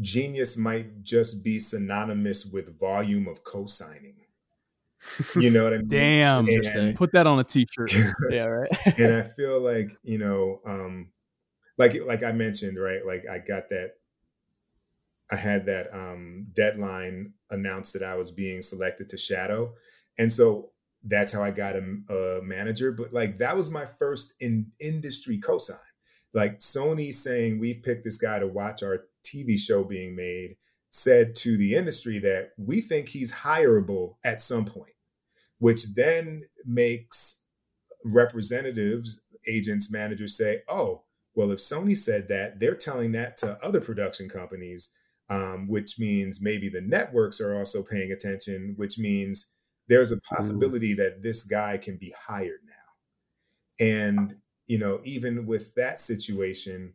genius 0.00 0.56
might 0.56 1.02
just 1.02 1.44
be 1.44 1.60
synonymous 1.60 2.46
with 2.46 2.78
volume 2.78 3.28
of 3.28 3.44
co-signing. 3.44 4.19
You 5.36 5.50
know 5.50 5.64
what 5.64 5.74
I 5.74 5.78
mean? 5.78 5.88
Damn. 5.88 6.46
And- 6.48 6.96
Put 6.96 7.12
that 7.12 7.26
on 7.26 7.38
a 7.38 7.44
t-shirt. 7.44 7.92
yeah, 8.30 8.44
right. 8.44 8.70
and 8.98 9.14
I 9.16 9.22
feel 9.22 9.60
like 9.60 9.96
you 10.02 10.18
know, 10.18 10.60
um, 10.66 11.10
like 11.78 11.94
like 12.06 12.22
I 12.22 12.32
mentioned, 12.32 12.78
right? 12.80 13.04
Like 13.04 13.24
I 13.30 13.38
got 13.38 13.70
that. 13.70 13.92
I 15.32 15.36
had 15.36 15.66
that 15.66 15.94
um, 15.94 16.48
deadline 16.54 17.34
announced 17.50 17.92
that 17.92 18.02
I 18.02 18.16
was 18.16 18.32
being 18.32 18.62
selected 18.62 19.08
to 19.10 19.16
shadow, 19.16 19.74
and 20.18 20.32
so 20.32 20.70
that's 21.02 21.32
how 21.32 21.42
I 21.42 21.50
got 21.50 21.76
a, 21.76 22.12
a 22.12 22.42
manager. 22.42 22.92
But 22.92 23.12
like 23.12 23.38
that 23.38 23.56
was 23.56 23.70
my 23.70 23.86
first 23.86 24.34
in 24.40 24.72
industry 24.80 25.40
cosign. 25.40 25.78
Like 26.34 26.60
Sony 26.60 27.12
saying 27.14 27.58
we've 27.58 27.82
picked 27.82 28.04
this 28.04 28.18
guy 28.18 28.38
to 28.38 28.46
watch 28.46 28.82
our 28.82 29.04
TV 29.24 29.58
show 29.58 29.84
being 29.84 30.14
made 30.14 30.56
said 30.90 31.36
to 31.36 31.56
the 31.56 31.74
industry 31.74 32.18
that 32.18 32.50
we 32.58 32.80
think 32.80 33.08
he's 33.08 33.32
hireable 33.32 34.16
at 34.24 34.40
some 34.40 34.64
point, 34.64 34.94
which 35.58 35.94
then 35.94 36.42
makes 36.64 37.44
representatives, 38.04 39.20
agents, 39.46 39.90
managers 39.90 40.36
say, 40.36 40.62
oh, 40.68 41.04
well, 41.34 41.52
if 41.52 41.60
Sony 41.60 41.96
said 41.96 42.28
that, 42.28 42.58
they're 42.58 42.74
telling 42.74 43.12
that 43.12 43.36
to 43.38 43.64
other 43.64 43.80
production 43.80 44.28
companies, 44.28 44.92
um, 45.28 45.68
which 45.68 45.98
means 45.98 46.42
maybe 46.42 46.68
the 46.68 46.80
networks 46.80 47.40
are 47.40 47.56
also 47.56 47.84
paying 47.84 48.10
attention, 48.10 48.74
which 48.76 48.98
means 48.98 49.52
there's 49.88 50.10
a 50.10 50.20
possibility 50.20 50.92
Ooh. 50.92 50.96
that 50.96 51.22
this 51.22 51.44
guy 51.44 51.78
can 51.78 51.96
be 51.96 52.12
hired 52.26 52.60
now. 52.66 53.86
And, 53.86 54.34
you 54.66 54.78
know, 54.78 55.00
even 55.04 55.46
with 55.46 55.74
that 55.76 56.00
situation, 56.00 56.94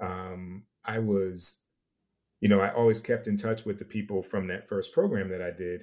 um, 0.00 0.64
I 0.84 0.98
was 0.98 1.62
you 2.40 2.48
know, 2.48 2.60
I 2.60 2.72
always 2.72 3.00
kept 3.00 3.26
in 3.26 3.36
touch 3.36 3.64
with 3.64 3.78
the 3.78 3.84
people 3.84 4.22
from 4.22 4.46
that 4.48 4.68
first 4.68 4.92
program 4.92 5.30
that 5.30 5.42
I 5.42 5.50
did, 5.50 5.82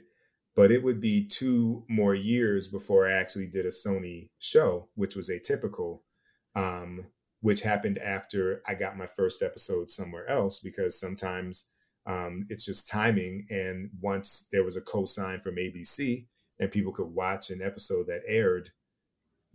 but 0.55 0.71
it 0.71 0.83
would 0.83 1.01
be 1.01 1.27
two 1.27 1.83
more 1.89 2.13
years 2.13 2.67
before 2.67 3.07
I 3.07 3.13
actually 3.13 3.47
did 3.47 3.65
a 3.65 3.69
Sony 3.69 4.29
show, 4.37 4.89
which 4.95 5.15
was 5.15 5.31
atypical, 5.31 6.01
um, 6.55 7.07
which 7.41 7.61
happened 7.61 7.97
after 7.97 8.61
I 8.67 8.75
got 8.75 8.97
my 8.97 9.07
first 9.07 9.41
episode 9.41 9.89
somewhere 9.89 10.27
else 10.29 10.59
because 10.59 10.99
sometimes 10.99 11.71
um, 12.05 12.45
it's 12.49 12.65
just 12.65 12.87
timing. 12.87 13.45
And 13.49 13.89
once 13.99 14.47
there 14.51 14.63
was 14.63 14.77
a 14.77 14.81
co-sign 14.81 15.41
from 15.41 15.55
ABC 15.55 16.27
and 16.59 16.71
people 16.71 16.93
could 16.93 17.07
watch 17.07 17.49
an 17.49 17.61
episode 17.61 18.07
that 18.07 18.21
aired, 18.27 18.69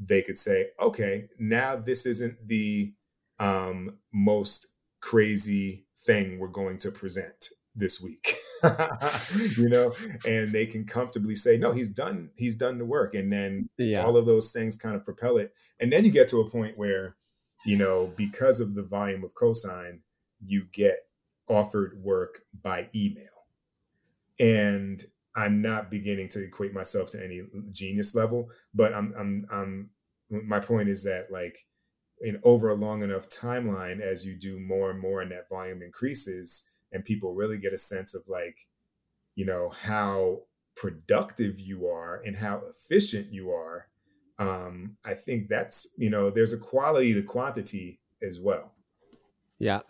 they 0.01 0.23
could 0.23 0.39
say, 0.39 0.69
okay, 0.81 1.29
now 1.39 1.77
this 1.77 2.07
isn't 2.07 2.49
the 2.49 2.95
um, 3.39 3.99
most 4.13 4.67
crazy 5.01 5.87
thing 6.09 6.39
we're 6.39 6.49
going 6.49 6.79
to 6.79 6.91
present 6.91 7.51
this 7.77 8.01
week. 8.01 8.35
You 9.57 9.69
know 9.69 9.93
and 10.27 10.53
they 10.53 10.67
can 10.67 10.85
comfortably 10.85 11.37
say 11.37 11.57
no 11.57 11.71
he's 11.71 11.91
done 11.91 12.31
he's 12.35 12.57
done 12.57 12.79
the 12.79 12.85
work. 12.85 13.15
And 13.15 13.33
then 13.33 13.69
yeah. 13.79 14.03
all 14.03 14.17
of 14.17 14.27
those 14.27 14.51
things 14.51 14.77
kind 14.77 14.97
of 14.97 15.05
propel 15.05 15.37
it. 15.37 15.55
And 15.79 15.93
then 15.93 16.05
you 16.05 16.11
get 16.11 16.29
to 16.31 16.41
a 16.41 16.51
point 16.51 16.77
where 16.77 17.15
you 17.65 17.77
know 17.77 18.13
because 18.17 18.59
of 18.59 18.75
the 18.75 18.83
volume 18.83 19.23
of 19.23 19.35
cosign 19.35 20.01
you 20.45 20.65
get 20.73 21.07
offered 21.49 22.03
work 22.03 22.41
by 22.61 22.89
email. 22.97 23.47
And 24.41 25.01
i'm 25.37 25.63
not 25.63 25.89
beginning 25.89 26.29
to 26.31 26.43
equate 26.43 26.75
myself 26.75 27.11
to 27.11 27.23
any 27.23 27.43
genius 27.71 28.15
level 28.15 28.49
but 28.75 28.93
i'm 28.93 29.15
i'm 29.17 29.47
i'm 29.53 29.91
my 30.31 30.59
point 30.59 30.89
is 30.89 31.05
that 31.05 31.31
like 31.31 31.68
in 32.21 32.41
over 32.43 32.69
a 32.69 32.75
long 32.75 33.03
enough 33.03 33.29
timeline 33.29 34.01
as 34.01 34.27
you 34.27 34.35
do 34.35 34.59
more 34.59 34.91
and 34.91 35.01
more 35.01 35.21
and 35.21 35.31
that 35.31 35.49
volume 35.49 35.83
increases 35.83 36.71
and 36.93 37.05
people 37.05 37.35
really 37.35 37.59
get 37.59 37.73
a 37.73 37.79
sense 37.79 38.15
of 38.15 38.23
like 38.29 38.67
you 39.35 39.45
know 39.45 39.71
how 39.71 40.41
productive 40.75 41.61
you 41.61 41.87
are 41.87 42.21
and 42.25 42.37
how 42.37 42.63
efficient 42.69 43.33
you 43.33 43.51
are 43.51 43.89
um 44.39 44.97
i 45.05 45.15
think 45.15 45.49
that's 45.49 45.89
you 45.97 46.11
know 46.11 46.31
there's 46.31 46.53
a 46.53 46.59
quality 46.59 47.15
to 47.15 47.23
quantity 47.23 48.01
as 48.23 48.41
well. 48.41 48.73
Yeah. 49.59 49.81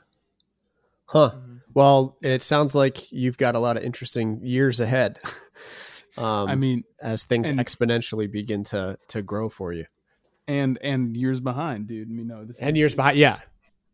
Huh. 1.06 1.30
Mm-hmm. 1.34 1.56
well 1.72 2.18
it 2.22 2.42
sounds 2.42 2.74
like 2.74 3.10
you've 3.10 3.38
got 3.38 3.54
a 3.54 3.60
lot 3.60 3.78
of 3.78 3.82
interesting 3.82 4.40
years 4.42 4.80
ahead 4.80 5.18
um 6.18 6.48
i 6.48 6.54
mean 6.54 6.84
as 7.00 7.22
things 7.22 7.48
and, 7.48 7.58
exponentially 7.58 8.30
begin 8.30 8.64
to 8.64 8.98
to 9.08 9.22
grow 9.22 9.48
for 9.48 9.72
you 9.72 9.86
and 10.48 10.78
and 10.82 11.16
years 11.16 11.38
behind, 11.38 11.86
dude. 11.86 12.08
I 12.08 12.12
mean, 12.12 12.26
no, 12.26 12.44
this 12.44 12.58
and 12.58 12.76
years 12.76 12.94
behind, 12.94 13.18
yeah. 13.18 13.38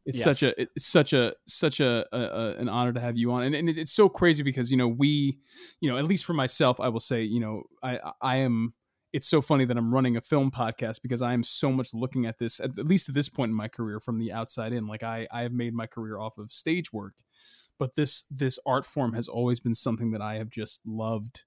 It's 0.06 0.18
yes. 0.18 0.39
such 0.39 0.43
a 0.43 0.62
it's 0.62 0.86
such 0.86 1.12
a 1.12 1.35
such 1.47 1.81
a, 1.81 2.05
a, 2.12 2.18
a, 2.18 2.56
an 2.56 2.68
honor 2.68 2.93
to 2.93 3.01
have 3.01 3.16
you 3.16 3.32
on, 3.32 3.43
and, 3.43 3.55
and 3.55 3.68
it's 3.70 3.93
so 3.93 4.09
crazy 4.09 4.43
because 4.43 4.70
you 4.70 4.76
know 4.76 4.89
we, 4.89 5.39
you 5.81 5.90
know, 5.90 5.98
at 5.98 6.05
least 6.05 6.24
for 6.24 6.35
myself, 6.35 6.78
I 6.78 6.89
will 6.89 7.01
say, 7.01 7.22
you 7.22 7.40
know, 7.40 7.64
I 7.82 7.98
I 8.20 8.36
am. 8.36 8.74
It's 9.14 9.28
so 9.28 9.40
funny 9.40 9.64
that 9.64 9.76
I'm 9.76 9.94
running 9.94 10.16
a 10.16 10.20
film 10.20 10.51
podcast 10.51 11.01
because 11.01 11.22
I 11.22 11.35
am 11.35 11.44
so 11.44 11.70
much 11.70 11.94
looking 11.94 12.26
at 12.26 12.39
this, 12.39 12.59
at 12.59 12.76
least 12.78 13.09
at 13.09 13.14
this 13.14 13.28
point 13.28 13.51
in 13.51 13.56
my 13.56 13.68
career, 13.68 14.01
from 14.01 14.18
the 14.18 14.32
outside 14.32 14.72
in. 14.72 14.86
Like 14.86 15.02
I 15.02 15.26
I 15.32 15.43
have 15.43 15.52
made 15.52 15.72
my 15.72 15.86
career 15.86 16.18
off 16.18 16.36
of 16.36 16.52
stage 16.52 16.93
work, 16.93 17.14
but 17.78 17.94
this 17.94 18.24
this 18.31 18.59
art 18.66 18.85
form 18.85 19.14
has 19.14 19.26
always 19.26 19.59
been 19.59 19.74
something 19.74 20.10
that 20.10 20.20
I 20.20 20.35
have 20.35 20.51
just 20.51 20.82
loved 20.85 21.44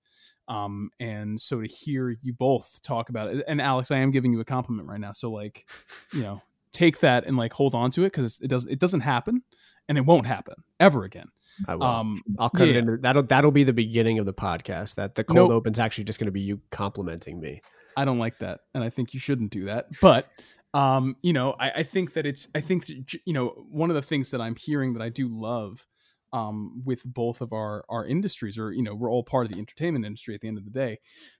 um, 0.48 0.91
and 0.99 1.40
so 1.40 1.61
to 1.61 1.68
hear 1.68 2.10
you 2.22 2.34
both 2.34 2.82
talk 2.82 3.10
about 3.10 3.34
it, 3.34 3.44
and 3.48 3.61
Alex, 3.61 3.91
I 3.91 3.98
am 3.98 4.11
giving 4.11 4.32
you 4.32 4.40
a 4.40 4.45
compliment 4.45 4.88
right 4.88 4.99
now. 4.99 5.11
So 5.11 5.32
like, 5.32 5.69
you 6.14 6.22
know, 6.22 6.41
take 6.72 6.99
that 6.99 7.26
and 7.26 7.38
like 7.38 7.53
hold 7.53 7.74
on 7.74 7.91
to 7.91 8.03
it 8.03 8.11
because 8.11 8.40
it 8.40 8.48
does 8.48 8.65
it 8.65 8.80
doesn't 8.80 9.02
happen, 9.02 9.44
and 9.90 9.98
it 9.98 10.06
won't 10.06 10.26
happen 10.26 10.56
ever 10.80 11.03
again. 11.03 11.28
I 11.68 11.76
will. 11.76 11.84
Um, 11.84 12.22
I'll 12.40 12.49
cut 12.49 12.68
yeah. 12.68 12.76
it 12.76 12.78
into 12.78 12.98
that'll 12.98 13.24
that'll 13.24 13.52
be 13.52 13.64
the 13.64 13.74
beginning 13.74 14.19
of 14.19 14.26
the 14.26 14.34
podcast. 14.34 14.95
That 14.95 15.15
the 15.15 15.24
cold 15.24 15.49
nope. 15.49 15.57
open's 15.57 15.80
actually 15.80 16.06
just 16.06 16.19
going 16.19 16.28
to 16.28 16.32
be 16.32 16.41
you 16.41 16.61
complimenting 16.72 17.40
me. 17.40 17.61
I 17.95 18.06
don't 18.06 18.19
like 18.19 18.38
that, 18.40 18.61
and 18.74 18.84
I 18.84 18.90
think 18.90 19.14
you 19.14 19.19
shouldn't 19.19 19.52
do 19.52 19.65
that. 19.65 19.88
But 20.02 20.28
um, 20.74 21.15
you 21.22 21.34
know, 21.34 21.56
I, 21.60 21.72
I 21.72 21.84
think 21.84 22.14
that 22.14 22.26
it's 22.26 22.48
I 22.53 22.61
think 22.61 22.88
you 22.90 23.34
know 23.34 23.65
one 23.69 23.90
of 23.90 23.95
the 23.95 24.02
things 24.02 24.32
that 24.32 24.41
I'm 24.41 24.56
hearing 24.56 24.94
that 24.94 25.02
I 25.02 25.10
do 25.10 25.28
love 25.28 25.86
um, 26.34 26.82
with 26.86 27.04
both 27.06 27.41
of 27.41 27.54
our 27.54 27.86
our 27.90 28.06
industries, 28.06 28.60
or 28.60 28.72
you 28.72 28.84
know, 28.84 28.95
we're 28.95 29.12
all 29.12 29.24
part 29.24 29.45
of 29.45 29.52
the 29.52 29.60
entertainment 29.60 30.06
industry 30.06 30.36
at 30.36 30.41
the 30.41 30.48
end 30.48 30.58
of 30.58 30.66
the 30.66 30.72
day. 30.72 30.99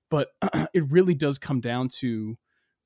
But 0.10 0.30
it 0.74 0.90
really 0.90 1.16
does 1.16 1.38
come 1.38 1.62
down 1.62 1.90
to, 2.00 2.38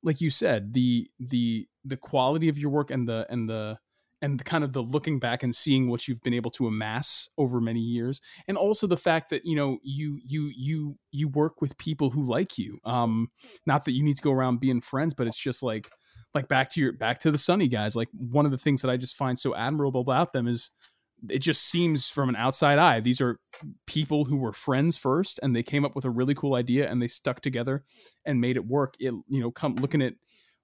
like 0.04 0.22
you 0.22 0.30
said, 0.30 0.74
the 0.74 1.10
the 1.20 1.68
the 1.86 1.98
quality 1.98 2.50
of 2.50 2.58
your 2.58 2.72
work 2.72 2.92
and 2.92 3.08
the 3.08 3.26
and 3.30 3.50
the 3.50 3.78
and 4.22 4.40
the 4.40 4.44
kind 4.44 4.64
of 4.64 4.74
the 4.74 4.84
looking 4.84 5.20
back 5.20 5.42
and 5.42 5.54
seeing 5.54 5.90
what 5.90 6.08
you've 6.08 6.22
been 6.22 6.34
able 6.34 6.52
to 6.52 6.68
amass 6.68 7.28
over 7.38 7.60
many 7.60 7.80
years. 7.80 8.22
And 8.48 8.56
also 8.56 8.86
the 8.86 8.98
fact 8.98 9.30
that 9.32 9.46
you 9.46 9.56
know 9.56 9.80
you 9.84 10.20
you 10.26 10.52
you 10.56 10.98
you 11.12 11.28
work 11.28 11.62
with 11.62 11.78
people 11.78 12.12
who 12.12 12.24
like 12.24 12.58
you. 12.58 12.80
Um 12.86 13.30
not 13.66 13.86
that 13.86 13.94
you 13.94 14.04
need 14.04 14.18
to 14.18 14.22
go 14.22 14.32
around 14.32 14.60
being 14.60 14.82
friends 14.82 15.14
but 15.14 15.28
it's 15.28 15.42
just 15.42 15.64
like 15.64 15.90
like 16.34 16.48
back 16.48 16.70
to 16.72 16.82
your 16.82 16.94
back 16.94 17.20
to 17.20 17.32
the 17.32 17.38
sunny 17.38 17.68
guys. 17.68 17.96
Like 17.96 18.10
one 18.14 18.46
of 18.46 18.52
the 18.52 18.58
things 18.58 18.82
that 18.82 18.92
i 18.92 18.98
just 18.98 19.16
find 19.16 19.38
so 19.38 19.56
admirable 19.56 20.02
about 20.02 20.34
them 20.34 20.48
is 20.48 20.70
it 21.30 21.40
just 21.40 21.64
seems 21.64 22.10
from 22.10 22.30
an 22.30 22.36
outside 22.36 22.80
eye 22.80 23.00
these 23.00 23.22
are 23.22 23.40
people 23.86 24.26
who 24.26 24.38
were 24.38 24.54
friends 24.54 24.98
first 24.98 25.40
and 25.44 25.56
they 25.56 25.64
came 25.64 25.86
up 25.86 25.96
with 25.96 26.06
a 26.06 26.10
really 26.10 26.34
cool 26.34 26.56
idea 26.56 26.90
and 26.90 27.02
they 27.02 27.08
stuck 27.08 27.42
together 27.42 27.84
and 28.26 28.42
made 28.42 28.56
it 28.56 28.66
work 28.66 28.96
it 29.00 29.14
you 29.28 29.40
know 29.40 29.52
come 29.52 29.76
looking 29.76 30.02
at 30.02 30.14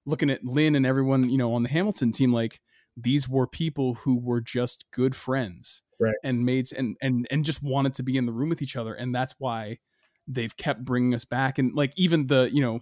looking 0.06 0.30
at 0.30 0.44
Lin 0.44 0.74
and 0.74 0.86
everyone 0.86 1.28
you 1.28 1.38
know 1.38 1.54
on 1.54 1.62
the 1.62 1.68
hamilton 1.68 2.10
team 2.10 2.32
like 2.32 2.60
these 2.96 3.28
were 3.28 3.46
people 3.46 3.94
who 3.94 4.18
were 4.18 4.40
just 4.40 4.84
good 4.90 5.14
friends 5.14 5.82
right. 6.00 6.16
and 6.24 6.44
made 6.44 6.66
and 6.76 6.96
and 7.00 7.26
and 7.30 7.44
just 7.44 7.62
wanted 7.62 7.94
to 7.94 8.02
be 8.02 8.16
in 8.16 8.26
the 8.26 8.32
room 8.32 8.48
with 8.48 8.62
each 8.62 8.76
other 8.76 8.94
and 8.94 9.14
that's 9.14 9.34
why 9.38 9.78
they've 10.26 10.56
kept 10.56 10.84
bringing 10.84 11.14
us 11.14 11.24
back 11.24 11.58
and 11.58 11.74
like 11.74 11.92
even 11.96 12.26
the 12.26 12.50
you 12.52 12.62
know 12.62 12.80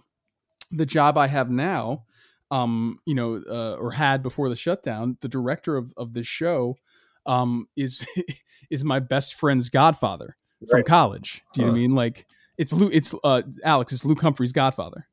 the 0.71 0.85
job 0.85 1.17
i 1.17 1.27
have 1.27 1.49
now 1.49 2.03
um 2.51 2.97
you 3.05 3.13
know 3.13 3.41
uh, 3.49 3.75
or 3.75 3.91
had 3.91 4.23
before 4.23 4.49
the 4.49 4.55
shutdown 4.55 5.17
the 5.21 5.27
director 5.27 5.77
of 5.77 5.93
of 5.97 6.13
this 6.13 6.27
show 6.27 6.75
um, 7.27 7.67
is 7.75 8.05
is 8.69 8.83
my 8.83 8.99
best 8.99 9.35
friend's 9.35 9.69
godfather 9.69 10.35
right. 10.61 10.69
from 10.69 10.83
college. 10.83 11.43
Do 11.53 11.61
you 11.61 11.67
know 11.67 11.73
what 11.73 11.77
I 11.77 11.81
mean? 11.81 11.95
Like 11.95 12.25
it's 12.57 12.73
Luke, 12.73 12.91
it's 12.93 13.13
uh, 13.23 13.43
Alex, 13.63 13.93
it's 13.93 14.05
Luke 14.05 14.21
Humphrey's 14.21 14.51
godfather. 14.51 15.07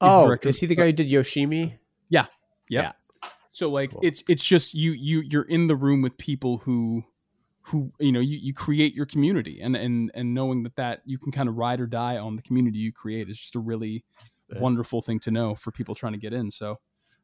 He's 0.00 0.10
oh, 0.12 0.36
is 0.44 0.60
he 0.60 0.66
the 0.66 0.76
guy 0.76 0.86
who 0.86 0.92
did 0.92 1.08
Yoshimi? 1.08 1.74
Yeah, 2.08 2.26
yeah. 2.68 2.82
yeah. 2.82 2.92
So 3.50 3.70
like 3.70 3.90
cool. 3.90 4.00
it's 4.02 4.22
it's 4.28 4.44
just 4.44 4.74
you 4.74 4.92
you 4.92 5.20
you're 5.20 5.42
in 5.42 5.66
the 5.66 5.76
room 5.76 6.02
with 6.02 6.16
people 6.16 6.58
who 6.58 7.04
who 7.62 7.92
you 7.98 8.12
know 8.12 8.20
you, 8.20 8.38
you 8.38 8.54
create 8.54 8.94
your 8.94 9.06
community 9.06 9.60
and 9.60 9.76
and 9.76 10.10
and 10.14 10.32
knowing 10.32 10.62
that 10.62 10.76
that 10.76 11.02
you 11.04 11.18
can 11.18 11.32
kind 11.32 11.48
of 11.48 11.56
ride 11.56 11.80
or 11.80 11.86
die 11.86 12.16
on 12.16 12.36
the 12.36 12.42
community 12.42 12.78
you 12.78 12.92
create 12.92 13.28
is 13.28 13.38
just 13.38 13.56
a 13.56 13.60
really 13.60 14.04
yeah. 14.48 14.60
wonderful 14.60 15.02
thing 15.02 15.18
to 15.20 15.30
know 15.30 15.54
for 15.54 15.70
people 15.70 15.94
trying 15.94 16.12
to 16.12 16.18
get 16.18 16.32
in. 16.32 16.50
So 16.50 16.78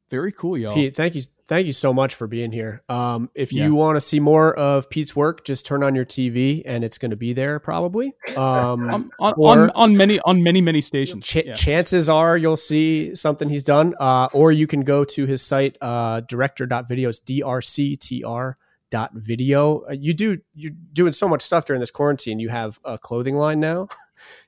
very 0.08 0.30
cool, 0.30 0.56
y'all. 0.56 0.72
Pete, 0.72 0.94
thank 0.94 1.14
you, 1.16 1.22
thank 1.48 1.66
you 1.66 1.72
so 1.72 1.92
much 1.92 2.14
for 2.14 2.26
being 2.26 2.52
here. 2.52 2.82
Um, 2.88 3.28
if 3.34 3.52
yeah. 3.52 3.64
you 3.64 3.74
want 3.74 3.96
to 3.96 4.00
see 4.00 4.20
more 4.20 4.54
of 4.54 4.88
Pete's 4.88 5.16
work, 5.16 5.44
just 5.44 5.66
turn 5.66 5.82
on 5.82 5.94
your 5.94 6.04
TV, 6.04 6.62
and 6.64 6.84
it's 6.84 6.96
going 6.98 7.10
to 7.10 7.16
be 7.16 7.32
there 7.32 7.58
probably. 7.58 8.14
Um, 8.36 8.36
on, 8.90 9.10
on, 9.18 9.32
on, 9.34 9.70
on, 9.70 9.96
many 9.96 10.20
on 10.20 10.42
many 10.42 10.60
many 10.60 10.80
stations. 10.80 11.26
Ch- 11.26 11.46
yeah. 11.46 11.54
Chances 11.54 12.08
are 12.08 12.36
you'll 12.36 12.56
see 12.56 13.14
something 13.14 13.48
he's 13.48 13.64
done, 13.64 13.94
uh, 13.98 14.28
or 14.32 14.52
you 14.52 14.66
can 14.66 14.82
go 14.82 15.04
to 15.04 15.26
his 15.26 15.42
site, 15.42 15.76
uh, 15.80 16.20
director.video. 16.20 17.08
It's 17.08 17.20
drctr 17.20 18.54
dot 18.90 19.10
video. 19.14 19.84
Uh, 19.88 19.92
you 19.92 20.12
do 20.12 20.38
you're 20.54 20.72
doing 20.92 21.12
so 21.12 21.28
much 21.28 21.42
stuff 21.42 21.64
during 21.64 21.80
this 21.80 21.90
quarantine. 21.90 22.38
You 22.38 22.48
have 22.48 22.78
a 22.84 22.98
clothing 22.98 23.34
line 23.34 23.60
now. 23.60 23.88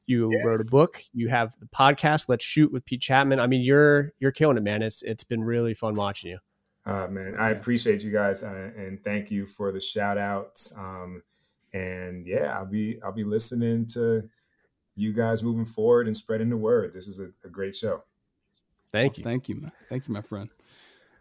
You 0.09 0.33
yeah. 0.33 0.43
wrote 0.43 0.61
a 0.61 0.65
book. 0.65 1.03
You 1.13 1.29
have 1.29 1.55
the 1.61 1.67
podcast. 1.67 2.29
Let's 2.29 2.45
shoot 2.45 2.73
with 2.73 2.85
Pete 2.85 3.01
Chatmon. 3.03 3.39
I 3.41 3.47
mean, 3.47 3.61
you're 3.63 4.13
you're 4.19 4.33
killing 4.33 4.57
it, 4.57 4.63
man. 4.63 4.83
It's 4.83 5.03
it's 5.03 5.23
been 5.23 5.45
really 5.45 5.75
fun 5.75 5.95
watching 5.95 6.31
you. 6.33 6.39
Uh, 6.87 7.07
man, 7.09 7.37
I 7.39 7.51
appreciate 7.51 8.03
you 8.03 8.11
guys 8.11 8.43
uh, 8.43 8.71
and 8.77 9.03
thank 9.05 9.31
you 9.31 9.47
for 9.47 9.71
the 9.71 9.81
shout 9.81 10.17
outs. 10.19 10.75
Um, 10.77 11.23
And 11.75 12.27
yeah, 12.27 12.57
I'll 12.59 12.65
be 12.67 12.99
I'll 13.05 13.13
be 13.13 13.25
listening 13.25 13.87
to 13.89 14.29
you 14.97 15.13
guys 15.13 15.43
moving 15.43 15.67
forward 15.67 16.07
and 16.07 16.17
spreading 16.17 16.49
the 16.49 16.57
word. 16.57 16.95
This 16.95 17.07
is 17.07 17.21
a, 17.21 17.29
a 17.45 17.49
great 17.51 17.77
show. 17.77 18.05
Thank 18.91 19.19
you. 19.19 19.25
Thank 19.25 19.49
you. 19.51 19.57
ma- 19.57 19.69
Thank 19.91 20.09
you, 20.09 20.15
my 20.15 20.23
friend. 20.23 20.49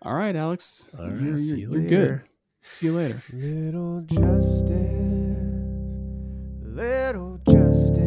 All 0.01 0.13
right, 0.13 0.35
Alex. 0.35 0.87
All 0.97 1.09
you're, 1.11 1.37
see 1.37 1.57
you're- 1.59 1.75
you 1.75 1.79
you're 1.81 1.89
good. 1.89 1.99
later. 1.99 2.23
See 2.61 2.85
you 2.87 2.93
later. 2.93 3.21
Little 3.33 4.01
justice, 4.01 4.71
little 6.63 7.39
justice, 7.49 8.06